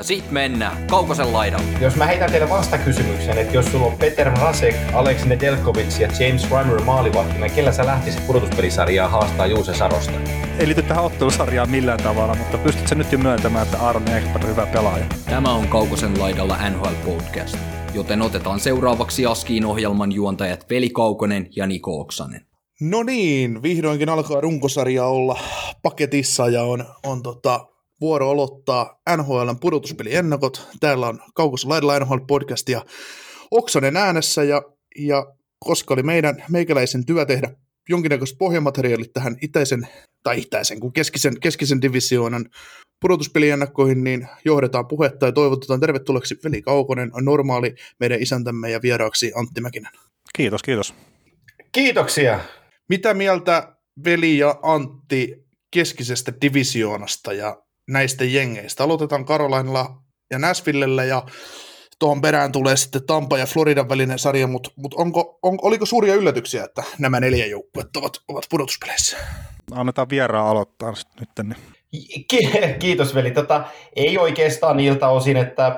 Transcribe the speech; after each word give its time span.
Ja 0.00 0.04
sit 0.04 0.30
mennään 0.30 0.86
Kaukosen 0.86 1.32
laidalle. 1.32 1.66
Jos 1.80 1.96
mä 1.96 2.06
heitän 2.06 2.30
teille 2.30 2.48
vastakysymyksen, 2.50 3.38
että 3.38 3.54
jos 3.54 3.66
sulla 3.72 3.86
on 3.86 3.98
Peter 3.98 4.30
Mrazek, 4.30 4.74
Aleksi 4.92 5.28
Nedelkovic 5.28 6.00
ja 6.00 6.08
James 6.20 6.50
Reimer 6.50 6.80
maalivahtina, 6.84 7.48
kellä 7.48 7.72
sä 7.72 7.86
lähtisit 7.86 8.26
pudotuspelisarjaa 8.26 9.08
haastaa 9.08 9.46
Juuse 9.46 9.74
Sarosta? 9.74 10.12
Ei 10.58 10.66
liity 10.66 10.82
tähän 10.82 11.04
ottelusarjaan 11.04 11.70
millään 11.70 12.02
tavalla, 12.02 12.34
mutta 12.34 12.58
pystyt 12.58 12.88
sä 12.88 12.94
nyt 12.94 13.12
jo 13.12 13.18
myöntämään, 13.18 13.66
että 13.66 13.78
Aaron 13.78 14.08
Ekberg 14.08 14.44
on 14.44 14.50
hyvä 14.50 14.66
pelaaja? 14.66 15.04
Tämä 15.30 15.52
on 15.52 15.68
Kaukosen 15.68 16.20
laidalla 16.20 16.70
NHL 16.70 16.94
Podcast, 17.04 17.56
joten 17.94 18.22
otetaan 18.22 18.60
seuraavaksi 18.60 19.26
Askiin 19.26 19.64
ohjelman 19.64 20.12
juontajat 20.12 20.70
Veli 20.70 20.90
Kaukonen 20.90 21.48
ja 21.56 21.66
Niko 21.66 22.00
Oksanen. 22.00 22.46
No 22.80 23.02
niin, 23.02 23.62
vihdoinkin 23.62 24.08
alkaa 24.08 24.40
runkosarja 24.40 25.04
olla 25.04 25.40
paketissa 25.82 26.48
ja 26.48 26.62
on, 26.62 26.84
on 27.02 27.22
tota, 27.22 27.69
vuoro 28.00 28.30
aloittaa 28.30 29.00
NHLn 29.16 29.60
pudotuspeliennakot. 29.60 30.68
Täällä 30.80 31.08
on 31.08 31.20
Kaukossa 31.34 31.68
laidalla 31.68 31.98
NHL 31.98 32.24
podcast 32.28 32.68
ja 32.68 32.84
Oksanen 33.50 33.96
äänessä 33.96 34.44
ja, 34.44 34.62
ja 34.98 35.34
koska 35.58 35.94
oli 35.94 36.02
meidän 36.02 36.44
meikäläisen 36.48 37.06
työ 37.06 37.26
tehdä 37.26 37.50
jonkinnäköiset 37.88 38.38
pohjamateriaalit 38.38 39.12
tähän 39.12 39.36
itäisen, 39.42 39.88
tai 40.22 40.40
itäisen, 40.40 40.80
kuin 40.80 40.92
keskisen, 40.92 41.40
keskisen 41.40 41.82
divisioonan 41.82 42.46
pudotuspeliennakkoihin, 43.00 44.04
niin 44.04 44.28
johdetaan 44.44 44.86
puhetta 44.86 45.26
ja 45.26 45.32
toivotetaan 45.32 45.80
tervetulleeksi 45.80 46.38
Veli 46.44 46.62
Kaukonen, 46.62 47.10
normaali 47.20 47.74
meidän 48.00 48.22
isäntämme 48.22 48.70
ja 48.70 48.82
vieraaksi 48.82 49.32
Antti 49.34 49.60
Mäkinen. 49.60 49.92
Kiitos, 50.36 50.62
kiitos. 50.62 50.94
Kiitoksia. 51.72 52.40
Mitä 52.88 53.14
mieltä 53.14 53.76
Veli 54.04 54.38
ja 54.38 54.54
Antti 54.62 55.44
keskisestä 55.70 56.32
divisioonasta 56.42 57.32
ja 57.32 57.62
näistä 57.90 58.24
jengeistä? 58.24 58.84
Aloitetaan 58.84 59.24
Karolainilla 59.24 60.02
ja 60.30 60.38
Näsvillellä 60.38 61.04
ja 61.04 61.22
tuohon 61.98 62.20
perään 62.20 62.52
tulee 62.52 62.76
sitten 62.76 63.06
Tampa 63.06 63.38
ja 63.38 63.46
Floridan 63.46 63.88
välinen 63.88 64.18
sarja, 64.18 64.46
mutta 64.46 64.70
mut 64.76 64.94
onko, 64.94 65.38
on, 65.42 65.58
oliko 65.62 65.86
suuria 65.86 66.14
yllätyksiä, 66.14 66.64
että 66.64 66.82
nämä 66.98 67.20
neljä 67.20 67.46
joukkuetta 67.46 67.98
ovat, 68.00 68.12
ovat 68.28 68.44
pudotuspeleissä? 68.50 69.16
Annetaan 69.72 70.08
vieraan 70.10 70.46
aloittaa 70.46 70.92
nyt. 71.20 71.28
Niin. 71.42 72.26
Kiitos 72.78 73.14
veli. 73.14 73.30
Tota, 73.30 73.64
ei 73.96 74.18
oikeastaan 74.18 74.76
niiltä 74.76 75.08
osin, 75.08 75.36
että 75.36 75.66
äh, 75.66 75.76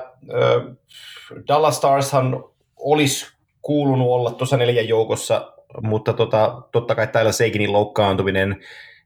Dallas 1.47 1.77
Starshan 1.77 2.43
olisi 2.75 3.25
kuulunut 3.61 4.07
olla 4.07 4.31
tuossa 4.31 4.57
neljän 4.57 4.87
joukossa, 4.87 5.53
mutta 5.81 6.13
tota, 6.13 6.61
totta 6.71 6.95
kai 6.95 7.07
täällä 7.07 7.31
Seiginin 7.31 7.73
loukkaantuminen 7.73 8.63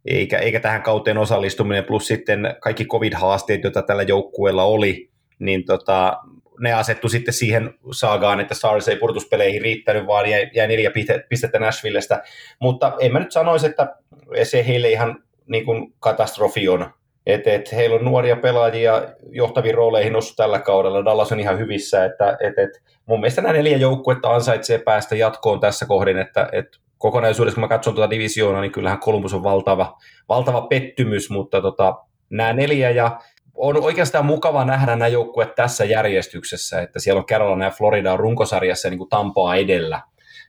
eikä, 0.08 0.38
eikä 0.38 0.60
tähän 0.60 0.82
kauteen 0.82 1.18
osallistuminen, 1.18 1.84
plus 1.84 2.08
sitten 2.08 2.56
kaikki 2.62 2.86
covid-haasteet, 2.86 3.64
joita 3.64 3.82
tällä 3.82 4.04
joukkueella 4.04 4.64
oli, 4.64 5.10
niin 5.40 5.66
tota, 5.66 6.18
ne 6.60 6.74
asettu 6.74 7.10
sitten 7.10 7.34
siihen 7.34 7.74
saagaan, 7.92 8.40
että 8.40 8.54
Stars 8.54 8.88
ei 8.88 8.96
purtuspeleihin 8.96 9.62
riittänyt, 9.62 10.08
vaan 10.08 10.30
jäi, 10.30 10.50
jäi 10.54 10.68
neljä 10.68 10.92
pistettä 11.30 11.60
Nashvillestä. 11.60 12.24
Mutta 12.60 12.94
en 13.00 13.14
mä 13.14 13.20
nyt 13.20 13.32
sanoisi, 13.32 13.66
että 13.66 13.96
se 14.44 14.68
heille 14.68 14.90
ihan 14.90 15.24
niin 15.48 15.66
kuin 15.66 15.94
katastrofi 16.00 16.70
on. 16.70 16.90
Et, 17.26 17.48
et, 17.48 17.72
heillä 17.72 17.96
on 17.96 18.06
nuoria 18.06 18.36
pelaajia 18.36 19.04
johtaviin 19.30 19.76
rooleihin 19.76 20.14
noussut 20.14 20.36
tällä 20.36 20.60
kaudella. 20.60 21.06
Dallas 21.06 21.32
on 21.32 21.40
ihan 21.40 21.60
hyvissä. 21.60 22.06
Että, 22.06 22.38
et, 22.42 22.60
et, 22.60 22.84
mun 23.06 23.20
mielestä 23.20 23.42
nämä 23.42 23.54
neljä 23.54 23.78
joukkuetta 23.78 24.34
ansaitsee 24.34 24.78
päästä 24.78 25.16
jatkoon 25.16 25.60
tässä 25.60 25.86
kohdin, 25.86 26.18
että 26.18 26.50
et, 26.52 26.68
kokonaisuudessa, 26.98 27.56
kun 27.56 27.64
mä 27.64 27.68
katson 27.68 27.96
tuota 27.96 28.10
divisioonaa, 28.10 28.62
niin 28.62 28.72
kyllähän 28.72 29.00
Columbus 29.00 29.34
on 29.34 29.44
valtava, 29.44 29.98
valtava 30.30 30.62
pettymys, 30.62 31.30
mutta 31.30 31.62
tota, 31.62 31.96
nämä 32.30 32.54
neljä 32.54 32.90
ja 32.90 33.20
on 33.56 33.84
oikeastaan 33.84 34.26
mukava 34.26 34.66
nähdä 34.66 34.96
nämä 34.96 35.08
joukkueet 35.08 35.56
tässä 35.56 35.86
järjestyksessä, 35.86 36.82
että 36.82 37.00
siellä 37.00 37.20
on 37.20 37.26
Carolina 37.26 37.66
ja 37.66 37.72
Florida 37.72 38.14
on 38.14 38.20
runkosarjassa 38.20 38.90
niin 38.90 38.98
kuin 38.98 39.10
Tampaa 39.10 39.56
edellä, 39.56 40.02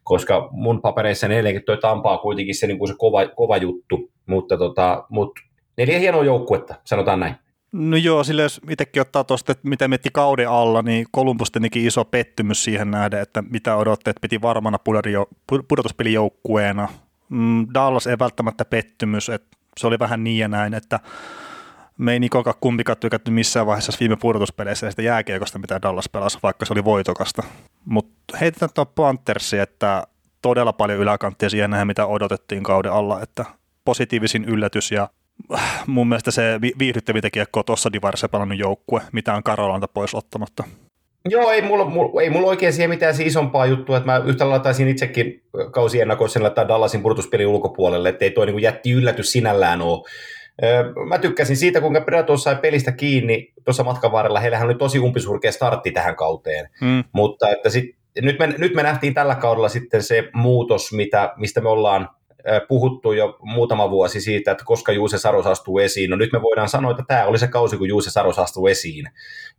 koska 0.04 0.48
mun 0.50 0.82
papereissa 0.82 1.26
edelleenkin 1.26 1.64
toi 1.64 1.78
Tampaa 1.78 2.19
kuitenkin 2.19 2.54
se, 2.54 2.66
niin 2.66 2.78
kuin 2.78 2.88
se 2.88 2.94
kova, 2.98 3.26
kova 3.26 3.56
juttu, 3.56 4.10
mutta, 4.26 4.59
tota, 4.59 5.04
mutta 5.09 5.41
neljä 5.76 5.98
hienoa 5.98 6.25
joukkuetta, 6.25 6.75
sanotaan 6.84 7.20
näin. 7.20 7.34
No 7.73 7.97
joo, 7.97 8.25
sille 8.25 8.43
jos 8.43 8.61
itsekin 8.71 9.03
ottaa 9.03 9.25
tuosta, 9.25 9.53
että 9.53 9.69
mitä 9.69 9.89
mietti 9.89 10.09
kauden 10.12 10.51
alla, 10.51 10.83
niin 10.83 11.06
Columbus 11.17 11.51
tenikin 11.51 11.87
iso 11.87 12.05
pettymys 12.05 12.65
siihen 12.65 12.91
nähden, 12.91 13.21
että 13.21 13.43
mitä 13.43 13.77
odotteet 13.77 14.17
piti 14.21 14.43
varmana 14.43 14.79
pudotuspelijoukkueena. 15.69 16.89
Mm, 17.28 17.67
Dallas 17.75 18.07
ei 18.07 18.19
välttämättä 18.19 18.65
pettymys, 18.65 19.28
että 19.28 19.57
se 19.78 19.87
oli 19.87 19.99
vähän 19.99 20.25
niin 20.25 20.39
ja 20.39 20.49
näin, 20.49 20.75
että 20.75 21.01
me 21.99 22.12
ei 22.12 22.21
Nikoka 22.21 22.53
kumpikaan 22.61 22.99
tykätty 22.99 23.31
missään 23.31 23.67
vaiheessa 23.67 23.93
viime 24.01 24.17
pudotuspeleissä 24.17 24.91
sitä 24.91 25.03
jääkiekosta, 25.03 25.59
mitä 25.59 25.83
Dallas 25.83 26.09
pelasi, 26.09 26.39
vaikka 26.43 26.67
se 26.67 26.73
oli 26.73 26.84
voitokasta. 26.84 27.43
Mutta 27.84 28.39
heitetään 28.41 28.71
tuon 28.75 28.87
Panthersi, 28.87 29.59
että 29.59 30.07
todella 30.43 30.73
paljon 30.73 30.99
yläkanttia 31.01 31.51
siihen 31.51 31.71
nähdä, 31.71 31.84
mitä 31.84 32.07
odotettiin 32.07 32.62
kauden 32.62 32.93
alla, 32.93 33.23
että 33.23 33.45
positiivisin 33.84 34.45
yllätys 34.45 34.93
ja 34.93 35.09
mun 35.87 36.09
mielestä 36.09 36.31
se 36.31 36.60
viihdyttävintä 36.78 37.31
kiekkoa 37.31 37.62
tuossa 37.62 37.93
divarissa 37.93 38.28
pelannut 38.28 38.59
joukkue, 38.59 39.00
mitä 39.12 39.34
on 39.34 39.43
Karolanta 39.43 39.88
pois 39.88 40.15
ottamatta. 40.15 40.65
Joo, 41.28 41.50
ei 41.50 41.62
mulla, 41.62 41.84
mulla, 41.84 42.22
ei 42.22 42.31
mulla 42.31 42.49
oikein 42.49 42.72
siihen 42.72 42.91
mitään 42.91 43.15
isompaa 43.22 43.66
juttua, 43.66 43.97
että 43.97 44.06
mä 44.06 44.16
yhtä 44.16 44.44
lailla 44.44 44.62
taisin 44.62 44.88
itsekin 44.88 45.43
kausiennakoissa 45.71 46.43
laittaa 46.43 46.69
Dallasin 46.69 47.03
pudotuspelin 47.03 47.47
ulkopuolelle, 47.47 48.09
että 48.09 48.25
ei 48.25 48.31
toi 48.31 48.47
niin 48.47 48.62
jätti 48.62 48.91
yllätys 48.91 49.32
sinällään 49.32 49.82
ole. 49.82 50.03
Mä 51.09 51.19
tykkäsin 51.19 51.56
siitä, 51.56 51.81
kuinka 51.81 52.00
Predator 52.00 52.38
sai 52.38 52.56
pelistä 52.56 52.93
kiinni 52.93 53.53
tuossa 53.65 53.84
matkan 53.84 54.12
varrella. 54.12 54.41
Heillähän 54.41 54.66
oli 54.66 54.75
tosi 54.75 54.98
umpisurkea 54.98 55.53
startti 55.53 55.91
tähän 55.91 56.16
kauteen, 56.16 56.69
mm. 56.81 57.04
mutta 57.12 57.50
että 57.50 57.71
sit, 57.71 57.97
nyt, 58.22 58.38
me, 58.38 58.47
nyt 58.47 58.75
me 58.75 58.82
nähtiin 58.82 59.15
tällä 59.15 59.34
kaudella 59.34 59.69
sitten 59.69 60.03
se 60.03 60.28
muutos, 60.32 60.93
mitä, 60.93 61.32
mistä 61.37 61.60
me 61.60 61.69
ollaan 61.69 62.09
puhuttu 62.69 63.12
jo 63.12 63.36
muutama 63.41 63.91
vuosi 63.91 64.20
siitä, 64.20 64.50
että 64.50 64.64
koska 64.64 64.92
Juuse 64.92 65.19
Saros 65.19 65.47
astuu 65.47 65.78
esiin. 65.78 66.10
No 66.10 66.16
nyt 66.16 66.32
me 66.32 66.42
voidaan 66.42 66.69
sanoa, 66.69 66.91
että 66.91 67.04
tämä 67.09 67.25
oli 67.25 67.38
se 67.38 67.48
kausi, 67.48 67.76
kun 67.76 67.88
Juuse 67.88 68.10
Saros 68.10 68.38
astuu 68.38 68.66
esiin. 68.66 69.06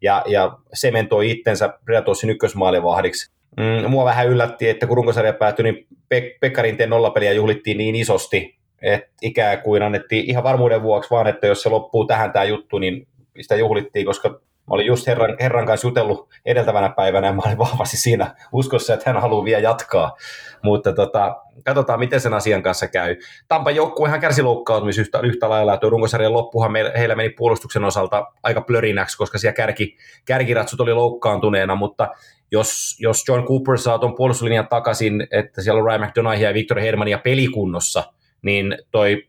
Ja, 0.01 0.23
ja 0.27 0.57
sementoi 0.73 1.31
itsensä 1.31 1.73
Predatorsin 1.85 2.29
ykkösmaalivahdiksi. 2.29 3.31
Mm, 3.57 3.89
mua 3.89 4.05
vähän 4.05 4.27
yllätti, 4.27 4.69
että 4.69 4.87
kun 4.87 4.97
runkosarja 4.97 5.33
päättyi, 5.33 5.63
niin 5.63 5.87
Pek- 5.91 6.37
Pekkarinteen 6.39 6.89
nollapeliä 6.89 7.33
juhlittiin 7.33 7.77
niin 7.77 7.95
isosti, 7.95 8.59
että 8.81 9.09
ikään 9.21 9.61
kuin 9.61 9.83
annettiin 9.83 10.25
ihan 10.29 10.43
varmuuden 10.43 10.83
vuoksi 10.83 11.09
vaan, 11.09 11.27
että 11.27 11.47
jos 11.47 11.61
se 11.61 11.69
loppuu 11.69 12.05
tähän 12.05 12.31
tämä 12.31 12.45
juttu, 12.45 12.79
niin 12.79 13.07
sitä 13.41 13.55
juhlittiin, 13.55 14.05
koska 14.05 14.41
mä 14.69 14.73
olin 14.73 14.85
just 14.85 15.07
herran, 15.07 15.37
herran 15.39 15.65
kanssa 15.65 15.87
jutellut 15.87 16.29
edeltävänä 16.45 16.89
päivänä 16.89 17.27
ja 17.27 17.33
mä 17.33 17.41
olin 17.45 17.57
vahvasti 17.57 17.97
siinä 17.97 18.35
uskossa, 18.51 18.93
että 18.93 19.09
hän 19.09 19.21
haluaa 19.21 19.45
vielä 19.45 19.61
jatkaa. 19.61 20.15
Mutta 20.63 20.93
tota, 20.93 21.35
katsotaan, 21.65 21.99
miten 21.99 22.21
sen 22.21 22.33
asian 22.33 22.63
kanssa 22.63 22.87
käy. 22.87 23.15
Tampa 23.47 23.71
joukkuehan 23.71 24.19
kärsi 24.19 24.41
loukkaantumista 24.41 25.01
yhtä, 25.01 25.19
yhtä 25.19 25.49
lailla. 25.49 25.77
Tuo 25.77 25.89
runkosarjan 25.89 26.33
loppuhan 26.33 26.71
meillä, 26.71 26.91
heillä 26.97 27.15
meni 27.15 27.29
puolustuksen 27.29 27.83
osalta 27.83 28.27
aika 28.43 28.61
plörinäksi, 28.61 29.17
koska 29.17 29.37
siellä 29.37 29.55
kärki, 29.55 29.97
kärkiratsut 30.25 30.79
oli 30.79 30.93
loukkaantuneena, 30.93 31.75
mutta 31.75 32.07
jos, 32.51 32.97
jos 32.99 33.27
John 33.27 33.45
Cooper 33.45 33.77
saa 33.77 33.99
tuon 33.99 34.15
puolustuslinjan 34.15 34.67
takaisin, 34.67 35.27
että 35.31 35.61
siellä 35.61 35.79
on 35.79 35.85
Ryan 35.85 36.01
McDonough 36.01 36.41
ja 36.41 36.53
Victor 36.53 36.79
Hermania 36.79 37.17
pelikunnossa– 37.17 38.03
niin 38.41 38.77
toi 38.91 39.23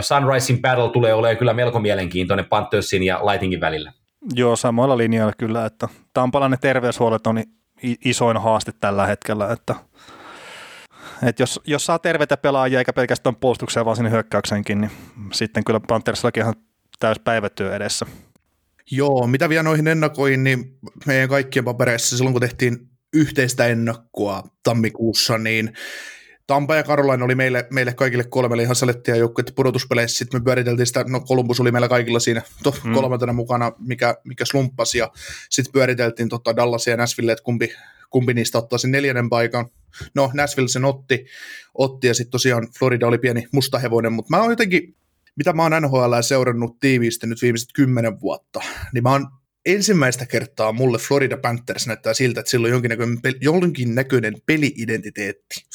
Sunrisein 0.00 0.62
battle 0.62 0.90
tulee 0.90 1.14
olemaan 1.14 1.36
kyllä 1.36 1.54
melko 1.54 1.78
mielenkiintoinen 1.78 2.46
Panthersin 2.46 3.02
ja 3.02 3.26
Lightingin 3.26 3.60
välillä. 3.60 3.92
Joo, 4.34 4.56
samalla 4.56 4.96
linjalla 4.96 5.32
kyllä, 5.38 5.66
että 5.66 5.88
Tampalainen 6.12 6.58
terveyshuolet 6.58 7.26
on 7.26 7.42
isoin 8.04 8.36
haaste 8.36 8.72
tällä 8.80 9.06
hetkellä, 9.06 9.52
että, 9.52 9.74
että 11.22 11.42
jos, 11.42 11.60
jos 11.66 11.86
saa 11.86 11.98
terveitä 11.98 12.36
pelaajia 12.36 12.78
eikä 12.78 12.92
pelkästään 12.92 13.36
puolustukseen 13.36 13.86
vaan 13.86 13.96
sinne 13.96 14.10
hyökkäyksenkin, 14.10 14.80
niin 14.80 14.90
sitten 15.32 15.64
kyllä 15.64 15.80
Panthersillakin 15.88 16.42
ihan 16.42 16.54
täys 16.98 17.18
päivätyö 17.18 17.76
edessä. 17.76 18.06
Joo, 18.90 19.26
mitä 19.26 19.48
vielä 19.48 19.62
noihin 19.62 19.88
ennakoihin, 19.88 20.44
niin 20.44 20.78
meidän 21.06 21.28
kaikkien 21.28 21.64
papereissa 21.64 22.16
silloin 22.16 22.34
kun 22.34 22.40
tehtiin 22.40 22.78
yhteistä 23.12 23.66
ennakkoa 23.66 24.42
tammikuussa, 24.62 25.38
niin 25.38 25.72
Tampa 26.46 26.76
ja 26.76 26.82
Caroline 26.82 27.24
oli 27.24 27.34
meille, 27.34 27.66
meille 27.70 27.94
kaikille 27.94 28.24
kolmelle 28.24 28.62
ihan 28.62 28.76
salettia 28.76 29.16
joukkueet 29.16 29.52
pudotuspeleissä. 29.56 30.18
Sitten 30.18 30.40
me 30.40 30.44
pyöriteltiin 30.44 30.86
sitä, 30.86 31.04
no 31.08 31.20
Columbus 31.20 31.60
oli 31.60 31.72
meillä 31.72 31.88
kaikilla 31.88 32.20
siinä 32.20 32.42
to, 32.62 32.74
mm. 32.84 32.92
kolmantena 32.92 33.32
mukana, 33.32 33.72
mikä, 33.78 34.16
mikä 34.24 34.44
slumppasi. 34.44 34.98
Ja 34.98 35.10
sitten 35.50 35.72
pyöriteltiin 35.72 36.28
tota 36.28 36.56
Dallas 36.56 36.86
ja 36.86 36.96
Nashville, 36.96 37.32
että 37.32 37.42
kumpi, 37.42 37.72
kumpi 38.10 38.34
niistä 38.34 38.58
ottaa 38.58 38.78
sen 38.78 38.90
neljännen 38.90 39.28
paikan. 39.28 39.66
no 40.14 40.30
Nashville 40.34 40.68
sen 40.68 40.84
otti, 40.84 41.26
otti 41.74 42.06
ja 42.06 42.14
sitten 42.14 42.30
tosiaan 42.30 42.68
Florida 42.78 43.06
oli 43.06 43.18
pieni 43.18 43.46
mustahevonen, 43.52 44.12
mutta 44.12 44.36
mä 44.36 44.42
oon 44.42 44.52
jotenkin, 44.52 44.96
mitä 45.36 45.52
mä 45.52 45.62
oon 45.62 45.82
NHL 45.82 46.20
seurannut 46.20 46.80
tiiviisti 46.80 47.26
nyt 47.26 47.42
viimeiset 47.42 47.68
kymmenen 47.74 48.20
vuotta, 48.20 48.60
niin 48.92 49.02
mä 49.02 49.12
oon 49.12 49.26
ensimmäistä 49.66 50.26
kertaa 50.26 50.72
mulle 50.72 50.98
Florida 50.98 51.36
Panthers 51.36 51.86
näyttää 51.86 52.14
siltä, 52.14 52.40
että 52.40 52.50
sillä 52.50 52.66
on 52.66 52.70
jonkinnäköinen, 52.70 53.18
jonkinnäköinen 53.40 54.34
peli-identiteetti. 54.46 55.66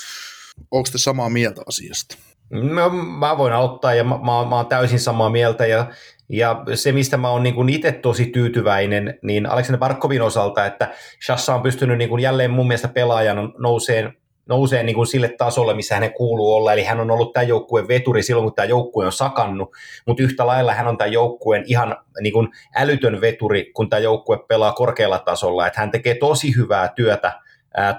Onko 0.72 0.90
te 0.92 0.98
samaa 0.98 1.30
mieltä 1.30 1.62
asiasta? 1.68 2.18
Mä, 2.50 2.90
mä 3.20 3.38
voin 3.38 3.54
auttaa 3.54 3.94
ja 3.94 4.04
mä, 4.04 4.18
mä, 4.18 4.46
mä 4.50 4.56
oon 4.56 4.68
täysin 4.68 5.00
samaa 5.00 5.30
mieltä 5.30 5.66
ja, 5.66 5.86
ja 6.30 6.64
se, 6.76 6.92
mistä 6.92 7.18
mä 7.18 7.30
oon 7.30 7.44
niin 7.44 7.70
itse 7.70 7.92
tosi 7.92 8.26
tyytyväinen, 8.26 9.20
niin 9.22 9.46
Aleksander 9.46 9.80
Barkovin 9.80 10.22
osalta, 10.22 10.66
että 10.66 10.94
Shassa 11.26 11.56
on 11.56 11.62
pystynyt 11.62 11.98
niin 11.98 12.10
kuin 12.10 12.24
jälleen 12.24 12.52
mun 12.52 12.68
mielestä 12.68 12.88
pelaajan 12.88 13.54
nouseen, 13.58 14.14
nousee 14.50 14.84
niin 14.84 14.96
kuin 14.96 15.08
sille 15.08 15.30
tasolle, 15.38 15.74
missä 15.74 15.96
hänen 15.96 16.14
kuuluu 16.14 16.56
olla, 16.56 16.74
eli 16.74 16.84
hän 16.84 17.00
on 17.00 17.12
ollut 17.12 17.34
tämän 17.34 17.48
joukkueen 17.48 17.88
veturi 17.88 18.24
silloin, 18.24 18.46
kun 18.46 18.56
tämä 18.56 18.66
joukkue 18.66 19.06
on 19.06 19.12
sakannut, 19.12 19.72
mutta 20.08 20.24
yhtä 20.24 20.48
lailla 20.48 20.74
hän 20.74 20.88
on 20.88 20.98
tämän 20.98 21.12
joukkueen 21.12 21.64
ihan 21.68 21.98
niin 22.22 22.34
kuin 22.34 22.48
älytön 22.76 23.22
veturi, 23.22 23.72
kun 23.74 23.90
tämä 23.90 24.00
joukkue 24.00 24.40
pelaa 24.48 24.72
korkealla 24.72 25.20
tasolla, 25.20 25.68
että 25.68 25.80
hän 25.80 25.92
tekee 25.92 26.16
tosi 26.16 26.56
hyvää 26.56 26.88
työtä 26.96 27.42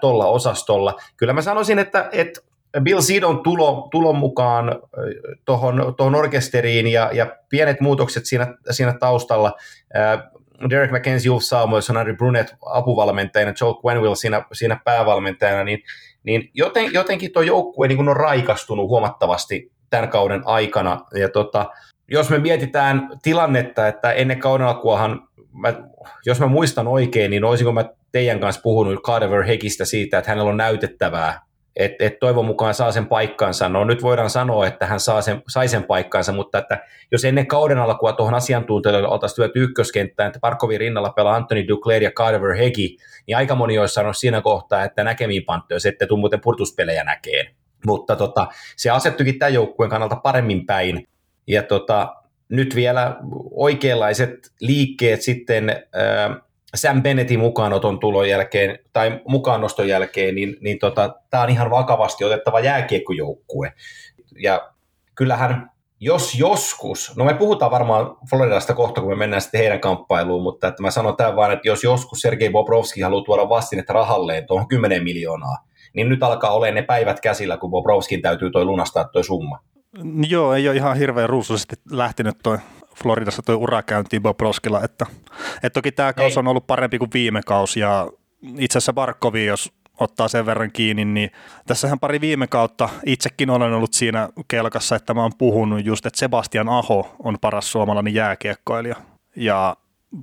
tuolla 0.01 0.27
osastolla. 0.27 0.95
Kyllä 1.17 1.33
mä 1.33 1.43
sanoisin, 1.43 1.79
että, 1.79 2.09
että 2.13 2.41
Bill 2.81 3.01
Sidon 3.01 3.43
tulo, 3.43 3.89
tulon 3.91 4.17
mukaan 4.17 4.83
tuohon 5.97 6.15
orkesteriin 6.15 6.87
ja, 6.87 7.11
ja 7.13 7.37
pienet 7.49 7.81
muutokset 7.81 8.27
siinä, 8.27 8.55
siinä 8.71 8.95
taustalla. 9.01 9.53
Derek 10.71 10.91
McKenzie, 10.91 11.31
Ulf 11.31 11.43
Samuelson, 11.43 11.97
Andrew 11.97 12.17
Brunet 12.17 12.55
apuvalmentajana, 12.67 13.55
Joel 13.61 13.75
Quenville 13.87 14.17
siinä, 14.17 14.45
siinä 14.53 14.81
päävalmentajana, 14.85 15.65
niin, 15.65 15.83
niin 16.23 16.51
joten, 16.55 16.93
jotenkin 16.93 17.33
tuo 17.33 17.43
joukkue 17.43 17.89
niin 17.89 18.09
on 18.09 18.17
raikastunut 18.17 18.89
huomattavasti 18.89 19.73
tämän 19.91 20.09
kauden 20.09 20.43
aikana. 20.45 21.01
Ja 21.15 21.29
tota, 21.29 21.71
jos 22.09 22.31
me 22.31 22.39
mietitään 22.39 23.09
tilannetta, 23.23 23.89
että 23.89 24.13
ennen 24.13 24.39
kauden 24.39 24.67
alkuahan, 24.67 25.29
mä, 25.53 25.75
jos 26.27 26.41
mä 26.41 26.47
muistan 26.47 26.89
oikein, 26.89 27.31
niin 27.31 27.45
olisinko 27.45 27.73
mä 27.73 27.85
teidän 28.13 28.41
kanssa 28.41 28.63
puhunut 28.63 29.03
Carver 29.03 29.43
Hekistä 29.43 29.85
siitä, 29.85 30.19
että 30.19 30.31
hänellä 30.31 30.51
on 30.51 30.57
näytettävää 30.57 31.41
että 31.77 32.05
et 32.05 32.19
toivon 32.19 32.45
mukaan 32.45 32.75
saa 32.75 32.93
sen 32.93 33.07
paikkansa. 33.07 33.69
No 33.69 33.85
nyt 33.85 34.03
voidaan 34.03 34.31
sanoa, 34.31 34.67
että 34.67 34.87
hän 34.87 35.01
saa 35.01 35.23
sen, 35.23 35.43
sai 35.49 35.69
sen 35.69 35.85
paikkansa, 35.85 36.33
mutta 36.33 36.59
että 36.59 36.87
jos 37.13 37.25
ennen 37.25 37.47
kauden 37.47 37.79
alkua 37.79 38.13
tuohon 38.13 38.35
asiantuntijoille 38.35 39.09
oltaisiin 39.09 39.37
työt 39.37 39.53
ykköskenttään, 39.55 40.27
että 40.27 40.41
Parkovin 40.41 40.81
rinnalla 40.81 41.11
pelaa 41.11 41.35
Anthony 41.35 41.69
Duclair 41.69 42.03
ja 42.03 42.11
Carver 42.11 42.57
Hegi, 42.57 42.97
niin 43.27 43.37
aika 43.37 43.55
moni 43.55 43.79
olisi 43.79 43.95
sanonut 43.95 44.17
siinä 44.17 44.41
kohtaa, 44.41 44.85
että 44.85 45.05
näkemiin 45.05 45.45
panttöön, 45.45 45.81
ette 45.89 46.07
tule 46.07 46.21
muuten 46.21 46.41
purtuspelejä 46.41 47.05
näkeen. 47.05 47.55
Mutta 47.87 48.17
tota, 48.17 48.47
se 48.77 48.91
asettukin 48.91 49.39
tämän 49.39 49.55
joukkueen 49.55 49.91
kannalta 49.91 50.17
paremmin 50.17 50.67
päin. 50.67 51.09
Ja 51.47 51.63
tota, 51.63 52.15
nyt 52.49 52.75
vielä 52.75 53.17
oikeanlaiset 53.51 54.53
liikkeet 54.61 55.23
sitten 55.23 55.71
äh, 55.71 56.37
Sam 56.75 57.03
Bennettin 57.03 57.41
mukaanoton 57.41 58.01
tulon 58.01 58.29
jälkeen, 58.29 58.79
tai 58.93 59.21
mukaannoston 59.29 59.89
jälkeen, 59.89 60.35
niin, 60.35 60.57
niin 60.61 60.79
tota, 60.79 61.15
tämä 61.31 61.43
on 61.43 61.51
ihan 61.51 61.71
vakavasti 61.71 62.25
otettava 62.25 62.61
jääkiekkojoukkue. 62.61 63.73
Ja 64.39 64.73
kyllähän, 65.15 65.71
jos 66.01 66.35
joskus, 66.35 67.17
no 67.17 67.25
me 67.25 67.35
puhutaan 67.35 67.71
varmaan 67.71 68.17
Floridasta 68.31 68.75
kohta, 68.75 69.01
kun 69.01 69.11
me 69.11 69.17
mennään 69.17 69.43
sitten 69.43 69.61
heidän 69.61 69.81
kamppailuun, 69.81 70.43
mutta 70.43 70.69
että 70.69 70.83
mä 70.83 70.91
sanon 70.91 71.17
tämän 71.17 71.37
vaan, 71.37 71.53
että 71.53 71.69
jos 71.69 71.85
joskus 71.85 72.21
Sergei 72.21 72.51
Bobrovski 72.51 73.01
haluaa 73.01 73.25
tuoda 73.25 73.49
vastinetta 73.49 73.93
rahalleen 73.93 74.47
tuohon 74.47 74.69
10 74.69 75.05
miljoonaa, 75.05 75.57
niin 75.95 76.09
nyt 76.09 76.23
alkaa 76.23 76.51
olemaan 76.51 76.75
ne 76.75 76.83
päivät 76.83 77.21
käsillä, 77.21 77.57
kun 77.57 77.71
Bobrovskin 77.71 78.23
täytyy 78.23 78.51
toi 78.51 78.65
lunastaa 78.65 79.05
toi 79.05 79.25
summa. 79.25 79.59
Joo, 80.29 80.55
ei 80.55 80.69
ole 80.69 80.77
ihan 80.77 80.97
hirveän 80.97 81.29
ruusuisesti 81.29 81.77
lähtenyt 81.91 82.37
toi 82.43 82.59
Floridassa 83.03 83.43
tuo 83.43 83.55
ura 83.55 83.83
käyntiin 83.83 84.23
Bobrovskilla, 84.23 84.85
että, 84.85 85.07
että 85.55 85.71
toki 85.71 85.93
tämä 85.93 86.13
kausi 86.13 86.39
on 86.39 86.49
ollut 86.49 86.67
parempi 86.67 86.99
kuin 86.99 87.11
viime 87.15 87.41
kausi 87.47 87.81
ja 87.81 88.09
itse 88.59 88.79
asiassa 88.79 88.93
Barkovi, 88.93 89.47
jos 89.47 89.73
ottaa 90.01 90.29
sen 90.29 90.47
verran 90.47 90.73
kiinni, 90.73 91.05
niin 91.05 91.31
tässähän 91.67 91.99
pari 91.99 92.21
viime 92.21 92.47
kautta 92.47 92.89
itsekin 93.07 93.51
olen 93.51 93.73
ollut 93.73 93.93
siinä 93.93 94.29
kelkassa, 94.49 94.97
että 94.97 95.15
mä 95.15 95.23
oon 95.23 95.33
puhunut 95.39 95.85
just, 95.85 96.07
että 96.07 96.19
Sebastian 96.19 96.69
Aho 96.69 97.17
on 97.19 97.39
paras 97.41 97.73
suomalainen 97.73 98.15
jääkiekkoilija 98.15 98.97
ja 99.37 99.77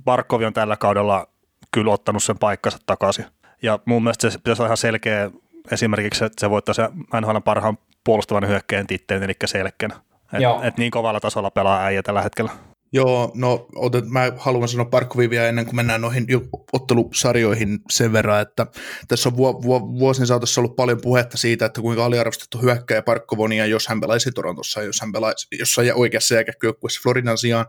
Barkovi 0.04 0.44
on 0.44 0.52
tällä 0.52 0.76
kaudella 0.76 1.26
kyllä 1.72 1.92
ottanut 1.92 2.24
sen 2.24 2.38
paikkansa 2.38 2.78
takaisin. 2.86 3.24
Ja 3.62 3.78
mun 3.84 4.02
mielestä 4.02 4.30
se 4.30 4.38
pitäisi 4.38 4.62
olla 4.62 4.68
ihan 4.68 4.76
selkeä 4.76 5.30
esimerkiksi, 5.70 6.24
että 6.24 6.40
se 6.40 6.50
voittaa 6.50 6.74
se 6.74 6.88
NHL 7.20 7.38
parhaan 7.44 7.78
puolustavan 8.04 8.48
hyökkäjän 8.48 8.86
tittelin, 8.86 9.22
eli 9.22 9.34
selkeänä. 9.44 10.00
Et, 10.32 10.66
et 10.66 10.78
niin 10.78 10.90
kovalla 10.90 11.20
tasolla 11.20 11.50
pelaa 11.50 11.84
äijä 11.84 12.02
tällä 12.02 12.22
hetkellä. 12.22 12.50
Joo, 12.92 13.32
no 13.34 13.66
otet, 13.74 14.08
mä 14.08 14.32
haluan 14.36 14.68
sanoa 14.68 14.84
Parkkovia 14.84 15.48
ennen 15.48 15.64
kuin 15.64 15.76
mennään 15.76 16.00
noihin 16.00 16.26
ottelusarjoihin 16.72 17.78
sen 17.90 18.12
verran, 18.12 18.40
että 18.40 18.66
tässä 19.08 19.28
on 19.28 19.36
vu- 19.36 19.62
vu- 19.62 19.98
vuosien 19.98 20.26
saatossa 20.26 20.60
ollut 20.60 20.76
paljon 20.76 21.00
puhetta 21.02 21.38
siitä, 21.38 21.66
että 21.66 21.80
kuinka 21.80 22.04
aliarvostettu 22.04 22.58
hyökkäjä 22.58 23.02
Parkkovonia, 23.02 23.66
jos 23.66 23.88
hän 23.88 24.00
pelaisi 24.00 24.32
Torontossa, 24.32 24.82
jos 24.82 25.00
hän 25.00 25.12
pelaisi 25.12 25.46
jossain 25.58 25.94
oikeassa 25.94 26.34
jääkäkköjoukkueessa 26.34 27.00
Floridan 27.02 27.38
sijaan, 27.38 27.66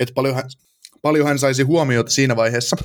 että 0.00 0.14
paljon 0.14 0.34
hän, 0.34 0.44
paljon 1.02 1.26
hän 1.26 1.38
saisi 1.38 1.62
huomiota 1.62 2.10
siinä 2.10 2.36
vaiheessa, 2.36 2.76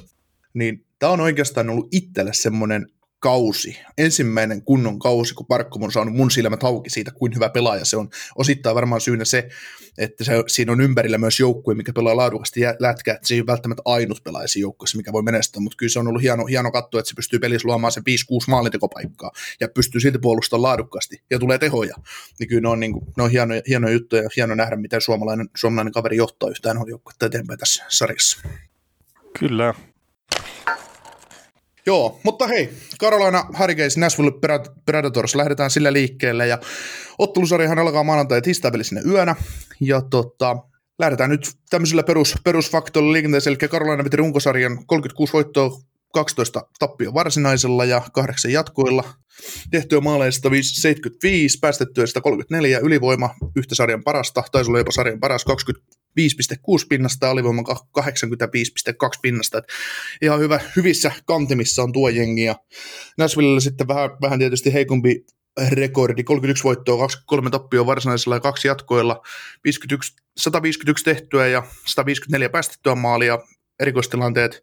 niin 0.54 0.86
tämä 1.00 1.12
on 1.12 1.22
oikeastaan 1.22 1.70
ollut 1.70 1.88
itselle 1.92 2.34
semmoinen 2.34 2.88
kausi, 3.24 3.80
ensimmäinen 3.98 4.62
kunnon 4.62 5.00
kausi, 5.00 5.34
kun 5.34 5.46
Parkkom 5.46 5.84
on 5.84 5.92
saanut 5.92 6.16
mun 6.16 6.32
silmät 6.32 6.64
auki 6.64 6.90
siitä, 6.90 7.12
kuin 7.12 7.36
hyvä 7.36 7.50
pelaaja 7.50 7.86
se 7.86 7.98
on. 7.98 8.10
Osittain 8.36 8.76
varmaan 8.76 9.02
syynä 9.02 9.26
se, 9.26 9.50
että 9.98 10.24
se, 10.24 10.34
siinä 10.48 10.72
on 10.72 10.82
ympärillä 10.82 11.18
myös 11.18 11.40
joukkue, 11.40 11.76
mikä 11.76 11.94
pelaa 11.94 12.18
laadukasti 12.18 12.62
lätkää, 12.80 13.16
että 13.16 13.28
se 13.28 13.34
ei 13.34 13.40
ole 13.40 13.48
välttämättä 13.48 13.82
ainut 13.86 14.24
pelaaja 14.24 14.48
joukkueessa, 14.56 14.98
mikä 14.98 15.12
voi 15.12 15.24
menestyä, 15.24 15.62
mutta 15.62 15.76
kyllä 15.78 15.90
se 15.90 16.00
on 16.00 16.08
ollut 16.08 16.22
hieno, 16.22 16.46
hieno 16.46 16.72
katsoa, 16.72 17.00
että 17.00 17.10
se 17.10 17.16
pystyy 17.16 17.40
pelissä 17.40 17.68
luomaan 17.68 17.92
se 17.92 18.00
5-6 18.00 18.04
maalintekopaikkaa 18.48 19.32
ja 19.60 19.68
pystyy 19.68 20.02
silti 20.02 20.20
puolustamaan 20.20 20.64
laadukkaasti 20.64 21.22
ja 21.30 21.40
tulee 21.40 21.58
tehoja. 21.58 21.96
Niin 22.40 22.48
kyllä 22.48 22.62
ne 22.62 22.70
on, 22.70 22.80
niin 22.80 22.94
kuin, 22.94 23.06
ne 23.18 23.24
on 23.24 23.32
hieno, 23.32 23.54
hieno 23.68 23.90
juttu 23.90 24.16
ja 24.16 24.30
hieno 24.36 24.56
nähdä, 24.56 24.76
miten 24.76 25.02
suomalainen, 25.02 25.50
suomalainen 25.56 25.94
kaveri 25.94 26.18
johtaa 26.18 26.50
yhtään 26.50 26.78
joukkuetta 26.88 27.26
eteenpäin 27.26 27.60
tässä 27.60 27.84
sarjassa. 27.88 28.40
Kyllä, 29.40 29.74
Joo, 31.86 32.20
mutta 32.24 32.48
hei, 32.48 32.70
Carolina 33.00 33.46
Hurricanes 33.60 33.98
Nashville 33.98 34.32
Predators, 34.86 35.36
lähdetään 35.36 35.72
sillä 35.72 35.94
liikkeelle 35.94 36.48
ja 36.48 36.58
ottelusarjahan 37.18 37.80
alkaa 37.80 38.04
maanantai 38.04 38.42
sinne 38.82 39.02
yönä 39.06 39.36
ja 39.80 40.02
tota, 40.02 40.58
lähdetään 41.00 41.30
nyt 41.30 41.52
tämmöisellä 41.70 42.04
perus, 42.04 42.36
perusfaktoilla 42.44 43.14
liikenteessä, 43.14 43.50
eli 43.50 43.58
Carolina 43.58 44.04
veti 44.04 44.18
runkosarjan 44.18 44.86
36 44.86 45.34
voittoa, 45.34 45.80
12 46.14 46.68
tappio 46.80 47.14
varsinaisella 47.14 47.86
ja 47.86 48.02
kahdeksan 48.14 48.52
jatkoilla. 48.52 49.04
Tehtyä 49.72 50.02
maaleista 50.02 50.50
75, 50.50 51.60
päästettyä 51.62 52.06
134, 52.06 52.80
ylivoima 52.80 53.36
yhtä 53.56 53.76
sarjan 53.76 54.04
parasta, 54.04 54.44
taisi 54.52 54.72
olla 54.72 54.80
jopa 54.80 54.92
sarjan 54.92 55.20
paras 55.20 55.46
85,6 56.20 56.86
pinnasta 56.90 57.26
ja 57.26 57.32
alivoima 57.32 57.64
85,2 57.72 57.76
pinnasta. 59.22 59.58
Et 59.58 59.66
ihan 60.22 60.40
hyvä, 60.40 60.60
hyvissä 60.76 61.12
kantimissa 61.26 61.84
on 61.84 61.94
tuo 61.94 62.10
jengi 62.10 62.44
ja 62.44 62.56
Nashvillellä 63.18 63.60
sitten 63.60 63.88
vähän, 63.88 64.10
vähän 64.22 64.40
tietysti 64.40 64.74
heikompi 64.74 65.26
rekordi, 65.72 66.24
31 66.24 66.64
voittoa, 66.64 66.98
23 66.98 67.50
tappioa 67.50 67.86
varsinaisella 67.86 68.36
ja 68.36 68.40
kaksi 68.40 68.68
jatkoilla, 68.68 69.22
51, 69.64 70.14
151 70.38 71.04
tehtyä 71.04 71.48
ja 71.48 71.64
154 71.86 72.50
päästettyä 72.50 72.96
maalia, 72.96 73.40
erikoistilanteet 73.80 74.62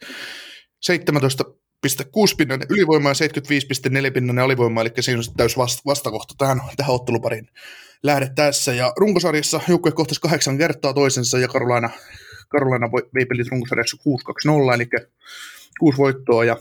17 0.81 1.45
6,6-pinnan 1.87 2.61
ylivoimaa, 2.69 3.13
75,4-pinnan 3.13 4.39
alivoima, 4.39 4.81
eli 4.81 4.91
siinä 5.01 5.19
on 5.19 5.25
sitten 5.25 5.37
täys 5.37 5.57
vastakohta 5.87 6.35
tähän, 6.39 6.61
tähän 6.77 6.95
otteluparin 6.95 7.49
lähde 8.03 8.31
tässä. 8.35 8.75
Ja 8.75 8.93
runkosarjassa 8.97 9.61
joukkue 9.69 9.93
kohtasi 9.93 10.21
kahdeksan 10.21 10.59
kertaa 10.59 10.93
toisensa, 10.93 11.39
ja 11.39 11.49
Karolaina, 11.49 11.91
Karolaina 12.49 12.93
vei 12.93 13.27
pelit 13.27 13.49
runkosarjassa 13.51 13.97
6-2-0, 14.71 14.75
eli 14.75 14.89
kuusi 15.81 15.99
voittoa 15.99 16.45
ja 16.45 16.57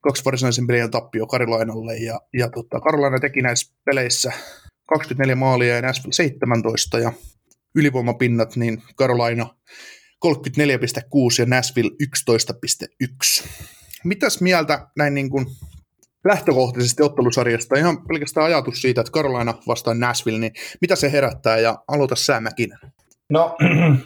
kaksi 0.00 0.24
varsinaisen 0.24 0.66
pelien 0.66 0.90
tappio 0.90 1.26
Karolainalle, 1.26 1.96
ja, 1.96 2.20
ja 2.32 2.50
tota, 2.50 2.80
Karolaina 2.80 3.20
teki 3.20 3.42
näissä 3.42 3.74
peleissä 3.84 4.32
24 4.86 5.34
maalia 5.36 5.74
ja 5.74 5.82
Nashville 5.82 6.12
17, 6.12 6.98
ja 6.98 7.12
ylivoimapinnat, 7.74 8.56
niin 8.56 8.82
Karolaina 8.96 9.46
34,6 10.26 10.30
ja 11.38 11.46
Nashville 11.46 11.90
Mitäs 14.04 14.40
mieltä 14.40 14.86
näin 14.96 15.14
niin 15.14 15.30
kuin 15.30 15.46
lähtökohtaisesti 16.24 17.02
ottelusarjasta, 17.02 17.78
ihan 17.78 18.06
pelkästään 18.06 18.46
ajatus 18.46 18.82
siitä, 18.82 19.00
että 19.00 19.12
Carolina 19.12 19.54
vastaan 19.68 20.00
Nashville, 20.00 20.38
niin 20.38 20.52
mitä 20.80 20.96
se 20.96 21.12
herättää 21.12 21.58
ja 21.58 21.78
aloita 21.88 22.16
Sä 22.16 22.40
Mäkinen? 22.40 22.78
No 23.30 23.56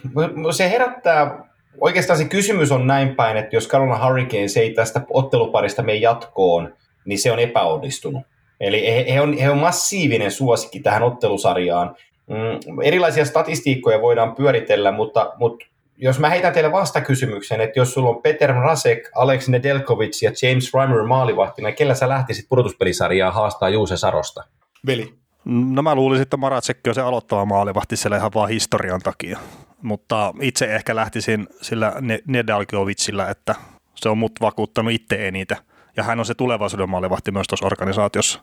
se 0.57 0.69
herättää, 0.69 1.49
oikeastaan 1.81 2.19
se 2.19 2.25
kysymys 2.25 2.71
on 2.71 2.87
näin 2.87 3.15
päin, 3.15 3.37
että 3.37 3.55
jos 3.55 3.67
Carolina 3.67 4.05
Hurricanes 4.05 4.57
ei 4.57 4.73
tästä 4.73 5.01
otteluparista 5.13 5.83
mene 5.83 5.97
jatkoon, 5.97 6.73
niin 7.05 7.19
se 7.19 7.31
on 7.31 7.39
epäonnistunut. 7.39 8.23
Eli 8.59 8.81
he, 8.81 9.13
he, 9.13 9.21
on, 9.21 9.37
he 9.37 9.49
on 9.49 9.57
massiivinen 9.57 10.31
suosikki 10.31 10.79
tähän 10.79 11.03
ottelusarjaan. 11.03 11.95
Mm, 12.27 12.81
erilaisia 12.83 13.25
statistiikkoja 13.25 14.01
voidaan 14.01 14.35
pyöritellä, 14.35 14.91
mutta, 14.91 15.33
mutta 15.37 15.65
jos 16.01 16.19
mä 16.19 16.29
heitän 16.29 16.53
teille 16.53 16.71
vastakysymyksen, 16.71 17.61
että 17.61 17.79
jos 17.79 17.93
sulla 17.93 18.09
on 18.09 18.21
Peter 18.21 18.49
Rasek, 18.53 19.09
Alex 19.15 19.47
Nedelkovic 19.47 20.21
ja 20.21 20.31
James 20.41 20.73
Reimer 20.73 21.03
maalivahtina, 21.03 21.71
kellä 21.71 21.95
sä 21.95 22.09
lähtisit 22.09 22.45
pudotuspelisarjaa 22.49 23.31
haastaa 23.31 23.69
Juuse 23.69 23.97
Sarosta? 23.97 24.43
Veli. 24.85 25.13
No 25.45 25.81
mä 25.81 25.95
luulisin, 25.95 26.21
että 26.21 26.37
Maratsekki 26.37 26.89
on 26.89 26.95
se 26.95 27.01
aloittava 27.01 27.45
maalivahti 27.45 27.97
siellä 27.97 28.17
ihan 28.17 28.31
vaan 28.35 28.49
historian 28.49 29.01
takia. 29.01 29.39
Mutta 29.81 30.33
itse 30.41 30.75
ehkä 30.75 30.95
lähtisin 30.95 31.47
sillä 31.61 31.93
Nedalkovicilla, 32.27 33.29
että 33.29 33.55
se 33.95 34.09
on 34.09 34.17
mut 34.17 34.31
vakuuttanut 34.41 34.93
itse 34.93 35.27
eniten. 35.27 35.57
Ja 35.97 36.03
hän 36.03 36.19
on 36.19 36.25
se 36.25 36.33
tulevaisuuden 36.33 36.89
maalivahti 36.89 37.31
myös 37.31 37.47
tuossa 37.47 37.65
organisaatiossa. 37.65 38.39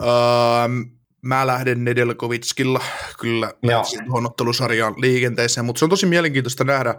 Öö, 0.00 0.08
mä 1.22 1.46
lähden 1.46 1.84
Nedelkovitskilla 1.84 2.80
kyllä 3.20 3.52
tuohon 4.06 4.26
ottelusarjaan 4.26 4.94
liikenteeseen, 4.96 5.64
mutta 5.64 5.78
se 5.78 5.84
on 5.84 5.90
tosi 5.90 6.06
mielenkiintoista 6.06 6.64
nähdä, 6.64 6.94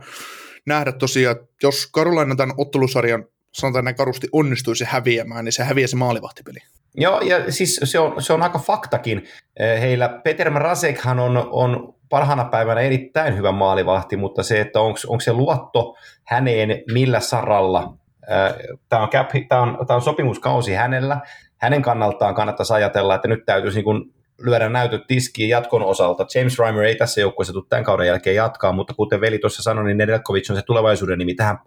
nähdä 0.65 0.91
tosiaan, 0.91 1.35
että 1.37 1.47
jos 1.63 1.87
Karolaina 1.91 2.35
tämän 2.35 2.55
ottelusarjan 2.57 3.25
sanotaan 3.51 3.85
näin 3.85 3.95
karusti 3.95 4.27
onnistuisi 4.31 4.85
häviämään, 4.87 5.45
niin 5.45 5.53
se 5.53 5.63
häviää 5.63 5.87
se 5.87 5.95
maalivahtipeli. 5.95 6.59
Joo, 6.95 7.21
ja 7.21 7.51
siis 7.51 7.79
se 7.83 7.99
on, 7.99 8.23
se 8.23 8.33
on 8.33 8.41
aika 8.41 8.59
faktakin. 8.59 9.23
Eh, 9.59 9.81
heillä 9.81 10.09
Peter 10.09 10.49
Mrazekhan 10.49 11.19
on, 11.19 11.47
on 11.51 11.93
parhaana 12.09 12.45
päivänä 12.45 12.81
erittäin 12.81 13.37
hyvä 13.37 13.51
maalivahti, 13.51 14.17
mutta 14.17 14.43
se, 14.43 14.61
että 14.61 14.79
onko 14.81 15.19
se 15.19 15.33
luotto 15.33 15.95
häneen 16.23 16.81
millä 16.93 17.19
saralla, 17.19 17.93
eh, 18.29 18.77
tämä 18.89 19.03
on, 19.03 19.09
cap, 19.09 19.29
tämä 19.49 19.61
on, 19.61 19.87
tämä 19.87 19.95
on 19.95 20.01
sopimuskausi 20.01 20.73
hänellä, 20.73 21.21
hänen 21.61 21.81
kannaltaan 21.81 22.35
kannattaisi 22.35 22.73
ajatella, 22.73 23.15
että 23.15 23.27
nyt 23.27 23.45
täytyisi 23.45 23.77
niin 23.77 23.83
kuin 23.83 24.13
lyödä 24.41 24.69
näytöt 24.69 25.07
tiskiin 25.07 25.49
jatkon 25.49 25.83
osalta. 25.83 26.25
James 26.35 26.59
Reimer 26.59 26.83
ei 26.83 26.95
tässä 26.95 27.21
joukkueessa 27.21 27.53
tule 27.53 27.65
tämän 27.69 27.83
kauden 27.83 28.07
jälkeen 28.07 28.35
jatkaa, 28.35 28.71
mutta 28.71 28.93
kuten 28.93 29.21
veli 29.21 29.39
tuossa 29.39 29.63
sanoi, 29.63 29.85
niin 29.85 29.97
Nedelkovic 29.97 30.49
on 30.49 30.55
se 30.55 30.61
tulevaisuuden 30.61 31.17
nimi 31.17 31.33
tähän, 31.33 31.57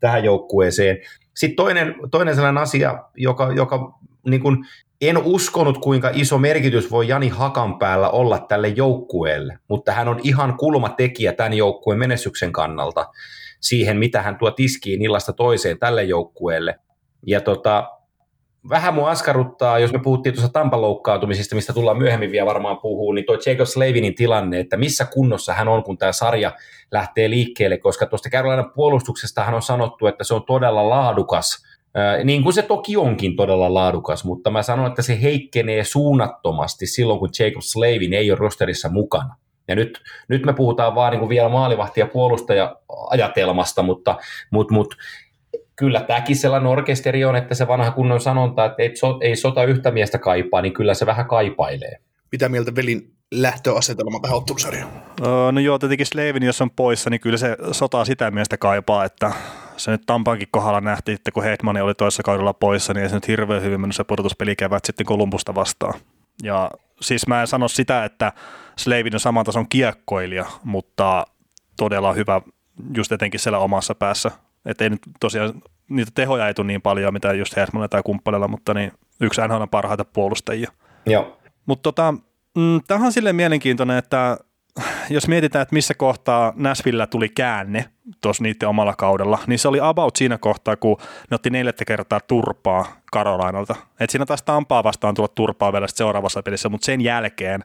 tähän 0.00 0.24
joukkueeseen. 0.24 0.98
Sitten 1.34 1.56
toinen, 1.56 1.94
toinen 2.10 2.34
sellainen 2.34 2.62
asia, 2.62 3.04
joka, 3.16 3.52
joka 3.52 3.98
niin 4.26 4.40
kuin, 4.40 4.64
en 5.00 5.18
uskonut, 5.18 5.78
kuinka 5.78 6.10
iso 6.12 6.38
merkitys 6.38 6.90
voi 6.90 7.08
Jani 7.08 7.28
Hakan 7.28 7.78
päällä 7.78 8.10
olla 8.10 8.38
tälle 8.38 8.68
joukkueelle, 8.68 9.58
mutta 9.68 9.92
hän 9.92 10.08
on 10.08 10.20
ihan 10.22 10.56
kulmatekijä 10.56 11.32
tämän 11.32 11.54
joukkueen 11.54 11.98
menestyksen 11.98 12.52
kannalta 12.52 13.06
siihen, 13.60 13.96
mitä 13.96 14.22
hän 14.22 14.38
tuo 14.38 14.50
tiskiin 14.50 15.02
illasta 15.02 15.32
toiseen 15.32 15.78
tälle 15.78 16.04
joukkueelle. 16.04 16.78
Ja 17.26 17.40
tota, 17.40 17.97
vähän 18.68 18.94
mua 18.94 19.10
askarruttaa, 19.10 19.78
jos 19.78 19.92
me 19.92 19.98
puhuttiin 19.98 20.34
tuossa 20.34 20.52
Tampan 20.52 20.82
loukkaantumisista, 20.82 21.54
mistä 21.54 21.72
tullaan 21.72 21.98
myöhemmin 21.98 22.30
vielä 22.30 22.46
varmaan 22.46 22.78
puhuu, 22.78 23.12
niin 23.12 23.24
toi 23.24 23.38
Jacob 23.46 23.66
Slavinin 23.66 24.14
tilanne, 24.14 24.60
että 24.60 24.76
missä 24.76 25.04
kunnossa 25.04 25.54
hän 25.54 25.68
on, 25.68 25.82
kun 25.82 25.98
tämä 25.98 26.12
sarja 26.12 26.52
lähtee 26.92 27.30
liikkeelle, 27.30 27.78
koska 27.78 28.06
tuosta 28.06 28.30
Carolina 28.30 28.70
puolustuksesta 28.74 29.44
hän 29.44 29.54
on 29.54 29.62
sanottu, 29.62 30.06
että 30.06 30.24
se 30.24 30.34
on 30.34 30.44
todella 30.44 30.88
laadukas, 30.88 31.64
niin 32.24 32.42
kuin 32.42 32.52
se 32.52 32.62
toki 32.62 32.96
onkin 32.96 33.36
todella 33.36 33.74
laadukas, 33.74 34.24
mutta 34.24 34.50
mä 34.50 34.62
sanon, 34.62 34.86
että 34.86 35.02
se 35.02 35.22
heikkenee 35.22 35.84
suunnattomasti 35.84 36.86
silloin, 36.86 37.18
kun 37.18 37.30
Jacob 37.38 37.62
Slavin 37.62 38.14
ei 38.14 38.30
ole 38.30 38.38
rosterissa 38.38 38.88
mukana. 38.88 39.36
Ja 39.68 39.74
nyt, 39.74 40.00
nyt 40.28 40.46
me 40.46 40.52
puhutaan 40.52 40.94
vaan 40.94 41.10
niin 41.10 41.20
kuin 41.20 41.28
vielä 41.28 41.48
maalivahti- 41.48 42.00
ja 42.00 42.06
puolustaja-ajatelmasta, 42.06 43.82
mutta, 43.82 44.16
mutta, 44.50 44.74
mutta 44.74 44.96
kyllä 45.78 46.00
tämäkin 46.00 46.36
sellainen 46.36 46.66
orkesteri 46.66 47.24
on, 47.24 47.36
että 47.36 47.54
se 47.54 47.68
vanha 47.68 47.90
kunnon 47.90 48.20
sanonta, 48.20 48.64
että 48.64 48.82
ei, 48.82 48.96
so, 48.96 49.18
ei 49.20 49.36
sota 49.36 49.64
yhtä 49.64 49.90
miestä 49.90 50.18
kaipaa, 50.18 50.62
niin 50.62 50.72
kyllä 50.72 50.94
se 50.94 51.06
vähän 51.06 51.26
kaipailee. 51.26 52.00
Mitä 52.32 52.48
mieltä 52.48 52.74
velin 52.74 53.12
lähtöasetelma 53.32 54.20
tähän 54.20 54.36
ottelusarjaan? 54.36 54.90
Öö, 55.26 55.52
no 55.52 55.60
joo, 55.60 55.78
tietenkin 55.78 56.06
Slavin, 56.06 56.42
jos 56.42 56.60
on 56.60 56.70
poissa, 56.70 57.10
niin 57.10 57.20
kyllä 57.20 57.36
se 57.36 57.56
sotaa 57.72 58.04
sitä 58.04 58.30
miestä 58.30 58.56
kaipaa, 58.56 59.04
että 59.04 59.32
se 59.76 59.90
nyt 59.90 60.02
Tampankin 60.06 60.48
kohdalla 60.50 60.80
nähtiin, 60.80 61.14
että 61.14 61.30
kun 61.30 61.44
Heitmani 61.44 61.80
oli 61.80 61.94
toisessa 61.94 62.22
kaudella 62.22 62.54
poissa, 62.54 62.94
niin 62.94 63.02
ei 63.02 63.08
se 63.08 63.14
nyt 63.14 63.28
hirveän 63.28 63.62
hyvin 63.62 63.80
mennyt 63.80 63.96
se 63.96 64.04
pudotuspelikevät 64.04 64.84
sitten 64.84 65.06
Kolumbusta 65.06 65.54
vastaan. 65.54 65.94
Ja 66.42 66.70
siis 67.00 67.26
mä 67.26 67.40
en 67.40 67.46
sano 67.46 67.68
sitä, 67.68 68.04
että 68.04 68.32
Slavin 68.78 69.14
on 69.14 69.20
saman 69.20 69.44
tason 69.44 69.68
kiekkoilija, 69.68 70.46
mutta 70.64 71.26
todella 71.76 72.12
hyvä 72.12 72.40
just 72.96 73.12
etenkin 73.12 73.40
siellä 73.40 73.58
omassa 73.58 73.94
päässä 73.94 74.30
että 74.66 74.84
ei 74.84 74.90
nyt 74.90 75.00
tosiaan 75.20 75.62
niitä 75.88 76.10
tehoja 76.14 76.48
ei 76.48 76.54
tule 76.54 76.66
niin 76.66 76.82
paljon, 76.82 77.12
mitä 77.12 77.32
just 77.32 77.56
Hermanilla 77.56 77.88
tai 77.88 78.02
kumppanilla, 78.04 78.48
mutta 78.48 78.74
niin 78.74 78.92
yksi 79.20 79.40
NHL 79.40 79.60
on 79.60 79.68
parhaita 79.68 80.04
puolustajia. 80.04 80.72
Joo. 81.06 81.38
Mutta 81.66 81.82
tota, 81.82 82.12
mm, 82.56 82.80
tämähän 82.86 83.06
on 83.06 83.12
silleen 83.12 83.36
mielenkiintoinen, 83.36 83.98
että 83.98 84.38
jos 85.10 85.28
mietitään, 85.28 85.62
että 85.62 85.74
missä 85.74 85.94
kohtaa 85.94 86.52
Näsvillä 86.56 87.06
tuli 87.06 87.28
käänne 87.28 87.84
tuossa 88.20 88.42
niiden 88.42 88.68
omalla 88.68 88.94
kaudella, 88.94 89.38
niin 89.46 89.58
se 89.58 89.68
oli 89.68 89.78
about 89.82 90.16
siinä 90.16 90.38
kohtaa, 90.38 90.76
kun 90.76 90.96
ne 91.30 91.34
otti 91.34 91.50
neljättä 91.50 91.84
kertaa 91.84 92.20
turpaa 92.20 92.86
Karolainalta. 93.12 93.74
Et 94.00 94.10
siinä 94.10 94.26
taas 94.26 94.42
Tampaa 94.42 94.84
vastaan 94.84 95.14
tulla 95.14 95.28
turpaa 95.28 95.72
vielä 95.72 95.86
seuraavassa 95.88 96.42
pelissä, 96.42 96.68
mutta 96.68 96.84
sen 96.84 97.00
jälkeen 97.00 97.60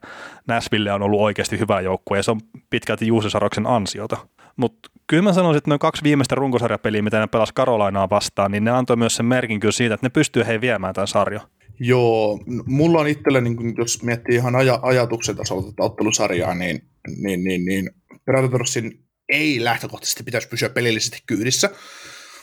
Näsville 0.46 0.92
on 0.92 1.02
ollut 1.02 1.20
oikeasti 1.20 1.58
hyvä 1.58 1.80
joukkue 1.80 2.16
ja 2.16 2.22
se 2.22 2.30
on 2.30 2.40
pitkälti 2.70 3.06
Juuse 3.06 3.30
Saroksen 3.30 3.66
ansiota. 3.66 4.16
Mutta 4.56 4.90
kyllä 5.06 5.22
mä 5.22 5.32
sanoisin, 5.32 5.58
että 5.58 5.70
noin 5.70 5.78
kaksi 5.78 6.02
viimeistä 6.02 6.34
runkosarjapeliä, 6.34 7.02
mitä 7.02 7.20
ne 7.20 7.26
pelas 7.26 7.52
Karolainaa 7.52 8.10
vastaan, 8.10 8.50
niin 8.50 8.64
ne 8.64 8.70
antoi 8.70 8.96
myös 8.96 9.16
sen 9.16 9.26
merkin 9.26 9.60
kyllä 9.60 9.72
siitä, 9.72 9.94
että 9.94 10.06
ne 10.06 10.10
pystyy 10.10 10.46
hei 10.46 10.60
viemään 10.60 10.94
tämän 10.94 11.08
sarjan. 11.08 11.48
Joo, 11.80 12.40
mulla 12.66 13.00
on 13.00 13.08
itsellä, 13.08 13.40
niin 13.40 13.74
jos 13.78 14.02
miettii 14.02 14.34
ihan 14.34 14.56
aja, 14.56 14.78
ajatuksen 14.82 15.36
tasolta 15.36 15.70
tätä 15.70 15.82
ottelusarjaa, 15.82 16.54
niin, 16.54 16.82
niin, 17.16 17.44
niin, 17.44 17.64
niin 17.64 17.90
Predatorsin 18.24 19.04
ei 19.28 19.64
lähtökohtaisesti 19.64 20.22
pitäisi 20.22 20.48
pysyä 20.48 20.68
pelillisesti 20.68 21.18
kyydissä, 21.26 21.70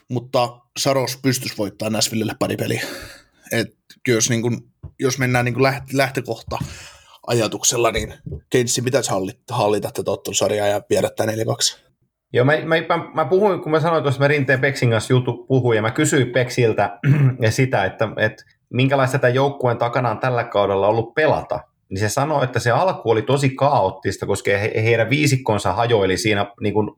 mutta 0.10 0.60
Saros 0.80 1.20
pystyisi 1.24 1.58
voittamaan 1.58 1.94
Näsvillelle 1.94 2.36
pari 2.39 2.58
peliä. 2.58 2.82
Et 3.51 3.75
jos, 4.08 4.30
niin 4.30 4.41
kun, 4.41 4.72
jos 5.00 5.18
mennään 5.18 5.46
niin 5.46 5.63
lähtökohta 5.94 6.58
ajatuksella, 7.27 7.91
niin 7.91 8.13
Keynesin 8.50 8.84
pitäisi 8.84 9.10
hallita, 9.10 9.56
hallita 9.56 9.91
tätä 9.91 10.12
ottelusarjaa 10.12 10.68
ja 10.68 10.82
viedä 10.89 11.10
tämä 11.10 11.32
4-2. 11.32 11.91
Joo, 12.34 12.46
mä, 12.46 12.54
mä, 12.66 12.76
mä, 12.76 13.06
mä 13.14 13.26
puhuin, 13.26 13.62
kun 13.62 13.72
mä 13.72 13.80
sanoin 13.80 14.04
tuossa, 14.04 14.22
mä 14.22 14.28
Rinteen 14.28 14.62
Peksin 14.62 14.90
kanssa 14.90 15.14
jutu 15.14 15.46
puhuin, 15.48 15.76
ja 15.76 15.82
mä 15.82 15.92
kysyin 15.92 16.32
Peksiltä 16.32 17.00
sitä, 17.50 17.86
että, 17.86 18.10
että 18.18 18.44
minkälaista 18.70 19.20
tämä 19.20 19.34
joukkueen 19.34 19.78
takana 19.78 20.10
on 20.10 20.20
tällä 20.20 20.44
kaudella 20.44 20.88
ollut 20.88 21.14
pelata, 21.14 21.60
niin 21.90 22.00
se 22.00 22.10
sanoi, 22.10 22.44
että 22.44 22.60
se 22.60 22.72
alku 22.72 23.10
oli 23.12 23.22
tosi 23.22 23.50
kaoottista, 23.50 24.26
koska 24.26 24.52
he, 24.52 24.72
heidän 24.76 25.10
viisikkonsa 25.10 25.74
hajoili 25.74 26.18
siinä 26.18 26.46
niin 26.62 26.74
kuin 26.74 26.92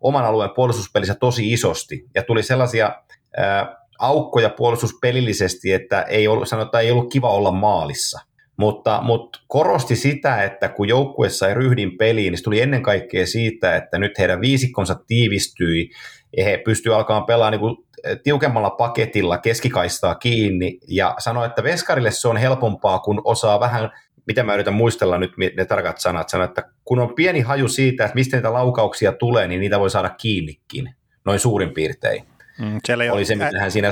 oman 0.00 0.24
alueen 0.24 0.50
puolustuspelissä 0.56 1.14
tosi 1.14 1.52
isosti, 1.52 2.06
ja 2.14 2.22
tuli 2.22 2.42
sellaisia 2.42 2.96
ää, 3.36 3.76
aukkoja 3.98 4.50
puolustuspelillisesti, 4.50 5.72
että 5.72 6.02
ei 6.02 6.28
ollut, 6.28 6.48
sanotaan, 6.48 6.84
ei 6.84 6.90
ollut 6.90 7.12
kiva 7.12 7.30
olla 7.30 7.50
maalissa. 7.50 8.20
Mutta, 8.56 9.00
mutta 9.02 9.40
korosti 9.48 9.96
sitä, 9.96 10.42
että 10.42 10.68
kun 10.68 10.88
joukkue 10.88 11.28
sai 11.28 11.54
ryhdin 11.54 11.98
peliin, 11.98 12.30
niin 12.30 12.38
se 12.38 12.44
tuli 12.44 12.60
ennen 12.60 12.82
kaikkea 12.82 13.26
siitä, 13.26 13.76
että 13.76 13.98
nyt 13.98 14.18
heidän 14.18 14.40
viisikkonsa 14.40 14.96
tiivistyi 15.06 15.90
ja 16.36 16.44
he 16.44 16.62
pystyivät 16.64 16.96
alkaa 16.96 17.20
pelaa 17.20 17.50
niin 17.50 17.60
kuin 17.60 17.76
tiukemmalla 18.22 18.70
paketilla 18.70 19.38
keskikaistaa 19.38 20.14
kiinni 20.14 20.78
ja 20.88 21.14
sanoi, 21.18 21.46
että 21.46 21.62
Veskarille 21.62 22.10
se 22.10 22.28
on 22.28 22.36
helpompaa, 22.36 22.98
kun 22.98 23.22
osaa 23.24 23.60
vähän, 23.60 23.90
mitä 24.26 24.42
mä 24.42 24.54
yritän 24.54 24.74
muistella 24.74 25.18
nyt 25.18 25.32
ne 25.56 25.64
tarkat 25.64 25.98
sanat, 25.98 26.28
sanoi, 26.28 26.44
että 26.44 26.62
kun 26.84 26.98
on 26.98 27.14
pieni 27.14 27.40
haju 27.40 27.68
siitä, 27.68 28.04
että 28.04 28.14
mistä 28.14 28.36
niitä 28.36 28.52
laukauksia 28.52 29.12
tulee, 29.12 29.48
niin 29.48 29.60
niitä 29.60 29.80
voi 29.80 29.90
saada 29.90 30.08
kiinnikin, 30.08 30.94
noin 31.24 31.38
suurin 31.38 31.70
piirtein. 31.70 32.24
Mm, 32.58 32.78
siellä 32.84 33.12
oli 33.12 33.24
se, 33.24 33.34
mitä 33.34 33.58
hän 33.60 33.70
siinä... 33.70 33.90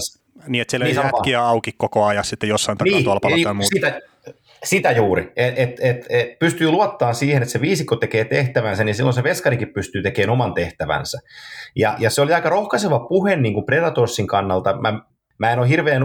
Niin, 0.49 0.63
että 0.63 0.71
siellä 0.71 0.87
niin 0.87 0.99
ei 0.99 1.05
jätkiä 1.05 1.47
auki 1.47 1.73
koko 1.77 2.05
ajan 2.05 2.25
sitten 2.25 2.49
jossain 2.49 2.79
takaa 2.79 2.93
niin, 2.93 3.05
tuolla 3.05 3.21
niin, 3.29 3.45
tai 3.45 3.55
muuta. 3.55 3.75
Sitä, 3.75 4.01
sitä 4.65 4.91
juuri, 4.91 5.33
että 5.37 5.63
et, 5.63 5.81
et, 5.81 6.07
et 6.09 6.39
pystyy 6.39 6.71
luottaa 6.71 7.13
siihen, 7.13 7.43
että 7.43 7.53
se 7.53 7.61
viisikko 7.61 7.97
tekee 7.97 8.25
tehtävänsä, 8.25 8.85
niin 8.85 8.95
silloin 8.95 9.15
se 9.15 9.23
veskarikin 9.23 9.73
pystyy 9.73 10.03
tekemään 10.03 10.31
oman 10.31 10.55
tehtävänsä. 10.55 11.19
Ja, 11.77 11.97
ja 11.99 12.11
se 12.11 12.23
oli 12.23 12.33
aika 12.33 12.49
rohkaiseva 12.49 12.99
puhe 12.99 13.37
niin 13.37 13.55
kuin 13.55 13.67
Predatorsin 13.67 14.27
kannalta. 14.27 14.81
Mä, 14.81 15.01
mä 15.39 15.53
en 15.53 15.59
ole 15.59 15.69
hirveän 15.69 16.03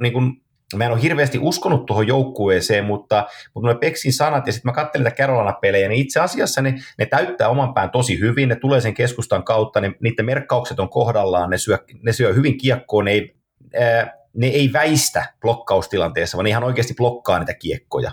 niin 0.00 0.12
kuin, 0.12 0.32
mä 0.76 0.84
en 0.84 0.92
ole 0.92 1.02
hirveästi 1.02 1.38
uskonut 1.38 1.86
tuohon 1.86 2.06
joukkueeseen, 2.06 2.84
mutta, 2.84 3.26
mutta 3.54 3.68
ne 3.68 3.74
Peksin 3.74 4.12
sanat 4.12 4.46
ja 4.46 4.52
sitten 4.52 4.68
mä 4.68 4.74
katselin 4.74 5.04
näitä 5.04 5.22
Carolina-pelejä, 5.22 5.88
niin 5.88 6.00
itse 6.00 6.20
asiassa 6.20 6.62
ne, 6.62 6.74
ne 6.98 7.06
täyttää 7.06 7.48
oman 7.48 7.74
pään 7.74 7.90
tosi 7.90 8.20
hyvin, 8.20 8.48
ne 8.48 8.56
tulee 8.56 8.80
sen 8.80 8.94
keskustan 8.94 9.44
kautta, 9.44 9.80
ne, 9.80 9.92
niiden 10.02 10.26
merkkaukset 10.26 10.80
on 10.80 10.88
kohdallaan, 10.88 11.50
ne 11.50 11.58
syö, 11.58 11.78
ne 12.02 12.12
syö 12.12 12.32
hyvin 12.32 12.58
kiekkoon, 12.58 13.04
ne 13.04 13.10
ei, 13.10 13.36
ää, 13.80 14.21
ne 14.34 14.46
ei 14.46 14.72
väistä 14.72 15.24
blokkaustilanteessa, 15.40 16.36
vaan 16.36 16.46
ihan 16.46 16.64
oikeasti 16.64 16.94
blokkaa 16.94 17.38
niitä 17.38 17.54
kiekkoja. 17.54 18.12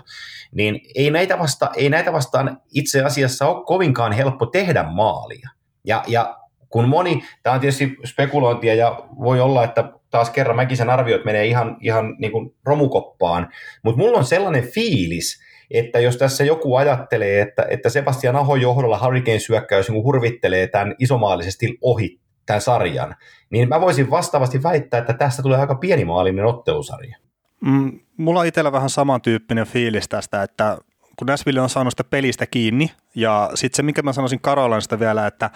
Niin 0.52 0.80
ei 0.94 1.10
näitä, 1.10 1.38
vasta, 1.38 1.70
ei 1.76 1.88
näitä 1.88 2.12
vastaan 2.12 2.60
itse 2.74 3.02
asiassa 3.02 3.46
ole 3.46 3.64
kovinkaan 3.64 4.12
helppo 4.12 4.46
tehdä 4.46 4.82
maalia. 4.82 5.50
Ja, 5.84 6.04
ja 6.06 6.36
kun 6.68 6.88
moni, 6.88 7.22
tämä 7.42 7.54
on 7.54 7.60
tietysti 7.60 7.96
spekulointia 8.04 8.74
ja 8.74 9.02
voi 9.20 9.40
olla, 9.40 9.64
että 9.64 9.92
taas 10.10 10.30
kerran 10.30 10.56
Mäkisen 10.56 10.90
arviot 10.90 11.24
menee 11.24 11.46
ihan, 11.46 11.76
ihan 11.80 12.16
niin 12.18 12.32
kuin 12.32 12.54
romukoppaan, 12.64 13.48
mutta 13.82 13.98
mulla 13.98 14.18
on 14.18 14.24
sellainen 14.24 14.68
fiilis, 14.68 15.40
että 15.70 16.00
jos 16.00 16.16
tässä 16.16 16.44
joku 16.44 16.76
ajattelee, 16.76 17.40
että, 17.40 17.66
että 17.70 17.88
Sebastian 17.88 18.36
Ahon 18.36 18.60
johdolla 18.60 19.00
Hurricane 19.04 19.38
syökkäys 19.38 19.90
niin 19.90 20.04
hurvittelee 20.04 20.66
tämän 20.66 20.94
isomaalisesti 20.98 21.78
ohi 21.80 22.19
tämän 22.46 22.60
sarjan, 22.60 23.14
niin 23.50 23.68
mä 23.68 23.80
voisin 23.80 24.10
vastaavasti 24.10 24.62
väittää, 24.62 25.00
että 25.00 25.12
tästä 25.12 25.42
tulee 25.42 25.58
aika 25.58 25.74
pienimaalinen 25.74 26.44
ottelusarja. 26.44 27.16
Mm, 27.60 28.00
mulla 28.16 28.40
on 28.40 28.46
itsellä 28.46 28.72
vähän 28.72 28.90
samantyyppinen 28.90 29.66
fiilis 29.66 30.08
tästä, 30.08 30.42
että 30.42 30.78
kun 31.16 31.26
Nashville 31.26 31.60
on 31.60 31.68
saanut 31.68 31.92
sitä 31.92 32.04
pelistä 32.04 32.46
kiinni, 32.46 32.90
ja 33.14 33.50
sitten 33.54 33.76
se, 33.76 33.82
mikä 33.82 34.02
mä 34.02 34.12
sanoisin 34.12 34.40
Karolanista 34.40 35.00
vielä, 35.00 35.26
että 35.26 35.50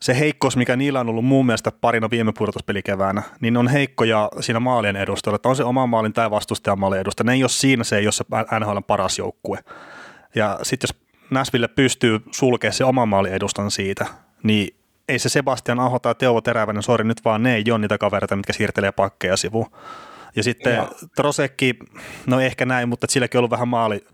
se 0.00 0.18
heikkous, 0.18 0.56
mikä 0.56 0.76
niillä 0.76 1.00
on 1.00 1.08
ollut 1.08 1.24
muun 1.24 1.46
mielestä 1.46 1.72
parina 1.80 2.10
viime 2.10 2.32
pudotuspelikeväänä, 2.38 3.22
niin 3.40 3.56
on 3.56 3.68
heikkoja 3.68 4.28
siinä 4.40 4.60
maalien 4.60 4.96
edustalla, 4.96 5.36
että 5.36 5.48
on 5.48 5.56
se 5.56 5.64
oma 5.64 5.86
maalin 5.86 6.12
tai 6.12 6.30
vastustajan 6.30 6.78
maalin 6.78 7.00
edusta. 7.00 7.24
Ne 7.24 7.32
ei 7.32 7.42
ole 7.42 7.48
siinä, 7.48 7.84
se 7.84 7.96
ole 7.96 8.12
se 8.12 8.24
NHL 8.60 8.78
paras 8.86 9.18
joukkue. 9.18 9.58
Ja 10.34 10.58
sitten 10.62 10.88
jos 10.88 11.04
Nashville 11.30 11.68
pystyy 11.68 12.20
sulkemaan 12.30 12.72
se 12.72 12.84
oma 12.84 13.06
maalin 13.06 13.32
edustan 13.32 13.70
siitä, 13.70 14.06
niin 14.42 14.76
ei 15.08 15.18
se 15.18 15.28
Sebastian 15.28 15.80
Aho 15.80 15.98
tai 15.98 16.14
Teuvo 16.14 16.40
Teräväinen, 16.40 16.82
sori 16.82 17.04
nyt 17.04 17.24
vaan 17.24 17.42
ne 17.42 17.54
ei 17.54 17.64
ole 17.70 17.78
niitä 17.78 17.98
kavereita, 17.98 18.36
mitkä 18.36 18.52
siirtelee 18.52 18.92
pakkeja 18.92 19.36
sivuun. 19.36 19.70
Ja 20.36 20.42
sitten 20.42 20.74
ja. 20.74 20.88
Trosekki, 21.16 21.74
no 22.26 22.40
ehkä 22.40 22.66
näin, 22.66 22.88
mutta 22.88 23.06
silläkin 23.10 23.38
on 23.38 23.40
ollut 23.40 23.50
vähän 23.50 23.68
maali 23.68 24.06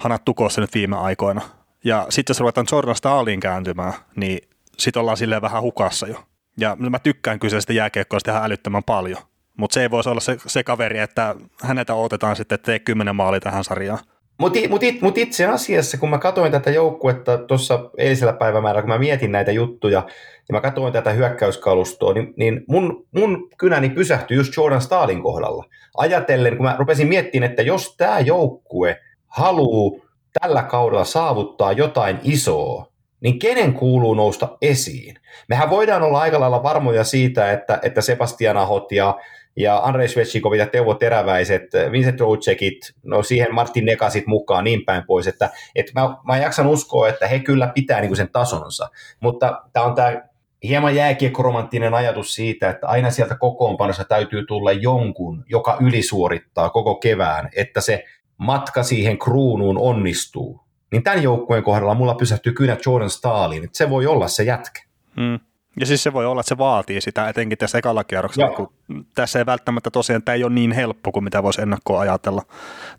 hanat 0.00 0.24
tukossa 0.24 0.60
nyt 0.60 0.74
viime 0.74 0.96
aikoina. 0.96 1.40
Ja 1.84 2.06
sitten 2.08 2.34
jos 2.34 2.40
ruvetaan 2.40 2.66
Jordan 2.72 2.96
Staalin 2.96 3.40
kääntymään, 3.40 3.92
niin 4.16 4.48
sitten 4.78 5.00
ollaan 5.00 5.16
silleen 5.16 5.42
vähän 5.42 5.62
hukassa 5.62 6.06
jo. 6.06 6.24
Ja 6.56 6.76
mä 6.76 6.98
tykkään 6.98 7.38
kyseisestä 7.38 7.72
jääkiekkoista 7.72 8.30
ihan 8.30 8.44
älyttömän 8.44 8.84
paljon. 8.84 9.22
Mutta 9.56 9.74
se 9.74 9.82
ei 9.82 9.90
voisi 9.90 10.08
olla 10.08 10.20
se, 10.20 10.36
se 10.46 10.64
kaveri, 10.64 10.98
että 10.98 11.34
häneltä 11.62 11.94
otetaan 11.94 12.36
sitten, 12.36 12.54
että 12.54 12.66
tee 12.66 12.78
kymmenen 12.78 13.16
maali 13.16 13.40
tähän 13.40 13.64
sarjaan. 13.64 13.98
Mutta 14.38 14.58
mut, 14.68 14.82
mut 15.00 15.18
itse 15.18 15.46
asiassa, 15.46 15.98
kun 15.98 16.10
mä 16.10 16.18
katsoin 16.18 16.52
tätä 16.52 16.70
joukkuetta 16.70 17.38
tuossa 17.38 17.90
eilisellä 17.98 18.32
päivämäärällä, 18.32 18.82
kun 18.82 18.90
mä 18.90 18.98
mietin 18.98 19.32
näitä 19.32 19.52
juttuja, 19.52 20.06
ja 20.48 20.52
mä 20.52 20.60
katsoin 20.60 20.92
tätä 20.92 21.10
hyökkäyskalustoa, 21.10 22.12
niin, 22.12 22.34
niin 22.36 22.64
mun, 22.68 23.06
mun 23.14 23.48
kynäni 23.58 23.90
pysähtyi 23.90 24.36
just 24.36 24.56
Jordan 24.56 24.80
Stalin 24.80 25.22
kohdalla. 25.22 25.64
Ajatellen, 25.96 26.56
kun 26.56 26.66
mä 26.66 26.76
rupesin 26.78 27.08
miettimään, 27.08 27.50
että 27.50 27.62
jos 27.62 27.96
tämä 27.96 28.20
joukkue 28.20 29.00
haluaa 29.26 30.00
tällä 30.40 30.62
kaudella 30.62 31.04
saavuttaa 31.04 31.72
jotain 31.72 32.18
isoa, 32.22 32.86
niin 33.20 33.38
kenen 33.38 33.74
kuuluu 33.74 34.14
nousta 34.14 34.58
esiin? 34.62 35.16
Mehän 35.48 35.70
voidaan 35.70 36.02
olla 36.02 36.20
aika 36.20 36.40
lailla 36.40 36.62
varmoja 36.62 37.04
siitä, 37.04 37.52
että, 37.52 37.78
että 37.82 38.00
Sebastian 38.00 38.56
Ahot 38.56 38.92
ja, 38.92 39.18
ja 39.56 39.78
Andrei 39.78 40.08
Svetschikovit 40.08 40.58
ja 40.58 40.66
Teuvo 40.66 40.94
Teräväiset, 40.94 41.62
Vincent 41.92 42.20
Rouchekit, 42.20 42.94
no 43.02 43.22
siihen 43.22 43.54
Martin 43.54 43.84
Nekasit 43.84 44.26
mukaan 44.26 44.64
niin 44.64 44.84
päin 44.84 45.02
pois, 45.06 45.26
että, 45.26 45.50
että 45.74 46.00
mä, 46.00 46.16
mä 46.26 46.36
jaksan 46.36 46.66
uskoa, 46.66 47.08
että 47.08 47.26
he 47.26 47.38
kyllä 47.38 47.72
pitää 47.74 48.00
niin 48.00 48.16
sen 48.16 48.28
tasonsa, 48.32 48.88
mutta 49.20 49.62
tämä 49.72 49.86
on 49.86 49.94
tämä 49.94 50.22
hieman 50.62 50.96
jääkiekkoromanttinen 50.96 51.94
ajatus 51.94 52.34
siitä, 52.34 52.70
että 52.70 52.86
aina 52.86 53.10
sieltä 53.10 53.36
kokoonpanossa 53.36 54.04
täytyy 54.04 54.46
tulla 54.46 54.72
jonkun, 54.72 55.44
joka 55.48 55.76
ylisuorittaa 55.80 56.70
koko 56.70 56.94
kevään, 56.94 57.48
että 57.56 57.80
se 57.80 58.04
matka 58.36 58.82
siihen 58.82 59.18
kruunuun 59.18 59.78
onnistuu 59.78 60.64
niin 60.94 61.02
tämän 61.02 61.22
joukkueen 61.22 61.62
kohdalla 61.62 61.94
mulla 61.94 62.14
pysähtyy 62.14 62.52
kyllä 62.52 62.76
Jordan 62.86 63.10
Stalin, 63.10 63.64
että 63.64 63.78
se 63.78 63.90
voi 63.90 64.06
olla 64.06 64.28
se 64.28 64.42
jätkä. 64.42 64.82
Hmm. 65.16 65.40
Ja 65.80 65.86
siis 65.86 66.02
se 66.02 66.12
voi 66.12 66.26
olla, 66.26 66.40
että 66.40 66.48
se 66.48 66.58
vaatii 66.58 67.00
sitä, 67.00 67.28
etenkin 67.28 67.58
tässä 67.58 67.78
ekalla 67.78 68.04
kierroksella, 68.04 68.50
kun 68.50 68.72
tässä 69.14 69.38
ei 69.38 69.46
välttämättä 69.46 69.90
tosiaan, 69.90 70.22
tämä 70.22 70.34
ei 70.36 70.44
ole 70.44 70.52
niin 70.52 70.72
helppo 70.72 71.12
kuin 71.12 71.24
mitä 71.24 71.42
voisi 71.42 71.62
ennakkoa 71.62 72.00
ajatella. 72.00 72.42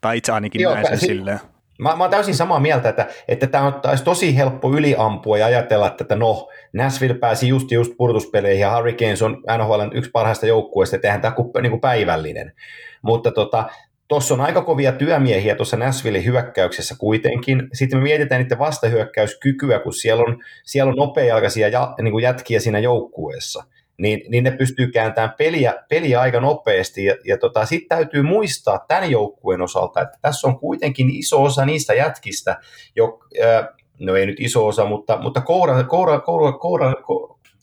Tai 0.01 0.17
itse 0.17 0.31
ainakin 0.31 0.61
Joo, 0.61 0.73
näin 0.73 0.87
sen 0.87 0.99
si- 0.99 1.05
silleen. 1.05 1.39
Mä, 1.79 1.95
mä 1.95 2.03
oon 2.03 2.11
täysin 2.11 2.35
samaa 2.35 2.59
mieltä, 2.59 2.89
että, 2.89 3.07
että 3.27 3.47
tämä 3.47 3.63
on 3.63 3.79
olisi 3.87 4.03
tosi 4.03 4.37
helppo 4.37 4.71
yliampua 4.71 5.37
ja 5.37 5.45
ajatella, 5.45 5.87
että, 5.87 6.03
että 6.03 6.15
no, 6.15 6.49
Nashville 6.73 7.13
pääsi 7.13 7.47
just 7.47 7.71
just 7.71 7.93
purtuspeleihin 7.97 8.61
ja 8.61 8.75
Hurricanes 8.75 9.21
on 9.21 9.43
NHLn 9.57 9.91
yksi 9.93 10.11
parhaista 10.11 10.45
joukkueista, 10.45 10.95
että 10.95 11.07
eihän 11.07 11.21
tämä 11.21 11.31
kuin, 11.31 11.51
niin 11.61 11.69
kuin 11.69 11.81
päivällinen. 11.81 12.53
Mutta 13.01 13.31
tota, 13.31 13.69
Tuossa 14.07 14.33
on 14.33 14.41
aika 14.41 14.61
kovia 14.61 14.91
työmiehiä 14.91 15.55
tuossa 15.55 15.77
Nashville 15.77 16.25
hyökkäyksessä 16.25 16.95
kuitenkin. 16.97 17.69
Sitten 17.73 17.99
me 17.99 18.03
mietitään 18.03 18.41
niiden 18.41 18.59
vastahyökkäyskykyä, 18.59 19.79
kun 19.79 19.93
siellä 19.93 20.23
on, 20.23 20.43
siellä 20.63 20.89
on 20.89 20.97
nopeajalkaisia 20.97 21.67
ja, 21.67 21.93
niin 22.01 22.11
kuin 22.11 22.23
jätkiä 22.23 22.59
siinä 22.59 22.79
joukkueessa. 22.79 23.63
Niin, 23.97 24.21
niin 24.31 24.43
ne 24.43 24.51
pystyy 24.51 24.87
kääntämään 24.87 25.33
peliä, 25.37 25.73
peliä 25.89 26.21
aika 26.21 26.39
nopeasti. 26.39 27.05
Ja, 27.05 27.15
ja 27.25 27.37
tota, 27.37 27.65
sitten 27.65 27.97
täytyy 27.97 28.21
muistaa 28.21 28.85
tämän 28.87 29.11
joukkueen 29.11 29.61
osalta, 29.61 30.01
että 30.01 30.17
tässä 30.21 30.47
on 30.47 30.59
kuitenkin 30.59 31.09
iso 31.09 31.43
osa 31.43 31.65
niistä 31.65 31.93
jätkistä, 31.93 32.57
jo, 32.95 33.19
äh, 33.43 33.67
no 33.99 34.15
ei 34.15 34.25
nyt 34.25 34.39
iso 34.39 34.67
osa, 34.67 34.85
mutta, 34.85 35.17
mutta 35.21 35.41
koura, 35.41 35.83
koura, 35.83 36.19
koura, 36.19 36.51
koura, 36.51 36.93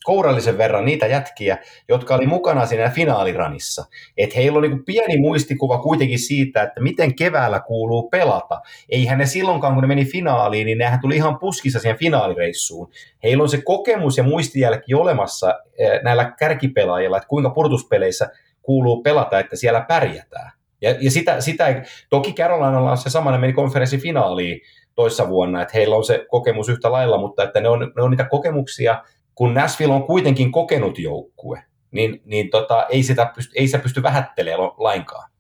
kourallisen 0.02 0.58
verran 0.58 0.84
niitä 0.84 1.06
jätkiä, 1.06 1.58
jotka 1.88 2.14
oli 2.14 2.26
mukana 2.26 2.66
siinä 2.66 2.90
finaaliranissa. 2.90 3.84
Että 4.16 4.34
heillä 4.36 4.56
on 4.56 4.62
niin 4.62 4.84
pieni 4.84 5.16
muistikuva 5.20 5.78
kuitenkin 5.78 6.18
siitä, 6.18 6.62
että 6.62 6.80
miten 6.80 7.14
keväällä 7.14 7.60
kuuluu 7.60 8.08
pelata. 8.08 8.60
Eihän 8.88 9.18
ne 9.18 9.26
silloinkaan, 9.26 9.74
kun 9.74 9.82
ne 9.82 9.86
meni 9.86 10.04
finaaliin, 10.04 10.66
niin 10.66 10.78
nehän 10.78 11.00
tuli 11.00 11.16
ihan 11.16 11.38
puskissa 11.38 11.78
siihen 11.78 11.98
finaalireissuun. 11.98 12.90
Heillä 13.22 13.42
on 13.42 13.48
se 13.48 13.62
kokemus 13.64 14.16
ja 14.16 14.24
muistijälki 14.24 14.94
olemassa 14.94 15.60
eh, 15.78 16.00
näillä 16.02 16.32
kärkipelaajilla, 16.38 17.16
että 17.16 17.28
kuinka 17.28 17.50
purtuspeleissä 17.50 18.30
kuuluu 18.62 19.02
pelata, 19.02 19.38
että 19.38 19.56
siellä 19.56 19.80
pärjätään. 19.80 20.52
Ja, 20.80 20.94
ja 21.00 21.10
sitä, 21.10 21.40
sitä, 21.40 21.82
toki 22.10 22.32
Carolinalla 22.32 22.90
on 22.90 22.98
se 22.98 23.10
sama, 23.10 23.30
ne 23.30 23.38
meni 23.38 23.52
konferenssifinaaliin 23.52 24.60
toissa 24.94 25.28
vuonna, 25.28 25.62
että 25.62 25.72
heillä 25.74 25.96
on 25.96 26.04
se 26.04 26.26
kokemus 26.30 26.68
yhtä 26.68 26.92
lailla, 26.92 27.18
mutta 27.18 27.42
että 27.42 27.60
ne 27.60 27.68
on, 27.68 27.92
ne 27.96 28.02
on 28.02 28.10
niitä 28.10 28.24
kokemuksia, 28.24 29.04
kun 29.34 29.54
Nashville 29.54 29.94
on 29.94 30.02
kuitenkin 30.02 30.52
kokenut 30.52 30.98
joukkue, 30.98 31.64
niin, 31.90 32.22
niin 32.24 32.50
tota, 32.50 32.86
ei, 32.86 33.02
sitä 33.02 33.32
pysty, 33.34 33.52
ei 33.56 33.68
se 33.68 33.78
pysty 33.78 34.02
vähättelemään 34.02 34.70
lainkaan. 34.78 35.30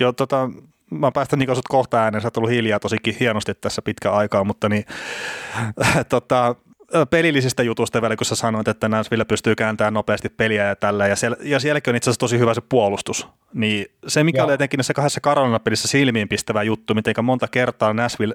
Joo, 0.00 0.12
tota, 0.12 0.50
mä 0.90 1.12
päästän 1.12 1.38
niin 1.38 1.56
sut 1.56 1.68
kohta 1.68 2.02
ääneen, 2.02 2.22
sä 2.22 2.26
oot 2.26 2.36
ollut 2.36 2.50
hiljaa 2.50 2.80
tosikin 2.80 3.16
hienosti 3.20 3.54
tässä 3.54 3.82
pitkä 3.82 4.12
aikaa, 4.12 4.44
mutta 4.44 4.68
niin, 4.68 4.84
tota, 6.08 6.56
pelillisistä 7.10 7.62
jutusta 7.62 8.02
vielä, 8.02 8.16
kun 8.16 8.24
sä 8.24 8.34
sanoit, 8.34 8.68
että 8.68 8.88
Nashville 8.88 9.24
pystyy 9.24 9.54
kääntämään 9.54 9.94
nopeasti 9.94 10.28
peliä 10.28 10.64
ja 10.64 10.76
tällä, 10.76 11.06
ja, 11.06 11.16
siellä, 11.16 11.36
ja 11.40 11.60
sielläkin 11.60 11.90
on 11.90 11.96
itse 11.96 12.10
asiassa 12.10 12.20
tosi 12.20 12.38
hyvä 12.38 12.54
se 12.54 12.60
puolustus, 12.68 13.28
niin 13.54 13.86
se 14.08 14.24
mikä 14.24 14.38
Joo. 14.38 14.44
oli 14.44 14.54
etenkin 14.54 14.78
näissä 14.78 14.94
kahdessa 14.94 15.20
Carolina-pelissä 15.20 15.88
silmiin 15.88 16.28
pistävä 16.28 16.62
juttu, 16.62 16.94
miten 16.94 17.14
monta 17.22 17.48
kertaa 17.48 17.92
Nashville 17.92 18.34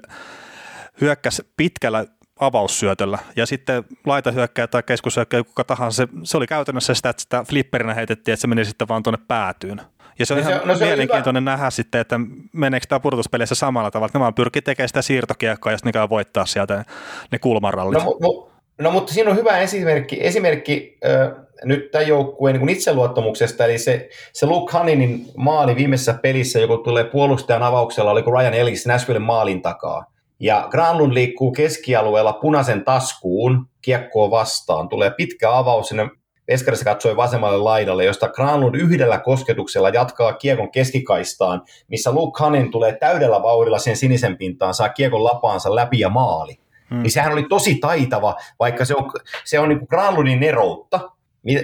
hyökkäsi 1.00 1.42
pitkällä 1.56 2.04
avaussyötöllä. 2.40 3.18
Ja 3.36 3.46
sitten 3.46 3.84
laitahyökkäjä 4.06 4.66
tai 4.66 4.82
keskushyökkäjä, 4.82 5.44
kuka 5.44 5.64
tahansa, 5.64 5.96
se, 5.96 6.08
se 6.22 6.36
oli 6.36 6.46
käytännössä 6.46 6.94
sitä, 6.94 7.08
että 7.08 7.22
sitä 7.22 7.44
flipperinä 7.48 7.94
heitettiin, 7.94 8.32
että 8.32 8.40
se 8.40 8.46
meni 8.46 8.64
sitten 8.64 8.88
vaan 8.88 9.02
tuonne 9.02 9.24
päätyyn. 9.28 9.80
Ja 10.18 10.26
se 10.26 10.34
on 10.34 10.40
no 10.40 10.48
ihan 10.48 10.60
se, 10.60 10.66
no 10.66 10.76
se 10.76 10.84
mielenkiintoinen 10.84 11.42
hyvä. 11.42 11.50
nähdä 11.50 11.70
sitten, 11.70 12.00
että 12.00 12.20
meneekö 12.52 12.86
tämä 12.88 13.00
pudotuspeleissä 13.00 13.54
samalla 13.54 13.90
tavalla. 13.90 14.10
Nämä 14.14 14.32
pyyrkii 14.32 14.62
tekemään 14.62 14.88
sitä 14.88 15.02
siirtokiekkoa 15.02 15.72
ja 15.72 15.78
sitten 15.78 16.00
ne 16.00 16.08
voittaa 16.08 16.46
sieltä 16.46 16.84
ne 17.32 17.38
kulmarallit. 17.38 18.04
No, 18.04 18.16
no, 18.20 18.48
no, 18.78 18.90
mutta 18.90 19.14
siinä 19.14 19.30
on 19.30 19.36
hyvä 19.36 19.58
esimerkki, 19.58 20.18
esimerkki 20.20 20.98
äh, 21.06 21.30
nyt 21.64 21.90
tämän 21.90 22.08
joukkueen 22.08 22.56
niin 22.56 22.68
itseluottamuksesta, 22.68 23.64
eli 23.64 23.78
se, 23.78 24.08
se 24.32 24.46
Luke 24.46 24.72
Haninin 24.72 25.26
maali 25.36 25.76
viimeisessä 25.76 26.14
pelissä, 26.22 26.58
joku 26.58 26.78
tulee 26.78 27.04
puolustajan 27.04 27.62
avauksella, 27.62 28.10
oliko 28.10 28.30
Ryan 28.30 28.54
Ellis 28.54 28.86
Nashville 28.86 29.18
maalin 29.18 29.62
takaa 29.62 30.17
ja 30.40 30.68
Granlund 30.70 31.14
liikkuu 31.14 31.52
keskialueella 31.52 32.32
punaisen 32.32 32.84
taskuun 32.84 33.66
kiekkoa 33.82 34.30
vastaan. 34.30 34.88
Tulee 34.88 35.10
pitkä 35.10 35.56
avaus 35.56 35.88
sinne 35.88 36.08
Veskarissa 36.48 36.84
katsoi 36.84 37.16
vasemmalle 37.16 37.58
laidalle, 37.58 38.04
josta 38.04 38.28
Granlund 38.28 38.74
yhdellä 38.74 39.18
kosketuksella 39.18 39.88
jatkaa 39.88 40.32
kiekon 40.32 40.70
keskikaistaan, 40.70 41.62
missä 41.88 42.12
Luke 42.12 42.42
Hanin 42.42 42.70
tulee 42.70 42.96
täydellä 42.96 43.42
vauhdilla 43.42 43.78
sen 43.78 43.96
sinisen 43.96 44.36
pintaan, 44.36 44.74
saa 44.74 44.88
kiekon 44.88 45.24
lapaansa 45.24 45.74
läpi 45.74 45.98
ja 45.98 46.08
maali. 46.08 46.58
Hmm. 46.90 47.02
Niin 47.02 47.10
sehän 47.10 47.32
oli 47.32 47.42
tosi 47.48 47.74
taitava, 47.74 48.36
vaikka 48.58 48.84
se 48.84 48.94
on, 48.94 49.10
se 49.44 49.58
on 49.58 49.68
niin 49.68 49.80
Granlundin 49.88 50.42
eroutta, 50.42 51.00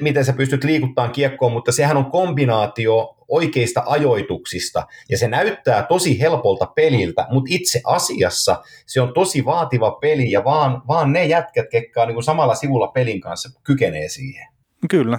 miten 0.01 0.25
sä 0.25 0.33
pystyt 0.33 0.65
liikuttamaan 0.65 1.13
kiekkoon, 1.13 1.53
mutta 1.53 1.73
sehän 1.73 1.97
on 1.97 2.11
kombinaatio 2.11 3.17
oikeista 3.29 3.83
ajoituksista, 3.87 4.87
ja 5.11 5.19
se 5.19 5.29
näyttää 5.29 5.83
tosi 5.83 6.21
helpolta 6.21 6.67
peliltä, 6.67 7.27
mutta 7.31 7.55
itse 7.55 7.81
asiassa 7.85 8.63
se 8.87 9.01
on 9.01 9.15
tosi 9.15 9.45
vaativa 9.45 9.91
peli, 9.91 10.31
ja 10.31 10.45
vaan, 10.45 10.83
vaan 10.89 11.13
ne 11.13 11.27
jätkät, 11.27 11.67
ketkä 11.71 12.03
on 12.03 12.09
niin 12.09 12.15
kuin 12.15 12.25
samalla 12.25 12.55
sivulla 12.55 12.89
pelin 12.89 13.21
kanssa, 13.21 13.61
kykenee 13.65 14.09
siihen. 14.09 14.49
Kyllä, 14.91 15.19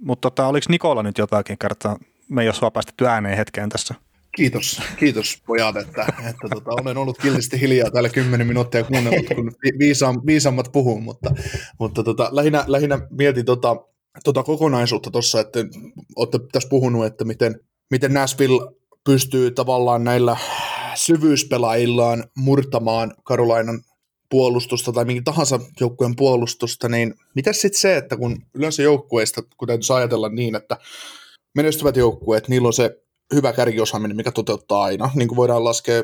mutta 0.00 0.30
tota, 0.30 0.46
oliko 0.46 0.66
Nikola 0.68 1.02
nyt 1.02 1.18
jotakin 1.18 1.58
kertaa? 1.58 1.96
Me 2.28 2.42
ei 2.42 2.48
ole 2.48 2.54
sua 2.54 2.70
päästetty 2.70 3.06
ääneen 3.06 3.36
hetkeen 3.36 3.68
tässä. 3.68 3.94
Kiitos, 4.36 4.82
kiitos 4.96 5.42
pojat, 5.46 5.76
että, 5.76 6.02
että 6.02 6.48
tota, 6.54 6.70
olen 6.82 6.96
ollut 6.96 7.18
kiltisti 7.18 7.60
hiljaa 7.60 7.90
täällä 7.90 8.08
kymmenen 8.08 8.46
minuuttia 8.46 8.84
kuunnellut, 8.84 9.26
kun 9.34 9.52
viisaam, 9.78 10.20
viisaammat 10.26 10.72
puhuu, 10.72 11.00
mutta, 11.00 11.30
mutta 11.78 12.02
tota, 12.02 12.28
lähinnä, 12.32 12.64
lähinnä 12.66 12.98
mietin 13.10 13.44
tota, 13.44 13.76
tota 14.24 14.42
kokonaisuutta 14.42 15.10
tuossa, 15.10 15.40
että 15.40 15.58
olette 16.16 16.38
tässä 16.52 16.68
puhunut, 16.68 17.06
että 17.06 17.24
miten, 17.24 17.60
miten 17.90 18.14
Nashville 18.14 18.72
pystyy 19.04 19.50
tavallaan 19.50 20.04
näillä 20.04 20.36
syvyyspelaajillaan 20.94 22.24
murtamaan 22.36 23.14
Karolainan 23.24 23.80
puolustusta 24.30 24.92
tai 24.92 25.04
minkä 25.04 25.22
tahansa 25.24 25.60
joukkueen 25.80 26.16
puolustusta, 26.16 26.88
niin 26.88 27.14
mitä 27.34 27.52
sitten 27.52 27.80
se, 27.80 27.96
että 27.96 28.16
kun 28.16 28.42
yleensä 28.54 28.82
joukkueista, 28.82 29.42
kun 29.56 29.68
täytyisi 29.68 29.92
ajatella 29.92 30.28
niin, 30.28 30.54
että 30.54 30.76
menestyvät 31.54 31.96
joukkueet, 31.96 32.48
niillä 32.48 32.66
on 32.66 32.72
se 32.72 32.96
hyvä 33.34 33.52
kärkiosaaminen, 33.52 34.16
mikä 34.16 34.32
toteuttaa 34.32 34.82
aina. 34.82 35.10
Niin 35.14 35.28
kuin 35.28 35.36
voidaan 35.36 35.64
laskea 35.64 36.02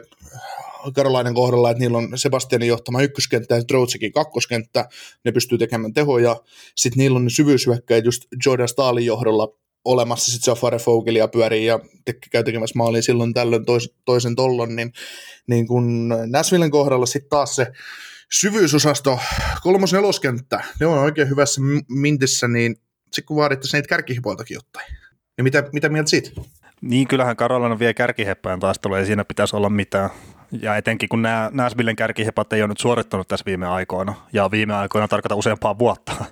Karolainen 0.94 1.34
kohdalla, 1.34 1.70
että 1.70 1.80
niillä 1.80 1.98
on 1.98 2.08
Sebastianin 2.14 2.68
johtama 2.68 3.02
ykköskenttä 3.02 3.56
ja 3.56 3.64
Troutsekin 3.64 4.12
kakkoskenttä, 4.12 4.88
ne 5.24 5.32
pystyy 5.32 5.58
tekemään 5.58 5.92
tehoja. 5.92 6.36
Sitten 6.74 6.98
niillä 6.98 7.16
on 7.16 7.24
ne 7.24 7.30
syvyyshyökkäjät 7.30 8.04
just 8.04 8.24
Jordan 8.46 8.68
Stalin 8.68 9.06
johdolla 9.06 9.48
olemassa, 9.84 10.32
sitten 10.32 10.52
Jafare 10.52 10.78
Fogelia 10.78 11.28
pyörii 11.28 11.66
ja 11.66 11.80
te- 12.04 12.14
käy 12.30 12.44
tekemässä 12.44 12.78
maalia 12.78 13.02
silloin 13.02 13.34
tällöin 13.34 13.64
tois, 13.64 13.94
toisen 14.04 14.36
tollon, 14.36 14.76
niin, 14.76 14.92
niin 15.46 15.66
kun 15.66 16.08
Nashvillen 16.26 16.70
kohdalla 16.70 17.06
sitten 17.06 17.30
taas 17.30 17.56
se 17.56 17.66
syvyysosasto, 18.32 19.18
kolmos 19.62 19.92
neloskenttä, 19.92 20.64
ne 20.80 20.86
on 20.86 20.98
oikein 20.98 21.28
hyvässä 21.28 21.60
mintissä, 21.88 22.48
niin 22.48 22.76
sitten 23.04 23.24
kun 23.24 23.36
vaadittaisiin 23.36 23.78
niitä 23.78 23.88
kärkihipoiltakin 23.88 24.54
jotain. 24.54 24.86
Niin 25.36 25.44
mitä, 25.44 25.64
mitä 25.72 25.88
mieltä 25.88 26.10
siitä? 26.10 26.30
Niin, 26.80 27.08
kyllähän 27.08 27.36
Karolana 27.36 27.78
vie 27.78 27.94
kärkiheppään 27.94 28.60
taistelu, 28.60 28.94
ei 28.94 29.06
siinä 29.06 29.24
pitäisi 29.24 29.56
olla 29.56 29.70
mitään. 29.70 30.10
Ja 30.62 30.76
etenkin 30.76 31.08
kun 31.08 31.22
nämä 31.22 31.50
Nashvillen 31.52 31.96
kärkihepat 31.96 32.52
ei 32.52 32.62
ole 32.62 32.68
nyt 32.68 32.80
suorittanut 32.80 33.28
tässä 33.28 33.46
viime 33.46 33.66
aikoina, 33.66 34.14
ja 34.32 34.50
viime 34.50 34.74
aikoina 34.74 35.08
tarkoittaa 35.08 35.38
useampaa 35.38 35.78
vuotta. 35.78 36.12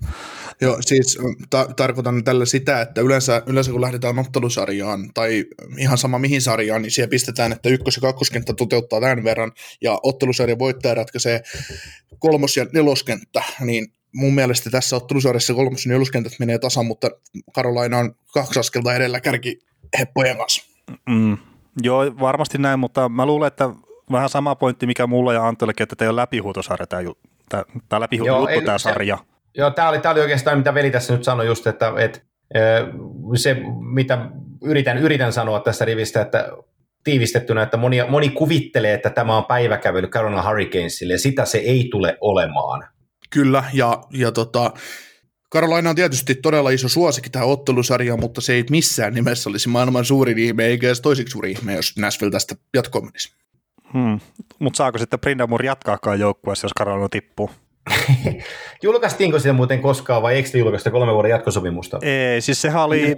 Joo, 0.60 0.76
siis 0.80 1.18
ta- 1.50 1.68
tarkoitan 1.76 2.24
tällä 2.24 2.46
sitä, 2.46 2.80
että 2.80 3.00
yleensä, 3.00 3.42
yleensä 3.46 3.72
kun 3.72 3.80
lähdetään 3.80 4.18
ottelusarjaan 4.18 5.10
tai 5.14 5.44
ihan 5.78 5.98
sama 5.98 6.18
mihin 6.18 6.42
sarjaan, 6.42 6.82
niin 6.82 6.90
siellä 6.90 7.10
pistetään, 7.10 7.52
että 7.52 7.68
ykkös- 7.68 7.96
ja 7.96 8.00
kakkoskenttä 8.00 8.54
toteuttaa 8.54 9.00
tämän 9.00 9.24
verran 9.24 9.52
ja 9.80 9.98
ottelusarjan 10.02 10.58
voittaja 10.58 10.94
ratkaisee 10.94 11.40
kolmos- 12.18 12.56
ja 12.56 12.66
neloskenttä, 12.72 13.42
niin 13.60 13.92
mun 14.14 14.34
mielestä 14.34 14.70
tässä 14.70 14.96
ottelusarjassa 14.96 15.54
kolmos- 15.54 15.86
ja 15.86 15.92
neloskentät 15.92 16.32
menee 16.38 16.58
tasan, 16.58 16.86
mutta 16.86 17.10
Karolaina 17.54 17.98
on 17.98 18.14
kaksi 18.34 18.60
askelta 18.60 18.94
edellä 18.94 19.20
kärki 19.20 19.58
heppojen 19.98 20.36
kanssa. 20.36 20.64
Mm, 21.08 21.38
joo, 21.82 22.04
varmasti 22.20 22.58
näin, 22.58 22.78
mutta 22.78 23.08
mä 23.08 23.26
luulen, 23.26 23.46
että 23.46 23.70
vähän 24.12 24.28
sama 24.28 24.54
pointti, 24.54 24.86
mikä 24.86 25.06
mulla 25.06 25.32
ja 25.32 25.48
Antollekin, 25.48 25.82
että 25.82 25.96
tämä 25.96 26.08
on 26.08 26.16
läpihuutosarja, 26.16 26.86
tämä, 26.86 27.02
tämä, 27.48 27.64
tämä 27.88 28.00
läpihuutojuttu, 28.00 28.60
tämä 28.64 28.78
sarja. 28.78 29.16
Se, 29.16 29.24
Joo, 29.56 29.70
tämä 29.70 29.88
oli, 29.88 29.98
tämä 29.98 30.12
oli 30.12 30.20
oikeastaan 30.20 30.58
mitä 30.58 30.74
veli 30.74 30.90
tässä 30.90 31.12
nyt 31.12 31.24
sanoi 31.24 31.46
just, 31.46 31.66
että, 31.66 31.92
että 31.98 32.20
se 33.34 33.56
mitä 33.94 34.28
yritän, 34.62 34.98
yritän 34.98 35.32
sanoa 35.32 35.60
tästä 35.60 35.84
rivistä, 35.84 36.20
että 36.20 36.48
tiivistettynä, 37.04 37.62
että 37.62 37.76
moni, 37.76 37.98
moni 38.08 38.28
kuvittelee, 38.28 38.94
että 38.94 39.10
tämä 39.10 39.36
on 39.36 39.44
päiväkävely 39.44 40.06
Carolina 40.06 40.48
Hurricanesille, 40.48 41.14
ja 41.14 41.18
sitä 41.18 41.44
se 41.44 41.58
ei 41.58 41.88
tule 41.90 42.18
olemaan. 42.20 42.88
Kyllä, 43.30 43.64
ja, 43.72 44.02
ja 44.12 44.32
tota, 44.32 44.72
Carolina 45.52 45.90
on 45.90 45.96
tietysti 45.96 46.34
todella 46.34 46.70
iso 46.70 46.88
suosikki 46.88 47.30
tähän 47.30 47.48
ottelusarjaan, 47.48 48.20
mutta 48.20 48.40
se 48.40 48.52
ei 48.52 48.64
missään 48.70 49.14
nimessä 49.14 49.50
olisi 49.50 49.68
maailman 49.68 50.04
suurin 50.04 50.38
ihme, 50.38 50.64
eikä 50.64 50.86
edes 50.86 51.00
toisiksi 51.00 51.32
suuri 51.32 51.50
ihme, 51.50 51.74
jos 51.74 51.96
Nashville 51.98 52.30
tästä 52.30 52.54
jatkoon 52.74 53.04
menisi. 53.04 53.43
Hmm. 53.94 54.20
Mutta 54.58 54.76
saako 54.76 54.98
sitten 54.98 55.20
Brindamur 55.20 55.64
jatkaakaan 55.64 56.20
joukkueessa, 56.20 56.64
jos 56.64 56.72
Carolina 56.78 57.08
tippuu? 57.08 57.50
Julkaistiinko 58.82 59.38
sitä 59.38 59.52
muuten 59.52 59.82
koskaan 59.82 60.22
vai 60.22 60.34
eikö 60.34 60.58
julkaista 60.58 60.90
kolme 60.90 61.14
vuoden 61.14 61.30
jatkosopimusta? 61.30 61.98
Ei, 62.02 62.40
siis 62.40 62.62
sehän 62.62 62.82
oli, 62.82 63.16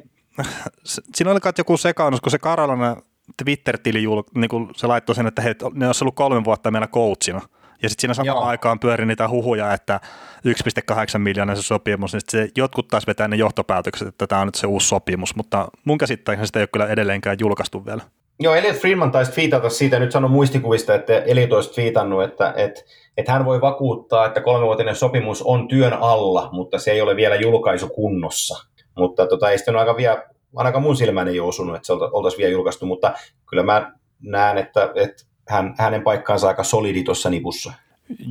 siinä 1.15 1.31
oli 1.31 1.41
joku 1.59 1.77
sekaannus, 1.77 2.21
kun 2.21 2.31
se 2.31 2.39
Karolana 2.39 2.97
Twitter-tili 3.45 4.03
jul, 4.03 4.23
niin 4.35 4.49
kun 4.49 4.71
se 4.77 4.87
laittoi 4.87 5.15
sen, 5.15 5.27
että 5.27 5.43
he, 5.43 5.55
ne 5.75 5.87
olisi 5.87 6.05
ollut 6.05 6.15
kolme 6.15 6.45
vuotta 6.45 6.71
meillä 6.71 6.87
coachina. 6.89 7.41
Ja 7.83 7.89
sitten 7.89 8.01
siinä 8.01 8.15
samaan 8.15 8.37
Joo. 8.37 8.45
aikaan 8.45 8.79
pyöri 8.79 9.07
niitä 9.07 9.29
huhuja, 9.29 9.73
että 9.73 10.01
1,8 10.49 11.19
miljoonaa 11.19 11.57
se 11.57 11.63
sopimus, 11.63 12.13
niin 12.13 12.21
se 12.29 12.49
jotkut 12.57 12.89
taas 12.89 13.07
vetää 13.07 13.29
ne 13.29 13.37
johtopäätökset, 13.37 14.09
että 14.09 14.27
tämä 14.27 14.41
on 14.41 14.49
nyt 14.49 14.55
se 14.55 14.67
uusi 14.67 14.89
sopimus, 14.89 15.37
mutta 15.37 15.69
mun 15.85 15.99
käsittääkseni 15.99 16.47
sitä 16.47 16.59
ei 16.59 16.63
ole 16.63 16.69
kyllä 16.73 16.87
edelleenkään 16.87 17.37
julkaistu 17.41 17.87
vielä. 17.87 18.03
Joo, 18.41 18.55
Elliot 18.55 18.77
Friedman 18.77 19.11
taisi 19.11 19.33
twiitata 19.33 19.71
siitä, 19.71 19.99
nyt 19.99 20.13
sanon 20.13 20.31
muistikuvista, 20.31 20.95
että 20.95 21.19
Elliot 21.19 21.53
olisi 21.53 21.73
twiitannut, 21.75 22.23
että, 22.23 22.55
että, 22.57 22.81
että 23.17 23.33
hän 23.33 23.45
voi 23.45 23.61
vakuuttaa, 23.61 24.27
että 24.27 24.41
kolmevuotinen 24.41 24.97
sopimus 24.97 25.43
on 25.43 25.69
työn 25.69 25.93
alla, 25.93 26.49
mutta 26.53 26.79
se 26.79 26.91
ei 26.91 27.01
ole 27.01 27.17
vielä 27.17 27.37
julkaisu 27.37 27.89
kunnossa. 27.89 28.65
Mutta 28.99 29.27
tota, 29.27 29.51
ei 29.51 29.59
sitten 29.59 29.77
aika 29.77 29.97
vielä, 29.97 30.23
ainakaan 30.57 30.83
mun 30.83 30.97
silmään 30.97 31.29
ei 31.29 31.41
osunut, 31.41 31.77
että 31.77 31.87
se 31.87 31.93
oltaisiin 31.93 32.39
vielä 32.39 32.53
julkaistu, 32.53 32.87
mutta 32.87 33.15
kyllä 33.51 33.63
mä 33.63 33.93
näen, 34.23 34.59
että, 34.59 34.93
että 34.95 35.25
hän, 35.49 35.75
hänen 35.79 36.03
paikkaansa 36.03 36.49
aika 36.49 36.65
solidi 36.65 37.05
tuossa 37.05 37.31
nipussa. 37.31 37.73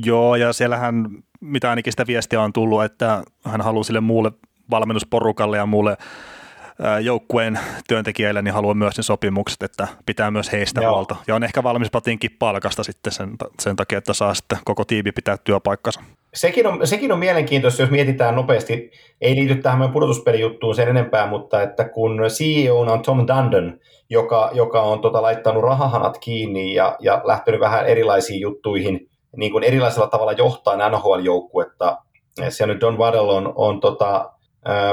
Joo, 0.04 0.36
ja 0.36 0.52
siellähän, 0.52 1.08
mitä 1.40 1.70
ainakin 1.70 1.92
sitä 1.92 2.06
viestiä 2.06 2.40
on 2.40 2.52
tullut, 2.52 2.84
että 2.84 3.22
hän 3.44 3.60
haluaa 3.60 3.84
sille 3.84 4.00
muulle 4.00 4.32
valmennusporukalle 4.70 5.56
ja 5.56 5.66
muulle 5.66 5.96
joukkueen 7.02 7.58
työntekijöille, 7.88 8.42
niin 8.42 8.54
haluaa 8.54 8.74
myös 8.74 8.96
ne 8.96 9.02
sopimukset, 9.02 9.62
että 9.62 9.88
pitää 10.06 10.30
myös 10.30 10.52
heistä 10.52 10.80
Joo. 10.80 10.92
huolta. 10.92 11.16
Ja 11.26 11.34
on 11.34 11.44
ehkä 11.44 11.62
valmis 11.62 11.90
patinkin 11.90 12.36
palkasta 12.38 12.82
sitten 12.82 13.12
sen, 13.12 13.30
sen 13.60 13.76
takia, 13.76 13.98
että 13.98 14.12
saa 14.12 14.34
sitten 14.34 14.58
koko 14.64 14.84
tiimi 14.84 15.12
pitää 15.12 15.36
työpaikkansa. 15.44 16.00
Sekin 16.34 16.66
on, 16.66 16.86
sekin 16.86 17.12
on 17.12 17.18
mielenkiintoista, 17.18 17.82
jos 17.82 17.90
mietitään 17.90 18.34
nopeasti, 18.34 18.90
ei 19.20 19.34
liity 19.34 19.54
tähän 19.54 19.78
meidän 19.78 19.92
pudotuspelijuttuun 19.92 20.74
sen 20.74 20.88
enempää, 20.88 21.26
mutta 21.26 21.62
että 21.62 21.88
kun 21.88 22.22
CEO 22.28 22.80
on 22.80 23.02
Tom 23.02 23.26
Dundon, 23.26 23.78
joka, 24.10 24.50
joka 24.54 24.82
on 24.82 25.00
tota, 25.00 25.22
laittanut 25.22 25.62
rahahanat 25.62 26.18
kiinni 26.18 26.74
ja, 26.74 26.96
ja 27.00 27.22
lähtenyt 27.24 27.60
vähän 27.60 27.86
erilaisiin 27.86 28.40
juttuihin, 28.40 29.08
niin 29.36 29.52
kuin 29.52 29.64
erilaisella 29.64 30.08
tavalla 30.08 30.32
johtaa 30.32 30.88
NHL-joukkuetta. 30.88 31.96
Siellä 32.48 32.74
nyt 32.74 32.80
Don 32.80 32.98
Waddell 32.98 33.28
on, 33.28 33.52
on 33.54 33.80
tota, 33.80 34.30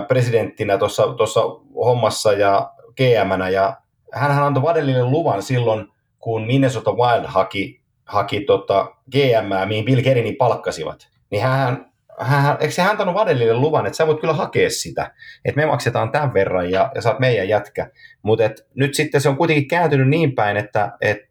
presidenttinä 0.08 0.78
tuossa 0.78 1.42
hommassa 1.76 2.34
ja 2.34 2.72
gm 2.98 3.52
ja 3.52 3.78
hän 4.14 4.44
antoi 4.44 4.64
Waddellille 4.64 5.04
luvan 5.04 5.42
silloin, 5.42 5.88
kun 6.20 6.46
Minnesota 6.46 6.92
Wild 6.92 7.26
haki, 7.26 7.82
haki 8.06 8.42
tota 8.42 8.96
GM, 9.12 9.68
mihin 9.68 9.86
Bill 9.86 10.02
Kerinin 10.02 10.36
palkkasivat. 10.36 11.08
Niin 11.32 11.44
hän, 11.44 11.92
hän, 12.20 12.58
eikö 12.60 12.74
se 12.74 12.82
hän 12.82 12.92
antanut 12.92 13.16
Vadellille 13.16 13.54
luvan, 13.54 13.86
että 13.86 13.98
sä 13.98 14.08
voit 14.08 14.20
kyllä 14.20 14.34
hakea 14.34 14.70
sitä, 14.70 15.12
että 15.46 15.62
me 15.62 15.66
maksetaan 15.66 16.12
tämän 16.12 16.34
verran 16.34 16.72
ja, 16.72 16.92
ja 16.96 17.02
saat 17.02 17.20
meidän 17.20 17.50
jätkä. 17.50 17.90
Mutta 18.22 18.44
nyt 18.76 18.94
sitten 18.94 19.22
se 19.22 19.30
on 19.30 19.38
kuitenkin 19.38 19.68
kääntynyt 19.68 20.10
niin 20.10 20.36
päin, 20.36 20.58
että 20.58 20.92
et, 21.02 21.18
et 21.18 21.28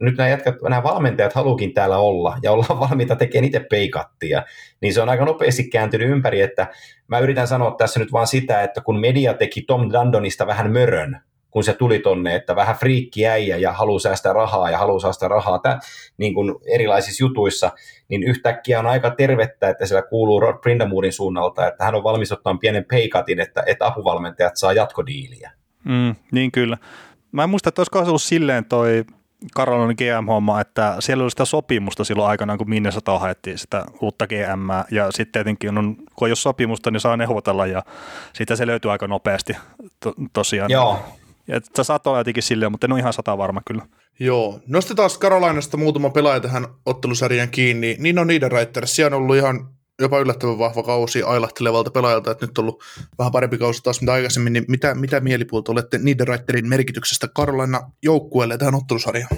nyt 0.00 0.16
nämä, 0.16 0.28
jätkät, 0.28 0.54
nämä 0.62 0.82
valmentajat 0.82 1.32
haluukin 1.32 1.74
täällä 1.74 1.98
olla 1.98 2.38
ja 2.42 2.52
ollaan 2.52 2.80
valmiita 2.88 3.16
tekemään 3.16 3.44
itse 3.44 3.60
peikattia, 3.70 4.42
niin 4.80 4.94
se 4.94 5.02
on 5.02 5.08
aika 5.08 5.24
nopeasti 5.24 5.64
kääntynyt 5.64 6.10
ympäri, 6.10 6.40
että 6.40 6.66
mä 7.08 7.18
yritän 7.18 7.46
sanoa 7.46 7.74
tässä 7.78 8.00
nyt 8.00 8.12
vaan 8.12 8.26
sitä, 8.26 8.62
että 8.62 8.80
kun 8.80 9.00
media 9.00 9.34
teki 9.34 9.62
Tom 9.62 9.90
Dandonista 9.92 10.46
vähän 10.46 10.72
mörön, 10.72 11.20
kun 11.50 11.64
se 11.64 11.74
tuli 11.74 11.98
tonne, 11.98 12.34
että 12.34 12.56
vähän 12.56 12.76
friikki 12.76 13.26
äijä 13.26 13.56
ja 13.56 13.72
haluaa 13.72 13.98
säästää 13.98 14.32
rahaa 14.32 14.70
ja 14.70 14.78
haluaa 14.78 15.00
säästää 15.00 15.28
rahaa 15.28 15.58
tä, 15.58 15.78
niin 16.16 16.34
kuin 16.34 16.54
erilaisissa 16.74 17.24
jutuissa, 17.24 17.70
niin 18.08 18.22
yhtäkkiä 18.22 18.78
on 18.78 18.86
aika 18.86 19.10
tervettä, 19.10 19.68
että 19.68 19.86
siellä 19.86 20.02
kuuluu 20.02 20.40
Rod 20.40 20.58
Brindamurin 20.58 21.12
suunnalta, 21.12 21.66
että 21.66 21.84
hän 21.84 21.94
on 21.94 22.02
valmis 22.02 22.32
ottaa 22.32 22.56
pienen 22.60 22.84
peikatin, 22.84 23.40
että, 23.40 23.62
että 23.66 23.86
apuvalmentajat 23.86 24.56
saa 24.56 24.72
jatkodiiliä. 24.72 25.52
Mm, 25.84 26.14
niin 26.32 26.52
kyllä. 26.52 26.78
Mä 27.32 27.42
en 27.42 27.50
muista, 27.50 27.68
että 27.68 27.80
olisiko 27.80 27.98
ollut 27.98 28.22
silleen 28.22 28.64
toi 28.64 29.04
Karolin 29.54 29.96
GM-homma, 29.96 30.60
että 30.60 30.96
siellä 30.98 31.22
oli 31.22 31.30
sitä 31.30 31.44
sopimusta 31.44 32.04
silloin 32.04 32.30
aikanaan, 32.30 32.58
kun 32.58 32.68
Minnesota 32.70 33.18
haettiin 33.18 33.58
sitä 33.58 33.84
uutta 34.00 34.26
GM, 34.26 34.68
ja 34.90 35.10
sitten 35.10 35.32
tietenkin, 35.32 35.78
on, 35.78 35.96
kun 36.16 36.28
ei 36.28 36.30
ole 36.30 36.36
sopimusta, 36.36 36.90
niin 36.90 37.00
saa 37.00 37.16
neuvotella, 37.16 37.66
ja 37.66 37.82
siitä 38.32 38.56
se 38.56 38.66
löytyy 38.66 38.90
aika 38.90 39.06
nopeasti 39.06 39.56
to, 40.00 40.14
tosiaan. 40.32 40.70
Joo. 40.70 41.00
Ja 41.48 41.60
se 41.74 41.84
saattaa 41.84 42.10
olla 42.10 42.20
jotenkin 42.20 42.42
silleen, 42.42 42.72
mutta 42.72 42.86
en 42.86 42.92
ole 42.92 43.00
ihan 43.00 43.12
sata 43.12 43.38
varma 43.38 43.62
kyllä. 43.66 43.82
Joo. 44.20 44.60
Nostetaan 44.66 45.10
Karolainasta 45.20 45.76
muutama 45.76 46.10
pelaaja 46.10 46.40
tähän 46.40 46.66
ottelusarjan 46.86 47.48
kiinni. 47.48 47.96
Niin 47.98 48.18
on 48.18 48.26
Niederreiter. 48.26 48.86
Siellä 48.86 49.16
on 49.16 49.22
ollut 49.22 49.36
ihan 49.36 49.68
jopa 50.02 50.18
yllättävän 50.18 50.58
vahva 50.58 50.82
kausi 50.82 51.22
ailahtelevalta 51.22 51.90
pelaajalta, 51.90 52.30
että 52.30 52.46
nyt 52.46 52.58
on 52.58 52.62
ollut 52.62 52.82
vähän 53.18 53.32
parempi 53.32 53.58
kausi 53.58 53.82
taas 53.82 54.00
mitä 54.00 54.12
aikaisemmin, 54.12 54.52
niin 54.52 54.64
mitä, 54.68 54.94
mitä 54.94 55.20
mielipuolta 55.20 55.72
olette 55.72 55.98
Niederreiterin 55.98 56.68
merkityksestä 56.68 57.28
Karolaina 57.34 57.80
joukkueelle 58.02 58.58
tähän 58.58 58.74
ottelusarjaan? 58.74 59.36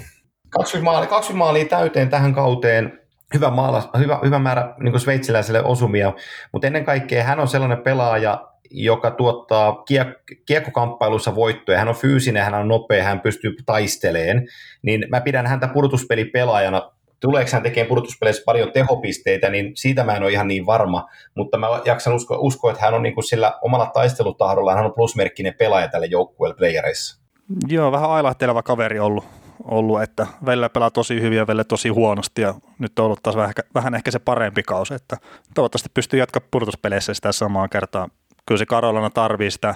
20 0.49 0.91
maalia, 0.91 1.09
20 1.09 1.37
maalia 1.37 1.65
täyteen 1.65 2.09
tähän 2.09 2.33
kauteen, 2.33 2.99
hyvä, 3.33 3.49
maala, 3.49 3.89
hyvä, 3.97 4.19
hyvä 4.25 4.39
määrä 4.39 4.75
niin 4.79 4.99
sveitsiläiselle 4.99 5.63
osumia, 5.63 6.13
mutta 6.51 6.67
ennen 6.67 6.85
kaikkea 6.85 7.23
hän 7.23 7.39
on 7.39 7.47
sellainen 7.47 7.83
pelaaja, 7.83 8.47
joka 8.71 9.11
tuottaa 9.11 9.71
kiek- 9.71 10.37
kiekkokamppailussa 10.45 11.35
voittoja. 11.35 11.77
Hän 11.77 11.87
on 11.87 11.95
fyysinen, 11.95 12.43
hän 12.43 12.53
on 12.53 12.67
nopea, 12.67 13.03
hän 13.03 13.19
pystyy 13.19 13.55
taisteleen. 13.65 14.47
Niin 14.81 15.05
mä 15.09 15.21
pidän 15.21 15.47
häntä 15.47 15.67
pudotuspelipelaajana 15.67 16.91
tuleeko 17.21 17.49
hän 17.53 17.63
tekemään 17.63 17.89
pudotuspeleissä 17.89 18.43
paljon 18.45 18.71
tehopisteitä, 18.71 19.49
niin 19.49 19.71
siitä 19.75 20.03
mä 20.03 20.15
en 20.15 20.23
ole 20.23 20.31
ihan 20.31 20.47
niin 20.47 20.65
varma, 20.65 21.07
mutta 21.35 21.57
mä 21.57 21.67
jaksan 21.85 22.13
uskoa, 22.13 22.37
usko, 22.37 22.69
että 22.69 22.81
hän 22.81 22.93
on 22.93 23.03
niin 23.03 23.13
kuin 23.13 23.23
sillä 23.23 23.59
omalla 23.61 23.85
taistelutahdolla, 23.85 24.75
hän 24.75 24.85
on 24.85 24.93
plusmerkkinen 24.93 25.53
pelaaja 25.59 25.87
tälle 25.87 26.05
joukkueelle 26.05 26.57
playereissa. 26.57 27.21
Joo, 27.67 27.91
vähän 27.91 28.09
ailahteleva 28.09 28.63
kaveri 28.63 28.99
ollut, 28.99 29.25
ollut 29.63 30.01
että 30.01 30.27
välillä 30.45 30.69
pelaa 30.69 30.91
tosi 30.91 31.21
hyvin 31.21 31.37
ja 31.37 31.47
välillä 31.47 31.63
tosi 31.63 31.89
huonosti 31.89 32.41
ja 32.41 32.53
nyt 32.79 32.99
on 32.99 33.05
ollut 33.05 33.23
taas 33.23 33.35
vähän, 33.35 33.53
vähän 33.75 33.95
ehkä 33.95 34.11
se 34.11 34.19
parempi 34.19 34.63
kausi, 34.63 34.93
että 34.93 35.17
toivottavasti 35.55 35.89
pystyy 35.93 36.19
jatkaa 36.19 36.41
pudotuspeleissä 36.51 37.13
sitä 37.13 37.31
samaan 37.31 37.69
kertaan. 37.69 38.09
Kyllä 38.45 38.59
se 38.59 38.65
Karolana 38.65 39.09
tarvii 39.09 39.51
sitä 39.51 39.75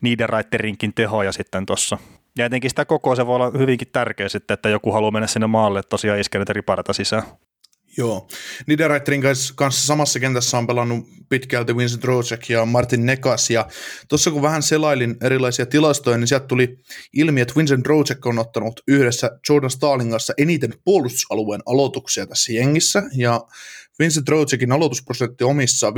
Niederreiterinkin 0.00 0.94
tehoja 0.94 1.32
sitten 1.32 1.66
tuossa 1.66 1.98
ja 2.38 2.46
etenkin 2.46 2.70
sitä 2.70 2.84
koko 2.84 3.16
se 3.16 3.26
voi 3.26 3.36
olla 3.36 3.50
hyvinkin 3.58 3.88
tärkeä 3.92 4.28
sitten, 4.28 4.54
että 4.54 4.68
joku 4.68 4.92
haluaa 4.92 5.10
mennä 5.10 5.26
sinne 5.26 5.46
maalle 5.46 5.82
tosiaan 5.82 6.20
iskeneet 6.20 6.50
eri 6.50 6.62
parata 6.62 6.92
sisään. 6.92 7.22
Joo. 7.96 8.28
Niederreiterin 8.66 9.22
kanssa 9.54 9.86
samassa 9.86 10.20
kentässä 10.20 10.58
on 10.58 10.66
pelannut 10.66 11.06
pitkälti 11.28 11.76
Vincent 11.76 12.04
Rocek 12.04 12.50
ja 12.50 12.64
Martin 12.64 13.06
Nekas, 13.06 13.50
ja 13.50 13.66
tuossa 14.08 14.30
kun 14.30 14.42
vähän 14.42 14.62
selailin 14.62 15.16
erilaisia 15.22 15.66
tilastoja, 15.66 16.18
niin 16.18 16.28
sieltä 16.28 16.46
tuli 16.46 16.78
ilmi, 17.12 17.40
että 17.40 17.54
Vincent 17.56 17.86
Rocek 17.86 18.26
on 18.26 18.38
ottanut 18.38 18.80
yhdessä 18.88 19.30
Jordan 19.48 19.70
Stalin 19.70 20.10
kanssa 20.10 20.32
eniten 20.38 20.74
puolustusalueen 20.84 21.62
aloituksia 21.66 22.26
tässä 22.26 22.52
jengissä, 22.52 23.02
ja 23.16 23.40
Vincent 23.98 24.28
Rocekin 24.28 24.72
aloitusprosentti 24.72 25.44
omissa 25.44 25.90
56,1, 25.90 25.94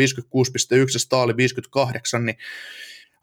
Stalin 0.96 1.36
58, 1.36 2.26
niin 2.26 2.36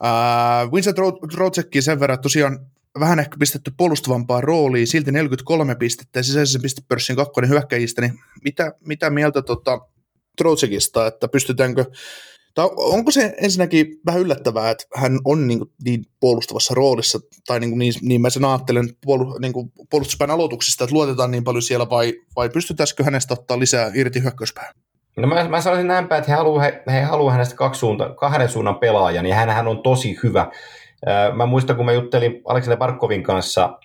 Uh, 0.03 0.73
Vincent 0.73 0.97
Rocekki 1.33 1.81
sen 1.81 1.99
verran, 1.99 2.19
tosiaan 2.19 2.59
vähän 2.99 3.19
ehkä 3.19 3.37
pistetty 3.39 3.71
puolustavampaan 3.77 4.43
rooliin, 4.43 4.87
silti 4.87 5.11
43 5.11 5.75
pistettä 5.75 6.19
ja 6.19 6.23
sisäisen 6.23 6.61
pistepörssin 6.61 7.15
kakkonen 7.15 7.49
hyökkäjistä, 7.49 8.01
niin 8.01 8.13
mitä, 8.43 8.73
mitä 8.85 9.09
mieltä 9.09 9.41
tota, 9.41 9.79
Trotsekista, 10.37 11.07
että 11.07 11.27
pystytäänkö, 11.27 11.85
tai 12.53 12.69
onko 12.75 13.11
se 13.11 13.35
ensinnäkin 13.41 13.87
vähän 14.05 14.21
yllättävää, 14.21 14.69
että 14.69 14.85
hän 14.95 15.19
on 15.25 15.47
niin, 15.47 15.59
kuin, 15.59 15.69
niin 15.83 16.05
puolustavassa 16.19 16.73
roolissa, 16.73 17.19
tai 17.47 17.59
niin, 17.59 17.79
niin, 17.79 17.93
niin 18.01 18.21
mä 18.21 18.29
sen 18.29 18.45
ajattelen 18.45 18.89
puolu, 19.05 19.37
niin 19.39 19.53
kuin 19.53 19.71
puolustuspäin 19.89 20.31
aloituksista, 20.31 20.83
että 20.83 20.95
luotetaan 20.95 21.31
niin 21.31 21.43
paljon 21.43 21.61
siellä, 21.61 21.89
vai, 21.89 22.13
vai 22.35 22.49
pystytäisikö 22.49 23.03
hänestä 23.03 23.33
ottaa 23.33 23.59
lisää 23.59 23.91
irti 23.95 24.21
hyökkäyspään? 24.21 24.73
No 25.17 25.27
mä, 25.27 25.49
mä 25.49 25.61
sanoisin 25.61 25.87
näinpä, 25.87 26.17
että 26.17 26.31
he 26.31 26.37
haluaa, 26.37 26.61
he, 26.61 26.83
he 26.91 27.01
haluaa 27.01 27.31
hänestä 27.31 27.55
kaksi 27.55 27.79
suunta, 27.79 28.09
kahden 28.09 28.49
suunnan 28.49 28.75
pelaajan, 28.75 29.25
ja 29.25 29.35
hän, 29.35 29.49
hän 29.49 29.67
on 29.67 29.83
tosi 29.83 30.17
hyvä 30.23 30.51
Mä 31.33 31.45
muistan, 31.45 31.75
kun 31.75 31.85
mä 31.85 31.91
juttelin 31.91 32.41
Aleksander 32.45 32.77
Barkovin 32.77 33.23
kanssa 33.23 33.79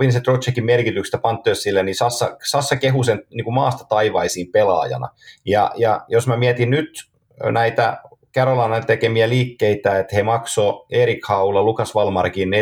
Vincent 0.00 0.24
Trocekin 0.24 0.64
merkityksestä 0.64 1.18
Panthersille, 1.18 1.82
niin 1.82 1.94
Sassa, 1.94 2.36
Sassa 2.50 2.76
kehu 2.76 3.02
sen 3.02 3.22
niin 3.34 3.54
maasta 3.54 3.84
taivaisiin 3.88 4.52
pelaajana. 4.52 5.08
Ja, 5.44 5.70
ja 5.76 6.04
jos 6.08 6.26
mä 6.26 6.36
mietin 6.36 6.70
nyt 6.70 7.10
näitä 7.50 7.98
Carolina 8.34 8.80
tekemiä 8.80 9.28
liikkeitä, 9.28 9.98
että 9.98 10.16
he 10.16 10.22
maksoi 10.22 10.84
Erik 10.90 11.26
Haula, 11.28 11.62
Lukas 11.62 11.94
Valmarkin, 11.94 12.54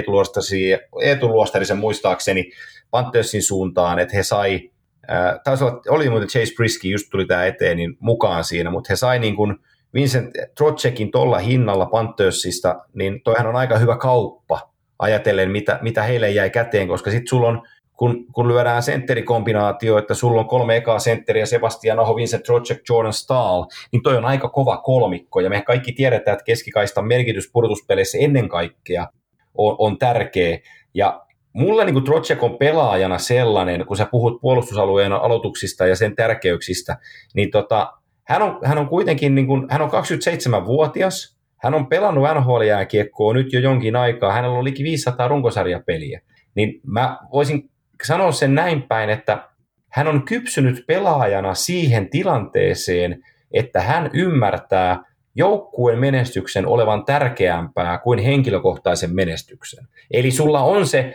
Eetu 1.03 1.29
Luostarisen 1.29 1.79
muistaakseni 1.79 2.51
Panthersin 2.91 3.43
suuntaan, 3.43 3.99
että 3.99 4.17
he 4.17 4.23
sai, 4.23 4.71
äh, 5.11 5.41
taisi 5.45 5.65
olla, 5.65 5.81
oli 5.89 6.11
muuten 6.11 6.29
Chase 6.29 6.55
Brisky, 6.57 6.89
just 6.89 7.07
tuli 7.11 7.27
tämä 7.27 7.47
eteen, 7.47 7.77
niin 7.77 7.97
mukaan 8.01 8.45
siinä, 8.45 8.71
mutta 8.71 8.87
he 8.91 8.97
sai 8.97 9.19
niin 9.19 9.37
kuin, 9.37 9.57
Vincent 9.95 10.31
Trocekin 10.59 11.11
tuolla 11.11 11.39
hinnalla 11.39 11.87
Panthersista, 11.87 12.85
niin 12.95 13.21
toihan 13.23 13.47
on 13.47 13.57
aika 13.57 13.79
hyvä 13.79 13.97
kauppa 13.97 14.71
ajatellen, 14.99 15.51
mitä, 15.51 15.79
mitä 15.83 16.03
heille 16.03 16.31
jäi 16.31 16.51
käteen, 16.51 16.89
koska 16.89 17.11
sitten 17.11 17.29
sulla 17.29 17.49
on, 17.49 17.63
kun, 17.93 18.27
kun 18.33 18.49
lyödään 18.49 18.83
sentterikombinaatio, 18.83 19.99
että 19.99 20.15
sulla 20.15 20.41
on 20.41 20.49
kolme 20.49 20.77
ekaa 20.77 20.99
sentteriä, 20.99 21.47
Sebastian 21.47 21.99
Aho, 21.99 22.17
Vincent 22.17 22.43
Trocek, 22.43 22.79
Jordan 22.89 23.13
Stahl, 23.13 23.65
niin 23.93 24.03
toi 24.03 24.17
on 24.17 24.25
aika 24.25 24.49
kova 24.49 24.77
kolmikko, 24.77 25.41
ja 25.41 25.51
me 25.51 25.63
kaikki 25.63 25.93
tiedetään, 25.93 26.33
että 26.33 26.45
keskikaistan 26.45 27.07
merkitys 27.07 27.51
pudotuspeleissä 27.53 28.19
ennen 28.19 28.49
kaikkea 28.49 29.07
on, 29.55 29.77
on 29.79 29.99
tärkeä, 29.99 30.59
ja 30.95 31.25
mulle 31.53 31.85
niin 31.85 32.05
Trocek 32.05 32.43
on 32.43 32.59
pelaajana 32.59 33.19
sellainen, 33.19 33.87
kun 33.87 33.97
sä 33.97 34.07
puhut 34.11 34.41
puolustusalueen 34.41 35.13
aloituksista 35.13 35.87
ja 35.87 35.97
sen 35.97 36.17
tärkeyksistä, 36.17 36.97
niin 37.35 37.51
tota, 37.51 37.93
hän 38.25 38.43
on, 38.43 38.61
hän 38.65 38.79
on 38.79 38.89
kuitenkin, 38.89 39.35
niin 39.35 39.47
kuin, 39.47 39.67
hän 39.71 39.83
on 39.83 39.91
27-vuotias, 39.91 41.39
hän 41.63 41.75
on 41.75 41.87
pelannut 41.87 42.25
NHL-jääkiekkoa 42.35 43.35
nyt 43.35 43.53
jo 43.53 43.61
jonkin 43.61 43.97
aikaa, 43.97 44.33
hänellä 44.33 44.59
on 44.59 44.65
liki 44.65 44.85
500 44.85 45.29
runkosarjapeliä, 45.29 46.21
niin 46.55 46.81
mä 46.87 47.19
voisin 47.33 47.71
sanoa 48.05 48.33
sen 48.33 48.55
näin 48.55 48.83
päin, 48.83 49.11
että 49.11 49.49
hän 49.89 50.09
on 50.09 50.23
kypsynyt 50.23 50.85
pelaajana 50.87 51.55
siihen 51.55 52.11
tilanteeseen, 52.11 53.23
että 53.53 53.81
hän 53.81 54.11
ymmärtää 54.13 55.03
joukkueen 55.35 55.99
menestyksen 55.99 56.67
olevan 56.67 57.05
tärkeämpää 57.05 57.99
kuin 57.99 58.19
henkilökohtaisen 58.19 59.15
menestyksen. 59.15 59.89
Eli 60.11 60.31
sulla 60.31 60.61
on 60.61 60.87
se 60.87 61.15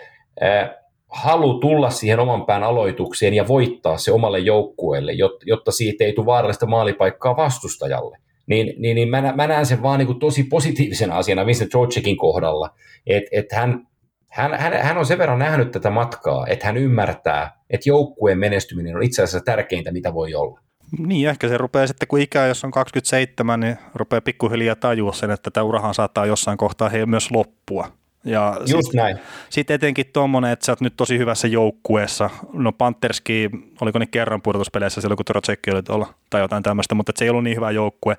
halu 1.10 1.60
tulla 1.60 1.90
siihen 1.90 2.20
oman 2.20 2.46
pään 2.46 2.64
aloitukseen 2.64 3.34
ja 3.34 3.48
voittaa 3.48 3.98
se 3.98 4.12
omalle 4.12 4.40
joukkueelle, 4.40 5.12
jotta 5.46 5.72
siitä 5.72 6.04
ei 6.04 6.14
tule 6.14 6.26
vaarallista 6.26 6.66
maalipaikkaa 6.66 7.38
vastustajalle. 7.38 8.18
Niin, 8.48 8.74
niin, 8.78 8.96
niin 8.96 9.10
mä, 9.10 9.48
näen 9.48 9.66
sen 9.66 9.84
vaan 9.84 10.00
niin 10.00 10.08
kuin 10.08 10.20
tosi 10.20 10.44
positiivisena 10.44 11.18
asiana 11.18 11.46
Vincent 11.46 11.70
Trocekin 11.70 12.18
kohdalla, 12.18 12.70
että 13.08 13.30
et 13.32 13.52
hän, 13.52 13.88
hän, 14.30 14.60
hän, 14.60 14.74
hän 14.74 14.98
on 14.98 15.06
sen 15.06 15.18
verran 15.18 15.40
nähnyt 15.40 15.72
tätä 15.72 15.90
matkaa, 15.90 16.48
että 16.48 16.66
hän 16.66 16.78
ymmärtää, 16.78 17.60
että 17.70 17.90
joukkueen 17.90 18.40
menestyminen 18.40 18.96
on 18.96 19.04
itse 19.04 19.24
asiassa 19.24 19.46
tärkeintä, 19.46 19.92
mitä 19.92 20.14
voi 20.14 20.36
olla. 20.36 20.60
Niin, 20.98 21.30
ehkä 21.30 21.48
se 21.48 21.58
rupeaa 21.58 21.88
sitten, 21.88 22.08
kun 22.08 22.20
ikää, 22.20 22.48
jos 22.48 22.64
on 22.64 22.72
27, 22.72 23.60
niin 23.60 23.78
rupeaa 23.96 24.22
pikkuhiljaa 24.22 24.76
tajua 24.76 25.14
sen, 25.14 25.32
että 25.32 25.52
tämä 25.52 25.64
urahan 25.64 25.94
saattaa 25.94 26.26
jossain 26.26 26.58
kohtaa 26.58 26.90
he 26.90 27.06
myös 27.06 27.32
loppua. 27.32 27.92
Ja 28.24 28.58
Just 28.60 28.86
sit, 28.86 28.94
näin. 28.94 29.20
Sitten 29.50 29.76
etenkin 29.76 30.06
tuommoinen, 30.14 30.52
että 30.52 30.66
sä 30.66 30.72
oot 30.72 30.82
nyt 30.82 30.94
tosi 30.98 31.18
hyvässä 31.18 31.48
joukkueessa. 31.48 32.30
No 32.54 32.72
Pantherski, 32.72 33.50
oliko 33.82 34.00
ne 34.00 34.06
kerran 34.06 34.42
pudotuspeleissä 34.42 35.02
silloin, 35.02 35.18
kun 35.18 35.26
Trocekki 35.26 35.72
oli 35.72 35.84
tuolla 35.84 36.14
tai 36.30 36.42
jotain 36.42 36.64
tämmöistä, 36.64 36.96
mutta 36.96 37.12
se 37.16 37.26
ei 37.26 37.30
ollut 37.30 37.44
niin 37.44 37.56
hyvä 37.56 37.72
joukkue. 37.72 38.18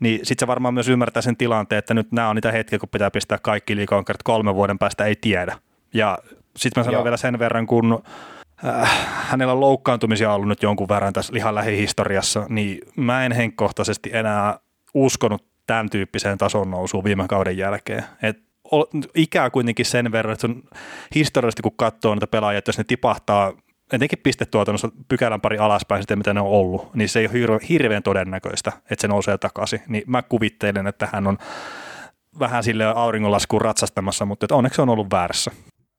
Niin 0.00 0.20
sitten 0.22 0.42
se 0.42 0.46
varmaan 0.46 0.74
myös 0.74 0.88
ymmärtää 0.88 1.22
sen 1.22 1.36
tilanteen, 1.36 1.78
että 1.78 1.94
nyt 1.94 2.12
nämä 2.12 2.28
on 2.28 2.36
niitä 2.36 2.52
hetkiä, 2.52 2.78
kun 2.78 2.88
pitää 2.88 3.10
pistää 3.10 3.38
kaikki 3.42 3.76
liikaa, 3.76 4.04
kolme 4.24 4.54
vuoden 4.54 4.78
päästä 4.78 5.04
ei 5.04 5.16
tiedä. 5.16 5.58
Ja 5.94 6.18
sitten 6.56 6.80
mä 6.80 6.84
sanon 6.84 6.96
Joo. 6.96 7.04
vielä 7.04 7.16
sen 7.16 7.38
verran, 7.38 7.66
kun 7.66 8.02
äh, 8.64 9.08
hänellä 9.30 9.52
on 9.52 9.60
loukkaantumisia 9.60 10.32
ollut 10.32 10.48
nyt 10.48 10.62
jonkun 10.62 10.88
verran 10.88 11.12
tässä 11.12 11.32
ihan 11.36 11.54
lähihistoriassa, 11.54 12.46
niin 12.48 12.78
mä 12.96 13.24
en 13.24 13.32
henkkohtaisesti 13.32 14.10
enää 14.12 14.58
uskonut 14.94 15.44
tämän 15.66 15.90
tyyppiseen 15.90 16.38
tason 16.38 16.70
nousuun 16.70 17.04
viime 17.04 17.24
kauden 17.28 17.56
jälkeen. 17.56 18.04
Et 18.22 18.49
ikää 19.14 19.50
kuitenkin 19.50 19.86
sen 19.86 20.12
verran, 20.12 20.32
että 20.32 20.46
on 20.46 20.62
historiallisesti 21.14 21.62
kun 21.62 21.76
katsoo 21.76 22.14
niitä 22.14 22.26
pelaajia, 22.26 22.58
että 22.58 22.68
jos 22.68 22.78
ne 22.78 22.84
tipahtaa 22.84 23.52
etenkin 23.92 24.18
pistetuotannossa 24.22 24.88
pykälän 25.08 25.40
pari 25.40 25.58
alaspäin 25.58 26.02
sitten, 26.02 26.18
mitä 26.18 26.34
ne 26.34 26.40
on 26.40 26.46
ollut, 26.46 26.94
niin 26.94 27.08
se 27.08 27.20
ei 27.20 27.44
ole 27.48 27.60
hirveän 27.68 28.02
todennäköistä, 28.02 28.72
että 28.90 29.02
se 29.02 29.08
nousee 29.08 29.38
takaisin. 29.38 29.82
Niin 29.88 30.02
mä 30.06 30.22
kuvittelen, 30.22 30.86
että 30.86 31.08
hän 31.12 31.26
on 31.26 31.38
vähän 32.38 32.64
sille 32.64 32.84
auringonlaskuun 32.84 33.62
ratsastamassa, 33.62 34.24
mutta 34.24 34.54
onneksi 34.54 34.82
on 34.82 34.88
ollut 34.88 35.10
väärässä. 35.10 35.50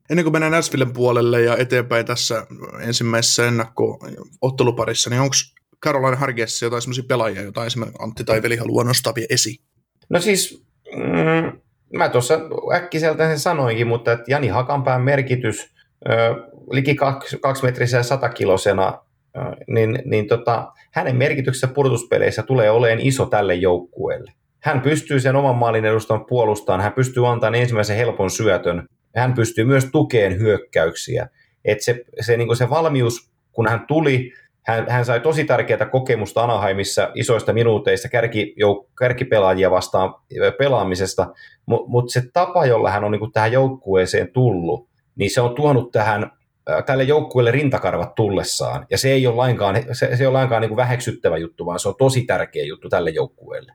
Ennen 0.09 0.25
kuin 0.25 0.33
mennään 0.33 0.51
Nashvillen 0.51 0.93
puolelle 0.93 1.41
ja 1.41 1.57
eteenpäin 1.57 2.05
tässä 2.05 2.47
ensimmäisessä 2.79 3.47
ennakko-otteluparissa, 3.47 5.09
niin 5.09 5.21
onko 5.21 5.35
Carolina 5.83 6.17
Hargessa 6.17 6.65
jotain 6.65 6.81
sellaisia 6.81 7.03
pelaajia, 7.07 7.41
joita 7.41 7.65
esimerkiksi 7.65 8.03
Antti 8.03 8.23
tai 8.23 8.41
Veli 8.41 8.55
haluaa 8.55 8.83
nostaa 8.83 9.15
vielä 9.15 9.27
esiin? 9.29 9.57
No 10.09 10.21
siis 10.21 10.63
mm, 10.95 11.61
mä 11.97 12.09
tuossa 12.09 12.39
äkkiseltä 12.73 13.27
sen 13.27 13.39
sanoinkin, 13.39 13.87
mutta 13.87 14.11
että 14.11 14.31
Jani 14.31 14.47
Hakanpään 14.47 15.01
merkitys 15.01 15.73
ö, 16.09 16.11
liki 16.71 16.95
kaksi, 16.95 17.37
kaksi 17.41 17.63
metrissä 17.65 18.03
sata 18.03 18.29
kilosena, 18.29 18.99
ö, 19.37 19.39
niin, 19.67 19.99
niin 20.05 20.27
tota, 20.27 20.71
hänen 20.91 21.15
merkityksensä 21.15 21.73
pudotuspeleissä 21.73 22.43
tulee 22.43 22.71
olemaan 22.71 22.99
iso 22.99 23.25
tälle 23.25 23.55
joukkueelle. 23.55 24.31
Hän 24.59 24.81
pystyy 24.81 25.19
sen 25.19 25.35
oman 25.35 25.55
maalin 25.55 25.85
edustan 25.85 26.25
puolustamaan, 26.25 26.81
hän 26.81 26.93
pystyy 26.93 27.29
antamaan 27.29 27.55
ensimmäisen 27.55 27.97
helpon 27.97 28.29
syötön, 28.29 28.87
hän 29.15 29.33
pystyy 29.33 29.65
myös 29.65 29.85
tukeen 29.85 30.39
hyökkäyksiä. 30.39 31.29
Et 31.65 31.81
se, 31.81 32.05
se, 32.19 32.37
niin 32.37 32.55
se 32.55 32.69
valmius, 32.69 33.31
kun 33.51 33.67
hän 33.67 33.87
tuli, 33.87 34.33
hän, 34.67 34.89
hän 34.89 35.05
sai 35.05 35.19
tosi 35.19 35.43
tärkeää 35.43 35.85
kokemusta 35.85 36.43
Anaheimissa 36.43 37.11
isoista 37.15 37.53
minuuteista 37.53 38.09
kärki, 38.09 38.53
jouk, 38.57 38.95
kärkipelaajia 38.99 39.71
vastaan 39.71 40.15
pelaamisesta, 40.57 41.27
mutta 41.65 41.89
mut 41.89 42.09
se 42.09 42.23
tapa, 42.33 42.65
jolla 42.65 42.91
hän 42.91 43.03
on 43.03 43.11
niin 43.11 43.31
tähän 43.31 43.51
joukkueeseen 43.51 44.31
tullut, 44.33 44.89
niin 45.15 45.31
se 45.31 45.41
on 45.41 45.55
tuonut 45.55 45.91
tähän 45.91 46.31
tälle 46.85 47.03
joukkueelle 47.03 47.51
rintakarvat 47.51 48.15
tullessaan, 48.15 48.85
ja 48.89 48.97
se 48.97 49.11
ei 49.11 49.27
ole 49.27 49.35
lainkaan, 49.35 49.75
se, 49.91 50.15
se 50.15 50.23
ei 50.23 50.27
ole 50.27 50.37
lainkaan 50.37 50.61
niin 50.61 50.75
väheksyttävä 50.75 51.37
juttu, 51.37 51.65
vaan 51.65 51.79
se 51.79 51.89
on 51.89 51.95
tosi 51.97 52.21
tärkeä 52.21 52.63
juttu 52.63 52.89
tälle 52.89 53.09
joukkueelle. 53.09 53.73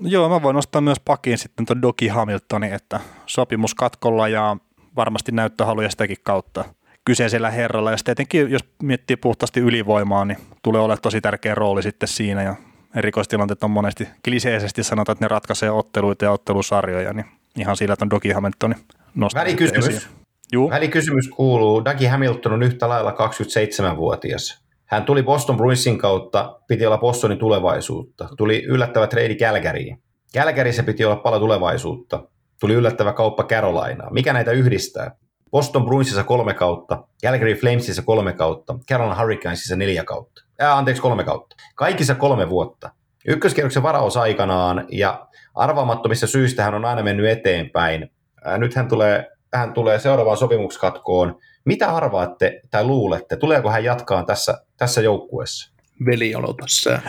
Joo, 0.00 0.28
mä 0.28 0.42
voin 0.42 0.54
nostaa 0.54 0.80
myös 0.80 1.00
pakin 1.00 1.38
sitten 1.38 1.66
tuon 1.66 1.82
Doki 1.82 2.08
Hamiltonin, 2.08 2.72
että 2.72 3.00
sopimus 3.26 3.74
katkolla 3.74 4.28
ja 4.28 4.56
varmasti 4.96 5.32
näyttöhaluja 5.32 5.90
sitäkin 5.90 6.16
kautta 6.22 6.64
kyseisellä 7.04 7.50
herralla. 7.50 7.90
Ja 7.90 7.96
sitten 7.96 8.12
etenkin, 8.12 8.50
jos 8.50 8.64
miettii 8.82 9.16
puhtaasti 9.16 9.60
ylivoimaa, 9.60 10.24
niin 10.24 10.38
tulee 10.62 10.80
olemaan 10.80 11.02
tosi 11.02 11.20
tärkeä 11.20 11.54
rooli 11.54 11.82
sitten 11.82 12.08
siinä. 12.08 12.42
Ja 12.42 12.54
erikoistilanteet 12.96 13.64
on 13.64 13.70
monesti 13.70 14.08
kliseisesti 14.24 14.82
sanotaan, 14.82 15.14
että 15.14 15.24
ne 15.24 15.28
ratkaisee 15.28 15.70
otteluita 15.70 16.24
ja 16.24 16.30
ottelusarjoja, 16.30 17.12
niin 17.12 17.26
ihan 17.58 17.76
sillä 17.76 17.96
on 18.02 18.10
Doki 18.10 18.30
Hamiltonin 18.30 18.78
nostaa 19.14 19.42
Välikysymys. 19.44 20.08
Juu. 20.52 20.70
Välikysymys 20.70 21.28
kuuluu, 21.28 21.84
Dougie 21.84 22.08
Hamilton 22.08 22.52
on 22.52 22.62
yhtä 22.62 22.88
lailla 22.88 23.10
27-vuotias. 23.10 24.64
Hän 24.86 25.04
tuli 25.04 25.22
Boston 25.22 25.56
Bruinsin 25.56 25.98
kautta, 25.98 26.60
piti 26.68 26.86
olla 26.86 26.98
Bostonin 26.98 27.38
tulevaisuutta. 27.38 28.28
Tuli 28.36 28.64
yllättävä 28.64 29.06
trade 29.06 29.34
Calgaryin. 29.34 29.98
Calgaryssä 30.34 30.82
piti 30.82 31.04
olla 31.04 31.16
paljon 31.16 31.42
tulevaisuutta. 31.42 32.28
Tuli 32.60 32.74
yllättävä 32.74 33.12
kauppa 33.12 33.44
Carolinaa. 33.44 34.10
Mikä 34.10 34.32
näitä 34.32 34.50
yhdistää? 34.50 35.16
Boston 35.54 35.84
Bruinsissa 35.84 36.24
kolme 36.24 36.54
kautta, 36.54 37.04
Calgary 37.22 37.54
Flamesissa 37.54 38.02
kolme 38.02 38.32
kautta, 38.32 38.78
Carolina 38.90 39.20
Hurricanesissa 39.20 39.76
neljä 39.76 40.04
kautta. 40.04 40.42
Ää, 40.58 40.76
anteeksi, 40.76 41.02
kolme 41.02 41.24
kautta. 41.24 41.56
Kaikissa 41.74 42.14
kolme 42.14 42.50
vuotta. 42.50 42.90
Ykköskierroksen 43.26 43.82
varaus 43.82 44.16
aikanaan 44.16 44.86
ja 44.92 45.26
arvaamattomissa 45.54 46.26
syistä 46.26 46.62
hän 46.64 46.74
on 46.74 46.84
aina 46.84 47.02
mennyt 47.02 47.26
eteenpäin. 47.26 48.10
Ää, 48.44 48.58
nyt 48.58 48.74
hän 48.74 48.88
tulee, 48.88 49.30
hän 49.54 49.72
tulee 49.72 49.98
seuraavaan 49.98 50.36
sopimukskatkoon. 50.36 51.38
Mitä 51.64 51.96
arvaatte 51.96 52.60
tai 52.70 52.84
luulette, 52.84 53.36
tuleeko 53.36 53.70
hän 53.70 53.84
jatkaa 53.84 54.24
tässä, 54.24 54.64
tässä 54.76 55.00
joukkueessa? 55.00 55.74
Veli, 56.06 56.34
aloita 56.34 56.64
sä. 56.68 57.00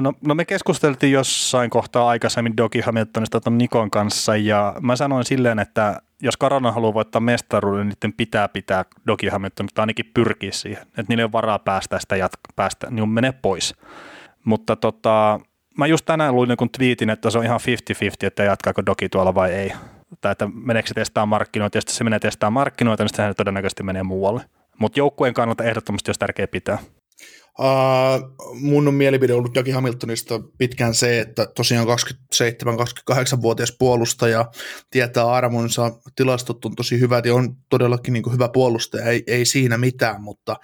No, 0.00 0.12
no 0.26 0.34
me 0.34 0.44
keskusteltiin 0.44 1.12
jossain 1.12 1.70
kohtaa 1.70 2.08
aikaisemmin 2.08 2.56
Doki 2.56 2.80
Hamiltonista 2.80 3.40
ton 3.40 3.58
Nikon 3.58 3.90
kanssa 3.90 4.36
ja 4.36 4.74
mä 4.80 4.96
sanoin 4.96 5.24
silleen, 5.24 5.58
että 5.58 6.00
jos 6.22 6.36
Karona 6.36 6.72
haluaa 6.72 6.94
voittaa 6.94 7.20
mestaruuden, 7.20 7.88
niin 7.88 7.96
niiden 8.02 8.16
pitää 8.16 8.48
pitää 8.48 8.84
Doki 9.06 9.28
Hamilton, 9.28 9.66
mutta 9.66 9.82
ainakin 9.82 10.10
pyrkiä 10.14 10.52
siihen, 10.52 10.82
että 10.82 11.04
niillä 11.08 11.20
ei 11.20 11.24
ole 11.24 11.32
varaa 11.32 11.58
päästä 11.58 11.98
sitä 11.98 12.16
jatka, 12.16 12.40
päästä, 12.56 12.90
niin 12.90 13.08
menee 13.08 13.32
pois. 13.32 13.74
Mutta 14.44 14.76
tota, 14.76 15.40
mä 15.78 15.86
just 15.86 16.04
tänään 16.04 16.34
luin 16.34 16.50
jonkun 16.50 16.70
twiitin, 16.70 17.10
että 17.10 17.30
se 17.30 17.38
on 17.38 17.44
ihan 17.44 17.60
50-50, 17.92 18.26
että 18.26 18.42
jatkaako 18.42 18.86
Doki 18.86 19.08
tuolla 19.08 19.34
vai 19.34 19.52
ei. 19.52 19.72
Tai 20.20 20.32
että 20.32 20.48
meneekö 20.54 20.88
se 20.88 20.94
testaa 20.94 21.26
markkinoita, 21.26 21.78
ja 21.78 21.80
sitten 21.80 21.94
se 21.96 22.04
menee 22.04 22.18
testaa 22.18 22.50
markkinoita, 22.50 23.02
niin 23.02 23.08
sitten 23.08 23.30
se 23.30 23.34
todennäköisesti 23.34 23.82
menee 23.82 24.02
muualle. 24.02 24.42
Mutta 24.78 24.98
joukkueen 24.98 25.34
kannalta 25.34 25.64
ehdottomasti 25.64 26.08
olisi 26.08 26.20
tärkeää 26.20 26.48
pitää. 26.48 26.78
Uh, 27.60 28.54
mun 28.54 28.88
on 28.88 28.94
mielipide 28.94 29.32
ollut 29.32 29.56
Jaki 29.56 29.70
Hamiltonista 29.70 30.40
pitkään 30.58 30.94
se, 30.94 31.20
että 31.20 31.46
tosiaan 31.46 31.86
27-28-vuotias 31.86 33.76
puolustaja 33.78 34.44
tietää 34.90 35.32
armonsa, 35.32 35.92
tilastot 36.16 36.64
on 36.64 36.76
tosi 36.76 37.00
hyvät 37.00 37.26
ja 37.26 37.34
on 37.34 37.56
todellakin 37.70 38.12
niin 38.12 38.32
hyvä 38.32 38.48
puolustaja, 38.48 39.04
ei, 39.04 39.22
ei 39.26 39.44
siinä 39.44 39.78
mitään, 39.78 40.22
mutta 40.22 40.56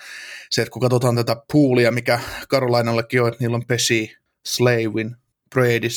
se, 0.50 0.62
että 0.62 0.72
kun 0.72 0.82
katsotaan 0.82 1.16
tätä 1.16 1.36
poolia, 1.52 1.90
mikä 1.90 2.20
Karolainallakin 2.48 3.22
on, 3.22 3.28
että 3.28 3.44
niillä 3.44 3.56
on 3.56 3.66
Pesi, 3.66 4.16
Slavin, 4.46 5.16
Brady, 5.50 5.88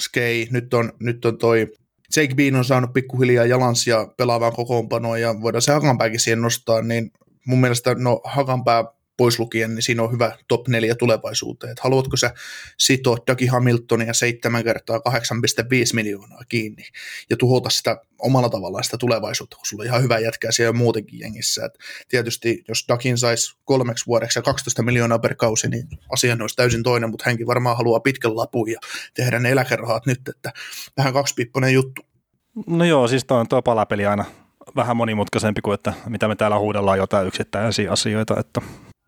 Skei, 0.00 0.48
nyt 0.50 0.74
on, 0.74 0.92
nyt 1.00 1.24
on 1.24 1.38
toi 1.38 1.72
Jake 2.16 2.34
Bean 2.34 2.56
on 2.56 2.64
saanut 2.64 2.92
pikkuhiljaa 2.92 3.46
jalansia 3.46 4.06
pelaavaan 4.16 4.52
kokoonpanoon 4.52 5.20
ja 5.20 5.40
voidaan 5.40 5.62
se 5.62 5.72
Hakanpääkin 5.72 6.20
siihen 6.20 6.40
nostaa, 6.40 6.82
niin 6.82 7.10
mun 7.46 7.60
mielestä 7.60 7.94
no 7.94 8.20
Hakanpää 8.24 8.84
pois 9.20 9.38
lukien, 9.38 9.74
niin 9.74 9.82
siinä 9.82 10.02
on 10.02 10.12
hyvä 10.12 10.36
top 10.48 10.68
4 10.68 10.94
tulevaisuuteen. 10.94 11.72
Et 11.72 11.78
haluatko 11.78 12.16
sä 12.16 12.34
sitoa 12.78 13.16
Dougie 13.26 13.48
Hamiltonia 13.48 14.14
seitsemän 14.14 14.64
kertaa 14.64 14.98
8,5 14.98 15.04
miljoonaa 15.92 16.40
kiinni 16.48 16.84
ja 17.30 17.36
tuhota 17.36 17.70
sitä 17.70 18.00
omalla 18.18 18.48
tavallaan 18.48 18.84
sitä 18.84 18.96
tulevaisuutta, 18.98 19.56
kun 19.56 19.66
sulla 19.66 19.82
on 19.82 19.86
ihan 19.86 20.02
hyvä 20.02 20.18
jätkää 20.18 20.52
siellä 20.52 20.72
muutenkin 20.72 21.20
jengissä. 21.20 21.64
Et 21.64 21.78
tietysti 22.08 22.64
jos 22.68 22.84
Dakin 22.88 23.18
saisi 23.18 23.56
kolmeksi 23.64 24.06
vuodeksi 24.06 24.38
ja 24.38 24.42
12 24.42 24.82
miljoonaa 24.82 25.18
per 25.18 25.34
kausi, 25.34 25.68
niin 25.68 25.88
asia 26.12 26.36
olisi 26.40 26.56
täysin 26.56 26.82
toinen, 26.82 27.10
mutta 27.10 27.24
hänkin 27.26 27.46
varmaan 27.46 27.76
haluaa 27.76 28.00
pitkän 28.00 28.36
lapun 28.36 28.70
ja 28.70 28.78
tehdä 29.14 29.38
ne 29.38 29.50
eläkerahat 29.50 30.06
nyt, 30.06 30.20
että 30.28 30.52
vähän 30.96 31.12
kaksipipponen 31.12 31.72
juttu. 31.72 32.02
No 32.66 32.84
joo, 32.84 33.08
siis 33.08 33.24
toi 33.24 33.40
on 33.40 33.48
tuo 33.48 33.62
palapeli 33.62 34.06
aina 34.06 34.24
vähän 34.76 34.96
monimutkaisempi 34.96 35.60
kuin, 35.60 35.74
että 35.74 35.92
mitä 36.08 36.28
me 36.28 36.36
täällä 36.36 36.58
huudellaan 36.58 36.98
jotain 36.98 37.26
yksittäisiä 37.26 37.92
asioita, 37.92 38.40
että 38.40 38.60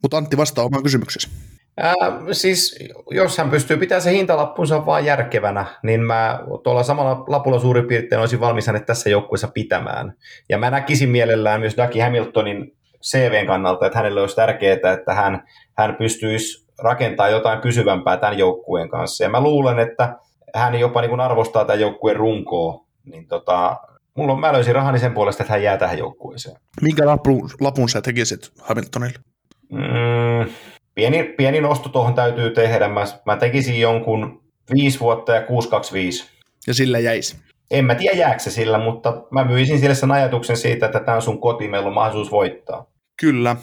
mutta 0.03 0.17
Antti 0.17 0.37
vastaa 0.37 0.65
omaan 0.65 0.83
kysymyksesi. 0.83 1.29
Ää, 1.77 1.95
siis 2.33 2.79
jos 3.11 3.39
hän 3.39 3.51
pystyy 3.51 3.77
pitämään 3.77 4.03
se 4.03 4.13
hintalappunsa 4.13 4.87
vaan 4.87 5.05
järkevänä, 5.05 5.67
niin 5.83 6.01
mä 6.01 6.41
tuolla 6.65 6.83
samalla 6.83 7.25
lapulla 7.29 7.61
suurin 7.61 7.87
piirtein 7.87 8.21
olisin 8.21 8.41
valmis 8.41 8.67
hänet 8.67 8.87
tässä 8.87 9.11
joukkueessa 9.11 9.49
pitämään. 9.49 10.13
Ja 10.49 10.59
mä 10.59 10.71
näkisin 10.71 11.09
mielellään 11.09 11.61
myös 11.61 11.77
Dougie 11.77 12.03
Hamiltonin 12.03 12.77
CVn 13.03 13.47
kannalta, 13.47 13.87
että 13.87 13.99
hänelle 13.99 14.21
olisi 14.21 14.37
tärkeää, 14.37 14.93
että 14.93 15.15
hän, 15.15 15.43
hän 15.79 15.97
pystyisi 15.97 16.67
rakentamaan 16.79 17.33
jotain 17.33 17.61
pysyvämpää 17.61 18.17
tämän 18.17 18.39
joukkueen 18.39 18.89
kanssa. 18.89 19.25
Ja 19.25 19.31
mä 19.31 19.41
luulen, 19.41 19.79
että 19.79 20.17
hän 20.55 20.75
jopa 20.75 21.01
niin 21.01 21.11
kuin 21.11 21.21
arvostaa 21.21 21.65
tämän 21.65 21.81
joukkueen 21.81 22.17
runkoa. 22.17 22.85
Niin 23.05 23.27
tota, 23.27 23.77
mulla 24.15 24.33
on, 24.33 24.41
mä 24.41 24.53
löysin 24.53 24.75
rahani 24.75 24.99
sen 24.99 25.15
puolesta, 25.15 25.43
että 25.43 25.53
hän 25.53 25.63
jää 25.63 25.77
tähän 25.77 25.99
joukkueeseen. 25.99 26.57
Minkä 26.83 27.07
lapun, 27.07 27.51
lapun 27.61 27.89
sä 27.89 28.03
tekisit 28.03 28.53
Hamiltonille? 28.61 29.32
Mm, 29.73 30.53
pieni, 30.95 31.25
pieni 31.25 31.61
nosto 31.61 31.89
tuohon 31.89 32.15
täytyy 32.15 32.51
tehdä. 32.51 32.89
Mä, 32.89 33.05
mä 33.27 33.37
tekisin 33.37 33.81
jonkun 33.81 34.43
5 34.75 35.01
vuotta 35.01 35.33
ja 35.33 35.43
625. 35.43 36.25
Ja 36.67 36.75
sillä 36.75 36.99
jäisi. 36.99 37.37
En 37.71 37.85
mä 37.85 37.95
tiedä 37.95 38.17
jääkö 38.17 38.39
se 38.39 38.51
sillä, 38.51 38.79
mutta 38.79 39.23
mä 39.31 39.45
myisin 39.45 39.81
sille 39.81 39.95
sen 39.95 40.11
ajatuksen 40.11 40.57
siitä, 40.57 40.87
että 40.87 41.01
tämä 41.01 41.17
on 41.17 41.23
sun 41.23 41.41
koti, 41.41 41.69
meillä 41.69 41.89
on 41.89 41.95
mahdollisuus 41.95 42.31
voittaa. 42.31 42.87
Kyllä. 43.21 43.57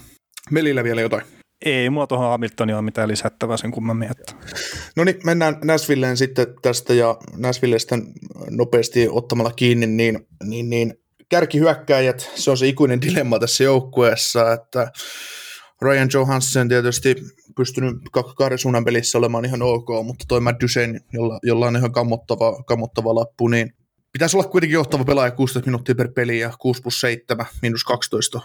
Melillä 0.52 0.84
vielä 0.84 1.02
jotain. 1.02 1.24
Ei 1.66 1.90
mulla 1.90 2.08
tuohon 2.08 2.30
Hamiltonia 2.30 2.76
ole 2.76 2.82
mitään 2.82 3.08
lisättävää 3.08 3.58
sen 3.58 3.72
kummemmin. 3.72 4.12
Että. 4.12 4.34
No 4.96 5.04
niin, 5.04 5.20
mennään 5.24 5.58
Näsvilleen 5.64 6.18
sitten 6.18 6.48
tästä 6.62 6.94
ja 6.94 7.18
Näsvillestä 7.38 7.98
nopeasti 8.50 9.08
ottamalla 9.12 9.52
kiinni, 9.52 9.88
niin, 9.88 10.28
niin, 10.44 10.70
niin 10.70 10.94
kärkihyökkäjät, 11.30 12.32
se 12.36 12.52
on 12.52 12.58
se 12.58 12.68
ikuinen 12.68 13.02
dilemma 13.02 13.40
tässä 13.40 13.64
joukkueessa, 13.64 14.54
että 14.54 14.92
Ryan 15.82 16.10
Johansson 16.14 16.70
tietysti 16.70 17.16
pystynyt 17.56 17.96
kahden 18.36 18.58
suunnan 18.58 18.86
pelissä 18.86 19.18
olemaan 19.18 19.46
ihan 19.46 19.62
ok, 19.62 19.88
mutta 20.04 20.26
toi 20.28 20.40
Matt 20.40 20.62
Duchesne, 20.62 21.00
jolla, 21.14 21.40
jolla 21.44 21.68
on 21.68 21.76
ihan 21.76 21.92
kammottava, 21.92 22.64
kammottava 22.64 23.16
lappu, 23.16 23.48
niin 23.48 23.74
pitäisi 24.12 24.38
olla 24.38 24.48
kuitenkin 24.48 24.74
johtava 24.74 25.04
pelaaja 25.04 25.32
16 25.32 25.68
minuuttia 25.68 25.96
per 25.96 26.12
peli 26.12 26.40
ja 26.40 26.54
6 26.60 26.82
plus 26.82 27.02
7, 27.02 27.46
minus 27.62 27.84
12. 27.84 28.42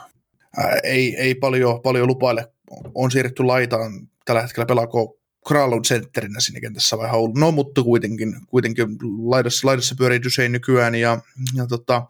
Ää, 0.57 0.79
ei, 0.83 1.17
ei 1.17 1.35
paljon, 1.35 1.83
paljon 1.83 2.07
lupaile. 2.07 2.53
On 2.95 3.11
siirretty 3.11 3.43
laitaan 3.43 4.09
tällä 4.25 4.43
hetkellä 4.43 4.67
pelaako 4.67 5.17
Kralun 5.49 5.85
sentterinä 5.85 6.41
siinä 6.41 6.61
kentässä 6.61 6.99
vai 6.99 7.11
ollut. 7.11 7.37
No, 7.37 7.51
mutta 7.51 7.83
kuitenkin, 7.83 8.37
kuitenkin 8.47 8.87
laidassa, 9.25 9.67
laidassa 9.69 9.95
pyörii 9.99 10.23
Duchesne 10.23 10.49
nykyään 10.49 10.95
ja, 10.95 11.21
ja 11.55 11.67
tota, 11.67 12.07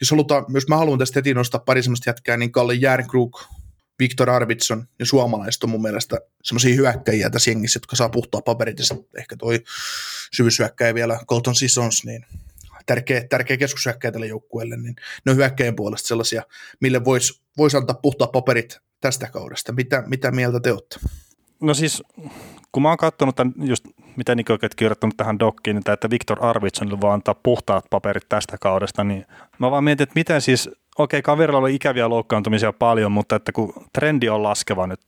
jos 0.00 0.10
halutaan, 0.10 0.44
jos 0.48 0.68
mä 0.68 0.76
haluan 0.76 0.98
tästä 0.98 1.18
heti 1.18 1.34
nostaa 1.34 1.60
pari 1.66 1.82
semmoista 1.82 2.10
jätkää, 2.10 2.36
niin 2.36 2.52
Kalle 2.52 2.74
Järnkrug 2.74 3.40
Viktor 4.02 4.30
Arvidsson 4.30 4.88
ja 4.98 5.06
suomalaiset 5.06 5.64
on 5.64 5.70
mun 5.70 5.82
mielestä 5.82 6.20
semmoisia 6.42 6.74
hyökkäjiä 6.74 7.30
tässä 7.30 7.50
jengissä, 7.50 7.76
jotka 7.76 7.96
saa 7.96 8.08
puhtaa 8.08 8.42
paperit 8.42 8.78
ja 8.78 8.84
ehkä 9.18 9.36
toi 9.36 9.62
syvyyshyökkäjä 10.32 10.94
vielä 10.94 11.20
Colton 11.26 11.54
Sissons, 11.54 12.04
niin 12.04 12.26
tärkeä, 12.86 13.24
tärkeä 13.30 13.56
keskushyökkäjä 13.56 14.12
tälle 14.12 14.26
joukkueelle, 14.26 14.76
niin 14.76 14.96
ne 15.26 15.32
on 15.32 15.36
hyökkäjien 15.36 15.76
puolesta 15.76 16.08
sellaisia, 16.08 16.42
mille 16.80 17.04
voisi 17.04 17.42
vois 17.58 17.74
antaa 17.74 17.98
puhtaa 18.02 18.28
paperit 18.28 18.78
tästä 19.00 19.28
kaudesta. 19.28 19.72
Mitä, 19.72 20.02
mitä 20.06 20.30
mieltä 20.30 20.60
te 20.60 20.72
olette? 20.72 20.96
No 21.60 21.74
siis, 21.74 22.02
kun 22.72 22.82
mä 22.82 22.88
oon 22.88 22.96
katsonut 22.96 23.36
tämän, 23.36 23.54
just 23.62 23.84
mitä 24.16 24.34
Niko 24.34 24.58
kirjoittanut 24.76 25.16
tähän 25.16 25.38
dokkiin, 25.38 25.74
niin 25.74 25.92
että 25.92 26.10
Viktor 26.10 26.44
Arvidssonille 26.44 27.00
voi 27.00 27.12
antaa 27.12 27.34
puhtaat 27.34 27.84
paperit 27.90 28.28
tästä 28.28 28.56
kaudesta, 28.60 29.04
niin 29.04 29.26
mä 29.58 29.70
vaan 29.70 29.84
mietin, 29.84 30.02
että 30.02 30.12
miten 30.14 30.40
siis 30.40 30.70
okei, 30.98 31.18
okay, 31.18 31.22
kaverilla 31.22 31.58
oli 31.58 31.74
ikäviä 31.74 32.08
loukkaantumisia 32.08 32.72
paljon, 32.72 33.12
mutta 33.12 33.36
että 33.36 33.52
kun 33.52 33.72
trendi 33.92 34.28
on 34.28 34.42
laskeva 34.42 34.86
nyt 34.86 35.00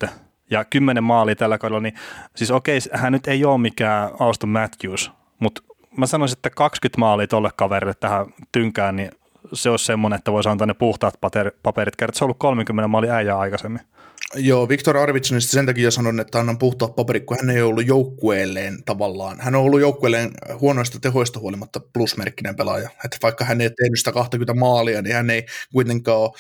ja 0.51 0.65
kymmenen 0.65 1.05
maali 1.05 1.35
tällä 1.35 1.59
kaudella, 1.59 1.81
niin 1.81 1.95
siis 2.37 2.51
okei, 2.51 2.79
okay, 2.79 3.01
hän 3.01 3.13
nyt 3.13 3.29
ei 3.29 3.45
ole 3.45 3.59
mikään 3.59 4.11
Auston 4.19 4.51
Matthews, 4.51 5.11
mutta 5.39 5.63
mä 5.97 6.07
sanoisin, 6.07 6.39
että 6.39 6.51
20 6.51 7.01
maalia 7.01 7.27
tolle 7.27 7.51
kaverille 7.57 7.95
tähän 8.01 8.27
tynkään, 8.53 8.97
niin 8.97 9.11
se 9.53 9.71
olisi 9.71 9.85
semmoinen, 9.85 10.19
että 10.19 10.33
voisi 10.33 10.49
antaa 10.49 10.67
ne 10.67 10.75
puhtaat 10.75 11.15
paperit, 11.63 11.97
kertaa 11.97 12.19
se 12.19 12.25
on 12.25 12.27
ollut 12.27 12.39
30 12.39 12.89
maali 12.89 13.11
äijää 13.11 13.39
aikaisemmin. 13.39 13.81
Joo, 14.37 14.69
Viktor 14.69 14.97
Arvitsonista 14.97 15.53
sen 15.53 15.67
takia 15.67 15.91
sanon, 15.91 16.21
että 16.21 16.39
annan 16.39 16.59
puhtaat 16.59 16.97
paperit, 16.97 17.25
kun 17.27 17.37
hän 17.41 17.51
ei 17.51 17.63
ollut 17.63 17.87
joukkueelleen 17.87 18.85
tavallaan. 18.85 19.41
Hän 19.41 19.55
on 19.55 19.63
ollut 19.63 19.81
joukkueelleen 19.81 20.31
huonoista 20.61 21.01
tehoista 21.01 21.41
huolimatta 21.41 21.81
plusmerkkinen 21.93 22.57
pelaaja. 22.57 22.91
Että 23.05 23.17
vaikka 23.23 23.45
hän 23.45 23.61
ei 23.61 23.71
tehnyt 23.71 23.99
sitä 23.99 24.13
20 24.13 24.55
maalia, 24.55 25.03
niin 25.03 25.15
hän 25.15 25.31
ei 25.31 25.47
kuitenkaan 25.73 26.19
ole 26.19 26.31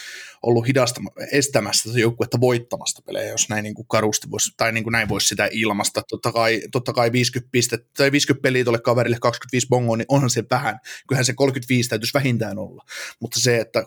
ollut 0.42 0.66
hidasta, 0.66 1.00
estämässä 1.32 1.88
sitä 1.88 2.00
joukkuetta 2.00 2.40
voittamasta 2.40 3.02
pelejä, 3.06 3.30
jos 3.30 3.48
näin 3.48 3.62
niin 3.62 3.74
kuin 3.74 3.88
karusti 3.88 4.30
voisi, 4.30 4.54
tai 4.56 4.72
niin 4.72 4.84
kuin 4.84 4.92
näin 4.92 5.08
voisi 5.08 5.28
sitä 5.28 5.48
ilmasta. 5.52 6.02
Totta 6.08 6.32
kai, 6.32 6.62
totta 6.72 6.92
kai 6.92 7.12
50, 7.12 7.50
pistet, 7.52 7.86
tai 7.96 8.12
50 8.12 8.42
peliä 8.42 8.64
tuolle 8.64 8.80
kaverille 8.80 9.18
25 9.20 9.66
bongoa, 9.68 9.96
niin 9.96 10.06
onhan 10.08 10.30
se 10.30 10.44
vähän. 10.50 10.78
Kyllähän 11.08 11.24
se 11.24 11.32
35 11.32 11.88
täytyisi 11.88 12.14
vähintään 12.14 12.58
olla. 12.58 12.84
Mutta 13.20 13.40
se, 13.40 13.60
että 13.60 13.80
35-40 13.80 13.84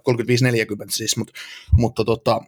siis, 0.90 1.18
mutta, 1.18 1.34
mutta 1.72 2.06
tota, 2.06 2.42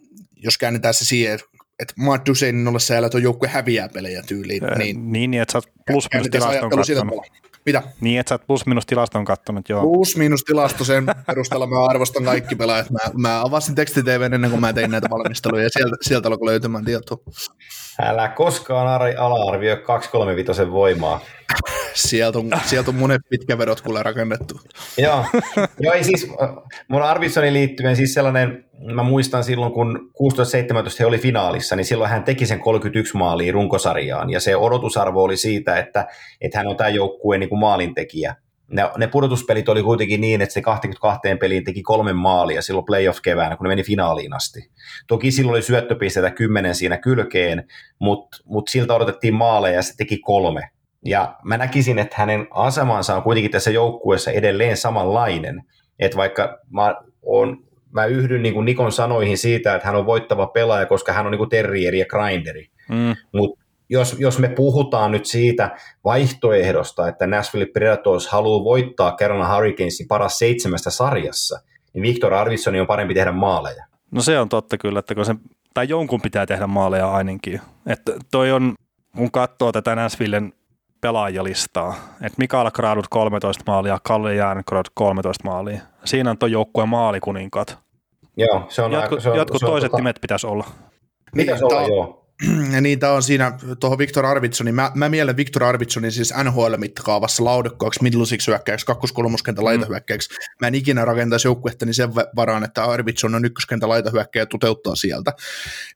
jos 0.44 0.58
käännetään 0.58 0.94
se 0.94 1.06
siihen, 1.06 1.40
että 1.80 1.94
Matt 1.98 2.28
Duseinin 2.28 2.68
ollessa 2.68 2.88
siellä 2.88 3.10
tuo 3.10 3.20
joukkue 3.20 3.48
häviää 3.48 3.90
pelejä 3.90 4.24
tyyliin. 4.24 4.64
Niin, 4.78 5.12
niin, 5.12 5.32
niin 5.32 5.42
että 5.42 5.52
sä 5.52 5.58
oot 5.58 5.66
plus-minus 5.92 6.28
tilaston 6.32 6.70
katsonut. 6.70 7.26
Mitä? 7.66 7.84
Niin, 8.02 8.20
että 8.20 8.30
sä 8.30 8.36
oot 8.36 8.48
plus-minus 8.48 8.86
tilaston 8.86 9.26
kattonut, 9.26 9.70
joo. 9.70 9.82
Plus-minus 9.82 10.44
tilasto, 10.44 10.84
sen 10.84 11.06
perusteella 11.28 11.68
mä 11.68 11.86
arvostan 11.86 12.24
kaikki 12.24 12.56
pelaajat. 12.56 12.90
Mä, 12.90 13.00
mä 13.18 13.42
avasin 13.42 13.76
tekstitv 13.76 14.22
ennen 14.22 14.52
kuin 14.52 14.62
mä 14.62 14.74
tein 14.74 14.92
näitä 14.92 15.10
valmisteluja 15.10 15.64
ja 15.64 15.70
sieltä, 15.70 15.96
sieltä 16.02 16.28
alkoi 16.28 16.46
löytymään 16.46 16.86
tietoa. 16.86 17.18
Älä 18.02 18.28
koskaan 18.28 18.88
ala-arvioi 19.18 19.78
235 19.78 20.72
voimaa. 20.72 21.20
sieltä, 21.94 22.40
on, 22.40 22.50
sieltä 22.66 22.92
on 22.92 22.96
monet 22.96 23.22
pitkävedot 23.30 23.82
kuule 23.82 24.04
rakennettu. 24.04 24.60
Joo, 24.98 25.26
Joo 25.80 25.94
ei 25.94 26.04
siis, 26.04 26.28
mun 26.88 27.02
Arvidssonin 27.02 27.54
liittyen 27.54 27.96
siis 27.96 28.14
sellainen, 28.14 28.66
mä 28.94 29.04
muistan 29.04 29.44
silloin 29.44 29.74
kun 29.74 30.12
16-17 30.24 30.96
he 31.00 31.06
oli 31.06 31.18
finaalissa, 31.18 31.76
niin 31.76 31.86
silloin 31.86 32.10
hän 32.10 32.24
teki 32.24 32.46
sen 32.46 32.60
31 32.60 33.18
maalia 33.18 33.52
runkosarjaan, 33.54 34.30
ja 34.30 34.40
se 34.40 34.56
odotusarvo 34.56 35.24
oli 35.24 35.38
siitä, 35.38 35.78
että, 35.78 36.08
että 36.42 36.58
hän 36.58 36.68
on 36.68 36.78
tämä 36.78 36.90
joukkueen 36.90 37.40
niin 37.40 37.50
kuin 37.50 37.60
maalintekijä. 37.60 38.36
Ne, 38.70 38.90
ne 38.98 39.08
pudotuspelit 39.08 39.70
oli 39.70 39.84
kuitenkin 39.84 40.22
niin, 40.22 40.42
että 40.42 40.54
se 40.54 40.62
22 40.62 41.20
peliin 41.40 41.64
teki 41.64 41.82
kolme 41.82 42.14
maalia 42.14 42.62
silloin 42.62 42.86
playoff-keväänä, 42.86 43.58
kun 43.58 43.64
ne 43.64 43.68
meni 43.68 43.84
finaaliin 43.84 44.34
asti. 44.34 44.70
Toki 45.08 45.32
silloin 45.32 45.56
oli 45.56 45.62
syöttöpisteitä 45.62 46.32
kymmenen 46.32 46.76
siinä 46.76 46.98
kylkeen, 46.98 47.68
mutta 48.00 48.38
mut 48.46 48.68
siltä 48.68 48.94
odotettiin 48.94 49.34
maaleja 49.34 49.76
ja 49.76 49.82
se 49.82 49.94
teki 49.98 50.18
kolme. 50.18 50.70
Ja 51.06 51.36
mä 51.44 51.58
näkisin, 51.58 52.00
että 52.00 52.16
hänen 52.18 52.48
asemansa 52.52 53.16
on 53.16 53.24
kuitenkin 53.24 53.52
tässä 53.52 53.72
joukkueessa 53.72 54.32
edelleen 54.32 54.78
samanlainen. 54.78 55.64
Että 56.00 56.18
vaikka 56.18 56.60
mä, 56.70 56.96
on, 57.22 57.64
mä 57.92 58.06
yhdyn 58.06 58.44
niin 58.44 58.54
kuin 58.54 58.66
Nikon 58.66 58.92
sanoihin 58.92 59.38
siitä, 59.38 59.76
että 59.76 59.88
hän 59.88 59.96
on 59.96 60.06
voittava 60.06 60.48
pelaaja, 60.48 60.86
koska 60.86 61.14
hän 61.14 61.26
on 61.26 61.32
niin 61.32 61.38
kuin 61.38 61.50
terrieri 61.50 62.00
ja 62.00 62.06
grinderi. 62.06 62.70
Mm. 62.90 63.16
Mutta 63.34 63.66
jos, 63.90 64.16
jos 64.20 64.40
me 64.40 64.50
puhutaan 64.50 65.12
nyt 65.12 65.26
siitä 65.26 65.78
vaihtoehdosta, 66.06 67.08
että 67.08 67.28
Nashville 67.28 67.66
Predators 67.66 68.28
haluaa 68.28 68.64
voittaa 68.64 69.16
Carolina 69.16 69.56
Hurricanesin 69.56 70.08
paras 70.08 70.40
seitsemästä 70.40 70.90
sarjassa, 70.90 71.60
niin 71.94 72.02
Victor 72.02 72.34
Arvidsson 72.34 72.76
on 72.76 72.88
parempi 72.88 73.14
tehdä 73.14 73.32
maaleja. 73.32 73.86
No 74.12 74.22
se 74.22 74.40
on 74.40 74.50
totta 74.50 74.78
kyllä, 74.78 75.00
että 75.00 75.16
kun 75.16 75.26
se, 75.26 75.36
tai 75.74 75.90
jonkun 75.90 76.22
pitää 76.22 76.46
tehdä 76.46 76.68
maaleja 76.68 77.12
ainakin. 77.12 77.62
Että 77.86 78.12
toi 78.32 78.52
on, 78.52 78.74
kun 79.18 79.32
katsoo 79.32 79.72
tätä 79.72 79.96
Nashvillen 79.96 80.54
pelaajalistaa. 81.02 81.96
Et 82.22 82.38
Mikael 82.38 82.72
Gradut 82.72 83.08
13 83.10 83.64
maalia, 83.68 83.98
Kalle 84.04 84.36
Järnkrod 84.36 84.86
13 84.94 85.44
maalia. 85.44 85.82
Siinä 86.06 86.30
on 86.30 86.38
tuo 86.38 86.48
joukkueen 86.48 86.90
maalikuninkat. 86.90 87.78
Joo, 88.38 88.66
se 88.70 88.82
on 88.82 88.92
Jotku, 88.92 89.20
se 89.20 89.30
on, 89.30 89.38
jotkut 89.38 89.60
se 89.60 89.66
on, 89.66 89.72
toiset 89.72 89.92
tota... 89.92 89.98
nimet 89.98 90.18
pitäisi 90.22 90.48
olla. 90.48 90.66
Pitäisi 91.36 91.64
olla, 91.64 91.82
joo. 91.82 92.29
niin 92.82 93.00
tämä 93.00 93.14
on 93.14 93.24
siinä 93.24 93.58
tuohon 93.80 93.98
Viktor 93.98 94.26
Arvidssonin, 94.26 94.76
mä, 94.76 94.92
mä 94.96 95.10
mielen 95.10 95.38
Viktor 95.38 95.64
Arvidssonin 95.64 96.12
siis 96.12 96.34
NHL-mittakaavassa 96.44 97.46
laudekkaaksi 97.46 98.04
middlusiksi 98.04 98.52
hyökkäyksi, 98.52 98.86
kakkoskolmoskentän 98.86 99.66
laitahyökkäyksi. 99.66 100.30
Mä 100.62 100.68
en 100.68 100.76
ikinä 100.76 101.06
rakentaisi 101.06 101.48
joukkuettani 101.48 101.94
sen 101.94 102.16
varaan, 102.16 102.64
että 102.64 102.84
Arvidsson 102.84 103.36
on 103.36 103.46
ykköskentän 103.46 103.90
laitahyökkäjä 103.90 104.42
ja 104.42 104.46
toteuttaa 104.46 104.96
sieltä. 104.96 105.34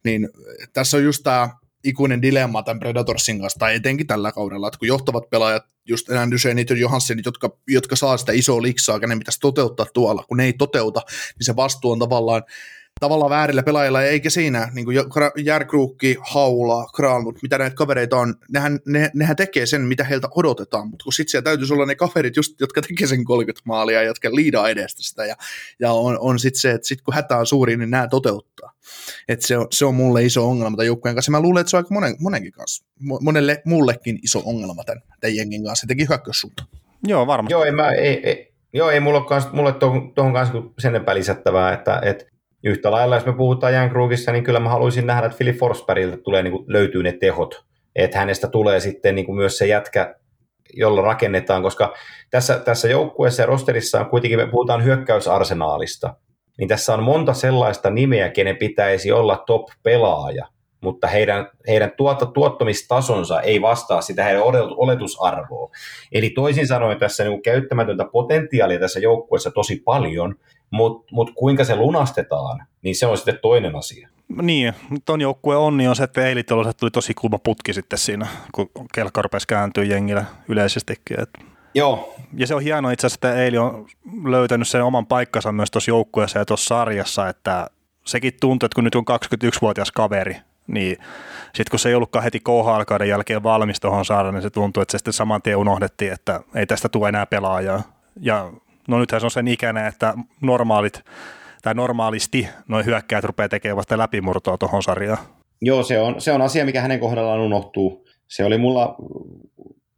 Niin 0.04 0.30
tässä 0.74 0.98
on 0.98 1.04
just 1.04 1.24
tämä 1.24 1.50
ikuinen 1.84 2.22
dilemma 2.22 2.64
tämän 2.64 2.80
Predatorsin 2.80 3.42
kanssa, 3.42 3.60
tai 3.60 3.76
etenkin 3.76 4.08
tällä 4.08 4.32
kaudella, 4.32 4.68
että 4.68 4.80
kun 4.80 4.88
johtavat 4.88 5.30
pelaajat, 5.30 5.64
just 5.86 6.10
enää 6.10 6.32
Dysenit 6.32 6.70
ja 6.70 6.76
Johanssenit, 6.76 7.26
jotka, 7.26 7.58
jotka 7.68 7.96
saa 7.96 8.18
sitä 8.18 8.32
isoa 8.32 8.62
liksaa, 8.62 9.00
kenen 9.00 9.20
pitäisi 9.20 9.40
toteuttaa 9.40 9.86
tuolla, 9.94 10.24
kun 10.28 10.38
ne 10.38 10.46
ei 10.46 10.54
toteuta, 10.54 11.02
niin 11.10 11.46
se 11.46 11.56
vastuu 11.56 11.92
on 11.92 12.00
tavallaan 12.00 12.44
tavallaan 13.00 13.30
väärillä 13.30 13.64
pelaajilla, 13.64 14.04
eikä 14.04 14.30
siinä, 14.30 14.72
niin 14.74 14.86
kuin 14.86 14.98
Järkruukki, 15.38 16.18
Haula, 16.22 16.88
Kralnut, 16.96 17.42
mitä 17.42 17.58
näitä 17.58 17.76
kavereita 17.76 18.18
on, 18.18 18.36
nehän, 18.52 18.80
ne, 18.88 19.12
nehän 19.14 19.36
tekee 19.36 19.66
sen, 19.66 19.82
mitä 19.82 20.04
heiltä 20.04 20.28
odotetaan, 20.36 20.90
mutta 20.90 21.04
kun 21.04 21.14
sitten 21.14 21.32
siellä 21.32 21.44
täytyisi 21.44 21.74
olla 21.74 21.86
ne 21.86 21.96
kaverit, 21.96 22.36
just, 22.36 22.62
jotka 22.62 22.82
tekee 22.82 23.08
sen 23.08 23.24
30 23.24 23.62
maalia, 23.66 24.04
jotka 24.04 24.36
liidaa 24.36 24.70
edestä 24.70 25.04
sitä, 25.04 25.26
ja, 25.26 25.36
ja 25.80 25.92
on, 25.92 26.18
on 26.20 26.40
sitten 26.40 26.62
se, 26.62 26.72
että 26.72 26.88
sit 26.88 27.02
kun 27.02 27.14
hätä 27.14 27.38
on 27.38 27.48
suuri, 27.48 27.78
niin 27.78 27.92
nämä 27.92 28.08
toteuttaa. 28.08 28.74
Et 29.28 29.42
se, 29.42 29.58
on, 29.58 29.68
se 29.72 29.86
on 29.86 29.96
mulle 29.96 30.24
iso 30.24 30.50
ongelma 30.50 30.78
tämän 30.78 30.88
joukkueen 30.88 31.16
kanssa. 31.16 31.32
Mä 31.32 31.40
luulen, 31.42 31.62
että 31.62 31.72
se 31.72 31.78
on 31.78 31.80
aika 31.80 31.94
monen, 31.94 32.16
monenkin 32.20 32.52
kanssa, 32.52 32.86
monelle 33.22 33.62
mullekin 33.66 34.20
iso 34.24 34.42
ongelma 34.46 34.84
tämän, 34.84 35.04
tämän 35.20 35.36
jengin 35.36 35.64
kanssa, 35.64 35.86
etenkin 35.86 36.10
hyökkäyssuuntaan. 36.10 36.68
Joo, 37.08 37.28
varmasti. 37.28 37.54
Joo, 37.54 37.64
ei, 37.64 37.72
mä, 37.72 37.92
ei, 37.92 38.30
ei, 38.30 38.54
joo, 38.74 38.90
ei 38.90 39.00
mulla 39.00 39.20
ole, 39.20 39.44
mulle 39.52 39.74
tuohon, 39.74 40.14
tuohon 40.14 40.34
kanssa 40.34 40.54
sen 40.80 40.90
enempää 40.90 41.16
lisättävää, 41.16 41.74
että, 41.74 42.02
että 42.04 42.26
yhtä 42.64 42.92
lailla, 42.92 43.16
jos 43.16 43.26
me 43.26 43.34
puhutaan 43.34 43.74
Jan 43.74 43.90
Krugissa, 43.90 44.32
niin 44.32 44.44
kyllä 44.44 44.60
mä 44.60 44.70
haluaisin 44.70 45.08
nähdä, 45.08 45.26
että 45.26 45.38
Philip 45.38 45.58
Forsbergilta 45.58 46.18
tulee, 46.18 46.44
niin 46.44 46.52
kuin, 46.52 46.66
löytyy 46.68 47.04
ne 47.04 47.12
tehot, 47.12 47.66
että 47.96 48.20
hänestä 48.20 48.48
tulee 48.48 48.80
sitten 48.80 49.16
niin 49.16 49.26
kuin 49.26 49.36
myös 49.36 49.58
se 49.58 49.68
jätkä, 49.68 50.16
jolla 50.74 51.02
rakennetaan, 51.02 51.64
koska 51.64 51.94
tässä, 52.30 52.60
tässä 52.60 52.88
joukkueessa 52.88 53.42
ja 53.42 53.46
rosterissa 53.46 54.00
on 54.00 54.10
kuitenkin, 54.10 54.40
me 54.40 54.48
puhutaan 54.48 54.84
hyökkäysarsenaalista, 54.84 56.16
niin 56.58 56.68
tässä 56.68 56.94
on 56.94 57.04
monta 57.04 57.34
sellaista 57.34 57.90
nimeä, 57.90 58.30
kenen 58.30 58.58
pitäisi 58.58 59.12
olla 59.12 59.44
top-pelaaja, 59.48 60.48
mutta 60.82 61.08
heidän, 61.08 61.50
heidän 61.68 61.92
tuotta, 61.98 62.26
tuottomistasonsa 62.26 63.42
ei 63.42 63.62
vastaa 63.62 64.02
sitä 64.02 64.24
heidän 64.24 64.44
oletusarvoa. 64.78 65.72
Eli 66.12 66.30
toisin 66.30 66.68
sanoen 66.68 67.00
tässä 67.00 67.24
niin 67.24 67.42
käyttämätöntä 67.42 68.06
potentiaalia 68.12 68.80
tässä 68.80 69.00
joukkueessa 69.00 69.52
tosi 69.52 69.82
paljon, 69.86 70.36
mutta 70.74 71.16
mut 71.16 71.32
kuinka 71.36 71.64
se 71.64 71.76
lunastetaan, 71.76 72.66
niin 72.82 72.96
se 72.96 73.08
on 73.08 73.18
sitten 73.18 73.40
toinen 73.42 73.76
asia. 73.76 74.10
Niin, 74.42 74.74
tuon 75.06 75.22
joukkueen 75.22 75.60
onni 75.60 75.88
on 75.88 75.96
se, 75.96 76.04
että 76.04 76.28
eilittelussa 76.28 76.74
tuli 76.74 76.92
tosi 76.92 77.14
kulma 77.14 77.40
putki 77.40 77.74
sitten 77.74 78.00
siinä, 78.00 78.28
kun 78.52 78.70
kelkka 78.94 79.22
rupesi 79.22 79.48
kääntyä 79.48 79.84
jengillä 79.84 80.26
yleisestikin. 80.48 81.20
Et. 81.20 81.30
Joo. 81.76 82.16
Ja 82.38 82.48
se 82.48 82.56
on 82.56 82.62
hienoa 82.62 82.92
itse 82.92 83.08
asiassa, 83.08 83.28
että 83.28 83.44
Eili 83.44 83.58
on 83.58 83.86
löytänyt 84.24 84.68
sen 84.68 84.84
oman 84.84 85.06
paikkansa 85.06 85.52
myös 85.52 85.72
tuossa 85.72 85.92
joukkueessa 85.92 86.40
ja 86.40 86.46
tuossa 86.46 86.68
sarjassa, 86.68 87.30
että 87.30 87.68
sekin 88.06 88.34
tuntuu, 88.42 88.66
että 88.66 88.76
kun 88.76 88.84
nyt 88.84 88.96
on 88.96 89.06
21-vuotias 89.12 89.92
kaveri, 89.92 90.36
niin 90.68 90.98
sitten 91.44 91.72
kun 91.72 91.80
se 91.80 91.90
ei 91.90 91.96
ollutkaan 91.96 92.24
heti 92.24 92.40
KHL-kauden 92.40 93.10
jälkeen 93.10 93.44
valmis 93.44 93.80
tuohon 93.80 94.06
saada, 94.06 94.32
niin 94.32 94.42
se 94.42 94.50
tuntuu, 94.50 94.82
että 94.82 94.92
se 94.92 94.98
sitten 94.98 95.14
saman 95.14 95.42
tien 95.42 95.58
unohdettiin, 95.58 96.14
että 96.14 96.40
ei 96.56 96.66
tästä 96.66 96.90
tule 96.90 97.10
enää 97.10 97.26
pelaajaa. 97.26 97.82
Ja 98.20 98.52
no 98.88 99.00
nythän 99.00 99.22
se 99.22 99.26
on 99.28 99.32
sen 99.32 99.48
ikäinen, 99.48 99.86
että 99.86 100.14
normaalit 100.42 101.04
tai 101.62 101.74
normaalisti 101.74 102.48
noin 102.68 102.86
hyökkäät 102.86 103.24
rupeaa 103.24 103.50
tekemään 103.50 103.78
vasta 103.78 103.98
läpimurtoa 103.98 104.58
tuohon 104.58 104.84
sarjaan. 104.84 105.18
Joo, 105.62 105.84
se 105.84 106.00
on, 106.00 106.22
se 106.22 106.32
on 106.32 106.42
asia, 106.42 106.66
mikä 106.66 106.82
hänen 106.82 107.00
kohdallaan 107.00 107.40
unohtuu. 107.40 108.06
Se 108.28 108.46
oli 108.46 108.58
mulla 108.58 108.96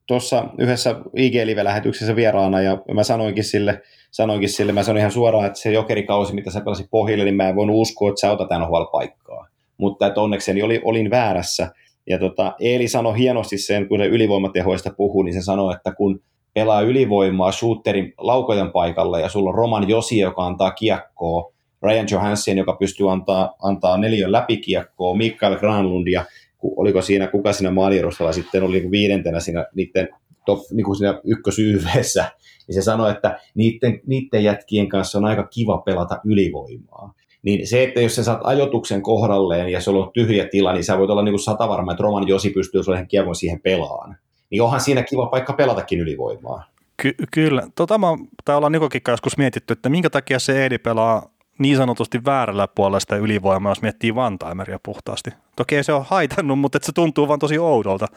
tuossa 0.07 0.45
yhdessä 0.57 0.95
IG-live-lähetyksessä 1.15 2.15
vieraana, 2.15 2.61
ja 2.61 2.77
mä 2.93 3.03
sanoinkin 3.03 3.43
sille, 3.43 3.81
sanoinkin 4.11 4.49
sille, 4.49 4.71
mä 4.71 4.83
sanoin 4.83 4.99
ihan 4.99 5.11
suoraan, 5.11 5.45
että 5.45 5.59
se 5.59 5.71
jokerikausi, 5.71 6.35
mitä 6.35 6.51
sä 6.51 6.61
pelasit 6.61 6.87
pohjille, 6.91 7.23
niin 7.23 7.35
mä 7.35 7.49
en 7.49 7.55
voinut 7.55 7.75
uskoa, 7.75 8.09
että 8.09 8.21
sä 8.21 8.31
otat 8.31 8.49
NHL-paikkaa. 8.49 9.47
Mutta 9.77 10.07
että 10.07 10.21
onnekseni 10.21 10.63
oli, 10.63 10.81
olin 10.83 11.09
väärässä. 11.09 11.71
Ja 12.09 12.19
tota, 12.19 12.53
Eeli 12.59 12.87
sanoi 12.87 13.17
hienosti 13.17 13.57
sen, 13.57 13.87
kun 13.87 13.99
se 13.99 14.05
ylivoimatehoista 14.05 14.93
puhuu, 14.97 15.23
niin 15.23 15.33
se 15.33 15.41
sanoi, 15.41 15.73
että 15.73 15.91
kun 15.91 16.21
pelaa 16.55 16.81
ylivoimaa 16.81 17.51
shooterin 17.51 18.13
laukojen 18.17 18.71
paikalle 18.71 19.21
ja 19.21 19.29
sulla 19.29 19.49
on 19.49 19.55
Roman 19.55 19.89
Josi, 19.89 20.19
joka 20.19 20.45
antaa 20.45 20.71
kiekkoa, 20.71 21.51
Ryan 21.83 22.07
Johansson, 22.11 22.57
joka 22.57 22.73
pystyy 22.79 23.11
antaa, 23.11 23.55
antaa 23.61 23.97
neljön 23.97 24.31
läpikiekkoa, 24.31 25.15
Mikael 25.15 25.57
Granlund 25.59 26.07
ja 26.07 26.25
oliko 26.61 27.01
siinä, 27.01 27.27
kuka 27.27 27.53
siinä 27.53 27.71
maaliedustalla 27.71 28.31
sitten 28.31 28.63
oli 28.63 28.79
niin 28.79 28.91
viidentenä 28.91 29.39
siinä 29.39 29.65
niiden 29.75 30.09
top, 30.45 30.59
niin 30.71 30.85
kuin 30.85 30.95
siinä 30.95 31.21
ykkösyyveessä, 31.23 32.31
niin 32.67 32.75
se 32.75 32.81
sanoi, 32.81 33.11
että 33.11 33.39
niiden, 33.55 34.01
niiden 34.07 34.43
jätkien 34.43 34.89
kanssa 34.89 35.17
on 35.17 35.25
aika 35.25 35.47
kiva 35.47 35.77
pelata 35.77 36.19
ylivoimaa. 36.25 37.13
Niin 37.43 37.67
se, 37.67 37.83
että 37.83 38.01
jos 38.01 38.15
sä 38.15 38.23
saat 38.23 38.41
ajotuksen 38.43 39.01
kohdalleen 39.01 39.69
ja 39.69 39.81
sulla 39.81 40.05
on 40.05 40.11
tyhjä 40.13 40.47
tila, 40.47 40.73
niin 40.73 40.83
sä 40.83 40.97
voit 40.97 41.09
olla 41.09 41.23
niin 41.23 41.39
satavarma, 41.39 41.91
että 41.91 42.03
Roman 42.03 42.27
Josi 42.27 42.49
pystyy 42.49 42.83
sulle 42.83 43.05
kiekon 43.07 43.35
siihen 43.35 43.61
pelaan 43.61 44.17
niin 44.55 44.63
onhan 44.63 44.81
siinä 44.81 45.03
kiva 45.03 45.25
paikka 45.25 45.53
pelatakin 45.53 45.99
ylivoimaa. 45.99 46.63
Ky- 47.01 47.15
kyllä. 47.31 47.67
Tota 47.75 47.97
mä, 47.97 48.07
tai 48.45 48.55
ollaan 48.55 48.71
Nikokin 48.71 49.01
joskus 49.07 49.37
mietitty, 49.37 49.73
että 49.73 49.89
minkä 49.89 50.09
takia 50.09 50.39
se 50.39 50.61
Eedi 50.61 50.77
pelaa 50.77 51.29
niin 51.59 51.77
sanotusti 51.77 52.25
väärällä 52.25 52.67
puolella 52.67 52.99
sitä 52.99 53.15
ylivoimaa, 53.15 53.71
jos 53.71 53.81
miettii 53.81 54.15
vantaimeria 54.15 54.79
puhtaasti. 54.83 55.31
Toki 55.55 55.75
ei 55.75 55.83
se 55.83 55.93
ole 55.93 56.05
haitannut, 56.07 56.59
mutta 56.59 56.79
se 56.81 56.91
tuntuu 56.91 57.27
vaan 57.27 57.39
tosi 57.39 57.57
oudolta. 57.57 58.07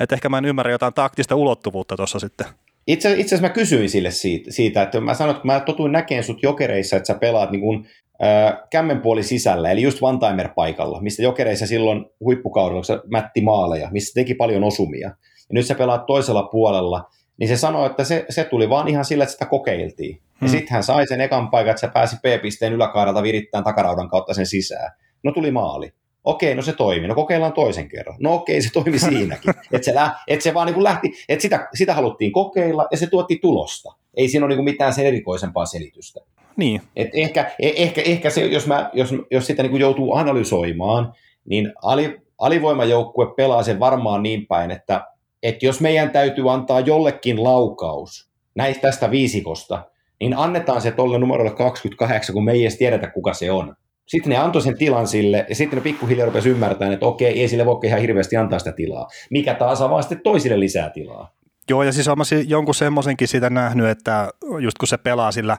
Että 0.00 0.14
ehkä 0.14 0.28
mä 0.28 0.38
en 0.38 0.44
ymmärrä 0.44 0.72
jotain 0.72 0.94
taktista 0.94 1.34
ulottuvuutta 1.34 1.96
tuossa 1.96 2.18
sitten. 2.18 2.46
Itse, 2.86 3.12
itse 3.12 3.22
asiassa 3.34 3.48
mä 3.48 3.54
kysyin 3.54 3.90
sille 3.90 4.10
siitä, 4.10 4.52
siitä, 4.52 4.82
että 4.82 5.00
mä 5.00 5.14
sanoin, 5.14 5.36
että 5.36 5.46
mä 5.46 5.60
totuin 5.60 5.92
näkeen 5.92 6.24
sut 6.24 6.42
jokereissa, 6.42 6.96
että 6.96 7.06
sä 7.06 7.18
pelaat 7.18 7.50
niin 7.50 7.60
kuin, 7.60 7.86
äh, 8.22 8.58
kämmenpuoli 8.70 9.22
sisällä, 9.22 9.70
eli 9.70 9.82
just 9.82 9.98
one 10.00 10.48
paikalla, 10.54 11.00
mistä 11.00 11.22
jokereissa 11.22 11.66
silloin 11.66 12.04
huippukaudella, 12.20 12.78
kun 12.78 12.84
sä 12.84 13.02
mätti 13.10 13.40
maaleja, 13.40 13.88
missä 13.92 14.14
teki 14.14 14.34
paljon 14.34 14.64
osumia. 14.64 15.10
Ja 15.48 15.54
nyt 15.54 15.66
sä 15.66 15.74
pelaat 15.74 16.06
toisella 16.06 16.42
puolella, 16.42 17.10
niin 17.38 17.48
se 17.48 17.56
sanoi, 17.56 17.86
että 17.86 18.04
se, 18.04 18.26
se 18.28 18.44
tuli 18.44 18.68
vaan 18.68 18.88
ihan 18.88 19.04
sillä, 19.04 19.24
että 19.24 19.32
sitä 19.32 19.46
kokeiltiin. 19.46 20.16
Hmm. 20.16 20.46
Ja 20.46 20.48
sitten 20.48 20.72
hän 20.72 20.82
sai 20.82 21.06
sen 21.06 21.20
ekan 21.20 21.50
paikan, 21.50 21.70
että 21.70 21.80
se 21.80 21.88
pääsi 21.92 22.16
P-pisteen 22.16 22.72
yläkaaralta 22.72 23.22
virittämään 23.22 23.64
takaraudan 23.64 24.08
kautta 24.08 24.34
sen 24.34 24.46
sisään. 24.46 24.92
No 25.22 25.32
tuli 25.32 25.50
maali. 25.50 25.92
Okei, 26.24 26.54
no 26.54 26.62
se 26.62 26.72
toimi. 26.72 27.08
No 27.08 27.14
kokeillaan 27.14 27.52
toisen 27.52 27.88
kerran. 27.88 28.16
No 28.20 28.34
okei, 28.34 28.62
se 28.62 28.72
toimi 28.72 28.98
siinäkin. 28.98 29.50
että 29.72 29.84
se, 29.84 29.94
lä- 29.94 30.14
et 30.28 30.40
se 30.42 30.54
vaan 30.54 30.72
niin 30.72 30.84
lähti, 30.84 31.12
että 31.28 31.42
sitä, 31.42 31.68
sitä 31.74 31.94
haluttiin 31.94 32.32
kokeilla 32.32 32.86
ja 32.90 32.96
se 32.96 33.06
tuotti 33.06 33.38
tulosta. 33.42 33.92
Ei 34.16 34.28
siinä 34.28 34.46
ole 34.46 34.54
niin 34.54 34.64
mitään 34.64 34.92
sen 34.94 35.06
erikoisempaa 35.06 35.66
selitystä. 35.66 36.20
Niin. 36.56 36.82
Et 36.96 37.08
ehkä, 37.12 37.50
e- 37.58 37.72
ehkä, 37.76 38.02
ehkä 38.02 38.30
se, 38.30 38.46
jos, 38.46 38.66
mä, 38.66 38.90
jos, 38.92 39.14
jos 39.30 39.46
sitä 39.46 39.62
niin 39.62 39.80
joutuu 39.80 40.14
analysoimaan, 40.14 41.12
niin 41.44 41.72
ali, 41.82 42.20
alivoimajoukkue 42.38 43.26
pelaa 43.36 43.62
sen 43.62 43.80
varmaan 43.80 44.22
niin 44.22 44.46
päin, 44.46 44.70
että, 44.70 45.06
että 45.42 45.66
jos 45.66 45.80
meidän 45.80 46.10
täytyy 46.10 46.52
antaa 46.52 46.80
jollekin 46.80 47.44
laukaus 47.44 48.30
näistä 48.54 48.82
tästä 48.82 49.10
viisikosta, 49.10 49.82
niin 50.20 50.36
annetaan 50.36 50.80
se 50.80 50.90
tolle 50.90 51.18
numerolle 51.18 51.50
28, 51.50 52.32
kun 52.32 52.44
me 52.44 52.52
ei 52.52 52.62
edes 52.62 52.76
tiedetä, 52.76 53.10
kuka 53.10 53.34
se 53.34 53.50
on. 53.50 53.76
Sitten 54.06 54.30
ne 54.30 54.36
antoi 54.36 54.62
sen 54.62 54.78
tilan 54.78 55.06
sille, 55.06 55.46
ja 55.48 55.54
sitten 55.54 55.76
ne 55.76 55.82
pikkuhiljaa 55.82 56.26
rupesi 56.26 56.48
ymmärtämään, 56.48 56.92
että 56.92 57.06
okei, 57.06 57.40
ei 57.40 57.48
sille 57.48 57.66
voi 57.66 57.80
ihan 57.84 58.00
hirveästi 58.00 58.36
antaa 58.36 58.58
sitä 58.58 58.72
tilaa. 58.72 59.08
Mikä 59.30 59.54
taas 59.54 59.82
avaa 59.82 60.02
sitten 60.02 60.20
toisille 60.20 60.60
lisää 60.60 60.90
tilaa. 60.90 61.38
Joo, 61.70 61.82
ja 61.82 61.92
siis 61.92 62.08
olen 62.08 62.48
jonkun 62.48 62.74
semmoisenkin 62.74 63.28
sitä 63.28 63.50
nähnyt, 63.50 63.86
että 63.86 64.30
just 64.60 64.78
kun 64.78 64.88
se 64.88 64.98
pelaa 64.98 65.32
sillä 65.32 65.56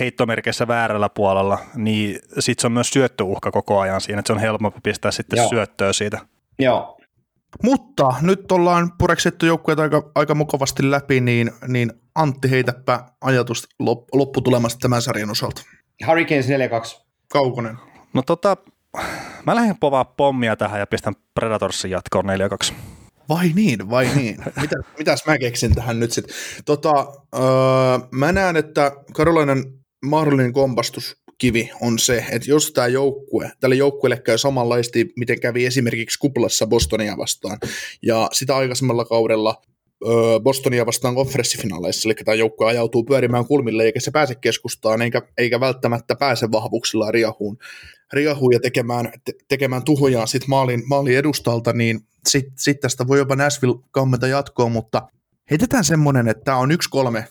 heittomerkissä 0.00 0.68
väärällä 0.68 1.08
puolella, 1.08 1.58
niin 1.74 2.18
sitten 2.38 2.60
se 2.60 2.66
on 2.66 2.72
myös 2.72 2.90
syöttöuhka 2.90 3.50
koko 3.50 3.80
ajan 3.80 4.00
siinä, 4.00 4.18
että 4.18 4.26
se 4.26 4.32
on 4.32 4.38
helpompi 4.38 4.80
pistää 4.82 5.10
sitten 5.10 5.36
Joo. 5.36 5.48
syöttöä 5.48 5.92
siitä. 5.92 6.18
Joo. 6.58 6.95
Mutta 7.62 8.14
nyt 8.20 8.52
ollaan 8.52 8.92
pureksettu 8.98 9.46
joukkueet 9.46 9.78
aika, 9.78 10.10
aika 10.14 10.34
mukavasti 10.34 10.90
läpi, 10.90 11.20
niin, 11.20 11.50
niin 11.68 11.92
Antti 12.14 12.50
heitäpä 12.50 13.04
ajatus 13.20 13.68
lopputulemasta 14.12 14.78
tämän 14.78 15.02
sarjan 15.02 15.30
osalta. 15.30 15.62
Hurricanes 16.06 16.46
4-2. 16.48 16.50
Kaukonen. 17.32 17.78
No 18.12 18.22
tota, 18.22 18.56
mä 19.46 19.54
lähden 19.54 19.76
povaa 19.80 20.04
pommia 20.04 20.56
tähän 20.56 20.80
ja 20.80 20.86
pistän 20.86 21.14
Predatorsin 21.34 21.90
jatkoon 21.90 22.24
4-2. 22.70 22.74
Vai 23.28 23.52
niin, 23.54 23.90
vai 23.90 24.10
niin. 24.14 24.36
Mitä, 24.60 24.76
mitäs 24.98 25.26
mä 25.26 25.38
keksin 25.38 25.74
tähän 25.74 26.00
nyt 26.00 26.12
sitten? 26.12 26.36
Tota, 26.64 26.90
öö, 27.34 27.42
mä 28.10 28.32
näen, 28.32 28.56
että 28.56 28.92
Karolainen 29.14 29.64
mahdollinen 30.06 30.52
kompastuskivi 31.36 31.70
on 31.80 31.98
se, 31.98 32.24
että 32.30 32.50
jos 32.50 32.72
tämä 32.72 32.86
joukkue, 32.86 33.50
tälle 33.60 33.74
joukkueelle 33.74 34.20
käy 34.20 34.38
samanlaisesti, 34.38 35.12
miten 35.16 35.40
kävi 35.40 35.66
esimerkiksi 35.66 36.18
kuplassa 36.18 36.66
Bostonia 36.66 37.16
vastaan, 37.16 37.58
ja 38.02 38.28
sitä 38.32 38.56
aikaisemmalla 38.56 39.04
kaudella 39.04 39.62
Bostonia 40.42 40.86
vastaan 40.86 41.14
konferenssifinaaleissa, 41.14 42.08
eli 42.08 42.14
tämä 42.14 42.34
joukkue 42.34 42.66
ajautuu 42.66 43.04
pyörimään 43.04 43.46
kulmille, 43.46 43.84
eikä 43.84 44.00
se 44.00 44.10
pääse 44.10 44.34
keskustaan, 44.34 45.02
eikä, 45.02 45.22
eikä 45.38 45.60
välttämättä 45.60 46.16
pääse 46.16 46.50
vahvuuksilla 46.52 47.10
riahuun, 47.10 47.58
riahuun 48.12 48.52
ja 48.52 48.60
tekemään, 48.60 49.12
te, 49.24 49.32
tekemään 49.48 49.84
tuhojaan 49.84 50.28
sit 50.28 50.46
maalin, 50.46 50.82
maalin 50.86 51.16
edustalta, 51.16 51.72
niin 51.72 52.00
sitten 52.28 52.52
sit 52.58 52.80
tästä 52.80 53.06
voi 53.06 53.18
jopa 53.18 53.36
Nashville 53.36 53.78
kammeta 53.90 54.26
jatkoa, 54.26 54.68
mutta 54.68 55.08
heitetään 55.50 55.84
semmoinen, 55.84 56.28
että 56.28 56.44
tämä 56.44 56.56
on 56.56 56.72
yksi 56.72 56.90
kolme 56.90 57.28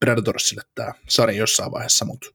Predatorsille 0.00 0.62
tämä 0.74 0.92
sarja 1.08 1.38
jossain 1.38 1.72
vaiheessa, 1.72 2.04
mutta, 2.04 2.30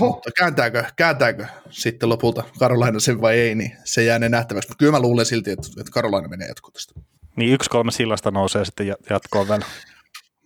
mutta 0.00 0.30
kääntääkö, 0.36 0.84
kääntääkö 0.96 1.46
sitten 1.70 2.08
lopulta 2.08 2.44
Karolaina 2.58 3.00
sen 3.00 3.20
vai 3.20 3.38
ei, 3.38 3.54
niin 3.54 3.76
se 3.84 4.04
jää 4.04 4.18
ne 4.18 4.28
nähtäväksi. 4.28 4.68
Mutta 4.68 4.78
kyllä 4.78 4.92
mä 4.92 5.00
luulen 5.00 5.26
silti, 5.26 5.50
että, 5.50 5.68
että 5.80 5.92
Karolaina 5.92 6.28
menee 6.28 6.48
jatkoon 6.48 6.72
tästä. 6.72 6.94
Niin 7.36 7.52
yksi 7.52 7.70
kolme 7.70 7.92
sillasta 7.92 8.30
nousee 8.30 8.64
sitten 8.64 8.86
jatkoon 9.10 9.48
vielä. 9.48 9.64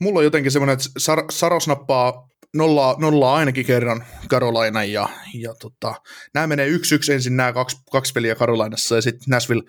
Mulla 0.01 0.19
on 0.19 0.25
jotenkin 0.25 0.53
semmoinen, 0.53 0.73
että 0.73 0.87
Sar- 1.01 1.27
Saros 1.31 1.69
nappaa 1.69 2.29
nollaa, 2.57 2.97
nollaa 2.99 3.37
ainakin 3.37 3.67
kerran 3.67 4.05
Karolaina 4.29 4.85
ja, 4.85 5.09
ja 5.35 5.55
tota, 5.55 5.95
nämä 6.35 6.47
menee 6.47 6.67
yksi 6.67 6.95
yksi 6.95 7.13
ensin 7.13 7.37
nämä 7.37 7.53
kaksi, 7.53 7.77
kaksi 7.91 8.13
peliä 8.13 8.35
Karolainassa 8.35 8.95
ja 8.95 9.03
sitten 9.03 9.27
Nashville, 9.31 9.63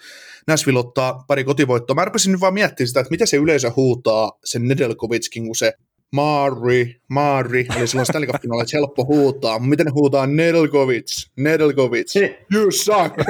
Nashville 0.47 0.79
ottaa 0.79 1.23
pari 1.27 1.43
kotivoittoa. 1.43 1.95
Mä 1.95 2.05
rupesin 2.05 2.31
nyt 2.31 2.41
vaan 2.41 2.53
miettimään 2.53 2.87
sitä, 2.87 2.99
että 2.99 3.11
mitä 3.11 3.25
se 3.25 3.37
yleisö 3.37 3.71
huutaa 3.75 4.31
sen 4.45 4.67
Nedelkovitskin, 4.67 5.45
kun 5.45 5.55
se 5.55 5.73
Mari, 6.13 7.01
Mari, 7.07 7.67
eli 7.77 7.87
silloin 7.87 8.05
Stanley 8.05 8.27
Cup 8.27 8.35
että 8.35 8.77
helppo 8.77 9.05
huutaa. 9.05 9.59
Miten 9.59 9.85
ne 9.85 9.91
huutaa 9.91 10.27
Nedelkovits, 10.27 11.31
Nedelkovits, 11.35 12.15
you 12.53 12.71
suck. 12.71 13.15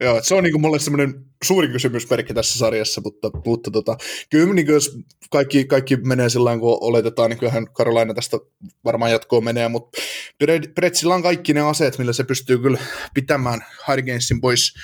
Joo, 0.00 0.20
se 0.22 0.34
on 0.34 0.44
niin 0.44 0.52
kuin 0.52 0.62
mulle 0.62 0.78
semmoinen 0.78 1.24
suuri 1.44 1.68
kysymysmerkki 1.68 2.34
tässä 2.34 2.58
sarjassa, 2.58 3.00
mutta, 3.00 3.30
mutta 3.44 3.70
tota, 3.70 3.96
kyllä 4.30 4.54
niin 4.54 4.66
jos 4.66 4.98
kaikki, 5.30 5.64
kaikki 5.64 5.96
menee 5.96 6.28
sillä 6.28 6.58
kun 6.58 6.78
oletetaan, 6.80 7.30
niin 7.30 7.38
kyllähän 7.38 7.72
Karolaina 7.72 8.14
tästä 8.14 8.38
varmaan 8.84 9.10
jatkoon 9.10 9.44
menee, 9.44 9.68
mutta 9.68 9.98
Pretsillä 10.74 11.14
on 11.14 11.22
kaikki 11.22 11.54
ne 11.54 11.60
aseet, 11.60 11.98
millä 11.98 12.12
se 12.12 12.24
pystyy 12.24 12.58
kyllä 12.58 12.78
pitämään 13.14 13.60
Hurricanesin 13.88 14.40
pois, 14.40 14.74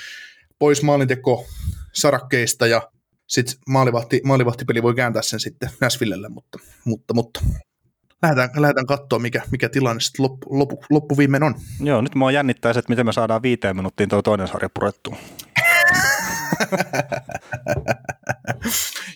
pois 0.59 0.83
maalinteko 0.83 1.45
sarakkeista 1.93 2.67
ja 2.67 2.91
sitten 3.27 3.55
maalivahti, 3.69 4.21
maalivahtipeli 4.23 4.83
voi 4.83 4.95
kääntää 4.95 5.21
sen 5.21 5.39
sitten 5.39 5.69
Näsvillelle, 5.81 6.29
mutta, 6.29 6.59
mutta, 6.85 7.13
mutta 7.13 7.39
lähdetään, 8.21 8.49
lähdetään 8.61 8.85
katsoa, 8.85 9.19
mikä, 9.19 9.41
mikä 9.51 9.69
tilanne 9.69 10.01
sitten 10.01 10.23
loppu, 10.23 10.59
loppu, 10.59 10.83
loppuviimein 10.89 11.43
on. 11.43 11.55
Joo, 11.79 12.01
nyt 12.01 12.15
mua 12.15 12.31
jännittää 12.31 12.73
se, 12.73 12.79
että 12.79 12.91
miten 12.91 13.05
me 13.05 13.13
saadaan 13.13 13.41
viiteen 13.41 13.75
minuuttiin 13.75 14.09
tuo 14.09 14.21
toinen 14.21 14.47
sarja 14.47 14.69
purettua. 14.73 15.17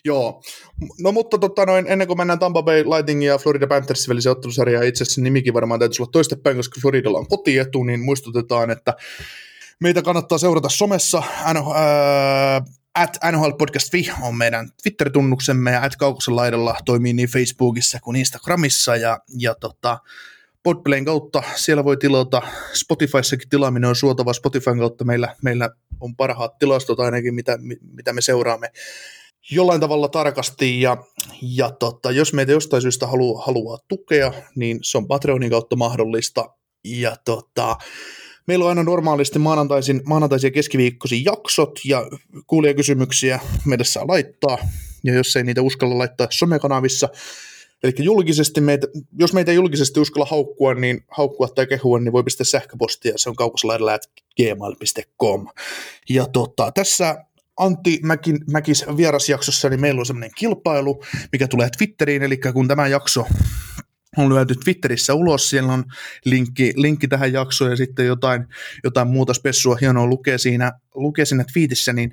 Joo, 0.06 0.42
no 1.00 1.12
mutta 1.12 1.38
tota 1.38 1.66
noin, 1.66 1.88
ennen 1.88 2.08
kuin 2.08 2.18
mennään 2.18 2.40
Tampa 2.40 2.64
Bay 2.64 2.84
Lightning 2.84 3.26
ja 3.26 3.38
Florida 3.38 3.68
Panthers 3.68 4.10
väliseen 4.10 4.32
ottelusarjaan, 4.32 4.86
itse 4.86 5.04
asiassa 5.04 5.22
nimikin 5.22 5.54
varmaan 5.54 5.80
täytyisi 5.80 6.02
olla 6.02 6.12
toistepäin, 6.12 6.58
koska 6.58 6.82
Floridalla 6.82 7.18
on 7.18 7.28
kotietu, 7.28 7.84
niin 7.84 8.00
muistutetaan, 8.00 8.72
että 8.72 8.94
meitä 9.80 10.02
kannattaa 10.02 10.38
seurata 10.38 10.70
somessa, 10.70 11.24
at 13.00 13.18
NHL 13.32 13.52
Podcast 13.58 13.94
Vi 13.94 14.12
on 14.22 14.38
meidän 14.38 14.70
Twitter-tunnuksemme 14.84 15.72
ja 15.72 15.84
at 15.84 15.96
Kaukosen 15.96 16.36
laidalla 16.36 16.76
toimii 16.86 17.14
niin 17.14 17.30
Facebookissa 17.30 18.00
kuin 18.00 18.16
Instagramissa 18.16 18.96
ja, 18.96 19.20
ja 19.38 19.56
tota, 19.56 19.98
Podplayn 20.64 21.06
kautta 21.06 21.44
siellä 21.56 21.84
voi 21.84 21.98
tilata, 21.98 22.42
Spotifyssakin 22.74 23.50
tilaaminen 23.50 23.90
on 23.90 23.96
suotava 23.96 24.34
Spotifyn 24.34 24.80
kautta, 24.80 25.06
meillä, 25.06 25.36
meillä 25.44 25.70
on 26.00 26.16
parhaat 26.16 26.58
tilastot 26.58 27.00
ainakin, 27.00 27.36
mitä, 27.36 27.60
mitä 27.94 28.14
me 28.14 28.22
seuraamme 28.22 28.72
jollain 29.52 29.82
tavalla 29.82 30.08
tarkasti. 30.08 30.82
Ja, 30.82 30.98
ja 31.42 31.72
tota, 31.72 32.12
jos 32.12 32.34
meitä 32.34 32.52
jostain 32.52 32.82
syystä 32.82 33.08
haluaa, 33.08 33.46
haluaa 33.46 33.78
tukea, 33.88 34.34
niin 34.56 34.80
se 34.82 34.98
on 34.98 35.08
Patreonin 35.08 35.50
kautta 35.50 35.76
mahdollista. 35.76 36.46
Ja 36.86 37.16
tota, 37.26 37.78
Meillä 38.50 38.66
on 38.66 38.70
aina 38.70 38.84
normaalisti 38.84 39.40
maanantaisin, 39.40 40.02
maanantaisin 40.06 40.48
ja 40.48 40.52
keskiviikkoisin 40.52 41.26
jaksot 41.26 41.80
ja 41.86 42.06
kuulijakysymyksiä 42.48 43.40
meille 43.66 43.84
saa 43.84 44.08
laittaa. 44.08 44.58
Ja 45.04 45.14
jos 45.14 45.36
ei 45.36 45.44
niitä 45.44 45.62
uskalla 45.62 45.98
laittaa 45.98 46.28
somekanavissa, 46.30 47.10
Eli 47.84 47.94
julkisesti 48.00 48.62
meitä, 48.62 48.88
jos 49.20 49.34
meitä 49.34 49.52
ei 49.52 49.56
julkisesti 49.56 50.00
uskalla 50.00 50.28
haukkua, 50.32 50.74
niin 50.74 51.04
haukkua 51.08 51.48
tai 51.48 51.68
kehua, 51.68 52.00
niin 52.00 52.12
voi 52.12 52.24
pistää 52.24 52.46
sähköpostia, 52.46 53.14
se 53.16 53.30
on 53.30 53.36
kaukoslaidalla 53.36 54.00
gmail.com. 54.36 55.48
Ja 56.10 56.26
tota, 56.34 56.72
tässä 56.72 57.26
Antti 57.58 58.00
Mäkin, 58.04 58.40
Mäkis 58.52 58.86
vierasjaksossa, 58.98 59.70
niin 59.70 59.82
meillä 59.82 60.00
on 60.00 60.06
semmoinen 60.06 60.32
kilpailu, 60.38 61.04
mikä 61.32 61.48
tulee 61.48 61.70
Twitteriin, 61.78 62.24
eli 62.24 62.38
kun 62.54 62.68
tämä 62.68 62.88
jakso 62.88 63.26
on 64.20 64.30
lyöty 64.30 64.56
Twitterissä 64.56 65.14
ulos, 65.14 65.50
siellä 65.50 65.74
on 65.74 65.84
linkki, 66.26 66.74
linkki 66.76 67.08
tähän 67.08 67.34
jaksoon 67.34 67.72
ja 67.72 67.78
sitten 67.78 68.06
jotain, 68.06 68.46
jotain 68.84 69.08
muuta 69.08 69.34
spessua 69.34 69.78
hienoa 69.82 70.08
lukee 70.08 70.38
siinä, 70.38 70.72
lukee 70.96 71.26
siinä 71.26 71.46
twiitissä, 71.54 71.94
niin 71.94 72.12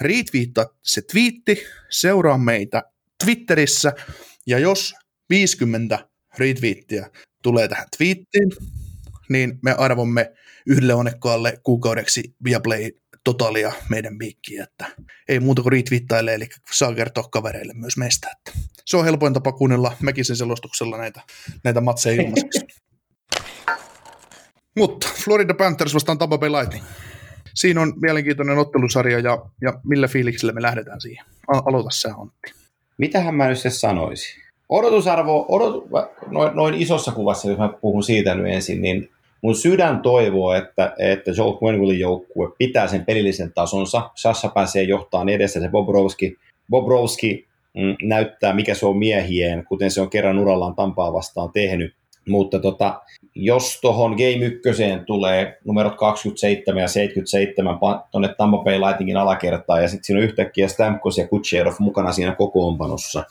retweettaa 0.00 0.66
se 0.82 1.02
twiitti, 1.02 1.62
seuraa 1.90 2.38
meitä 2.38 2.82
Twitterissä 3.24 3.92
ja 4.46 4.58
jos 4.58 4.94
50 5.30 6.08
retweettiä 6.38 7.10
tulee 7.42 7.68
tähän 7.68 7.86
twiittiin, 7.96 8.50
niin 9.28 9.58
me 9.62 9.74
arvomme 9.78 10.32
yhdelle 10.66 10.94
onnekkaalle 10.94 11.58
kuukaudeksi 11.62 12.34
Viaplay 12.44 12.90
totalia 13.24 13.72
meidän 13.88 14.18
piikkiin, 14.18 14.62
että 14.62 14.86
ei 15.28 15.40
muuta 15.40 15.62
kuin 15.62 15.72
retweettaile, 15.72 16.34
eli 16.34 16.48
saa 16.72 16.94
kertoa 16.94 17.24
kavereille 17.30 17.74
myös 17.74 17.96
meistä. 17.96 18.28
Että 18.36 18.60
se 18.86 18.96
on 18.96 19.04
helpoin 19.04 19.32
tapa 19.32 19.52
kuunnella 19.52 19.92
Mäkisen 20.02 20.36
selostuksella 20.36 20.98
näitä, 20.98 21.20
näitä 21.64 21.80
matseja 21.80 22.22
ilmaiseksi. 22.22 22.66
Mutta 24.78 25.08
Florida 25.24 25.54
Panthers 25.54 25.94
vastaan 25.94 26.18
Tampa 26.18 26.38
Bay 26.38 26.50
Lightning. 26.50 26.84
Siinä 27.54 27.80
on 27.80 27.92
mielenkiintoinen 28.02 28.58
ottelusarja 28.58 29.18
ja, 29.18 29.38
ja 29.62 29.80
millä 29.84 30.08
fiiliksellä 30.08 30.52
me 30.52 30.62
lähdetään 30.62 31.00
siihen. 31.00 31.24
Aloita 31.48 31.90
sä 31.90 32.08
Antti. 32.08 32.52
Mitähän 32.98 33.34
mä 33.34 33.48
nyt 33.48 33.58
se 33.58 33.70
sanoisin? 33.70 34.42
Odotusarvo, 34.68 35.46
odot, 35.48 35.84
noin, 36.26 36.56
noin 36.56 36.74
isossa 36.74 37.12
kuvassa, 37.12 37.48
jos 37.48 37.58
mä 37.58 37.68
puhun 37.68 38.02
siitä 38.02 38.34
nyt 38.34 38.54
ensin, 38.54 38.82
niin 38.82 39.10
mun 39.42 39.54
sydän 39.54 40.00
toivoo, 40.00 40.52
että, 40.52 40.94
että 40.98 41.30
Joel 41.36 41.58
Quenvillin 41.62 42.00
joukkue 42.00 42.48
pitää 42.58 42.86
sen 42.86 43.04
pelillisen 43.04 43.52
tasonsa. 43.52 44.10
Sassa 44.14 44.48
pääsee 44.48 44.82
johtamaan 44.82 45.28
edessä 45.28 45.60
se 45.60 45.68
Bobrovski. 45.68 46.36
Bobrovski 46.70 47.46
mm, 47.74 47.96
näyttää, 48.02 48.54
mikä 48.54 48.74
se 48.74 48.86
on 48.86 48.98
miehien, 48.98 49.64
kuten 49.64 49.90
se 49.90 50.00
on 50.00 50.10
kerran 50.10 50.38
urallaan 50.38 50.74
Tampaa 50.74 51.12
vastaan 51.12 51.52
tehnyt. 51.52 51.94
Mutta 52.28 52.58
tota, 52.58 53.00
jos 53.34 53.80
tuohon 53.80 54.10
Game 54.10 54.44
1 54.44 54.60
tulee 55.06 55.58
numerot 55.64 55.96
27 55.96 56.82
ja 56.82 56.88
77 56.88 57.78
tuonne 58.10 58.34
Tampa 58.38 58.58
Bay 58.64 58.80
Lightningin 58.80 59.16
alakertaan, 59.16 59.82
ja 59.82 59.88
sitten 59.88 60.04
siinä 60.04 60.18
on 60.18 60.24
yhtäkkiä 60.24 60.68
Stamkos 60.68 61.18
ja 61.18 61.28
Kutcherov 61.28 61.74
mukana 61.78 62.12
siinä 62.12 62.34
kokoonpanossa, 62.34 63.24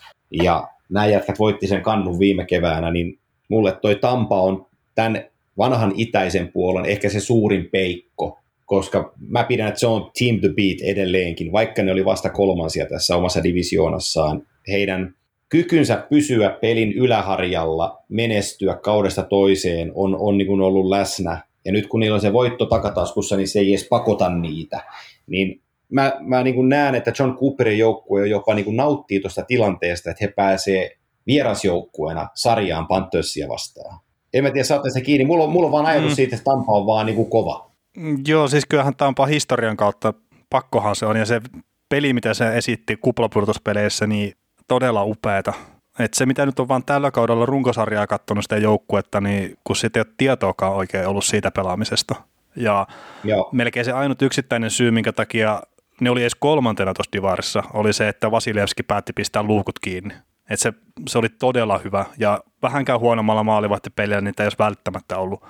ja 0.43 0.67
nämä 0.89 1.05
jätkät 1.05 1.39
voitti 1.39 1.67
sen 1.67 1.81
kannun 1.81 2.19
viime 2.19 2.45
keväänä, 2.45 2.91
niin 2.91 3.19
mulle 3.49 3.71
toi 3.71 3.95
Tampa 3.95 4.41
on 4.41 4.65
tämän 4.95 5.25
vanhan 5.57 5.93
itäisen 5.95 6.51
puolen 6.51 6.85
ehkä 6.85 7.09
se 7.09 7.19
suurin 7.19 7.69
peikko, 7.71 8.39
koska 8.65 9.13
mä 9.27 9.43
pidän, 9.43 9.67
että 9.67 9.79
se 9.79 9.87
on 9.87 10.11
team 10.19 10.39
to 10.41 10.47
beat 10.55 10.81
edelleenkin, 10.83 11.51
vaikka 11.51 11.83
ne 11.83 11.91
oli 11.91 12.05
vasta 12.05 12.29
kolmansia 12.29 12.85
tässä 12.85 13.15
omassa 13.15 13.43
divisioonassaan. 13.43 14.47
Heidän 14.67 15.15
kykynsä 15.49 16.05
pysyä 16.09 16.49
pelin 16.49 16.93
yläharjalla, 16.93 18.03
menestyä 18.09 18.75
kaudesta 18.75 19.23
toiseen 19.23 19.91
on, 19.95 20.17
on 20.19 20.37
niin 20.37 20.47
kuin 20.47 20.61
ollut 20.61 20.89
läsnä. 20.89 21.41
Ja 21.65 21.71
nyt 21.71 21.87
kun 21.87 21.99
niillä 21.99 22.15
on 22.15 22.21
se 22.21 22.33
voitto 22.33 22.65
takataskussa, 22.65 23.37
niin 23.37 23.47
se 23.47 23.59
ei 23.59 23.69
edes 23.69 23.87
pakota 23.89 24.29
niitä. 24.29 24.83
Niin 25.27 25.61
mä, 25.89 26.13
mä 26.19 26.43
niin 26.43 26.55
kuin 26.55 26.69
näen, 26.69 26.95
että 26.95 27.13
John 27.19 27.37
Cooperin 27.37 27.77
joukkue 27.77 28.27
jopa 28.27 28.53
niin 28.53 28.65
kuin 28.65 28.77
nauttii 28.77 29.19
tuosta 29.19 29.43
tilanteesta, 29.43 30.11
että 30.11 30.25
he 30.25 30.33
pääsee 30.35 30.97
vierasjoukkueena 31.27 32.29
sarjaan 32.35 32.87
Panthersia 32.87 33.47
vastaan. 33.49 33.99
En 34.33 34.43
mä 34.43 34.51
tiedä, 34.51 34.63
saatte 34.63 34.89
se 34.89 35.01
kiinni. 35.01 35.25
Mulla 35.25 35.43
on, 35.43 35.49
mulla 35.49 35.65
on 35.65 35.71
vaan 35.71 35.85
ajatus 35.85 36.11
mm. 36.11 36.15
siitä, 36.15 36.35
että 36.35 36.43
Tampa 36.43 36.71
on 36.71 36.85
vaan 36.85 37.05
niin 37.05 37.15
kuin 37.15 37.29
kova. 37.29 37.71
Mm, 37.97 38.17
joo, 38.27 38.47
siis 38.47 38.65
kyllähän 38.65 38.95
Tampa 38.95 39.25
historian 39.25 39.77
kautta 39.77 40.13
pakkohan 40.49 40.95
se 40.95 41.05
on, 41.05 41.17
ja 41.17 41.25
se 41.25 41.41
peli, 41.89 42.13
mitä 42.13 42.33
se 42.33 42.57
esitti 42.57 42.97
kuplapudotuspeleissä, 42.97 44.07
niin 44.07 44.33
todella 44.67 45.03
upeata. 45.03 45.53
Et 45.99 46.13
se, 46.13 46.25
mitä 46.25 46.45
nyt 46.45 46.59
on 46.59 46.67
vaan 46.67 46.83
tällä 46.83 47.11
kaudella 47.11 47.45
runkosarjaa 47.45 48.07
katsonut 48.07 48.43
sitä 48.43 48.57
joukkuetta, 48.57 49.21
niin 49.21 49.57
kun 49.63 49.75
sitten 49.75 49.99
ei 49.99 50.07
ole 50.07 50.13
tietoakaan 50.17 50.73
oikein 50.73 51.07
ollut 51.07 51.25
siitä 51.25 51.51
pelaamisesta. 51.51 52.15
Ja 52.55 52.87
Joo. 53.23 53.49
melkein 53.51 53.85
se 53.85 53.91
ainut 53.91 54.21
yksittäinen 54.21 54.71
syy, 54.71 54.91
minkä 54.91 55.11
takia 55.11 55.61
ne 56.01 56.09
oli 56.09 56.21
edes 56.21 56.35
kolmantena 56.35 56.93
tuossa 56.93 57.11
divarissa, 57.13 57.63
oli 57.73 57.93
se, 57.93 58.07
että 58.07 58.31
Vasilevski 58.31 58.83
päätti 58.83 59.13
pistää 59.13 59.43
luukut 59.43 59.79
kiinni. 59.79 60.13
Et 60.49 60.59
se, 60.59 60.73
se 61.07 61.17
oli 61.17 61.29
todella 61.29 61.77
hyvä 61.77 62.05
ja 62.17 62.43
vähänkään 62.61 62.99
huonommalla 62.99 63.43
maalivahtipeliä 63.43 64.21
niitä 64.21 64.43
ei 64.43 64.45
olisi 64.45 64.57
välttämättä 64.59 65.17
ollut 65.17 65.43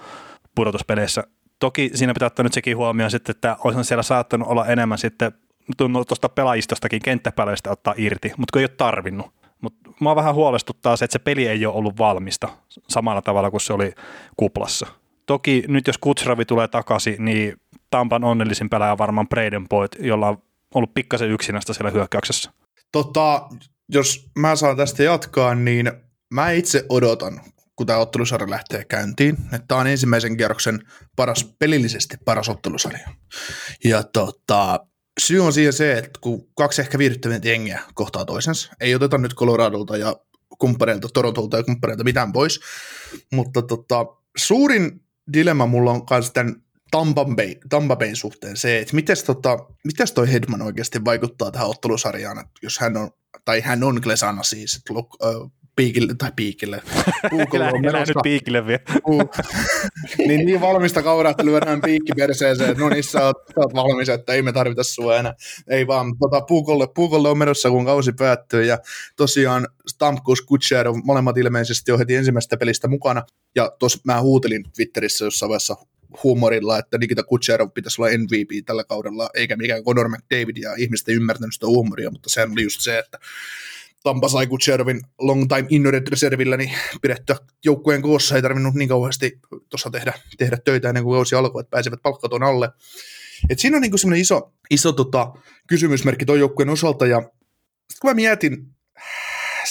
pudotuspeleissä. 0.56 1.24
Toki 1.60 1.92
siinä 1.94 2.14
pitää 2.14 2.26
ottaa 2.26 2.44
nyt 2.44 2.54
sekin 2.54 2.78
huomioon 2.78 3.12
sitten, 3.12 3.36
että 3.36 3.58
olisi 3.64 3.84
siellä 3.84 4.04
saattanut 4.04 4.48
olla 4.48 4.66
enemmän 4.66 4.98
sitten 4.98 5.32
tuosta 5.78 6.30
pelaajistostakin 6.30 7.02
kenttäpeleistä 7.04 7.72
ottaa 7.72 7.94
irti, 7.98 8.32
mutta 8.38 8.52
kun 8.54 8.60
ei 8.60 8.64
ole 8.64 8.76
tarvinnut. 8.78 9.28
Mutta 9.62 9.90
mua 10.00 10.16
vähän 10.16 10.36
huolestuttaa 10.36 10.98
se, 10.98 11.06
että 11.06 11.14
se 11.14 11.20
peli 11.20 11.48
ei 11.48 11.66
ole 11.66 11.76
ollut 11.76 11.98
valmista 11.98 12.50
samalla 12.90 13.22
tavalla 13.22 13.52
kuin 13.52 13.62
se 13.62 13.74
oli 13.74 13.94
kuplassa. 14.38 14.88
Toki 15.26 15.64
nyt 15.68 15.88
jos 15.88 15.98
Kutsravi 15.98 16.46
tulee 16.46 16.68
takaisin, 16.68 17.26
niin 17.26 17.54
Tampan 17.90 18.24
onnellisin 18.24 18.70
pelaaja 18.70 18.98
varmaan 18.98 19.28
Braden 19.28 19.68
Boyd, 19.68 19.90
jolla 20.00 20.28
on 20.28 20.38
ollut 20.74 20.94
pikkasen 20.94 21.32
yksinästä 21.32 21.74
siellä 21.74 21.92
hyökkäyksessä. 21.92 22.52
Tota, 22.92 23.50
jos 23.90 24.30
mä 24.40 24.56
saan 24.56 24.78
tästä 24.78 25.04
jatkaa, 25.04 25.56
niin 25.56 25.92
mä 26.34 26.52
itse 26.52 26.86
odotan, 26.90 27.42
kun 27.76 27.88
tämä 27.88 28.00
ottelusarja 28.00 28.50
lähtee 28.50 28.86
käyntiin, 28.86 29.38
että 29.44 29.66
tämä 29.68 29.82
on 29.82 29.88
ensimmäisen 29.88 30.38
kierroksen 30.38 30.80
paras, 31.16 31.56
pelillisesti 31.60 32.18
paras 32.26 32.50
ottelusarja. 32.50 33.10
Ja 33.84 34.04
tota, 34.04 34.88
syy 35.20 35.40
on 35.40 35.54
siihen 35.54 35.74
se, 35.74 35.98
että 35.98 36.20
kun 36.22 36.48
kaksi 36.56 36.82
ehkä 36.82 36.98
viihdyttävintä 36.98 37.48
jengiä 37.48 37.82
kohtaa 37.94 38.26
toisensa, 38.26 38.74
ei 38.80 38.96
oteta 38.96 39.18
nyt 39.18 39.36
Coloradolta 39.36 39.98
ja 39.98 40.16
kumppaneilta, 40.60 41.08
Torontolta 41.14 41.58
ja 41.58 41.64
kumppaneilta 41.64 42.04
mitään 42.04 42.34
pois, 42.34 42.60
mutta 43.34 43.62
tota, 43.62 44.06
suurin 44.38 45.02
dilemma 45.34 45.66
mulla 45.66 45.92
on 45.92 46.02
myös 46.10 46.32
tämän 46.32 46.56
Tampa, 46.92 47.26
Bay, 47.26 47.56
Tampa 47.70 47.96
Bayn 47.96 48.16
suhteen 48.16 48.58
se, 48.58 48.80
että 48.80 48.96
mites, 48.96 49.24
tota, 49.24 49.58
mites 49.84 50.12
toi 50.12 50.32
Hedman 50.32 50.62
oikeasti 50.62 51.06
vaikuttaa 51.06 51.52
tähän 51.52 51.68
ottelusarjaan, 51.68 52.40
että 52.40 52.52
jos 52.62 52.80
hän 52.80 52.98
on, 52.98 53.12
tai 53.46 53.62
hän 53.62 53.84
on 53.84 54.00
Glesana 54.04 54.44
siis, 54.44 54.76
että 54.76 54.94
piikille, 55.78 56.16
tai 56.18 56.32
piikille. 56.36 56.82
Puukolla 57.30 57.66
on 57.68 57.82
menossa. 57.82 58.00
nyt 58.00 58.24
piikille 58.24 58.68
vielä. 58.68 58.82
Niin, 60.18 60.46
niin 60.46 60.62
valmista 60.62 61.04
kauraa, 61.04 61.32
että 61.32 61.46
lyödään 61.46 61.82
piikki 61.86 62.12
perseeseen, 62.18 62.70
että 62.70 62.84
no 62.84 62.90
niin, 62.90 63.04
sä 63.04 63.26
oot, 63.26 63.38
sä 63.48 63.60
oot 63.60 63.74
valmis, 63.74 64.10
että 64.10 64.34
ei 64.34 64.42
me 64.42 64.54
tarvita 64.54 64.84
sua 64.84 65.18
enää. 65.18 65.34
Ei 65.68 65.88
vaan, 65.88 66.18
tota, 66.20 66.42
puukolle, 66.42 66.88
puukolle 66.96 67.30
on 67.30 67.38
menossa, 67.38 67.70
kun 67.70 67.86
kausi 67.86 68.12
päättyy, 68.14 68.64
ja 68.64 68.78
tosiaan 69.18 69.68
Stamkos, 69.88 70.42
Kutcher 70.42 70.88
on 70.88 71.02
molemmat 71.06 71.38
ilmeisesti 71.38 71.92
jo 71.92 71.98
heti 71.98 72.16
ensimmäisestä 72.16 72.58
pelistä 72.58 72.88
mukana, 72.88 73.24
ja 73.56 73.72
tuossa 73.80 74.00
mä 74.06 74.22
huutelin 74.22 74.64
Twitterissä 74.76 75.26
jossain 75.26 75.50
vaiheessa 75.50 75.76
huumorilla, 76.24 76.80
että 76.80 76.98
Nikita 76.98 77.24
Kutcherov 77.24 77.72
pitäisi 77.72 78.02
olla 78.02 78.12
MVP 78.18 78.66
tällä 78.66 78.84
kaudella, 78.84 79.30
eikä 79.34 79.56
mikään 79.56 79.84
Conor 79.84 80.10
McDavid, 80.10 80.58
ja 80.58 80.76
ihmiset 80.78 81.10
ei 81.10 81.16
ymmärtänyt 81.16 81.54
sitä 81.54 81.66
huumoria, 81.66 82.12
mutta 82.12 82.30
se 82.30 82.44
oli 82.44 82.64
just 82.64 82.82
se, 82.82 83.00
että 83.00 83.20
Tampa 84.04 84.30
sai 84.30 84.48
Kutcherovin 84.48 85.02
long 85.20 85.48
time 85.48 85.66
injured 85.70 86.08
reservillä, 86.08 86.58
niin 86.58 86.72
pidettyä 87.02 87.36
joukkueen 87.66 88.02
koossa 88.02 88.36
ei 88.36 88.42
tarvinnut 88.42 88.74
niin 88.74 88.90
kauheasti 88.90 89.40
tuossa 89.70 89.90
tehdä, 89.90 90.14
tehdä 90.38 90.58
töitä 90.66 90.90
ennen 90.90 91.04
kuin 91.04 91.16
kausi 91.16 91.36
alkoi, 91.36 91.62
että 91.62 91.72
pääsevät 91.72 92.02
palkkaton 92.04 92.44
alle. 92.44 92.70
Et 93.50 93.60
siinä 93.60 93.78
on 93.78 93.82
niin 93.82 94.00
semmoinen 94.00 94.22
iso, 94.22 94.54
iso 94.70 94.92
tota, 94.92 95.34
kysymysmerkki 95.68 96.26
tuon 96.26 96.40
joukkueen 96.40 96.70
osalta, 96.70 97.08
ja 97.08 97.22
kun 98.02 98.10
mä 98.10 98.14
mietin, 98.14 98.68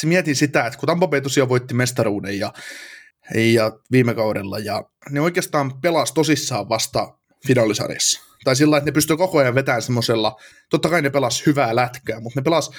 mietin 0.04 0.36
sitä, 0.36 0.66
että 0.66 0.78
kun 0.78 0.86
Tampa 0.86 1.08
Bay 1.08 1.20
tosiaan 1.20 1.48
voitti 1.48 1.74
mestaruuden 1.74 2.38
ja, 2.38 2.52
ja 3.34 3.72
viime 3.92 4.14
kaudella, 4.14 4.58
ja 4.58 4.82
ne 5.10 5.20
oikeastaan 5.20 5.80
pelasi 5.80 6.14
tosissaan 6.14 6.68
vasta 6.68 7.18
finaalisarjassa. 7.46 8.20
Tai 8.44 8.56
sillä 8.56 8.76
että 8.76 8.90
ne 8.90 8.92
pystyivät 8.92 9.18
koko 9.18 9.38
ajan 9.38 9.54
vetämään 9.54 9.82
semmoisella, 9.82 10.36
totta 10.70 10.88
kai 10.88 11.02
ne 11.02 11.10
pelas 11.10 11.46
hyvää 11.46 11.76
lätkää, 11.76 12.20
mutta 12.20 12.40
ne 12.40 12.44
pelas 12.44 12.70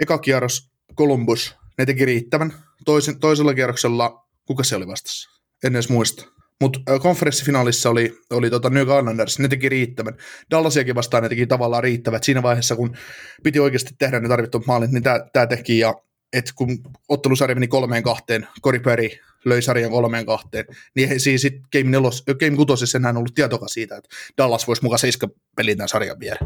eka 0.00 0.18
kierros 0.18 0.70
Columbus, 0.96 1.54
ne 1.78 1.86
teki 1.86 2.04
riittävän. 2.04 2.54
Toisen, 2.84 3.20
toisella 3.20 3.54
kierroksella, 3.54 4.26
kuka 4.46 4.64
se 4.64 4.76
oli 4.76 4.86
vastassa? 4.86 5.30
En 5.64 5.74
edes 5.76 5.88
muista. 5.88 6.24
Mutta 6.60 6.98
konferenssifinaalissa 6.98 7.90
oli, 7.90 8.18
oli 8.30 8.50
tota 8.50 8.70
New 8.70 8.82
Islanders, 8.82 9.38
ne 9.38 9.48
teki 9.48 9.68
riittävän. 9.68 10.14
Dallasiakin 10.50 10.94
vastaan 10.94 11.22
ne 11.22 11.28
teki 11.28 11.46
tavallaan 11.46 11.82
riittävät. 11.82 12.24
Siinä 12.24 12.42
vaiheessa, 12.42 12.76
kun 12.76 12.96
piti 13.42 13.60
oikeasti 13.60 13.94
tehdä 13.98 14.20
ne 14.20 14.28
tarvittavat 14.28 14.66
maalit, 14.66 14.90
niin 14.90 15.02
tämä 15.02 15.46
teki. 15.46 15.78
Ja 15.78 15.94
et 16.32 16.52
kun 16.54 16.78
ottelusarja 17.08 17.54
meni 17.54 17.68
kolmeen 17.68 18.02
kahteen, 18.02 18.48
Perry 18.84 19.08
löi 19.44 19.62
sarjan 19.62 19.90
kolmeen 19.90 20.26
kahteen, 20.26 20.64
niin 20.94 21.08
he 21.08 21.18
siis 21.18 21.42
sit 21.42 21.54
Game, 21.72 21.90
nelos, 21.90 22.24
Game 22.40 22.56
kutosessa 22.56 22.98
enää 22.98 23.14
ollut 23.16 23.34
tietoka 23.34 23.68
siitä, 23.68 23.96
että 23.96 24.08
Dallas 24.38 24.66
voisi 24.68 24.82
mukaan 24.82 24.98
seiska 24.98 25.28
pelin 25.56 25.76
tämän 25.76 25.88
sarjan 25.88 26.20
viedä. 26.20 26.38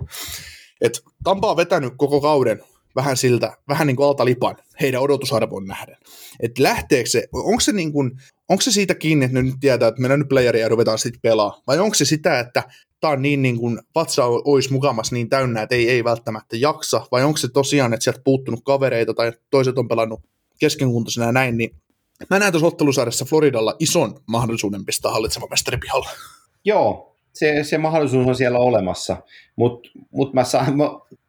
Et 0.81 1.01
Tampa 1.25 1.51
on 1.51 1.57
vetänyt 1.57 1.93
koko 1.97 2.21
kauden 2.21 2.63
vähän 2.97 3.17
siltä, 3.17 3.57
vähän 3.69 3.87
niin 3.87 3.97
kuin 3.97 4.07
alta 4.07 4.25
lipan 4.25 4.57
heidän 4.81 5.01
odotusarvoon 5.01 5.67
nähden. 5.67 5.97
Että 6.41 6.63
lähteekö 6.63 7.11
se, 7.11 7.29
onko 7.33 7.61
se, 7.61 7.73
niin 7.73 7.93
kuin, 7.93 8.11
onko 8.49 8.61
se 8.61 8.71
siitä 8.71 8.95
kiinni, 8.95 9.25
että 9.25 9.35
ne 9.35 9.43
nyt 9.43 9.55
tietää, 9.61 9.89
että 9.89 10.01
meidän 10.01 10.19
nyt 10.19 10.29
playeria 10.29 10.69
ruvetaan 10.69 10.99
sitten 10.99 11.21
pelaa, 11.21 11.63
vai 11.67 11.79
onko 11.79 11.95
se 11.95 12.05
sitä, 12.05 12.41
että 12.41 12.63
tämä 13.01 13.13
on 13.13 13.23
niin, 13.23 13.43
niin 13.43 13.59
kuin, 13.59 13.81
vatsa 13.95 14.25
olisi 14.25 14.73
mukamassa 14.73 15.15
niin 15.15 15.29
täynnä, 15.29 15.63
että 15.63 15.75
ei, 15.75 15.91
ei 15.91 16.05
välttämättä 16.05 16.57
jaksa, 16.57 17.07
vai 17.13 17.25
onko 17.25 17.37
se 17.37 17.49
tosiaan, 17.49 17.95
että 17.95 18.05
sieltä 18.05 18.21
puuttunut 18.25 18.61
kavereita 18.65 19.15
tai 19.15 19.33
toiset 19.51 19.79
on 19.79 19.89
pelannut 19.89 20.21
keskenkuntoisena 20.59 21.27
ja 21.27 21.33
näin, 21.33 21.59
niin 21.59 21.77
mä 22.31 22.39
näen 22.39 22.53
tuossa 22.53 22.67
ottelusarjassa 22.67 23.25
Floridalla 23.25 23.77
ison 23.79 24.21
mahdollisuuden 24.27 24.85
pistää 24.85 25.13
hallitseva 25.13 25.47
mestari. 25.51 25.79
Joo, 26.65 27.17
se, 27.33 27.65
se 27.65 27.79
mahdollisuus 27.79 28.27
on 28.27 28.37
siellä 28.37 28.59
olemassa, 28.59 29.17
mutta 29.57 29.89
mut 30.11 30.35
mä 30.35 30.45
saan, 30.45 30.75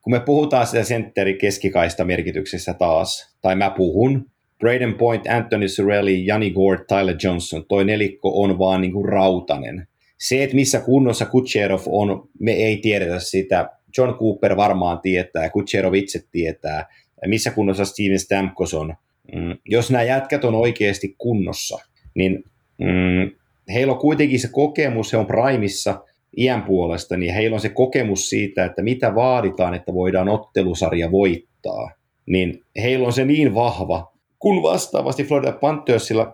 kun 0.01 0.11
me 0.11 0.19
puhutaan 0.19 0.67
sitä 0.67 0.83
sentteri 0.83 1.37
keskikaista 1.37 2.05
merkityksessä 2.05 2.73
taas, 2.73 3.35
tai 3.41 3.55
mä 3.55 3.69
puhun, 3.69 4.31
Braden 4.59 4.93
Point, 4.93 5.27
Anthony 5.27 5.67
Sorelli, 5.67 6.25
Jani 6.25 6.51
Gord, 6.51 6.85
Tyler 6.87 7.15
Johnson, 7.23 7.65
toi 7.67 7.85
nelikko 7.85 8.41
on 8.41 8.59
vaan 8.59 8.81
niin 8.81 8.91
kuin 8.91 9.09
rautanen. 9.09 9.87
se, 10.17 10.43
että 10.43 10.55
missä 10.55 10.79
kunnossa 10.79 11.25
Kutcherov 11.25 11.81
on, 11.85 12.29
me 12.39 12.51
ei 12.51 12.77
tiedetä 12.77 13.19
sitä. 13.19 13.69
John 13.97 14.13
Cooper 14.13 14.57
varmaan 14.57 14.99
tietää, 14.99 15.49
Kutcherov 15.49 15.93
itse 15.93 16.23
tietää, 16.31 16.85
missä 17.27 17.51
kunnossa 17.51 17.85
Steven 17.85 18.19
Stamkos 18.19 18.73
on. 18.73 18.95
Mm, 19.33 19.57
jos 19.65 19.91
nämä 19.91 20.03
jätkät 20.03 20.45
on 20.45 20.55
oikeasti 20.55 21.15
kunnossa, 21.17 21.77
niin 22.15 22.43
mm, 22.77 23.31
heillä 23.73 23.93
on 23.93 23.99
kuitenkin 23.99 24.39
se 24.39 24.49
kokemus, 24.51 25.13
he 25.13 25.17
on 25.17 25.25
primissa 25.25 26.03
iän 26.37 26.63
puolesta, 26.63 27.17
niin 27.17 27.33
heillä 27.33 27.55
on 27.55 27.59
se 27.59 27.69
kokemus 27.69 28.29
siitä, 28.29 28.65
että 28.65 28.81
mitä 28.81 29.15
vaaditaan, 29.15 29.73
että 29.73 29.93
voidaan 29.93 30.29
ottelusarja 30.29 31.11
voittaa. 31.11 31.91
Niin 32.25 32.63
heillä 32.81 33.07
on 33.07 33.13
se 33.13 33.25
niin 33.25 33.55
vahva, 33.55 34.14
kun 34.45 34.63
vastaavasti 34.63 35.23
Florida 35.23 35.51
Panthersilla 35.51 36.33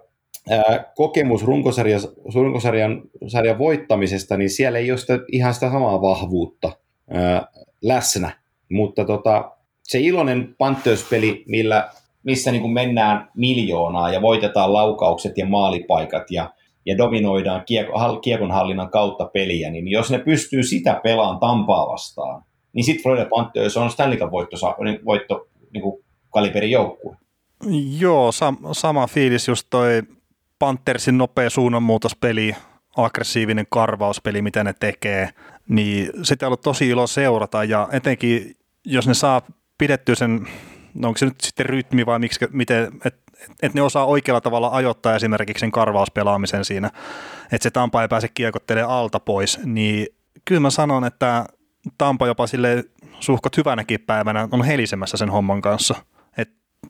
kokemus 0.95 1.43
runkosarjan, 1.43 2.01
runkosarjan 2.35 3.01
sarjan 3.27 3.57
voittamisesta, 3.57 4.37
niin 4.37 4.49
siellä 4.49 4.79
ei 4.79 4.91
ole 4.91 4.97
sitä, 4.97 5.19
ihan 5.31 5.53
sitä 5.53 5.71
samaa 5.71 6.01
vahvuutta 6.01 6.71
ää, 7.09 7.47
läsnä. 7.81 8.31
Mutta 8.69 9.05
tota, 9.05 9.51
se 9.83 9.99
iloinen 9.99 10.55
Panthers-peli, 10.57 11.43
millä, 11.47 11.89
missä 12.23 12.51
niin 12.51 12.61
kuin 12.61 12.73
mennään 12.73 13.29
miljoonaa 13.35 14.13
ja 14.13 14.21
voitetaan 14.21 14.73
laukaukset 14.73 15.37
ja 15.37 15.45
maalipaikat 15.45 16.31
ja, 16.31 16.53
ja 16.85 16.97
dominoidaan 16.97 17.63
kiekko, 17.65 18.19
kiekonhallinnan 18.21 18.89
kautta 18.89 19.25
peliä, 19.25 19.69
niin 19.69 19.87
jos 19.87 20.11
ne 20.11 20.19
pystyy 20.19 20.63
sitä 20.63 20.99
pelaan 21.03 21.39
Tampaa 21.39 21.87
vastaan, 21.87 22.43
niin 22.73 22.83
sitten 22.83 23.03
Florida 23.03 23.29
Panthers 23.35 23.77
on 23.77 23.91
Stanley 23.91 24.17
Cup 24.17 24.31
voitto, 24.31 24.57
voitto 25.05 25.47
niin 25.73 25.81
kuin 25.81 26.03
kaliberin 26.29 26.71
joukkue. 26.71 27.20
Joo, 27.99 28.31
sam- 28.31 28.73
sama 28.73 29.07
fiilis 29.07 29.47
just 29.47 29.67
toi 29.69 30.03
Panthersin 30.59 31.17
nopea 31.17 31.49
suunnanmuutospeli, 31.49 32.55
aggressiivinen 32.97 33.65
karvauspeli, 33.69 34.41
mitä 34.41 34.63
ne 34.63 34.73
tekee, 34.79 35.29
niin 35.69 36.09
sitä 36.23 36.45
on 36.45 36.47
ollut 36.47 36.61
tosi 36.61 36.89
ilo 36.89 37.07
seurata 37.07 37.63
ja 37.63 37.87
etenkin 37.91 38.55
jos 38.85 39.07
ne 39.07 39.13
saa 39.13 39.41
pidettyä 39.77 40.15
sen, 40.15 40.47
no 40.93 41.07
onko 41.07 41.17
se 41.17 41.25
nyt 41.25 41.41
sitten 41.41 41.65
rytmi 41.65 42.05
vai 42.05 42.19
miksi, 42.19 42.45
miten, 42.51 42.91
että 43.05 43.21
et 43.61 43.73
ne 43.73 43.81
osaa 43.81 44.05
oikealla 44.05 44.41
tavalla 44.41 44.69
ajoittaa 44.71 45.15
esimerkiksi 45.15 45.59
sen 45.59 45.71
karvauspelaamisen 45.71 46.65
siinä, 46.65 46.91
että 47.51 47.63
se 47.63 47.71
Tampa 47.71 48.01
ei 48.01 48.07
pääse 48.07 48.27
kiekottelemaan 48.33 48.93
alta 48.93 49.19
pois, 49.19 49.59
niin 49.65 50.07
kyllä 50.45 50.61
mä 50.61 50.69
sanon, 50.69 51.05
että 51.05 51.45
Tampa 51.97 52.27
jopa 52.27 52.47
sille 52.47 52.83
suhkot 53.19 53.57
hyvänäkin 53.57 53.99
päivänä 53.99 54.47
on 54.51 54.63
helisemässä 54.63 55.17
sen 55.17 55.29
homman 55.29 55.61
kanssa. 55.61 55.95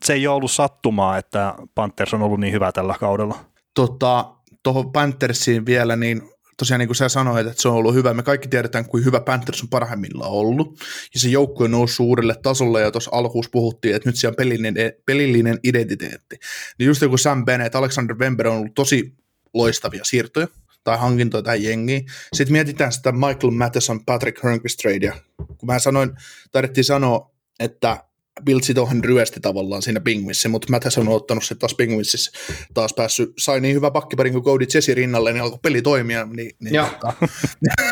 Se 0.03 0.13
ei 0.13 0.27
ole 0.27 0.35
ollut 0.35 0.51
sattumaa, 0.51 1.17
että 1.17 1.55
Panthers 1.75 2.13
on 2.13 2.21
ollut 2.21 2.39
niin 2.39 2.53
hyvä 2.53 2.71
tällä 2.71 2.95
kaudella. 2.99 3.45
Tota, 3.73 4.35
tuohon 4.63 4.91
Panthersiin 4.91 5.65
vielä, 5.65 5.95
niin 5.95 6.21
tosiaan 6.57 6.79
niin 6.79 6.87
kuin 6.87 6.95
sä 6.95 7.09
sanoit, 7.09 7.47
että 7.47 7.61
se 7.61 7.67
on 7.67 7.75
ollut 7.75 7.93
hyvä. 7.93 8.13
Me 8.13 8.23
kaikki 8.23 8.47
tiedetään, 8.47 8.85
kuin 8.85 9.05
hyvä 9.05 9.19
Panthers 9.21 9.61
on 9.61 9.69
parhaimmillaan 9.69 10.31
ollut. 10.31 10.79
Ja 11.13 11.19
se 11.19 11.29
joukkue 11.29 11.65
on 11.65 11.71
noussut 11.71 12.05
uudelle 12.05 12.35
tasolle, 12.43 12.81
ja 12.81 12.91
tuossa 12.91 13.11
alkuus 13.13 13.49
puhuttiin, 13.49 13.95
että 13.95 14.09
nyt 14.09 14.15
siellä 14.15 14.31
on 14.31 14.35
pelillinen, 14.35 14.93
pelillinen 15.05 15.59
identiteetti. 15.63 16.39
Niin 16.79 16.87
just 16.87 17.01
joku 17.01 17.17
Sam 17.17 17.45
Bennett, 17.45 17.75
Alexander 17.75 18.17
Wember 18.17 18.47
on 18.47 18.57
ollut 18.57 18.73
tosi 18.73 19.15
loistavia 19.53 20.03
siirtoja 20.03 20.47
tai 20.83 20.97
hankintoja 20.97 21.43
tähän 21.43 21.63
jengiin. 21.63 22.05
Sitten 22.33 22.51
mietitään 22.51 22.91
sitä 22.91 23.11
Michael 23.11 23.51
Matheson, 23.51 24.05
Patrick 24.05 24.43
Hörnqvist 24.43 24.77
tradea. 24.81 25.15
Kun 25.37 25.65
mä 25.65 25.79
sanoin, 25.79 26.11
taidettiin 26.51 26.85
sanoa, 26.85 27.31
että 27.59 28.03
Bill 28.45 28.59
Sitohan 28.59 29.03
ryösti 29.03 29.39
tavallaan 29.39 29.81
siinä 29.81 29.99
Pingvissä, 29.99 30.49
mutta 30.49 30.67
Matheson 30.69 31.07
on 31.07 31.15
ottanut 31.15 31.43
se 31.43 31.55
taas 31.55 31.75
Pingvississä 31.75 32.31
taas 32.73 32.93
päässyt, 32.93 33.33
sai 33.39 33.59
niin 33.59 33.75
hyvä 33.75 33.91
pakkiparin 33.91 34.33
kuin 34.33 34.43
Cody 34.43 34.65
Jesse 34.73 34.93
rinnalle, 34.93 35.33
niin 35.33 35.43
alkoi 35.43 35.59
peli 35.63 35.81
toimia, 35.81 36.25
niin, 36.25 36.51
niin, 36.59 36.85
tota, 36.85 37.13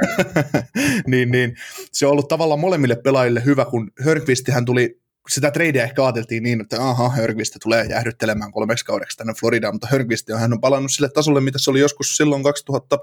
niin, 1.08 1.32
niin, 1.32 1.56
se 1.92 2.06
on 2.06 2.12
ollut 2.12 2.28
tavallaan 2.28 2.60
molemmille 2.60 2.96
pelaajille 2.96 3.46
hyvä, 3.46 3.66
kun 3.66 3.92
Hörnqvistihän 4.06 4.66
tuli 4.66 5.00
sitä 5.30 5.52
tradeä 5.52 5.84
ehkä 5.84 6.04
ajateltiin 6.04 6.44
niin, 6.44 6.62
että 6.62 6.90
aha, 6.90 7.10
Hörnqvist 7.10 7.56
tulee 7.64 7.86
jäähdyttelemään 7.86 8.52
kolmeksi 8.52 8.86
kaudeksi 8.86 9.18
tänne 9.18 9.34
Floridaan, 9.34 9.74
mutta 9.74 9.88
Hörnqvist 9.92 10.30
hän 10.38 10.54
on 10.54 10.62
palannut 10.62 10.92
sille 10.92 11.10
tasolle, 11.10 11.42
mitä 11.42 11.60
se 11.60 11.70
oli 11.72 11.80
joskus 11.80 12.18
silloin 12.18 12.44
2000, 12.44 12.98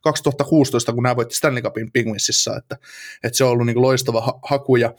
2016, 0.00 0.92
kun 0.92 1.02
nämä 1.02 1.16
voitti 1.16 1.34
Stanley 1.34 1.62
Cupin 1.62 1.92
Penguinsissa, 1.92 2.56
että, 2.56 2.76
että 3.24 3.36
se 3.36 3.44
on 3.44 3.50
ollut 3.50 3.66
niin 3.66 3.74
kuin 3.74 3.82
loistava 3.82 4.20
ha- 4.20 4.38
haku. 4.42 4.76
Ja, 4.76 4.94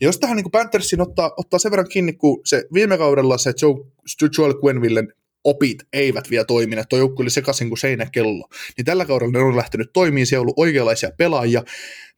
jos 0.00 0.18
tähän 0.18 0.36
niin 0.36 0.50
Panthersin 0.50 1.00
ottaa, 1.00 1.30
ottaa 1.36 1.58
sen 1.58 1.70
verran 1.70 1.88
kiinni, 1.88 2.12
kun 2.12 2.40
se 2.44 2.64
viime 2.74 2.98
kaudella 2.98 3.38
se 3.38 3.52
Joe, 3.62 4.28
Joel 4.38 4.54
Quenvillen 4.64 5.12
opit 5.44 5.78
eivät 5.92 6.30
vielä 6.30 6.44
toimineet, 6.44 6.88
tuo 6.88 6.98
joukko 6.98 7.22
oli 7.22 7.30
sekaisin 7.30 7.68
kuin 7.68 7.78
seinäkello, 7.78 8.48
niin 8.76 8.84
tällä 8.84 9.04
kaudella 9.04 9.32
ne 9.32 9.38
on 9.38 9.56
lähtenyt 9.56 9.90
toimimaan, 9.92 10.26
siellä 10.26 10.40
on 10.40 10.44
ollut 10.44 10.58
oikeanlaisia 10.58 11.10
pelaajia, 11.16 11.62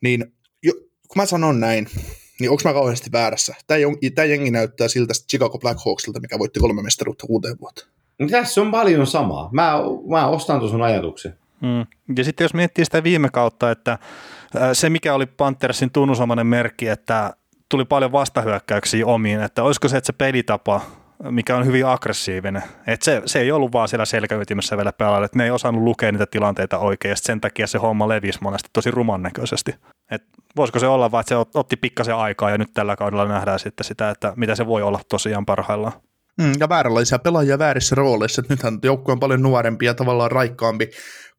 niin 0.01 0.25
jo, 0.63 0.73
kun 1.09 1.17
mä 1.17 1.27
sanon 1.27 1.61
näin, 1.61 1.89
niin 2.41 2.51
onko 2.51 2.63
mä 2.65 2.73
kauheasti 2.73 3.13
väärässä? 3.13 3.55
Tämä 4.15 4.25
jengi 4.25 4.51
näyttää 4.51 4.89
siltä 4.89 5.15
Chicago 5.31 5.59
Blackhawksilta, 5.59 6.21
mikä 6.21 6.39
voitti 6.39 6.61
kolme 6.61 6.83
mestaruutta 6.83 7.27
kuuteen 7.27 7.57
vuotta. 7.61 7.87
No, 8.19 8.29
tässä 8.29 8.61
on 8.61 8.71
paljon 8.71 9.07
samaa. 9.07 9.49
Mä, 9.53 9.73
mä 10.09 10.29
ostan 10.29 10.59
tuon 10.59 10.71
sun 10.71 10.83
ajatuksen. 10.83 11.39
Mm. 11.61 11.87
Ja 12.17 12.25
sitten 12.25 12.45
jos 12.45 12.55
miettii 12.55 12.85
sitä 12.85 13.03
viime 13.03 13.29
kautta, 13.29 13.71
että 13.71 13.99
se 14.73 14.91
mikä 14.91 15.15
oli 15.15 15.27
Panthersin 15.27 15.91
tunnusomainen 15.91 16.47
merkki, 16.47 16.89
että 16.89 17.35
tuli 17.69 17.85
paljon 17.85 18.13
vastahyökkäyksiä 18.13 19.07
omiin, 19.07 19.41
että 19.41 19.63
olisiko 19.63 19.89
se, 19.89 19.97
että 19.97 20.07
se 20.07 20.13
pelitapa, 20.13 20.81
mikä 21.31 21.57
on 21.57 21.67
hyvin 21.67 21.87
aggressiivinen, 21.87 22.63
että 22.87 23.05
se, 23.05 23.23
se 23.27 23.41
ei 23.41 23.53
ollut 23.53 23.73
vaan 23.73 23.89
siellä 23.89 24.05
selkäytimessä 24.05 24.77
vielä 24.77 24.93
pelaajalle, 24.93 25.25
että 25.25 25.39
ne 25.39 25.45
ei 25.45 25.51
osannut 25.51 25.83
lukea 25.83 26.13
niitä 26.13 26.27
tilanteita 26.27 26.79
oikein, 26.79 27.11
ja 27.11 27.17
sen 27.17 27.41
takia 27.41 27.67
se 27.67 27.79
homma 27.79 28.09
levisi 28.09 28.39
monesti 28.43 28.71
tosi 28.73 28.91
ruman 28.91 29.23
näköisesti. 29.23 29.75
Et 30.11 30.25
voisiko 30.57 30.79
se 30.79 30.87
olla 30.87 31.11
vaan, 31.11 31.21
että 31.21 31.35
se 31.35 31.59
otti 31.59 31.77
pikkasen 31.77 32.15
aikaa, 32.15 32.51
ja 32.51 32.59
nyt 32.59 32.71
tällä 32.75 32.97
kaudella 32.97 33.25
nähdään 33.25 33.59
sitten 33.59 33.85
sitä, 33.85 34.11
että 34.11 34.33
mitä 34.37 34.55
se 34.55 34.67
voi 34.67 34.83
olla 34.83 35.01
tosiaan 35.09 35.47
parhaillaan. 35.47 35.93
Mm, 36.39 36.53
ja 36.61 36.69
vääränlaisia 36.69 37.19
pelaajia 37.19 37.59
väärissä 37.59 37.95
rooleissa. 37.95 38.41
Että 38.41 38.55
nythän 38.55 38.79
joukkue 38.83 39.13
on 39.13 39.21
paljon 39.21 39.43
nuorempi 39.43 39.87
ja 39.87 39.95
tavallaan 39.95 40.31
raikkaampi, 40.31 40.91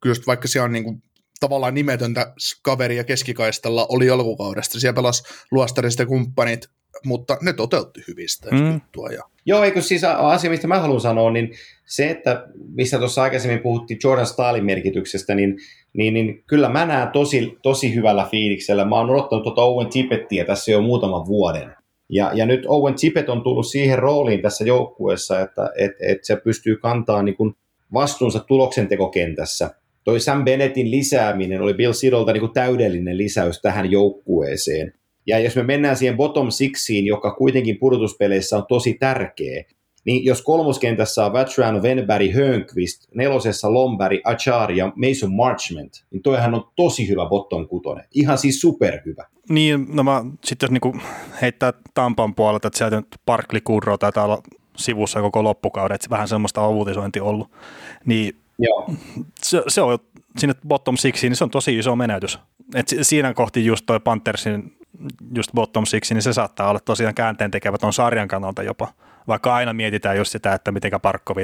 just 0.06 0.28
vaikka 0.28 0.48
siellä 0.48 0.66
on 0.66 0.72
niin 0.72 0.84
kuin, 0.84 1.04
tavallaan 1.40 1.74
nimetöntä 1.74 2.34
kaveria 2.62 3.04
keskikaistalla 3.04 3.86
oli 3.90 4.10
alkukaudesta. 4.10 4.80
Siellä 4.80 4.96
pelasi 4.96 5.24
luostarista 5.52 6.06
kumppanit, 6.06 6.70
mutta 7.06 7.38
ne 7.42 7.54
toteutti 7.54 8.04
hyvin 8.08 8.30
sitä 8.30 8.50
mm. 8.52 8.74
juttua. 8.74 9.10
Ja... 9.10 9.24
Joo, 9.46 9.64
eikö 9.64 9.82
siis 9.82 10.04
asia, 10.04 10.50
mistä 10.50 10.68
mä 10.68 10.80
haluan 10.80 11.02
sanoa, 11.02 11.32
niin 11.32 11.52
se, 11.86 12.10
että 12.10 12.48
mistä 12.76 12.98
tuossa 12.98 13.24
aikaisemmin 13.24 13.60
puhuttiin 13.60 14.00
Jordan 14.04 14.26
Stalin 14.26 14.66
merkityksestä, 14.66 15.36
niin, 15.36 15.58
niin, 15.94 16.14
niin 16.14 16.44
kyllä 16.48 16.70
mä 16.70 16.86
näen 16.86 17.08
tosi, 17.08 17.58
tosi 17.64 17.96
hyvällä 17.96 18.28
fiiliksellä. 18.32 18.86
Mä 18.86 18.96
oon 18.96 19.10
odottanut 19.10 19.44
tuota 19.44 19.62
Owen 19.62 19.90
Tippettiä 19.90 20.46
tässä 20.46 20.72
jo 20.72 20.82
muutaman 20.82 21.26
vuoden. 21.26 21.76
Ja, 22.10 22.32
ja 22.34 22.46
nyt 22.46 22.66
Owen 22.68 22.96
Tippett 22.96 23.30
on 23.30 23.44
tullut 23.44 23.68
siihen 23.68 24.00
rooliin 24.00 24.42
tässä 24.42 24.64
joukkueessa, 24.64 25.40
että 25.40 25.70
et, 25.78 25.92
et 26.02 26.24
se 26.24 26.36
pystyy 26.36 26.76
kantaa 26.76 27.24
niin 27.24 27.36
kuin 27.36 27.54
vastuunsa 27.94 28.40
tuloksentekokentässä. 28.40 29.70
Toi 30.04 30.20
Sam 30.20 30.46
Bennettin 30.46 30.92
lisääminen 30.92 31.62
oli 31.62 31.74
Bill 31.74 31.94
Sidolta 31.94 32.34
niin 32.34 32.42
kuin 32.42 32.54
täydellinen 32.54 33.18
lisäys 33.18 33.62
tähän 33.62 33.92
joukkueeseen. 33.92 34.94
Ja 35.28 35.40
jos 35.40 35.56
me 35.56 35.64
mennään 35.64 35.96
siihen 35.96 36.18
bottom 36.18 36.52
sixiin, 36.52 37.06
joka 37.06 37.36
kuitenkin 37.36 37.80
pudotuspeleissä 37.80 38.58
on 38.58 38.66
tosi 38.68 38.94
tärkeä, 38.94 39.64
niin 40.10 40.26
jos 40.26 40.42
kolmoskentässä 40.42 41.26
on 41.26 41.34
Vatrano, 41.34 41.82
Venberg, 41.82 42.34
Hönqvist, 42.34 43.08
nelosessa 43.16 43.74
Lombari, 43.74 44.22
Achar 44.24 44.72
ja 44.72 44.86
Mason 44.86 45.34
Marchment, 45.34 46.06
niin 46.12 46.22
toihan 46.22 46.54
on 46.54 46.68
tosi 46.76 47.08
hyvä 47.08 47.26
bottom 47.26 47.68
kutonen. 47.68 48.06
Ihan 48.12 48.38
siis 48.38 48.62
superhyvä. 48.62 49.26
Niin, 49.50 49.86
no 49.90 50.04
mä 50.04 50.26
sitten 50.44 50.68
jos 50.68 50.72
niinku 50.72 50.98
heittää 51.42 51.74
Tampan 51.94 52.36
puolelta, 52.36 52.68
että 52.68 52.78
sieltä 52.78 52.96
nyt 52.96 53.08
Parkli 53.26 53.62
Kurro 53.62 53.98
taitaa 53.98 54.26
olla 54.26 54.42
sivussa 54.78 55.22
koko 55.22 55.44
loppukauden, 55.44 55.96
että 55.96 56.10
vähän 56.10 56.28
semmoista 56.28 56.68
uutisointi 56.68 57.20
ollut, 57.20 57.52
niin 58.06 58.36
Joo. 58.60 58.94
Se, 59.42 59.64
se, 59.68 59.82
on 59.82 60.00
sinne 60.38 60.56
bottom 60.68 60.98
sixiin, 60.98 61.32
niin 61.32 61.38
se 61.38 61.44
on 61.44 61.50
tosi 61.50 61.78
iso 61.78 61.96
menetys. 61.96 62.40
Et 62.76 62.88
siinä 63.02 63.34
kohti 63.34 63.66
just 63.66 63.86
toi 63.86 64.00
Panthersin 64.00 64.78
just 65.36 65.52
bottom 65.56 65.86
six, 65.86 66.12
niin 66.12 66.22
se 66.22 66.34
saattaa 66.34 66.70
olla 66.70 66.80
tosiaan 66.80 67.16
käänteen 67.16 67.52
tekevä 67.52 67.78
tuon 67.78 67.94
sarjan 67.94 68.28
kannalta 68.28 68.64
jopa. 68.64 68.88
Vaikka 69.30 69.56
aina 69.56 69.74
mietitään 69.74 70.18
just 70.18 70.32
sitä, 70.32 70.54
että 70.54 70.72
miten 70.72 70.92
Parkkovi 71.02 71.44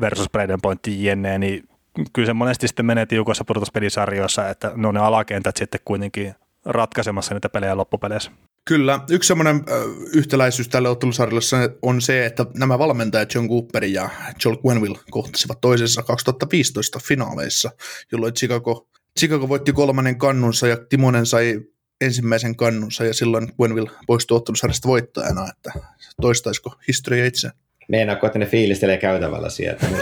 versus 0.00 0.30
Braden 0.30 0.60
Pointti 0.62 1.04
jenne, 1.04 1.38
niin 1.38 1.68
kyllä 2.12 2.26
se 2.26 2.32
monesti 2.32 2.68
sitten 2.68 2.86
menee 2.86 3.06
tiukoissa 3.06 3.44
pudotuspelisarjoissa, 3.44 4.48
että 4.48 4.72
ne 4.76 4.88
on 4.88 4.94
ne 4.94 5.00
alakentät 5.00 5.56
sitten 5.56 5.80
kuitenkin 5.84 6.34
ratkaisemassa 6.64 7.34
niitä 7.34 7.48
pelejä 7.48 7.76
loppupeleissä. 7.76 8.30
Kyllä. 8.64 9.00
Yksi 9.10 9.26
semmoinen 9.26 9.64
yhtäläisyys 10.14 10.68
tälle 10.68 10.88
ottelusarjalle 10.88 11.76
on 11.82 12.00
se, 12.00 12.26
että 12.26 12.46
nämä 12.58 12.78
valmentajat 12.78 13.34
John 13.34 13.48
Cooper 13.48 13.84
ja 13.84 14.10
Joel 14.44 14.56
Quenville 14.66 14.98
kohtasivat 15.10 15.60
toisessa 15.60 16.02
2015 16.02 16.98
finaaleissa, 17.08 17.70
jolloin 18.12 18.34
Chicago, 18.34 18.88
Chicago 19.18 19.48
voitti 19.48 19.72
kolmannen 19.72 20.18
kannunsa 20.18 20.66
ja 20.66 20.76
Timonen 20.88 21.26
sai 21.26 21.60
ensimmäisen 22.02 22.56
kannunsa 22.56 23.04
ja 23.04 23.14
silloin 23.14 23.52
Quenville 23.60 23.90
poistui 24.06 24.36
ottelusarjasta 24.36 24.88
voittajana, 24.88 25.48
että 25.48 25.80
toistaisiko 26.20 26.74
historia 26.88 27.26
itse? 27.26 27.50
Meinaako, 27.88 28.26
että 28.26 28.38
ne 28.38 28.46
fiilistelee 28.46 28.98
käytävällä 28.98 29.50
sieltä? 29.50 29.86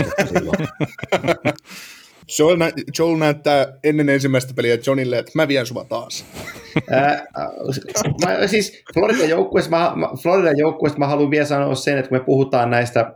Joel, 2.39 2.57
nä- 2.57 2.73
Joel 2.99 3.17
näyttää 3.17 3.67
ennen 3.85 4.09
ensimmäistä 4.09 4.55
peliä 4.55 4.79
Johnille, 4.87 5.19
että 5.19 5.33
mä 5.35 5.49
vien 5.49 5.67
sua 5.67 5.85
taas. 5.85 6.25
Ää, 6.91 7.27
mä, 8.27 8.47
siis 8.47 8.83
Floridan 8.95 9.29
joukkueesta 9.29 9.71
mä, 9.71 9.93
mä, 9.97 10.09
Floridan 10.23 10.59
joukkueesta 10.59 10.99
mä 10.99 11.07
haluan 11.07 11.31
vielä 11.31 11.47
sanoa 11.47 11.75
sen, 11.75 11.99
että 11.99 12.09
kun 12.09 12.19
me 12.19 12.25
puhutaan 12.25 12.71
näistä 12.71 13.15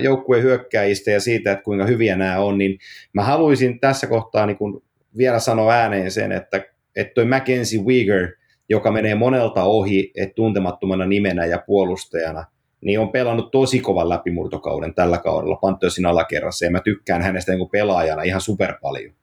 joukkueen 0.00 0.42
hyökkäjistä 0.42 1.10
ja 1.10 1.20
siitä, 1.20 1.52
että 1.52 1.64
kuinka 1.64 1.86
hyviä 1.86 2.16
nämä 2.16 2.38
on, 2.38 2.58
niin 2.58 2.78
mä 3.12 3.24
haluaisin 3.24 3.80
tässä 3.80 4.06
kohtaa 4.06 4.46
niin 4.46 4.56
kun 4.56 4.82
vielä 5.16 5.38
sanoa 5.38 5.72
ääneen 5.72 6.10
sen, 6.10 6.32
että, 6.32 6.64
että 6.96 7.14
toi 7.14 7.24
Mackenzie 7.24 7.82
Weger, 7.82 8.28
joka 8.68 8.92
menee 8.92 9.14
monelta 9.14 9.64
ohi, 9.64 10.12
että 10.16 10.34
tuntemattomana 10.34 11.06
nimenä 11.06 11.46
ja 11.46 11.62
puolustajana, 11.66 12.44
niin 12.80 13.00
on 13.00 13.12
pelannut 13.12 13.50
tosi 13.50 13.80
kovan 13.80 14.08
läpimurtokauden 14.08 14.94
tällä 14.94 15.18
kaudella 15.18 15.56
Panthers 15.56 15.96
alakerrassa, 16.08 16.64
ja 16.64 16.70
mä 16.70 16.80
tykkään 16.80 17.22
hänestä 17.22 17.52
niin 17.52 17.68
pelaajana 17.72 18.22
ihan 18.22 18.40
super 18.40 18.74
paljon. 18.82 19.14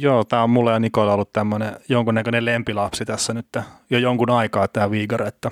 Joo, 0.00 0.24
tämä 0.24 0.42
on 0.42 0.50
mulle 0.50 0.72
ja 0.72 0.78
Nikola 0.78 1.14
ollut 1.14 1.32
tämmöinen 1.32 1.72
jonkunnäköinen 1.88 2.44
lempilapsi 2.44 3.04
tässä 3.04 3.34
nyt 3.34 3.46
jo 3.90 3.98
jonkun 3.98 4.30
aikaa 4.30 4.68
tämä 4.68 4.90
Viigar, 4.90 5.22
että 5.22 5.50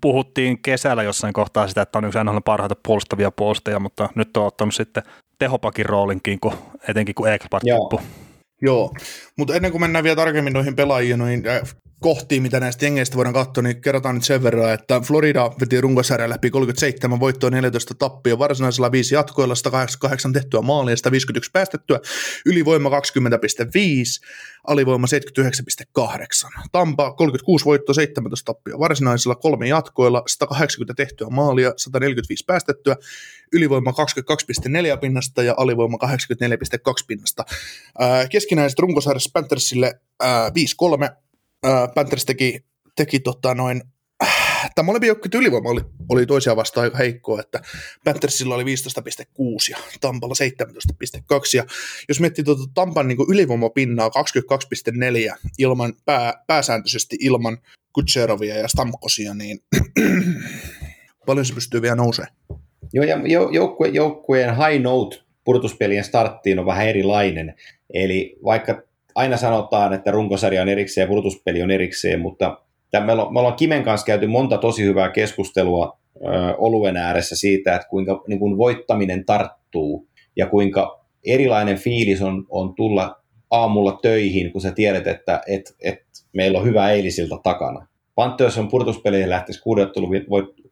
puhuttiin 0.00 0.62
kesällä 0.62 1.02
jossain 1.02 1.32
kohtaa 1.32 1.68
sitä, 1.68 1.82
että 1.82 1.98
on 1.98 2.04
yksi 2.04 2.18
NHL 2.24 2.38
parhaita 2.44 2.76
puolustavia 2.86 3.30
puolustajia, 3.30 3.80
mutta 3.80 4.08
nyt 4.14 4.36
on 4.36 4.46
ottanut 4.46 4.74
sitten 4.74 5.02
tehopakin 5.38 5.86
roolinkin, 5.86 6.40
kun, 6.40 6.52
etenkin 6.88 7.14
kun 7.14 7.32
Ekblad 7.32 7.60
tippui. 7.60 8.23
Joo, 8.64 8.94
mutta 9.38 9.54
ennen 9.54 9.70
kuin 9.70 9.80
mennään 9.80 10.04
vielä 10.04 10.16
tarkemmin 10.16 10.52
noihin 10.52 10.76
pelaajiin, 10.76 11.18
noihin 11.18 11.48
äh, 11.48 11.62
kohtiin, 12.00 12.42
mitä 12.42 12.60
näistä 12.60 12.84
jengeistä 12.84 13.16
voidaan 13.16 13.34
katsoa, 13.34 13.62
niin 13.62 13.80
kerrotaan 13.80 14.14
nyt 14.14 14.24
sen 14.24 14.42
verran, 14.42 14.74
että 14.74 15.00
Florida 15.00 15.50
veti 15.60 15.80
runkosarjan 15.80 16.30
läpi 16.30 16.50
37 16.50 17.20
voittoa, 17.20 17.50
14 17.50 17.94
tappia, 17.94 18.38
varsinaisella 18.38 18.92
5 18.92 19.14
jatkoilla, 19.14 19.54
188 19.54 20.32
tehtyä 20.32 20.60
maalia, 20.60 20.96
151 20.96 21.50
päästettyä, 21.50 22.00
ylivoima 22.46 22.88
20,5, 22.88 22.94
alivoima 24.66 25.06
79,8. 26.56 26.60
Tampa 26.72 27.12
36 27.12 27.64
voittoa, 27.64 27.94
17 27.94 28.52
tappia, 28.52 28.78
varsinaisella 28.78 29.34
kolme 29.34 29.68
jatkoilla, 29.68 30.22
180 30.26 30.94
tehtyä 30.94 31.28
maalia, 31.30 31.72
145 31.76 32.44
päästettyä, 32.46 32.96
ylivoima 33.52 33.90
22,4 33.90 34.98
pinnasta 35.00 35.42
ja 35.42 35.54
alivoima 35.56 35.98
84,2 36.04 36.08
pinnasta. 37.06 37.44
Keskinäiset 38.30 38.78
runkosarjassa 38.78 39.30
Panthersille 39.32 40.00
5-3, 40.22 41.23
Panthers 41.94 42.24
teki, 42.24 42.64
teki 42.96 43.20
tota 43.20 43.54
noin, 43.54 43.82
äh, 44.22 44.70
tämä 44.74 44.86
molempi 44.86 45.06
joukkueet 45.06 45.34
ylivoima 45.34 45.68
oli, 45.68 45.80
oli 46.08 46.26
toisiaan 46.26 46.56
vastaan 46.56 46.84
aika 46.84 46.98
heikkoa, 46.98 47.40
että 47.40 47.60
Panthersilla 48.04 48.54
oli 48.54 48.64
15,6 48.64 48.68
ja 49.70 49.76
Tampalla 50.00 50.34
17,2 50.34 51.56
ja 51.56 51.64
jos 52.08 52.20
miettii 52.20 52.44
tuota 52.44 52.62
Tampan 52.74 53.08
niin 53.08 53.18
ylivoimapinnaa 53.28 54.08
22,4 54.08 55.38
ilman 55.58 55.94
pää, 56.04 56.44
pääsääntöisesti 56.46 57.16
ilman 57.20 57.58
Kutserovia 57.92 58.56
ja 58.56 58.68
Stamkosia, 58.68 59.34
niin 59.34 59.58
paljon 61.26 61.46
se 61.46 61.54
pystyy 61.54 61.82
vielä 61.82 61.96
nousemaan. 61.96 62.34
Joo, 62.92 63.04
ja 63.04 63.16
joukkue, 63.52 63.88
joukkueen 63.88 64.56
high 64.56 64.82
note 64.82 65.24
purtuspelien 65.44 66.04
starttiin 66.04 66.58
on 66.58 66.66
vähän 66.66 66.88
erilainen. 66.88 67.54
Eli 67.94 68.36
vaikka 68.44 68.82
aina 69.14 69.36
sanotaan, 69.36 69.92
että 69.92 70.10
runkosarja 70.10 70.62
on 70.62 70.68
erikseen 70.68 71.02
ja 71.02 71.08
pudotuspeli 71.08 71.62
on 71.62 71.70
erikseen, 71.70 72.20
mutta 72.20 72.60
ollaan, 73.12 73.32
me 73.32 73.38
ollaan 73.38 73.56
Kimen 73.56 73.82
kanssa 73.82 74.06
käyty 74.06 74.26
monta 74.26 74.58
tosi 74.58 74.84
hyvää 74.84 75.10
keskustelua 75.10 75.98
ö, 76.16 76.20
oluen 76.58 76.96
ääressä 76.96 77.36
siitä, 77.36 77.74
että 77.74 77.88
kuinka 77.88 78.24
niin 78.28 78.38
kuin 78.38 78.58
voittaminen 78.58 79.24
tarttuu 79.24 80.08
ja 80.36 80.46
kuinka 80.46 81.04
erilainen 81.26 81.76
fiilis 81.76 82.22
on, 82.22 82.46
on 82.48 82.74
tulla 82.74 83.16
aamulla 83.50 83.98
töihin, 84.02 84.52
kun 84.52 84.60
sä 84.60 84.72
tiedät, 84.72 85.06
että 85.06 85.40
et, 85.46 85.74
et 85.84 86.00
meillä 86.32 86.58
on 86.58 86.64
hyvä 86.64 86.90
eilisiltä 86.90 87.36
takana. 87.42 87.86
Panthers 88.14 88.58
on 88.58 88.68
purtuspeleihin 88.68 89.30
lähtisi 89.30 89.62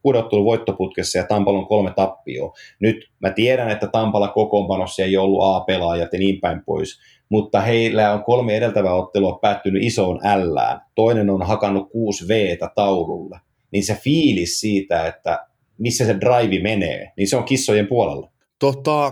kuudeottelun 0.01 0.45
voittoputkessa 0.45 1.17
ja 1.17 1.25
Tampalla 1.27 1.59
on 1.59 1.67
kolme 1.67 1.93
tappioa. 1.95 2.53
Nyt 2.79 3.09
mä 3.19 3.29
tiedän, 3.29 3.69
että 3.69 3.87
Tampalla 3.87 4.27
kokoonpanossa 4.27 5.03
ei 5.03 5.17
ollut 5.17 5.43
A-pelaajat 5.43 6.13
ja 6.13 6.19
niin 6.19 6.41
päin 6.41 6.61
pois, 6.65 6.99
mutta 7.33 7.61
heillä 7.61 8.13
on 8.13 8.23
kolme 8.23 8.57
edeltävää 8.57 8.93
ottelua 8.93 9.39
päättynyt 9.41 9.83
isoon 9.83 10.15
L. 10.15 10.57
Toinen 10.95 11.29
on 11.29 11.41
hakannut 11.41 11.89
6 11.91 12.27
v 12.27 12.57
taululle. 12.75 13.39
Niin 13.71 13.83
se 13.83 13.95
fiilis 13.95 14.59
siitä, 14.59 15.07
että 15.07 15.47
missä 15.77 16.05
se 16.05 16.15
drive 16.19 16.63
menee, 16.63 17.11
niin 17.17 17.27
se 17.27 17.37
on 17.37 17.43
kissojen 17.43 17.87
puolella. 17.87 18.31
Tota, 18.59 19.11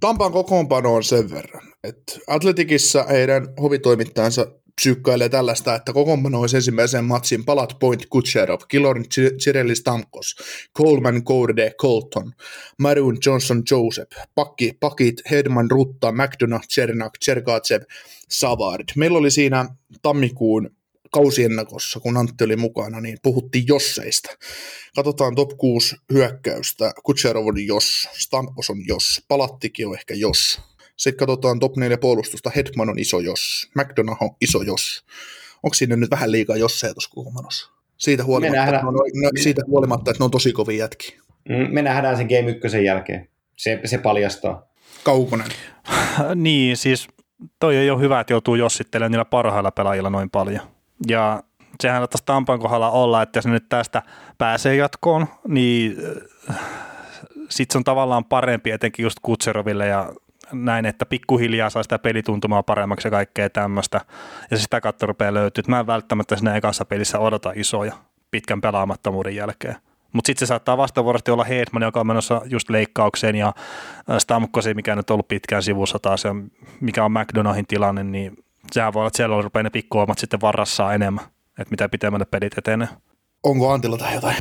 Tampan 0.00 0.32
kokoonpano 0.32 0.94
on 0.94 1.04
sen 1.04 1.30
verran, 1.30 1.62
että 1.84 2.12
Atletikissa 2.26 3.04
heidän 3.04 3.46
hovitoimittajansa 3.62 4.46
psyykkailee 4.78 5.28
tällaista, 5.28 5.74
että 5.74 5.92
kokoonpano 5.92 6.40
olisi 6.40 6.56
ensimmäisen 6.56 7.04
matsin 7.04 7.44
Palat 7.44 7.76
Point 7.80 8.06
Kutcherov, 8.06 8.60
Kilorin 8.68 9.04
Cirelli 9.38 9.76
Stamkos, 9.76 10.36
Coleman 10.78 11.24
Corde 11.24 11.74
Colton, 11.80 12.32
Maroon 12.78 13.18
Johnson 13.26 13.62
Joseph, 13.70 14.16
Pakki, 14.34 14.72
Pakit, 14.80 15.22
Hedman 15.30 15.70
Rutta, 15.70 16.12
McDonough, 16.12 16.68
Chernak, 16.68 17.12
Chergatsev, 17.24 17.82
Savard. 18.28 18.84
Meillä 18.96 19.18
oli 19.18 19.30
siinä 19.30 19.68
tammikuun 20.02 20.70
kausiennakossa, 21.10 22.00
kun 22.00 22.16
Antti 22.16 22.44
oli 22.44 22.56
mukana, 22.56 23.00
niin 23.00 23.18
puhuttiin 23.22 23.64
josseista. 23.68 24.30
Katsotaan 24.96 25.34
top 25.34 25.50
6 25.56 25.96
hyökkäystä. 26.12 26.92
Kutserov 27.04 27.46
on 27.46 27.66
jos, 27.66 28.08
Stamkos 28.12 28.70
on 28.70 28.86
jos, 28.86 29.22
Palattikin 29.28 29.86
on 29.86 29.94
ehkä 29.94 30.14
jos. 30.14 30.60
Sitten 30.98 31.18
katsotaan 31.18 31.58
top 31.58 31.76
4 31.76 31.98
puolustusta, 31.98 32.50
Hetman 32.56 32.88
on 32.88 32.98
iso 32.98 33.20
jos, 33.20 33.70
McDonough 33.74 34.22
on 34.22 34.30
iso 34.40 34.62
jos. 34.62 35.04
Onko 35.62 35.74
siinä 35.74 35.96
nyt 35.96 36.10
vähän 36.10 36.32
liikaa 36.32 36.56
josseja 36.56 36.94
tuossa 36.94 37.10
kokoonpanossa? 37.14 37.70
Siitä 37.96 38.24
huolimatta, 38.24 38.64
että 38.64 38.86
on, 38.86 38.94
siitä 39.42 39.62
huolimatta, 39.66 40.10
että 40.10 40.20
ne 40.20 40.24
on 40.24 40.30
tosi 40.30 40.52
kovin 40.52 40.78
jätki. 40.78 41.18
Mm, 41.48 41.74
me 41.74 41.82
nähdään 41.82 42.16
sen 42.16 42.26
Game 42.26 42.50
1 42.50 42.84
jälkeen. 42.84 43.28
Se, 43.56 43.80
se 43.84 43.98
paljastaa. 43.98 44.68
Kaukonen. 45.04 45.46
niin, 46.34 46.76
siis 46.76 47.08
toi 47.60 47.76
ei 47.76 47.90
ole 47.90 48.00
hyvä, 48.00 48.20
että 48.20 48.32
joutuu 48.32 48.54
jossittelemaan 48.54 49.12
niillä 49.12 49.24
parhailla 49.24 49.70
pelaajilla 49.70 50.10
noin 50.10 50.30
paljon. 50.30 50.60
Ja 51.08 51.42
sehän 51.80 52.08
taas 52.08 52.22
Tampan 52.22 52.58
kohdalla 52.58 52.90
olla, 52.90 53.22
että 53.22 53.38
jos 53.38 53.46
ne 53.46 53.52
nyt 53.52 53.68
tästä 53.68 54.02
pääsee 54.38 54.76
jatkoon, 54.76 55.26
niin 55.48 55.96
äh, 56.50 56.56
sitten 57.48 57.72
se 57.72 57.78
on 57.78 57.84
tavallaan 57.84 58.24
parempi 58.24 58.70
etenkin 58.70 59.02
just 59.02 59.18
Kutseroville 59.22 59.86
ja 59.86 60.12
näin, 60.52 60.86
että 60.86 61.06
pikkuhiljaa 61.06 61.70
saa 61.70 61.82
sitä 61.82 61.98
pelituntumaa 61.98 62.62
paremmaksi 62.62 63.08
ja 63.08 63.10
kaikkea 63.10 63.50
tämmöistä. 63.50 64.00
Ja 64.50 64.56
se 64.56 64.62
sitä 64.62 64.80
kautta 64.80 65.06
rupeaa 65.06 65.34
löytyä. 65.34 65.62
Mä 65.68 65.80
en 65.80 65.86
välttämättä 65.86 66.36
siinä 66.36 66.56
ekassa 66.56 66.84
pelissä 66.84 67.18
odota 67.18 67.52
isoja 67.54 67.92
pitkän 68.30 68.60
pelaamattomuuden 68.60 69.36
jälkeen. 69.36 69.76
Mutta 70.12 70.26
sitten 70.26 70.46
se 70.46 70.48
saattaa 70.48 70.76
vastavuorosti 70.76 71.30
olla 71.30 71.44
Hedman, 71.44 71.82
joka 71.82 72.00
on 72.00 72.06
menossa 72.06 72.42
just 72.44 72.70
leikkaukseen, 72.70 73.36
ja 73.36 73.52
Stamkosi, 74.18 74.74
mikä 74.74 74.96
nyt 74.96 75.10
on 75.10 75.14
ollut 75.14 75.28
pitkään 75.28 75.62
sivussa 75.62 75.98
taas, 75.98 76.24
ja 76.24 76.34
mikä 76.80 77.04
on 77.04 77.12
McDonaldin 77.12 77.66
tilanne, 77.66 78.04
niin 78.04 78.36
sehän 78.72 78.92
voi 78.92 79.00
olla, 79.00 79.06
että 79.08 79.16
siellä 79.16 79.42
rupeaa 79.42 79.62
ne 79.62 79.70
pikkuomat 79.70 80.18
sitten 80.18 80.40
varrassaa 80.40 80.94
enemmän, 80.94 81.24
että 81.48 81.70
mitä 81.70 81.88
pitemmälle 81.88 82.26
pelit 82.30 82.58
etenee. 82.58 82.88
Onko 83.42 83.72
Antilla 83.72 83.98
tai 83.98 84.14
jotain? 84.14 84.36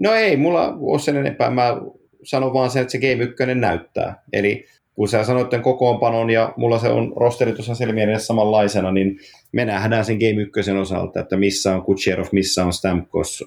No 0.00 0.12
ei, 0.12 0.36
mulla 0.36 0.74
ole 0.80 0.98
sen 0.98 1.16
enempää. 1.16 1.50
Mä 1.50 1.76
sanon 2.24 2.54
vaan 2.54 2.70
sen, 2.70 2.82
että 2.82 2.92
se 2.92 2.98
Game 2.98 3.24
1 3.24 3.54
näyttää. 3.54 4.22
Eli 4.32 4.66
kun 4.96 5.08
sä 5.08 5.24
sanoit 5.24 5.48
tämän 5.48 5.62
kokoonpanon 5.62 6.30
ja 6.30 6.52
mulla 6.56 6.78
se 6.78 6.88
on 6.88 7.12
rosteri 7.16 7.52
tuossa 7.52 7.74
selmien 7.74 8.20
samanlaisena, 8.20 8.92
niin 8.92 9.18
me 9.52 9.64
nähdään 9.64 10.04
sen 10.04 10.18
Game 10.18 10.42
1 10.42 10.70
osalta, 10.70 11.20
että 11.20 11.36
missä 11.36 11.74
on 11.74 11.82
Kucherov, 11.82 12.26
missä 12.32 12.64
on 12.64 12.72
Stamkos, 12.72 13.44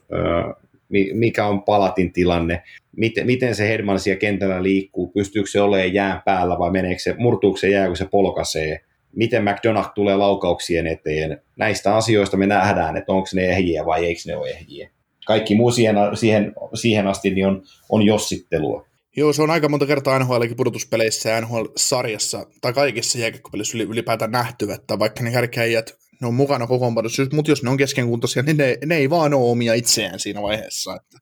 mikä 1.14 1.46
on 1.46 1.64
Palatin 1.64 2.14
tilanne, 2.14 2.64
miten, 2.96 3.26
miten 3.26 3.56
se 3.56 3.70
Hedman 3.70 4.00
siellä 4.00 4.20
kentällä 4.20 4.64
liikkuu, 4.64 5.08
pystyykö 5.08 5.50
se 5.50 5.62
olemaan 5.62 5.94
jään 5.94 6.22
päällä 6.26 6.60
vai 6.60 6.72
meneekö 6.72 7.02
se, 7.02 7.16
murtuuko 7.18 7.58
se 7.58 7.70
jää, 7.70 7.88
kun 7.88 7.98
se 7.98 8.08
polkaisee, 8.12 8.82
miten 9.16 9.44
McDonald 9.44 9.86
tulee 9.96 10.16
laukauksien 10.16 10.88
eteen. 10.88 11.42
Näistä 11.56 11.96
asioista 11.96 12.38
me 12.38 12.48
nähdään, 12.48 12.98
että 12.98 13.12
onko 13.12 13.28
ne 13.34 13.46
ehjiä 13.46 13.86
vai 13.86 14.06
eikö 14.06 14.22
ne 14.26 14.36
ole 14.36 14.50
ehjiä. 14.50 14.90
Kaikki 15.26 15.56
muu 15.56 15.72
siihen, 15.72 15.96
siihen, 16.14 16.54
siihen 16.74 17.08
asti 17.08 17.30
niin 17.30 17.48
on, 17.48 17.64
on 17.90 18.02
jossittelua. 18.02 18.89
Joo, 19.18 19.34
se 19.34 19.42
on 19.42 19.50
aika 19.50 19.70
monta 19.70 19.86
kertaa 19.86 20.20
NHL 20.20 20.44
pudotuspeleissä 20.58 21.30
ja 21.30 21.42
NHL-sarjassa 21.42 22.46
tai 22.62 22.74
kaikissa 22.74 23.18
jääkiekkopeleissä 23.18 23.78
ylipäätään 23.78 24.32
nähty, 24.32 24.72
että 24.72 25.00
vaikka 25.00 25.24
ne 25.24 25.32
kärkeäjät 25.32 26.00
ne 26.22 26.28
on 26.28 26.34
mukana 26.34 26.68
kokoonpanossa, 26.68 27.24
mutta 27.34 27.52
jos 27.52 27.64
ne 27.64 27.70
on 27.70 27.78
keskenkuntoisia, 27.78 28.44
niin 28.44 28.58
ne, 28.58 28.78
ne 28.86 28.96
ei 28.96 29.10
vaan 29.10 29.34
ole 29.34 29.52
omia 29.52 29.74
itseään 29.74 30.20
siinä 30.20 30.42
vaiheessa. 30.42 30.96
Että 30.96 31.18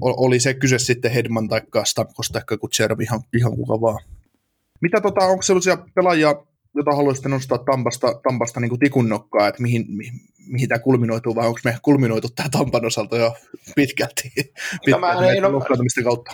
oli 0.00 0.40
se 0.40 0.54
kyse 0.54 0.78
sitten 0.78 1.10
Hedman 1.10 1.48
tai 1.48 1.60
Stamkos 1.84 2.28
tai 2.28 2.42
Kutserov, 2.60 3.00
ihan, 3.00 3.20
ihan 3.36 3.56
kuka 3.56 3.80
vaan. 3.80 4.04
Mitä 4.80 5.00
tota, 5.00 5.20
onko 5.20 5.42
sellaisia 5.42 5.78
pelaajia, 5.94 6.34
jota 6.74 6.96
haluaisitte 6.96 7.28
nostaa 7.28 7.58
Tampasta, 7.58 8.20
Tampasta 8.22 8.60
niin 8.60 8.78
tikun 8.78 9.08
nokkaa, 9.08 9.48
että 9.48 9.62
mihin, 9.62 9.84
mihin, 9.88 10.14
mihin 10.46 10.68
tämä 10.68 10.78
kulminoituu, 10.78 11.34
vai 11.34 11.46
onko 11.46 11.60
me 11.64 11.78
kulminoitu 11.82 12.28
tämä 12.28 12.48
Tampan 12.48 12.86
osalta 12.86 13.16
jo 13.16 13.34
pitkälti, 13.76 14.32
pitkälti 14.34 14.90
no, 14.90 14.98
mä, 14.98 15.12
en, 15.12 15.42
no, 15.42 15.60
kautta? 16.04 16.32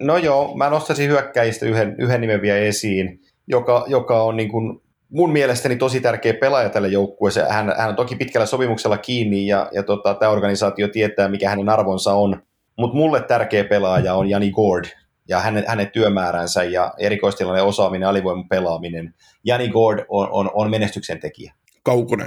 No 0.00 0.16
joo, 0.16 0.56
mä 0.56 0.70
nostaisin 0.70 1.10
hyökkäjistä 1.10 1.66
yhden, 1.66 1.94
yhden 1.98 2.20
nimen 2.20 2.42
vielä 2.42 2.58
esiin. 2.58 3.20
joka, 3.46 3.84
joka 3.88 4.22
on 4.22 4.36
niin 4.36 4.48
kuin 4.48 4.80
mun 5.10 5.32
mielestäni 5.32 5.76
tosi 5.76 6.00
tärkeä 6.00 6.34
pelaaja 6.34 6.68
tälle 6.68 6.88
joukkueeseen. 6.88 7.52
Hän, 7.52 7.74
hän 7.78 7.88
on 7.88 7.96
toki 7.96 8.16
pitkällä 8.16 8.46
sopimuksella 8.46 8.98
kiinni 8.98 9.46
ja, 9.46 9.68
ja 9.72 9.82
tota, 9.82 10.14
tämä 10.14 10.32
organisaatio 10.32 10.88
tietää, 10.88 11.28
mikä 11.28 11.50
hänen 11.50 11.68
arvonsa 11.68 12.14
on. 12.14 12.42
Mutta 12.78 12.96
mulle 12.96 13.22
tärkeä 13.22 13.64
pelaaja 13.64 14.14
on 14.14 14.30
Jani 14.30 14.50
Gord 14.50 14.84
ja 15.28 15.40
hänen, 15.40 15.64
hänen 15.66 15.90
työmääränsä 15.90 16.62
ja 16.64 16.94
erikoistilanne 16.98 17.62
osaaminen, 17.62 18.08
alivoiman 18.08 18.48
pelaaminen. 18.48 19.14
Jani 19.44 19.68
Gord 19.68 20.04
on, 20.08 20.28
on, 20.30 20.50
on 20.54 20.70
menestyksen 20.70 21.20
tekijä. 21.20 21.54
Kaukonen. 21.82 22.26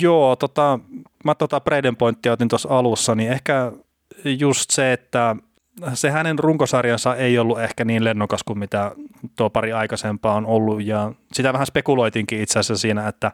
Joo, 0.00 0.36
tota, 0.36 0.78
mä 1.24 1.34
tota 1.34 1.60
Braden 1.60 1.96
Pointtia 1.96 2.32
otin 2.32 2.48
tuossa 2.48 2.68
alussa, 2.78 3.14
niin 3.14 3.32
ehkä 3.32 3.72
just 4.24 4.70
se, 4.70 4.92
että 4.92 5.36
se 5.94 6.10
hänen 6.10 6.38
runkosarjansa 6.38 7.16
ei 7.16 7.38
ollut 7.38 7.60
ehkä 7.60 7.84
niin 7.84 8.04
lennokas 8.04 8.42
kuin 8.44 8.58
mitä 8.58 8.92
tuo 9.36 9.50
pari 9.50 9.72
aikaisempaa 9.72 10.34
on 10.34 10.46
ollut, 10.46 10.82
ja 10.84 11.12
sitä 11.32 11.52
vähän 11.52 11.66
spekuloitinkin 11.66 12.40
itse 12.40 12.58
asiassa 12.58 12.80
siinä, 12.80 13.08
että 13.08 13.32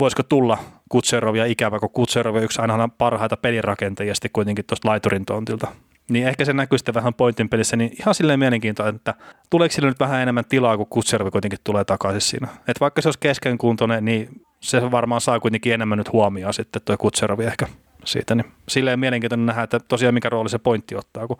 voisiko 0.00 0.22
tulla 0.22 0.58
Kutserovia 0.88 1.44
ikävä, 1.44 1.78
kun 1.78 1.90
Kutserov 1.90 2.34
on 2.34 2.42
yksi 2.42 2.60
aina 2.60 2.88
parhaita 2.88 3.36
pelirakentajia 3.36 4.14
sitten 4.14 4.30
kuitenkin 4.32 4.64
tuosta 4.64 4.88
laiturin 4.88 5.24
tontilta. 5.24 5.68
Niin 6.10 6.26
ehkä 6.26 6.44
se 6.44 6.52
näkyy 6.52 6.78
sitten 6.78 6.94
vähän 6.94 7.14
pointin 7.14 7.48
pelissä, 7.48 7.76
niin 7.76 7.90
ihan 8.00 8.14
silleen 8.14 8.38
mielenkiintoista, 8.38 8.96
että 8.96 9.14
tuleeko 9.50 9.72
sillä 9.72 9.88
nyt 9.88 10.00
vähän 10.00 10.20
enemmän 10.20 10.44
tilaa, 10.48 10.76
kun 10.76 10.86
Kutserov 10.86 11.30
kuitenkin 11.30 11.58
tulee 11.64 11.84
takaisin 11.84 12.20
siinä. 12.20 12.48
Että 12.58 12.80
vaikka 12.80 13.02
se 13.02 13.08
olisi 13.08 13.18
keskenkuntoinen, 13.18 14.04
niin 14.04 14.28
se 14.60 14.90
varmaan 14.90 15.20
saa 15.20 15.40
kuitenkin 15.40 15.74
enemmän 15.74 15.98
nyt 15.98 16.12
huomioon 16.12 16.54
sitten 16.54 16.82
tuo 16.84 16.96
Kutserovi 16.98 17.44
ehkä 17.44 17.66
siitä. 18.04 18.34
Niin 18.34 18.52
silleen 18.68 19.00
mielenkiintoinen 19.00 19.46
nähdä, 19.46 19.62
että 19.62 19.80
tosiaan 19.88 20.14
mikä 20.14 20.28
rooli 20.28 20.48
se 20.48 20.58
pointti 20.58 20.96
ottaa, 20.96 21.26
kun 21.26 21.38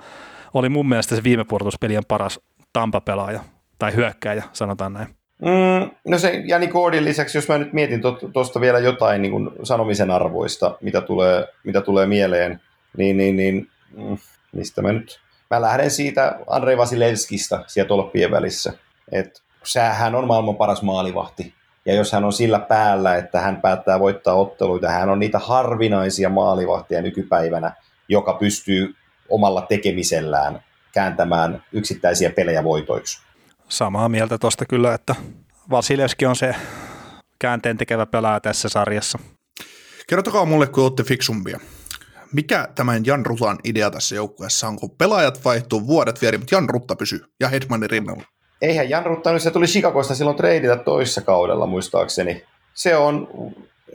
oli 0.55 0.69
mun 0.69 0.89
mielestä 0.89 1.17
se 1.17 1.25
viime 1.25 1.45
puolustuspelien 1.45 2.05
paras 2.09 2.41
Tampa-pelaaja 2.73 3.41
tai 3.79 3.95
hyökkääjä, 3.95 4.43
sanotaan 4.53 4.93
näin. 4.93 5.09
Mm, 5.43 5.91
no 6.09 6.19
se 6.19 6.43
Jani 6.47 6.69
Koodin 6.69 7.05
lisäksi, 7.05 7.39
jos 7.39 7.49
mä 7.49 7.59
nyt 7.59 7.73
mietin 7.73 8.01
tuosta 8.33 8.61
vielä 8.61 8.79
jotain 8.79 9.23
niin 9.23 9.33
kuin 9.33 9.51
sanomisen 9.63 10.11
arvoista, 10.11 10.79
mitä 10.81 11.01
tulee, 11.01 11.47
mitä 11.65 11.81
tulee 11.81 12.07
mieleen, 12.07 12.61
niin, 12.97 13.17
niin, 13.17 13.37
niin 13.37 13.69
mm, 13.97 14.19
mistä 14.53 14.83
mä 14.83 14.93
nyt... 14.93 15.21
Mä 15.51 15.61
lähden 15.61 15.91
siitä 15.91 16.39
Andrei 16.47 16.77
Vasilevskista 16.77 17.65
siellä 17.67 17.89
tolppien 17.89 18.31
välissä. 18.31 18.73
Että 19.13 19.41
hän 19.93 20.15
on 20.15 20.27
maailman 20.27 20.57
paras 20.57 20.83
maalivahti. 20.83 21.55
Ja 21.89 21.95
jos 21.95 22.13
hän 22.13 22.25
on 22.25 22.33
sillä 22.33 22.59
päällä, 22.59 23.17
että 23.17 23.41
hän 23.41 23.61
päättää 23.61 24.01
voittaa 24.01 24.35
otteluita, 24.35 24.91
hän 24.91 25.09
on 25.09 25.19
niitä 25.19 25.39
harvinaisia 25.39 26.29
maalivahtia 26.29 27.03
nykypäivänä, 27.03 27.73
joka 28.09 28.33
pystyy 28.33 28.95
omalla 29.29 29.63
tekemisellään 29.63 30.65
kääntämään 30.93 31.63
yksittäisiä 31.73 32.31
pelejä 32.31 32.65
voitoiksi. 32.65 33.23
Samaa 33.69 34.09
mieltä 34.09 34.39
tuosta 34.39 34.67
kyllä, 34.67 34.95
että 34.95 35.15
Vasilevski 35.71 36.27
on 36.27 36.37
se 36.37 36.55
käänteen 37.39 37.77
tekevä 37.77 38.07
pelaaja 38.07 38.41
tässä 38.41 38.69
sarjassa. 38.69 39.19
Kertokaa 40.09 40.45
mulle, 40.45 40.67
kun 40.67 40.85
olette 40.85 41.03
fiksumpia. 41.05 41.61
Mikä 42.33 42.69
tämän 42.75 43.07
Jan 43.07 43.27
Rutan 43.27 43.59
idea 43.65 43.91
tässä 43.91 44.15
joukkueessa 44.15 44.69
on, 44.69 44.77
kun 44.77 44.91
pelaajat 44.91 45.45
vaihtuu, 45.45 45.87
vuodet 45.87 46.23
vieri, 46.23 46.39
mutta 46.39 46.55
Jan 46.55 46.69
Rutta 46.69 46.97
pysyy 46.97 47.25
ja 47.41 47.49
Hedmanin 47.49 47.91
rinnalla? 47.91 48.23
Eihän 48.63 48.91
Jan 48.91 49.07
Rutta 49.07 49.33
nyt, 49.33 49.43
se 49.43 49.51
tuli 49.51 49.67
Chicagosta 49.67 50.15
silloin 50.15 50.37
treidillä 50.37 50.77
toissa 50.77 51.21
kaudella 51.21 51.67
muistaakseni. 51.67 52.45
Se 52.75 52.97
on, 52.97 53.29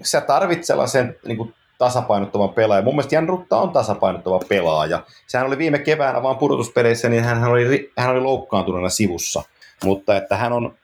sä 0.04 0.22
tarvit 0.22 0.64
sellaisen 0.64 1.16
niin 1.28 1.38
kuin 1.38 1.54
tasapainottava 1.78 2.48
pelaaja. 2.48 2.82
Mun 2.82 2.94
mielestä 2.94 3.16
Jan 3.16 3.30
Rutta 3.30 3.58
on 3.58 3.70
tasapainottava 3.70 4.40
pelaaja. 4.50 5.04
Sehän 5.28 5.48
oli 5.48 5.58
viime 5.58 5.80
keväänä 5.80 6.24
vaan 6.24 6.38
pudotuspeleissä, 6.38 7.10
niin 7.10 7.24
hän 7.24 7.44
oli, 7.44 7.92
hän 7.98 8.12
oli 8.12 8.20
loukkaantuneena 8.20 8.90
sivussa. 8.90 9.44
Mutta 9.84 10.18
että 10.18 10.38
hän 10.38 10.54
on, 10.54 10.76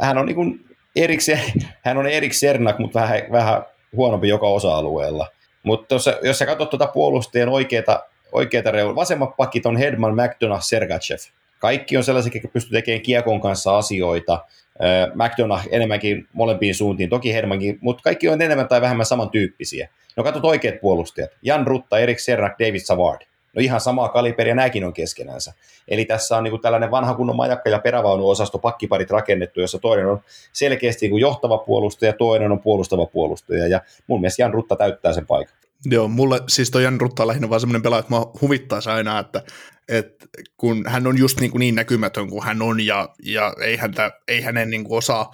hän 0.00 0.18
on, 0.18 0.26
niin 0.26 0.36
kuin 0.36 0.64
Erik, 0.96 1.20
hän 1.84 1.98
on 1.98 2.06
Erik 2.06 2.32
Sernak, 2.32 2.78
mutta 2.78 3.00
vähän, 3.00 3.20
vähän 3.32 3.62
huonompi 3.96 4.28
joka 4.28 4.46
osa-alueella. 4.46 5.26
Mutta 5.62 5.94
jos 6.22 6.38
sä 6.38 6.46
katsot 6.46 6.70
tuota 6.70 6.86
puolustajien 6.86 7.48
oikeita, 7.48 8.02
oikeita 8.32 8.70
reunaa, 8.70 8.94
vasemmat 8.94 9.36
pakit 9.36 9.66
on 9.66 9.76
Hedman, 9.76 10.14
McDonough, 10.14 10.62
Sergachev. 10.62 11.18
Kaikki 11.60 11.96
on 11.96 12.04
sellaisia, 12.04 12.32
jotka 12.34 12.48
pystyy 12.48 12.72
tekemään 12.72 13.02
kiekon 13.02 13.40
kanssa 13.40 13.78
asioita. 13.78 14.44
McDonough 15.14 15.68
enemmänkin 15.70 16.28
molempiin 16.32 16.74
suuntiin, 16.74 17.10
toki 17.10 17.34
Hedmankin, 17.34 17.78
mutta 17.80 18.02
kaikki 18.02 18.28
on 18.28 18.42
enemmän 18.42 18.68
tai 18.68 18.80
vähemmän 18.80 19.06
samantyyppisiä. 19.06 19.88
No 20.16 20.24
katsot 20.24 20.44
oikeat 20.44 20.80
puolustajat. 20.80 21.30
Jan 21.42 21.66
Rutta, 21.66 21.98
Erik 21.98 22.18
Sernak, 22.18 22.52
David 22.58 22.80
Savard. 22.80 23.20
No 23.56 23.60
ihan 23.62 23.80
samaa 23.80 24.08
kaliberia 24.08 24.54
nämäkin 24.54 24.84
on 24.84 24.92
keskenänsä. 24.92 25.52
Eli 25.88 26.04
tässä 26.04 26.36
on 26.36 26.44
niin 26.44 26.52
kuin 26.52 26.60
tällainen 26.60 26.90
vanha 26.90 27.14
kunnon 27.14 27.36
majakka- 27.36 27.70
ja 27.70 27.78
perävaunuosasto 27.78 28.58
pakkiparit 28.58 29.10
rakennettu, 29.10 29.60
jossa 29.60 29.78
toinen 29.78 30.06
on 30.06 30.20
selkeästi 30.52 31.06
niin 31.06 31.10
kuin 31.10 31.20
johtava 31.20 31.58
puolustaja, 31.58 32.12
toinen 32.12 32.52
on 32.52 32.60
puolustava 32.60 33.06
puolustaja. 33.06 33.68
Ja 33.68 33.80
mun 34.06 34.20
mielestä 34.20 34.42
Jan 34.42 34.54
Rutta 34.54 34.76
täyttää 34.76 35.12
sen 35.12 35.26
paikan. 35.26 35.54
Joo, 35.84 36.08
mulle 36.08 36.40
siis 36.48 36.70
toi 36.70 36.82
Jan 36.82 36.98
on 37.18 37.28
lähinnä 37.28 37.50
vaan 37.50 37.60
semmoinen 37.60 37.82
pelaaja, 37.82 38.00
että 38.00 38.14
mä 38.14 38.22
huvittaisi 38.40 38.90
aina, 38.90 39.18
että, 39.18 39.42
että 39.88 40.26
kun 40.56 40.84
hän 40.86 41.06
on 41.06 41.18
just 41.18 41.40
niin, 41.40 41.50
kuin 41.50 41.60
niin 41.60 41.74
näkymätön 41.74 42.28
kuin 42.28 42.44
hän 42.44 42.62
on 42.62 42.80
ja, 42.80 43.08
ja 43.24 43.54
ei, 43.60 43.76
häntä, 43.76 44.10
ei 44.28 44.40
hänen 44.40 44.70
niin 44.70 44.84
kuin 44.84 44.98
osaa 44.98 45.32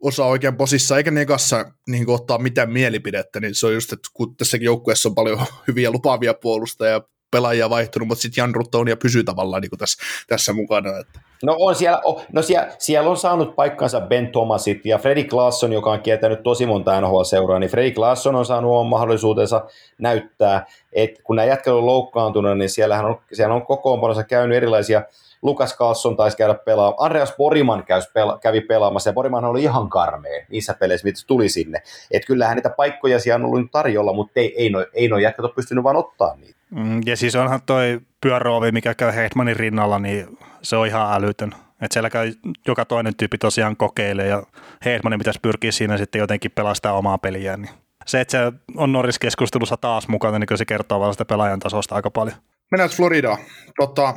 osaa 0.00 0.26
oikein 0.26 0.56
posissa, 0.56 0.96
eikä 0.96 1.10
negassa 1.10 1.64
niin 1.88 2.04
kuin, 2.04 2.14
ottaa 2.14 2.38
mitään 2.38 2.72
mielipidettä, 2.72 3.40
niin 3.40 3.54
se 3.54 3.66
on 3.66 3.74
just, 3.74 3.92
että 3.92 4.08
kun 4.12 4.36
tässäkin 4.36 4.66
joukkueessa 4.66 5.08
on 5.08 5.14
paljon 5.14 5.46
hyviä 5.68 5.90
lupaavia 5.90 6.34
puolustajia, 6.34 7.00
pelaajia 7.30 7.70
vaihtunut, 7.70 8.08
mutta 8.08 8.22
sitten 8.22 8.42
Jan 8.42 8.54
Rutta 8.54 8.78
ja 8.88 8.96
pysyy 8.96 9.24
tavallaan 9.24 9.62
niin 9.62 9.70
kuin 9.70 9.78
tässä, 9.78 10.02
tässä 10.26 10.52
mukana. 10.52 10.98
Että. 10.98 11.27
No, 11.42 11.56
on 11.58 11.74
siellä, 11.74 12.00
no 12.32 12.42
siellä, 12.42 12.68
siellä, 12.78 13.10
on 13.10 13.16
saanut 13.16 13.56
paikkansa 13.56 14.00
Ben 14.00 14.32
Thomasit 14.32 14.86
ja 14.86 14.98
Freddy 14.98 15.24
Klaasson, 15.24 15.72
joka 15.72 15.90
on 15.90 16.00
kiertänyt 16.00 16.42
tosi 16.42 16.66
monta 16.66 17.00
NHL-seuraa, 17.00 17.58
niin 17.58 17.70
Freddy 17.70 17.90
Klaasson 17.90 18.34
on 18.34 18.46
saanut 18.46 18.72
oman 18.72 18.86
mahdollisuutensa 18.86 19.64
näyttää, 19.98 20.66
että 20.92 21.22
kun 21.22 21.36
nämä 21.36 21.46
jätkät 21.46 21.74
on 21.74 21.86
loukkaantunut, 21.86 22.58
niin 22.58 22.70
siellähän 22.70 23.06
on, 23.06 23.20
siellä 23.32 23.54
on 23.54 23.66
kokoonpanossa 23.66 24.24
käynyt 24.24 24.56
erilaisia 24.56 25.02
Lukas 25.42 25.76
Carlson 25.76 26.16
taisi 26.16 26.36
käydä 26.36 26.54
pelaamaan, 26.54 27.06
Andreas 27.06 27.34
Boriman 27.36 27.84
pela- 27.88 28.38
kävi 28.38 28.60
pelaamassa, 28.60 29.10
ja 29.10 29.14
Boriman 29.14 29.44
oli 29.44 29.62
ihan 29.62 29.88
karmea 29.88 30.44
niissä 30.50 30.74
peleissä, 30.74 31.04
mitä 31.04 31.20
tuli 31.26 31.48
sinne. 31.48 31.82
Että 32.10 32.26
kyllähän 32.26 32.56
niitä 32.56 32.70
paikkoja 32.70 33.18
siellä 33.18 33.44
on 33.44 33.44
ollut 33.44 33.70
tarjolla, 33.72 34.12
mutta 34.12 34.40
ei, 34.40 34.54
ei, 34.56 34.70
no, 34.70 34.86
ei 34.92 35.08
no 35.08 35.18
jätkät 35.18 35.44
ole 35.44 35.54
pystynyt 35.54 35.84
vaan 35.84 35.96
ottaa 35.96 36.36
niitä. 36.36 36.58
Mm, 36.70 37.00
ja 37.06 37.16
siis 37.16 37.36
onhan 37.36 37.60
toi 37.66 38.00
pyöroovi, 38.20 38.72
mikä 38.72 38.94
käy 38.94 39.14
Heitmanin 39.14 39.56
rinnalla, 39.56 39.98
niin 39.98 40.38
se 40.62 40.76
on 40.76 40.86
ihan 40.86 41.14
älytön. 41.14 41.54
Että 41.82 41.92
siellä 41.92 42.10
käy 42.10 42.32
joka 42.66 42.84
toinen 42.84 43.16
tyyppi 43.16 43.38
tosiaan 43.38 43.76
kokeilee 43.76 44.26
ja 44.26 44.42
Heitmanin 44.84 45.18
pitäisi 45.18 45.40
pyrkiä 45.42 45.72
siinä 45.72 45.96
sitten 45.96 46.18
jotenkin 46.18 46.50
pelastaa 46.50 46.92
omaa 46.92 47.18
peliään. 47.18 47.62
Niin 47.62 47.74
se, 48.06 48.20
että 48.20 48.32
se 48.32 48.52
on 48.76 48.92
Norris-keskustelussa 48.92 49.76
taas 49.76 50.08
mukana, 50.08 50.38
niin 50.38 50.46
kyllä 50.46 50.58
se 50.58 50.64
kertoo 50.64 51.00
vaan 51.00 51.14
sitä 51.14 51.24
pelaajan 51.24 51.60
tasosta 51.60 51.94
aika 51.94 52.10
paljon. 52.10 52.36
Mennään 52.70 52.90
Floridaan. 52.90 53.38
Tota, 53.76 54.14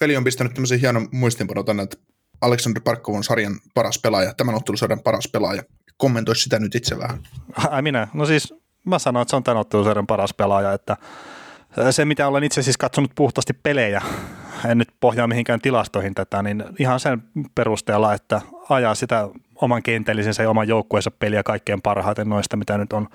veli 0.00 0.16
on 0.16 0.24
pistänyt 0.24 0.54
tämmöisen 0.54 0.80
hienon 0.80 1.08
muistinpanon 1.12 1.64
tänne, 1.64 1.82
että 1.82 1.96
Alexander 2.40 2.82
Parkov 2.84 3.14
on 3.14 3.24
sarjan 3.24 3.60
paras 3.74 3.98
pelaaja, 3.98 4.34
tämän 4.34 4.54
ottelusarjan 4.54 5.00
paras 5.00 5.28
pelaaja. 5.32 5.62
Kommentoi 5.96 6.36
sitä 6.36 6.58
nyt 6.58 6.74
itse 6.74 6.98
vähän. 6.98 7.18
Ai 7.70 7.82
minä? 7.82 8.08
No 8.14 8.26
siis 8.26 8.54
mä 8.84 8.98
sanoin, 8.98 9.22
että 9.22 9.30
se 9.30 9.36
on 9.36 9.44
tämän 9.44 9.60
ottelusarjan 9.60 10.06
paras 10.06 10.34
pelaaja, 10.34 10.72
että 10.72 10.96
se 11.90 12.04
mitä 12.04 12.28
olen 12.28 12.44
itse 12.44 12.62
siis 12.62 12.76
katsonut 12.76 13.10
puhtaasti 13.14 13.52
pelejä, 13.62 14.02
en 14.68 14.78
nyt 14.78 14.88
pohjaa 15.00 15.26
mihinkään 15.26 15.60
tilastoihin 15.60 16.14
tätä, 16.14 16.42
niin 16.42 16.64
ihan 16.78 17.00
sen 17.00 17.22
perusteella, 17.54 18.14
että 18.14 18.40
ajaa 18.68 18.94
sitä 18.94 19.28
oman 19.60 19.82
kentällisensä 19.82 20.42
ja 20.42 20.50
oman 20.50 20.68
joukkueensa 20.68 21.10
peliä 21.10 21.42
kaikkein 21.42 21.82
parhaiten 21.82 22.28
noista, 22.28 22.56
mitä 22.56 22.78
nyt 22.78 22.92
on 22.92 23.08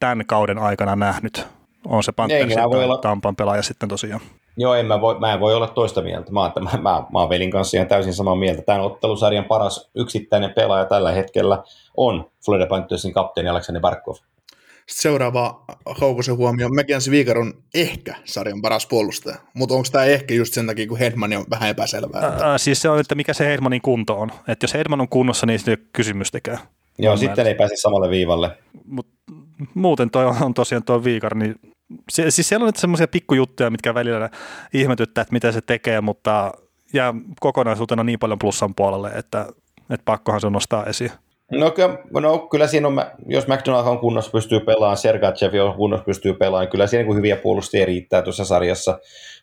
tämän 0.00 0.26
kauden 0.26 0.58
aikana 0.58 0.96
nähnyt 0.96 1.46
on 1.86 2.02
se 2.02 2.12
Panthers 2.12 2.54
tai 2.54 2.64
olla... 2.64 2.98
Tampan 2.98 3.36
pelaaja 3.36 3.62
sitten 3.62 3.88
tosiaan. 3.88 4.20
Joo, 4.56 4.74
en 4.74 4.86
mä, 4.86 5.00
voi, 5.00 5.18
mä 5.18 5.32
en 5.32 5.40
voi 5.40 5.54
olla 5.54 5.68
toista 5.68 6.02
mieltä. 6.02 6.32
Mä, 6.32 6.52
mä, 6.60 6.70
mä, 6.72 7.02
mä 7.12 7.18
oon 7.18 7.28
Velin 7.28 7.50
kanssa 7.50 7.76
ihan 7.76 7.88
täysin 7.88 8.14
samaa 8.14 8.34
mieltä. 8.34 8.62
Tämän 8.62 8.80
ottelusarjan 8.80 9.44
paras 9.44 9.90
yksittäinen 9.94 10.52
pelaaja 10.52 10.84
tällä 10.84 11.12
hetkellä 11.12 11.62
on 11.96 12.30
Florida 12.44 12.66
Panthersin 12.66 13.12
kapteeni 13.12 13.48
Alexander 13.48 13.80
Barkov. 13.80 14.14
Seuraava 14.88 15.64
Haukosen 15.86 16.36
huomio. 16.36 16.68
Mackenzie 16.68 17.10
Viikar 17.10 17.38
on 17.38 17.54
ehkä 17.74 18.14
sarjan 18.24 18.62
paras 18.62 18.86
puolustaja, 18.86 19.36
mutta 19.54 19.74
onko 19.74 19.88
tämä 19.92 20.04
ehkä 20.04 20.34
just 20.34 20.54
sen 20.54 20.66
takia, 20.66 20.86
kun 20.86 20.98
Hedman 20.98 21.32
on 21.36 21.44
vähän 21.50 21.70
epäselvää? 21.70 22.22
Ää, 22.42 22.58
siis 22.58 22.82
se 22.82 22.88
on, 22.88 23.00
että 23.00 23.14
mikä 23.14 23.32
se 23.32 23.46
Hedmanin 23.46 23.82
kunto 23.82 24.20
on. 24.20 24.30
Että 24.48 24.64
jos 24.64 24.74
Hedman 24.74 25.00
on 25.00 25.08
kunnossa, 25.08 25.46
niin 25.46 25.58
se 25.58 25.70
ei 25.70 25.76
ole 25.80 25.88
kysymystäkään. 25.92 26.58
Joo, 26.98 27.16
sitten 27.16 27.30
mielestä. 27.30 27.48
ei 27.48 27.54
pääse 27.54 27.76
samalle 27.76 28.10
viivalle. 28.10 28.58
Mut 28.84 29.06
muuten 29.74 30.10
toi 30.10 30.24
on 30.40 30.54
tosiaan 30.54 30.84
tuo 30.84 31.04
Viikar, 31.04 31.34
niin 31.34 31.54
se, 32.12 32.30
siis 32.30 32.48
siellä 32.48 32.64
on 32.64 32.68
nyt 32.68 32.76
semmoisia 32.76 33.08
pikkujuttuja, 33.08 33.70
mitkä 33.70 33.94
välillä 33.94 34.30
ihmetyttää, 34.74 35.22
että 35.22 35.32
mitä 35.32 35.52
se 35.52 35.60
tekee, 35.60 36.00
mutta 36.00 36.52
ja 36.92 37.14
kokonaisuutena 37.40 38.04
niin 38.04 38.18
paljon 38.18 38.38
plussan 38.38 38.74
puolelle, 38.74 39.08
että, 39.08 39.46
että 39.90 40.04
pakkohan 40.04 40.40
se 40.40 40.50
nostaa 40.50 40.84
esiin. 40.84 41.10
No, 41.50 41.74
no 42.20 42.38
kyllä 42.38 42.66
siinä 42.66 42.88
on, 42.88 43.04
jos 43.26 43.46
McDonald 43.46 43.86
on 43.86 43.98
kunnossa 43.98 44.30
pystyy 44.30 44.60
pelaamaan, 44.60 44.96
Sergachev 44.96 45.54
on 45.64 45.76
kunnossa 45.76 46.04
pystyy 46.04 46.34
pelaamaan, 46.34 46.68
kyllä 46.68 46.86
siinä 46.86 47.04
niin 47.04 47.16
hyviä 47.16 47.36
puolustajia 47.36 47.86
riittää 47.86 48.22
tuossa 48.22 48.44
sarjassa. 48.44 48.98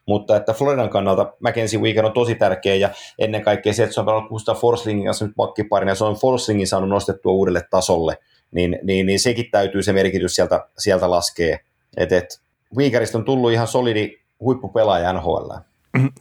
Mutta 0.06 0.36
että 0.36 0.54
Floridan 0.54 0.90
kannalta 0.90 1.34
Mackenzie 1.40 1.80
Weekend 1.80 2.06
on 2.06 2.14
tosi 2.14 2.36
tärkeä 2.36 2.76
ja 2.76 2.90
ennen 3.20 3.42
kaikkea 3.42 3.74
se, 3.74 3.84
että 3.84 3.94
se 3.94 4.00
on 4.00 4.06
pelannut 4.06 4.30
Gustav 4.30 4.58
Forslingin 4.58 5.06
kanssa 5.06 5.26
nyt 5.26 5.36
pakkiparina 5.36 5.92
ja 5.92 5.96
se 5.96 6.04
on 6.04 6.16
Forslingin 6.16 6.68
saanut 6.68 6.90
nostettua 6.90 7.32
uudelle 7.32 7.62
tasolle, 7.70 8.18
niin, 8.52 8.80
niin, 8.84 9.06
niin 9.06 9.20
sekin 9.20 9.52
täytyy 9.52 9.84
se 9.84 9.94
merkitys 9.94 10.36
sieltä, 10.36 10.68
sieltä 10.78 11.10
laskea. 11.10 11.58
Et, 11.98 12.12
et 12.12 12.42
Weekeristä 12.78 13.18
on 13.18 13.26
tullut 13.26 13.52
ihan 13.52 13.68
solidi 13.68 14.18
huippupelaaja 14.40 15.14
NHL. 15.14 15.52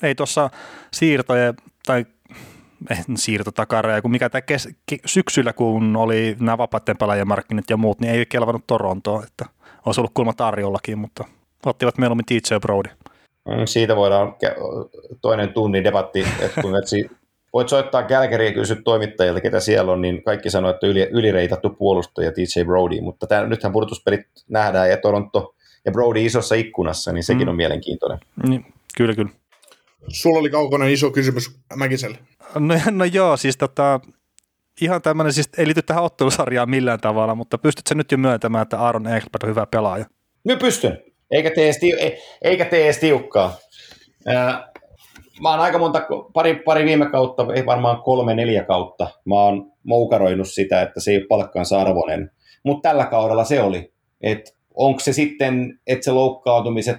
Ei 0.03 0.15
tuossa 0.15 0.51
siirtoja 0.93 1.55
tai 1.87 2.05
eh, 2.91 3.05
siirtotakareja, 3.17 4.03
kun 4.03 4.11
mikä 4.11 4.29
tämä 4.31 4.43
kes, 4.43 4.69
syksyllä, 5.05 5.53
kun 5.53 5.97
oli 5.97 6.37
nämä 6.41 6.59
vapaiden 6.59 6.97
pelaajien 6.97 7.29
markkinat 7.29 7.71
ja 7.71 7.77
muut, 7.77 8.01
niin 8.01 8.13
ei 8.13 8.27
kelvannut 8.27 8.67
Torontoa, 8.67 9.23
että 9.25 9.45
olisi 9.87 10.01
ollut 10.01 10.15
kulma 10.15 10.33
tarjollakin, 10.33 10.99
mutta 10.99 11.25
ottivat 11.67 11.99
mieluummin 11.99 12.27
TJ 12.27 12.55
Brody. 12.61 12.89
Mm, 13.49 13.67
siitä 13.67 13.97
voidaan 13.97 14.35
toinen 15.23 15.53
tunnin 15.53 15.85
debatti, 15.85 16.27
että 16.41 16.63
kun 16.63 16.79
etsi, 16.79 17.11
voit 17.55 17.69
soittaa 17.69 18.03
Galleria 18.03 18.49
ja 18.49 18.55
kysyä 18.55 18.77
toimittajilta, 18.85 19.41
ketä 19.41 19.61
siellä 19.61 19.93
on, 19.93 20.03
niin 20.03 20.23
kaikki 20.23 20.51
sanoo, 20.51 20.71
että 20.71 20.87
yli, 20.87 21.09
ylireitattu 21.11 21.71
puolustaja 21.71 22.33
TJ 22.33 22.65
Brody, 22.65 23.01
mutta 23.01 23.27
tämän, 23.27 23.49
nythän 23.49 23.73
purtuspelit 23.73 24.27
nähdään 24.49 24.91
ja 24.91 24.97
Toronto 24.97 25.55
ja 25.85 25.93
Brody 25.93 26.25
isossa 26.25 26.55
ikkunassa, 26.55 27.13
niin 27.13 27.25
sekin 27.25 27.47
mm. 27.47 27.49
on 27.49 27.57
mielenkiintoinen. 27.57 28.19
Niin, 28.49 28.65
kyllä, 28.97 29.15
kyllä. 29.15 29.31
Sulla 30.09 30.39
oli 30.39 30.51
kaukonen 30.51 30.91
iso 30.91 31.11
kysymys 31.11 31.59
Mäkiselle. 31.77 32.19
No, 32.55 32.75
no 32.91 33.05
joo, 33.05 33.37
siis 33.37 33.57
tota, 33.57 34.01
ihan 34.81 35.03
tämmöinen, 35.03 35.33
siis 35.33 35.49
ei 35.59 35.67
liity 35.67 35.83
tähän 35.83 36.05
ottelusarjaan 36.05 36.71
millään 36.71 37.01
tavalla, 37.01 37.35
mutta 37.35 37.59
pystytkö 37.59 37.95
nyt 37.95 38.13
jo 38.13 38.19
myöntämään, 38.19 38.63
että 38.63 38.79
Aaron 38.79 39.07
Ekblad 39.07 39.43
on 39.43 39.49
hyvä 39.49 39.67
pelaaja? 39.67 40.05
Nyt 40.45 40.59
pystyn, 40.59 40.99
eikä 41.31 41.51
tee 41.51 41.65
edes, 41.65 41.81
eikä 42.43 42.65
tee 42.65 42.85
edes 42.85 42.99
tiukkaa. 42.99 43.57
mä 45.43 45.51
oon 45.51 45.61
aika 45.61 45.79
monta, 45.79 46.07
pari, 46.33 46.55
pari 46.55 46.85
viime 46.85 47.11
kautta, 47.11 47.47
ei 47.55 47.67
varmaan 47.67 48.03
kolme, 48.03 48.35
neljä 48.35 48.65
kautta, 48.65 49.09
mä 49.25 49.35
oon 49.35 49.73
moukaroinut 49.83 50.49
sitä, 50.49 50.83
että 50.83 51.01
se 51.01 51.11
ei 51.11 51.17
ole 51.17 51.27
palkkaansa 51.27 51.81
arvoinen. 51.81 52.31
Mutta 52.65 52.89
tällä 52.89 53.07
kaudella 53.07 53.45
se 53.45 53.63
oli. 53.63 53.93
Että 54.21 54.51
onko 54.75 55.01
se 55.01 55.13
sitten, 55.13 55.81
että 55.87 56.05
se 56.05 56.13
loukkaantumiset, 56.13 56.97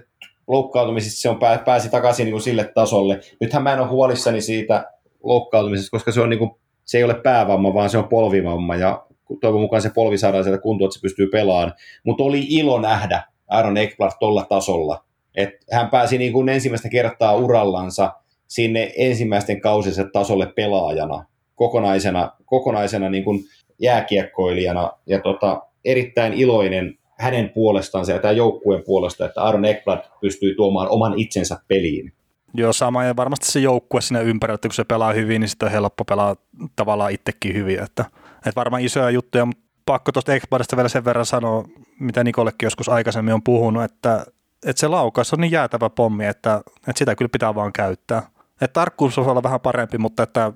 loukkaantumisista 0.47 1.21
se 1.21 1.29
on 1.29 1.39
pääsi 1.65 1.89
takaisin 1.89 2.23
niin 2.23 2.31
kuin 2.31 2.41
sille 2.41 2.71
tasolle. 2.75 3.19
Nythän 3.41 3.63
mä 3.63 3.73
en 3.73 3.79
ole 3.79 3.87
huolissani 3.87 4.41
siitä 4.41 4.85
loukkaantumisesta, 5.27 5.91
koska 5.91 6.11
se, 6.11 6.21
on 6.21 6.29
niin 6.29 6.39
kuin, 6.39 6.51
se 6.85 6.97
ei 6.97 7.03
ole 7.03 7.13
päävamma, 7.13 7.73
vaan 7.73 7.89
se 7.89 7.97
on 7.97 8.07
polvivamma 8.07 8.75
ja 8.75 9.05
toivon 9.41 9.61
mukaan 9.61 9.81
se 9.81 9.89
polvi 9.95 10.17
saadaan 10.17 10.43
sieltä 10.43 10.61
kuntoon, 10.61 10.87
että 10.87 10.93
se 10.93 11.01
pystyy 11.01 11.27
pelaamaan. 11.27 11.73
Mutta 12.03 12.23
oli 12.23 12.45
ilo 12.49 12.81
nähdä 12.81 13.23
Aaron 13.47 13.77
Ekblad 13.77 14.11
tuolla 14.19 14.45
tasolla. 14.49 15.03
Et 15.35 15.49
hän 15.71 15.89
pääsi 15.89 16.17
niin 16.17 16.33
kuin 16.33 16.49
ensimmäistä 16.49 16.89
kertaa 16.89 17.35
urallansa 17.35 18.13
sinne 18.47 18.93
ensimmäisten 18.97 19.61
kausinsa 19.61 20.03
tasolle 20.13 20.53
pelaajana, 20.55 21.25
kokonaisena, 21.55 22.31
kokonaisena 22.45 23.09
niin 23.09 23.23
kuin 23.23 23.39
jääkiekkoilijana 23.79 24.91
ja 25.05 25.19
tota, 25.19 25.61
erittäin 25.85 26.33
iloinen 26.33 26.97
hänen 27.17 27.49
puolestansa 27.49 28.11
ja 28.11 28.19
tämän 28.19 28.37
joukkueen 28.37 28.83
puolesta, 28.85 29.25
että 29.25 29.41
Aaron 29.41 29.65
Ekblad 29.65 30.03
pystyy 30.21 30.55
tuomaan 30.55 30.89
oman 30.89 31.19
itsensä 31.19 31.57
peliin. 31.67 32.13
Joo, 32.53 32.73
sama 32.73 33.03
ja 33.03 33.15
varmasti 33.15 33.51
se 33.51 33.59
joukkue 33.59 34.01
sinne 34.01 34.23
ympärillä, 34.23 34.55
että 34.55 34.67
kun 34.67 34.75
se 34.75 34.83
pelaa 34.83 35.13
hyvin, 35.13 35.41
niin 35.41 35.49
sitten 35.49 35.65
on 35.65 35.71
helppo 35.71 36.05
pelaa 36.05 36.35
tavallaan 36.75 37.11
itsekin 37.11 37.55
hyvin. 37.55 37.83
Että, 37.83 38.05
että 38.35 38.55
varmaan 38.55 38.81
isoja 38.81 39.09
juttuja, 39.09 39.45
mutta 39.45 39.63
pakko 39.85 40.11
tuosta 40.11 40.33
Ekbladista 40.33 40.75
vielä 40.75 40.89
sen 40.89 41.05
verran 41.05 41.25
sanoa, 41.25 41.65
mitä 41.99 42.23
Nikollekin 42.23 42.65
joskus 42.65 42.89
aikaisemmin 42.89 43.33
on 43.33 43.43
puhunut, 43.43 43.83
että, 43.83 44.25
että 44.65 44.79
se 44.79 44.87
laukaus 44.87 45.33
on 45.33 45.41
niin 45.41 45.51
jäätävä 45.51 45.89
pommi, 45.89 46.25
että, 46.25 46.61
että 46.77 46.99
sitä 46.99 47.15
kyllä 47.15 47.29
pitää 47.29 47.55
vaan 47.55 47.73
käyttää. 47.73 48.23
Että 48.61 48.73
tarkkuus 48.73 49.17
on 49.17 49.27
olla 49.27 49.43
vähän 49.43 49.61
parempi, 49.61 49.97
mutta 49.97 50.23
että 50.23 50.53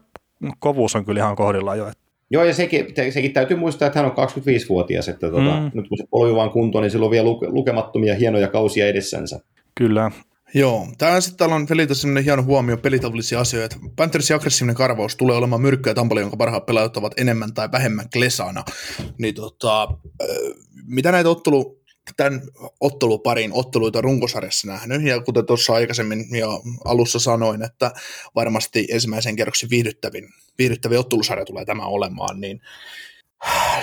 kovuus 0.60 0.96
on 0.96 1.06
kyllä 1.06 1.20
ihan 1.20 1.36
kohdillaan 1.36 1.78
jo. 1.78 1.92
Joo, 2.32 2.44
ja 2.44 2.54
sekin, 2.54 2.88
sekin 3.10 3.34
täytyy 3.34 3.58
muistaa, 3.58 3.86
että 3.86 4.00
hän 4.00 4.12
on 4.12 4.28
25-vuotias, 4.28 5.10
että 5.10 5.28
Joo, 10.54 10.88
tämä 10.98 11.22
sitten 11.22 11.38
täällä 11.38 11.56
on 11.56 11.68
Feliltä 11.68 11.94
sellainen 11.94 12.24
hieno 12.24 12.44
huomio 12.44 12.78
pelitavallisia 12.78 13.40
asioita. 13.40 13.76
Panthersin 13.96 14.36
aggressiivinen 14.36 14.76
karvaus 14.76 15.16
tulee 15.16 15.36
olemaan 15.36 15.62
myrkkyä 15.62 15.94
Tampale, 15.94 16.22
jonka 16.22 16.38
parhaat 16.38 16.66
pelaajat 16.66 16.98
ovat 16.98 17.14
enemmän 17.18 17.54
tai 17.54 17.72
vähemmän 17.72 18.10
klesana. 18.14 18.64
Niin 19.18 19.36
tota, 19.36 19.88
mitä 20.86 21.12
näitä 21.12 21.30
ottelu, 21.30 21.82
tämän 22.18 22.42
otteluparin 22.80 23.52
otteluita 23.54 24.02
runkosarjassa 24.02 24.68
nähnyt, 24.68 25.04
ja 25.04 25.22
kuten 25.22 25.46
tuossa 25.46 25.74
aikaisemmin 25.74 26.26
jo 26.40 26.62
alussa 26.86 27.20
sanoin, 27.20 27.64
että 27.64 27.92
varmasti 28.36 28.88
ensimmäisen 28.90 29.36
kerroksen 29.36 29.70
viihdyttävin, 29.70 30.30
viihdyttävin 30.58 31.00
ottelusarja 31.00 31.46
tulee 31.46 31.66
tämä 31.66 31.86
olemaan, 31.86 32.42
niin, 32.42 32.62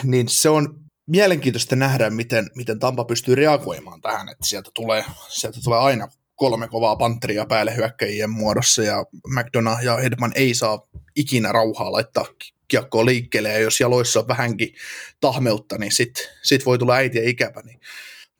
niin 0.03 0.29
se 0.29 0.49
on 0.49 0.81
mielenkiintoista 1.07 1.77
nähdä, 1.77 2.11
miten, 2.11 2.51
miten 2.55 2.79
Tampa 2.79 3.05
pystyy 3.05 3.35
reagoimaan 3.35 4.01
tähän, 4.01 4.29
että 4.29 4.47
sieltä 4.47 4.71
tulee, 4.75 5.05
sieltä 5.29 5.59
tulee 5.64 5.79
aina 5.79 6.09
kolme 6.39 6.68
kovaa 6.68 6.97
pantteria 6.97 7.47
päälle 7.47 7.76
hyökkäjien 7.76 8.30
muodossa, 8.30 8.82
ja 8.82 9.05
McDonough 9.26 9.84
ja 9.84 9.97
Hedman 9.97 10.32
ei 10.34 10.55
saa 10.55 10.89
ikinä 11.16 11.53
rauhaa 11.53 11.93
laittaa 11.93 12.24
kiekkoa 12.68 13.05
liikkeelle, 13.05 13.49
ja 13.49 13.59
jos 13.59 13.80
jaloissa 13.80 14.20
on 14.20 14.28
vähänkin 14.28 14.74
tahmeutta, 15.20 15.78
niin 15.78 15.93
sit, 15.93 16.12
sit 16.43 16.66
voi 16.66 16.78
tulla 16.78 16.95
äitiä 16.95 17.22
ikävä, 17.24 17.62
niin, 17.64 17.80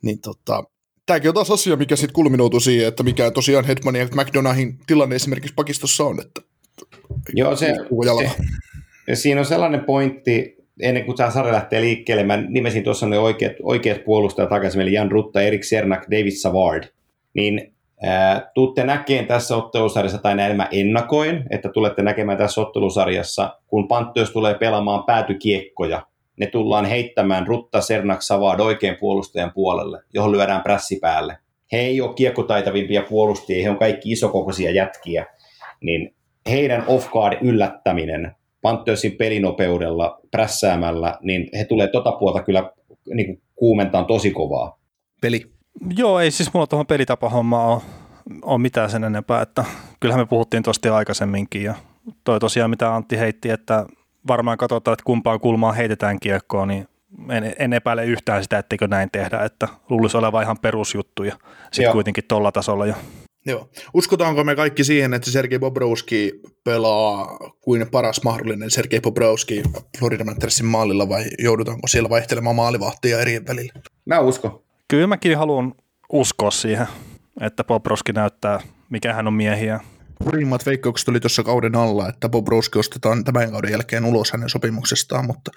niin 0.03 0.21
tota, 0.21 0.65
tämäkin 1.07 1.29
on 1.29 1.35
taas 1.35 1.51
asia, 1.51 1.77
mikä 1.77 1.97
sitten 1.97 2.15
kulminoutuu 2.15 2.61
siihen, 2.61 2.89
että 2.89 3.03
mikä 3.03 3.31
tosiaan 3.31 3.65
Hedmanin 3.65 4.01
ja 4.01 4.09
McDonaghin 4.15 4.79
tilanne 4.87 5.17
esimerkiksi 5.17 5.55
pakistossa 5.55 6.05
on, 6.05 6.21
että 6.21 6.41
Joo, 7.35 7.57
se, 7.57 7.75
se, 9.07 9.15
siinä 9.15 9.41
on 9.41 9.47
sellainen 9.47 9.85
pointti, 9.85 10.57
ennen 10.81 11.05
kuin 11.05 11.17
tämä 11.17 11.31
sarja 11.31 11.53
lähtee 11.53 11.81
liikkeelle, 11.81 12.25
mä 12.25 12.37
nimesin 12.37 12.85
tuossa 12.85 13.07
ne 13.07 13.19
oikeat, 13.19 13.53
oikeat 13.63 14.05
puolustajat 14.05 14.49
takaisin, 14.49 14.81
eli 14.81 14.93
Jan 14.93 15.11
Rutta, 15.11 15.43
Erik 15.43 15.65
Sernak, 15.65 16.03
David 16.11 16.33
Savard, 16.33 16.85
niin 17.35 17.78
Tuutte 18.55 18.85
näkeen 18.85 19.27
tässä 19.27 19.57
ottelusarjassa, 19.57 20.19
tai 20.19 20.35
näin 20.35 20.57
mä 20.57 20.69
ennakoin, 20.71 21.45
että 21.51 21.69
tulette 21.69 22.03
näkemään 22.03 22.39
tässä 22.39 22.61
ottelusarjassa, 22.61 23.57
kun 23.67 23.89
Panthers 23.89 24.31
tulee 24.31 24.55
pelaamaan 24.55 25.05
päätykiekkoja, 25.05 26.07
ne 26.37 26.47
tullaan 26.47 26.85
heittämään 26.85 27.47
Rutta 27.47 27.81
Sernak 27.81 28.23
Savard 28.23 28.61
oikein 28.61 28.97
puolustajan 29.01 29.53
puolelle, 29.55 30.03
johon 30.15 30.33
lyödään 30.33 30.63
prässi 30.63 30.99
päälle. 31.01 31.39
He 31.73 31.79
ei 31.79 32.01
ole 32.01 32.15
kiekkotaitavimpia 32.15 33.03
puolustajia, 33.03 33.63
he 33.63 33.71
on 33.71 33.79
kaikki 33.79 34.13
isokokoisia 34.13 34.71
jätkiä, 34.71 35.27
niin 35.81 36.15
heidän 36.51 36.85
off 36.87 37.09
yllättäminen 37.41 38.37
Panthersin 38.63 39.13
pelinopeudella, 39.13 40.21
prässäämällä, 40.31 41.19
niin 41.23 41.49
he 41.59 41.65
tulee 41.65 41.89
tota 41.89 42.13
puolta 42.13 42.43
kyllä 42.43 42.71
niin 43.15 43.43
kuumentaan 43.55 44.07
tosi 44.07 44.31
kovaa. 44.31 44.79
Peli 45.21 45.58
Joo, 45.97 46.21
ei 46.21 46.31
siis 46.31 46.55
mulla 46.55 46.67
tuohon 46.67 46.87
pelitapahommaan 46.87 47.69
ole, 47.69 47.83
ole 48.43 48.59
mitään 48.59 48.91
sen 48.91 49.05
enempää, 49.05 49.43
että 49.43 49.65
kyllähän 50.01 50.23
me 50.23 50.27
puhuttiin 50.27 50.63
tuosta 50.63 50.97
aikaisemminkin 50.97 51.63
ja 51.63 51.75
toi 52.25 52.41
tosiaan 52.41 52.71
mitä 52.71 52.95
Antti 52.95 53.19
heitti, 53.19 53.51
että 53.51 53.87
varmaan 54.29 54.59
katsotaan, 54.59 54.93
että 54.93 55.05
kumpaan 55.05 55.41
kulmaan 55.41 55.77
heitetään 55.77 56.21
kiekkoa, 56.21 56.67
niin 56.67 56.89
en, 57.29 57.55
en 57.59 57.73
epäile 57.73 58.05
yhtään 58.05 58.43
sitä, 58.43 58.59
etteikö 58.59 58.89
näin 58.89 59.11
tehdä, 59.13 59.39
että 59.39 59.69
luulisi 59.89 60.17
olevan 60.17 60.43
ihan 60.43 60.59
perusjuttuja 60.59 61.37
sitten 61.73 61.93
kuitenkin 61.93 62.25
tuolla 62.29 62.53
tasolla 62.53 62.87
jo. 62.87 62.95
Joo. 63.47 63.69
Uskotaanko 63.95 64.45
me 64.45 64.57
kaikki 64.57 64.85
siihen, 64.85 65.15
että 65.15 65.31
Sergei 65.31 65.59
Bobrovski 65.59 66.41
pelaa 66.65 67.39
kuin 67.61 67.87
paras 67.91 68.21
mahdollinen 68.25 68.71
Sergei 68.71 69.01
Bobrovski 69.01 69.63
Florida 69.99 70.25
Panthersin 70.25 70.67
maalilla 70.67 71.09
vai 71.09 71.25
joudutaanko 71.39 71.87
siellä 71.87 72.11
vaihtelemaan 72.11 72.57
maalivahtia 72.57 73.21
eri 73.21 73.41
välillä? 73.49 73.73
Mä 74.07 74.21
uskon. 74.21 74.68
Kyllä 74.89 75.07
mäkin 75.07 75.39
haluan 75.39 75.75
uskoa 76.13 76.51
siihen, 76.51 76.87
että 77.41 77.65
Bobrovski 77.65 78.13
näyttää, 78.13 78.61
mikä 78.91 79.13
hän 79.13 79.27
on 79.27 79.33
miehiä. 79.33 79.81
Hurjimmat 80.25 80.67
veikkaukset 80.67 81.09
oli 81.09 81.21
tuossa 81.21 81.43
kauden 81.43 81.77
alla, 81.77 82.09
että 82.09 82.29
Bobrovski 82.29 82.79
ostetaan 82.79 83.25
tämän 83.25 83.51
kauden 83.51 83.71
jälkeen 83.71 84.05
ulos 84.05 84.33
hänen 84.33 84.49
sopimuksestaan, 84.49 85.27
mutta, 85.27 85.51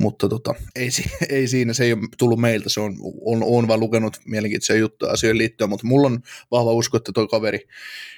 mutta 0.00 0.28
tota, 0.28 0.54
ei, 0.74 0.88
ei, 1.28 1.48
siinä, 1.48 1.72
se 1.72 1.84
ei 1.84 1.92
ole 1.92 2.00
tullut 2.18 2.40
meiltä, 2.40 2.68
se 2.68 2.80
on, 2.80 2.96
on, 3.24 3.42
on 3.42 3.68
vaan 3.68 3.80
lukenut 3.80 4.16
mielenkiintoisia 4.26 4.76
juttuja 4.76 5.12
asioihin 5.12 5.38
liittyen, 5.38 5.70
mutta 5.70 5.86
mulla 5.86 6.06
on 6.06 6.20
vahva 6.50 6.72
usko, 6.72 6.96
että 6.96 7.12
tuo 7.14 7.28
kaveri, 7.28 7.68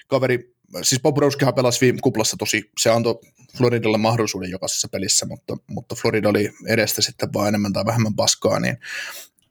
kaveri 0.06 0.54
siis 0.82 1.02
Bobrovskihan 1.02 1.54
pelasi 1.54 1.80
viime 1.80 1.98
kuplassa 2.02 2.36
tosi, 2.36 2.70
se 2.80 2.90
antoi 2.90 3.20
Floridalle 3.56 3.98
mahdollisuuden 3.98 4.50
jokaisessa 4.50 4.88
pelissä, 4.88 5.26
mutta, 5.26 5.56
mutta 5.66 5.94
Florida 5.94 6.28
oli 6.28 6.52
edestä 6.66 7.02
sitten 7.02 7.32
vaan 7.32 7.48
enemmän 7.48 7.72
tai 7.72 7.86
vähemmän 7.86 8.14
paskaa, 8.14 8.60
niin 8.60 8.78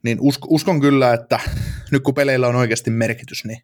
niin 0.03 0.17
usk, 0.21 0.41
uskon 0.47 0.81
kyllä, 0.81 1.13
että 1.13 1.39
nyt 1.91 2.03
kun 2.03 2.13
peleillä 2.13 2.47
on 2.47 2.55
oikeasti 2.55 2.89
merkitys, 2.89 3.45
niin 3.45 3.61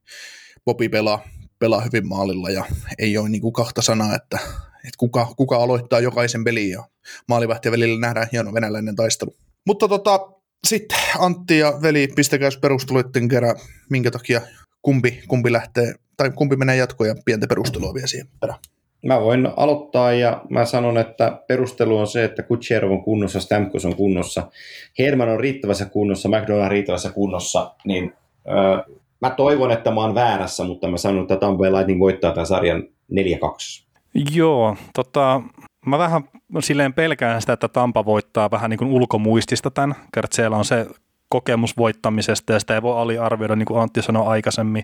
Bobi 0.66 0.90
pelaa, 0.90 1.28
pelaa 1.60 1.82
hyvin 1.82 2.08
maalilla 2.08 2.50
ja 2.50 2.66
ei 3.00 3.18
ole 3.18 3.30
niin 3.30 3.42
kuin 3.42 3.54
kahta 3.54 3.82
sanaa, 3.82 4.16
että, 4.16 4.40
että 4.74 4.98
kuka, 4.98 5.34
kuka 5.38 5.58
aloittaa 5.58 6.00
jokaisen 6.00 6.44
pelin 6.44 6.70
ja 6.70 6.84
maalivahtien 7.28 7.72
välillä 7.72 8.00
nähdään 8.00 8.28
hieno 8.32 8.54
venäläinen 8.54 8.96
taistelu. 8.96 9.36
Mutta 9.68 9.88
tota, 9.88 10.20
sitten 10.68 11.00
Antti 11.20 11.58
ja 11.58 11.80
veli, 11.82 12.08
pistäkää 12.16 12.50
perusteluiden 12.62 13.28
kerran, 13.28 13.56
minkä 13.90 14.12
takia 14.12 14.42
kumpi, 14.82 15.24
kumpi 15.28 15.52
lähtee, 15.52 15.96
tai 16.18 16.32
kumpi 16.32 16.56
menee 16.56 16.76
jatkoon 16.76 17.08
ja 17.08 17.16
pientä 17.26 17.48
perustelua 17.48 17.94
vielä 17.94 18.08
siihen 18.08 18.28
perään. 18.40 18.60
Mä 19.04 19.22
voin 19.22 19.50
aloittaa 19.58 20.12
ja 20.12 20.42
mä 20.50 20.66
sanon, 20.66 20.98
että 20.98 21.44
perustelu 21.48 21.98
on 21.98 22.08
se, 22.08 22.24
että 22.24 22.44
Kutcherov 22.44 22.92
on 22.92 23.04
kunnossa, 23.04 23.40
Stamkos 23.40 23.86
on 23.86 23.96
kunnossa, 23.96 24.44
Herman 25.00 25.30
on 25.30 25.40
riittävässä 25.40 25.86
kunnossa, 25.86 26.30
McDonald 26.30 26.64
on 26.64 26.72
riittävässä 26.72 27.10
kunnossa, 27.10 27.76
niin 27.86 28.14
öö, 28.48 28.96
mä 29.22 29.30
toivon, 29.30 29.72
että 29.72 29.92
mä 29.92 30.02
oon 30.02 30.16
väärässä, 30.16 30.64
mutta 30.64 30.88
mä 30.88 30.98
sanon, 30.98 31.22
että 31.22 31.36
Tampa 31.36 31.64
Lightning 31.64 32.00
voittaa 32.00 32.32
tämän 32.32 32.48
sarjan 32.48 32.84
4-2. 33.12 33.84
Joo, 34.36 34.76
tota, 34.94 35.42
mä 35.86 35.98
vähän 35.98 36.24
silleen 36.60 36.94
pelkään 36.94 37.42
sitä, 37.42 37.54
että 37.54 37.68
Tampa 37.68 38.06
voittaa 38.06 38.52
vähän 38.52 38.70
niin 38.70 38.78
kuin 38.78 38.92
ulkomuistista 38.92 39.72
tämän, 39.72 39.96
kerran 40.14 40.34
siellä 40.34 40.58
on 40.58 40.66
se 40.66 40.88
kokemus 41.30 41.78
voittamisesta 41.78 42.54
ja 42.54 42.60
sitä 42.60 42.76
ei 42.76 42.82
voi 42.82 42.98
aliarvioida, 42.98 43.56
niin 43.56 43.66
kuin 43.66 43.80
Antti 43.80 44.02
sanoi 44.02 44.28
aikaisemmin. 44.28 44.84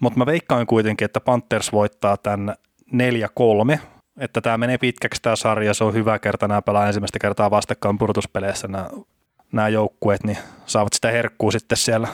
Mutta 0.00 0.18
mä 0.18 0.26
veikkaan 0.26 0.66
kuitenkin, 0.66 1.04
että 1.04 1.20
Panthers 1.20 1.72
voittaa 1.72 2.16
tämän 2.16 2.54
4-3, 2.94 3.78
että 4.18 4.40
tämä 4.40 4.58
menee 4.58 4.78
pitkäksi 4.78 5.22
tämä 5.22 5.36
sarja, 5.36 5.74
se 5.74 5.84
on 5.84 5.94
hyvä 5.94 6.18
kerta, 6.18 6.48
nämä 6.48 6.62
pelaa 6.62 6.86
ensimmäistä 6.86 7.18
kertaa 7.18 7.50
vastakkain 7.50 7.98
purtuspeleissä 7.98 8.68
nämä, 8.68 8.88
nämä 9.52 9.68
joukkueet, 9.68 10.24
niin 10.24 10.38
saavat 10.66 10.92
sitä 10.92 11.10
herkkuu 11.10 11.50
sitten 11.50 11.78
siellä 11.78 12.08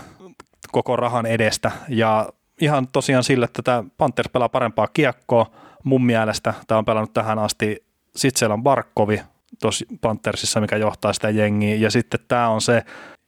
koko 0.73 0.97
rahan 0.97 1.27
edestä. 1.27 1.71
Ja 1.89 2.29
ihan 2.61 2.89
tosiaan 2.93 3.25
sillä, 3.25 3.45
että 3.45 3.63
tämä 3.63 3.85
Panthers 3.99 4.29
pelaa 4.29 4.49
parempaa 4.49 4.89
kiekkoa 4.89 5.47
mun 5.85 6.07
mielestä, 6.07 6.55
tämä 6.67 6.79
on 6.79 6.85
pelannut 6.85 7.13
tähän 7.13 7.39
asti, 7.39 7.85
sitten 8.17 8.39
siellä 8.39 8.55
on 8.55 8.63
Barkovi 8.63 9.21
tuossa 9.61 9.85
Panthersissa, 10.01 10.61
mikä 10.61 10.77
johtaa 10.77 11.13
sitä 11.13 11.31
jengiä. 11.31 11.77
Ja 11.77 11.91
sitten 11.91 12.21
tämä 12.29 12.49
on 12.49 12.61
se 12.61 12.83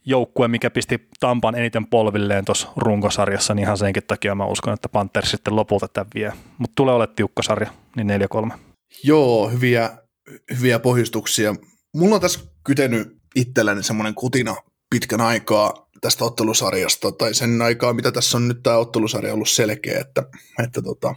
joukkue, 0.06 0.48
mikä 0.48 0.70
pisti 0.70 1.08
Tampan 1.20 1.54
eniten 1.54 1.86
polvilleen 1.86 2.44
tuossa 2.44 2.68
runkosarjassa, 2.76 3.54
niin 3.54 3.62
ihan 3.62 3.78
senkin 3.78 4.02
takia 4.06 4.34
mä 4.34 4.46
uskon, 4.46 4.74
että 4.74 4.88
Panthers 4.88 5.30
sitten 5.30 5.56
lopulta 5.56 5.88
tämän 5.88 6.10
vie. 6.14 6.32
Mutta 6.58 6.74
tulee 6.76 6.94
olemaan 6.94 7.16
tiukka 7.16 7.42
sarja, 7.42 7.70
niin 7.96 8.08
4-3. 8.50 8.52
Joo, 9.04 9.48
hyviä, 9.48 9.90
hyviä 10.58 10.78
pohjustuksia. 10.78 11.54
Mulla 11.94 12.14
on 12.14 12.20
tässä 12.20 12.40
kytenyt 12.64 13.20
itselläni 13.34 13.82
semmoinen 13.82 14.14
kutina 14.14 14.56
pitkän 14.90 15.20
aikaa 15.20 15.88
tästä 16.00 16.24
ottelusarjasta, 16.24 17.12
tai 17.12 17.34
sen 17.34 17.62
aikaa, 17.62 17.92
mitä 17.92 18.12
tässä 18.12 18.36
on 18.36 18.48
nyt 18.48 18.62
tämä 18.62 18.76
ottelusarja 18.76 19.34
ollut 19.34 19.48
selkeä, 19.48 20.00
että, 20.00 20.22
että 20.64 20.82
tota, 20.82 21.14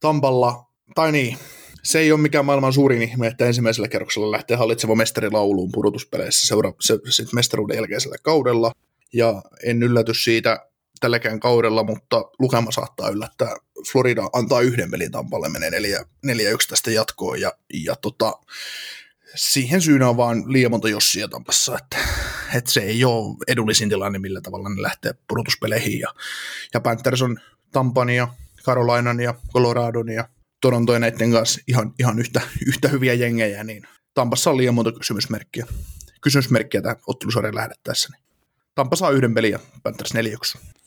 Tampalla, 0.00 0.66
tai 0.94 1.12
niin, 1.12 1.38
se 1.82 1.98
ei 1.98 2.12
ole 2.12 2.20
mikään 2.20 2.44
maailman 2.44 2.72
suurin 2.72 3.02
ihme, 3.02 3.26
että 3.26 3.46
ensimmäisellä 3.46 3.88
kerroksella 3.88 4.30
lähtee 4.30 4.56
hallitseva 4.56 4.94
mestari 4.94 5.30
lauluun 5.30 5.72
pudotuspeleissä 5.72 6.46
seura- 6.46 6.72
se, 6.80 6.98
se, 7.08 7.24
mestaruuden 7.32 7.76
jälkeisellä 7.76 8.16
kaudella. 8.22 8.72
Ja 9.12 9.42
en 9.64 9.82
ylläty 9.82 10.14
siitä 10.14 10.66
tälläkään 11.00 11.40
kaudella, 11.40 11.84
mutta 11.84 12.24
lukema 12.38 12.70
saattaa 12.70 13.08
yllättää. 13.08 13.56
Florida 13.92 14.22
antaa 14.32 14.60
yhden 14.60 14.90
pelin 14.90 15.12
Tampalle, 15.12 15.48
menee 15.48 15.70
4-1 15.70 16.68
tästä 16.68 16.90
jatkoon 16.90 17.40
ja, 17.40 17.52
ja 17.74 17.96
tota, 17.96 18.32
siihen 19.34 19.80
syynä 19.80 20.08
on 20.08 20.16
vaan 20.16 20.52
liian 20.52 20.70
monta 20.70 20.88
jossia 20.88 21.28
Tampassa, 21.28 21.78
että, 21.78 21.96
että 22.54 22.72
se 22.72 22.80
ei 22.80 23.04
ole 23.04 23.36
edullisin 23.48 23.88
tilanne, 23.88 24.18
millä 24.18 24.40
tavalla 24.40 24.68
ne 24.68 24.82
lähtee 24.82 25.14
pudotuspeleihin. 25.28 26.00
Ja, 26.00 26.08
ja 26.74 26.80
Panthers 26.80 27.22
on 27.22 27.40
Tampan 27.72 28.10
ja 28.10 28.28
Carolinan 28.64 29.20
ja 29.20 29.34
Coloradon 29.52 30.08
ja 30.08 30.28
Toronto 30.62 30.92
ja 30.92 30.98
näiden 30.98 31.32
kanssa 31.32 31.60
ihan, 31.68 31.94
ihan 31.98 32.18
yhtä, 32.18 32.40
yhtä 32.66 32.88
hyviä 32.88 33.14
jengejä, 33.14 33.64
niin 33.64 33.82
Tampassa 34.14 34.50
on 34.50 34.56
liian 34.56 34.74
monta 34.74 34.92
kysymysmerkkiä, 34.92 35.66
kysymysmerkkiä 36.20 36.82
tämän 36.82 36.96
ottelusarjan 37.06 37.54
lähdettäessä. 37.54 38.08
Niin 38.12 38.22
Tampa 38.74 38.96
saa 38.96 39.10
yhden 39.10 39.34
pelin 39.34 39.50
ja 39.50 39.58
Panthers 39.82 40.14
4 40.14 40.36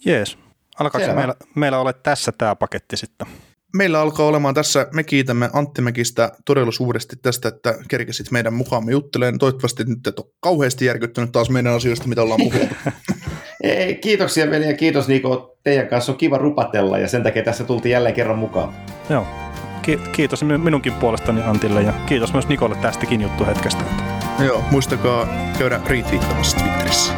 Jees. 0.05 0.37
Alkaako 0.79 1.13
meillä, 1.13 1.35
meillä 1.55 1.79
ole 1.79 1.93
tässä 1.93 2.31
tämä 2.31 2.55
paketti 2.55 2.97
sitten? 2.97 3.27
Meillä 3.73 4.01
alkaa 4.01 4.25
olemaan 4.25 4.53
tässä, 4.53 4.87
me 4.93 5.03
kiitämme 5.03 5.49
Antti 5.53 5.81
Mäkistä 5.81 6.31
todella 6.45 6.71
suuresti 6.71 7.15
tästä, 7.15 7.47
että 7.47 7.75
kerkesit 7.87 8.31
meidän 8.31 8.53
mukaamme 8.53 8.91
jutteleen. 8.91 9.37
Toivottavasti 9.37 9.83
nyt 9.83 10.07
et 10.07 10.19
ole 10.19 10.27
kauheasti 10.39 10.85
järkyttynyt 10.85 11.31
taas 11.31 11.49
meidän 11.49 11.73
asioista, 11.73 12.07
mitä 12.07 12.21
ollaan 12.21 12.41
puhuttu. 12.43 12.75
Ei, 13.63 13.95
kiitoksia 13.95 14.49
veli 14.49 14.65
ja 14.67 14.73
kiitos 14.73 15.07
Niko. 15.07 15.57
Teidän 15.63 15.87
kanssa 15.87 16.11
on 16.11 16.17
kiva 16.17 16.37
rupatella 16.37 16.97
ja 16.97 17.07
sen 17.07 17.23
takia 17.23 17.43
tässä 17.43 17.63
tultiin 17.63 17.91
jälleen 17.91 18.15
kerran 18.15 18.37
mukaan. 18.37 18.75
Joo, 19.09 19.27
kiitos 20.11 20.43
minunkin 20.43 20.93
puolestani 20.93 21.43
Antille 21.43 21.81
ja 21.81 21.93
kiitos 22.05 22.33
myös 22.33 22.47
Nikolle 22.47 22.75
tästäkin 22.75 23.21
juttuhetkestä. 23.21 23.83
Joo, 24.39 24.63
muistakaa 24.71 25.27
käydä 25.57 25.81
retweettamassa 25.85 26.57
Twitterissä. 26.57 27.13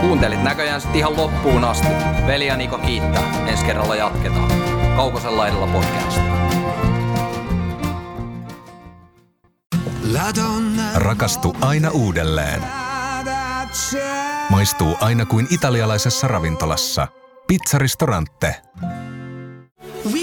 Kuuntelit 0.00 0.42
näköjään 0.42 0.80
sitten 0.80 0.98
ihan 0.98 1.16
loppuun 1.16 1.64
asti. 1.64 1.88
Veli 2.26 2.46
ja 2.46 2.56
Niko 2.56 2.78
kiittää. 2.78 3.46
Ensi 3.46 3.64
kerralla 3.64 3.96
jatketaan. 3.96 4.52
Kaukosen 4.96 5.36
laidalla 5.36 5.66
podcast. 5.66 6.20
Rakastu 10.94 11.56
aina 11.60 11.90
uudelleen. 11.90 12.62
Maistuu 14.50 14.96
aina 15.00 15.26
kuin 15.26 15.46
italialaisessa 15.50 16.28
ravintolassa. 16.28 17.08
Pizzaristorante. 17.46 18.62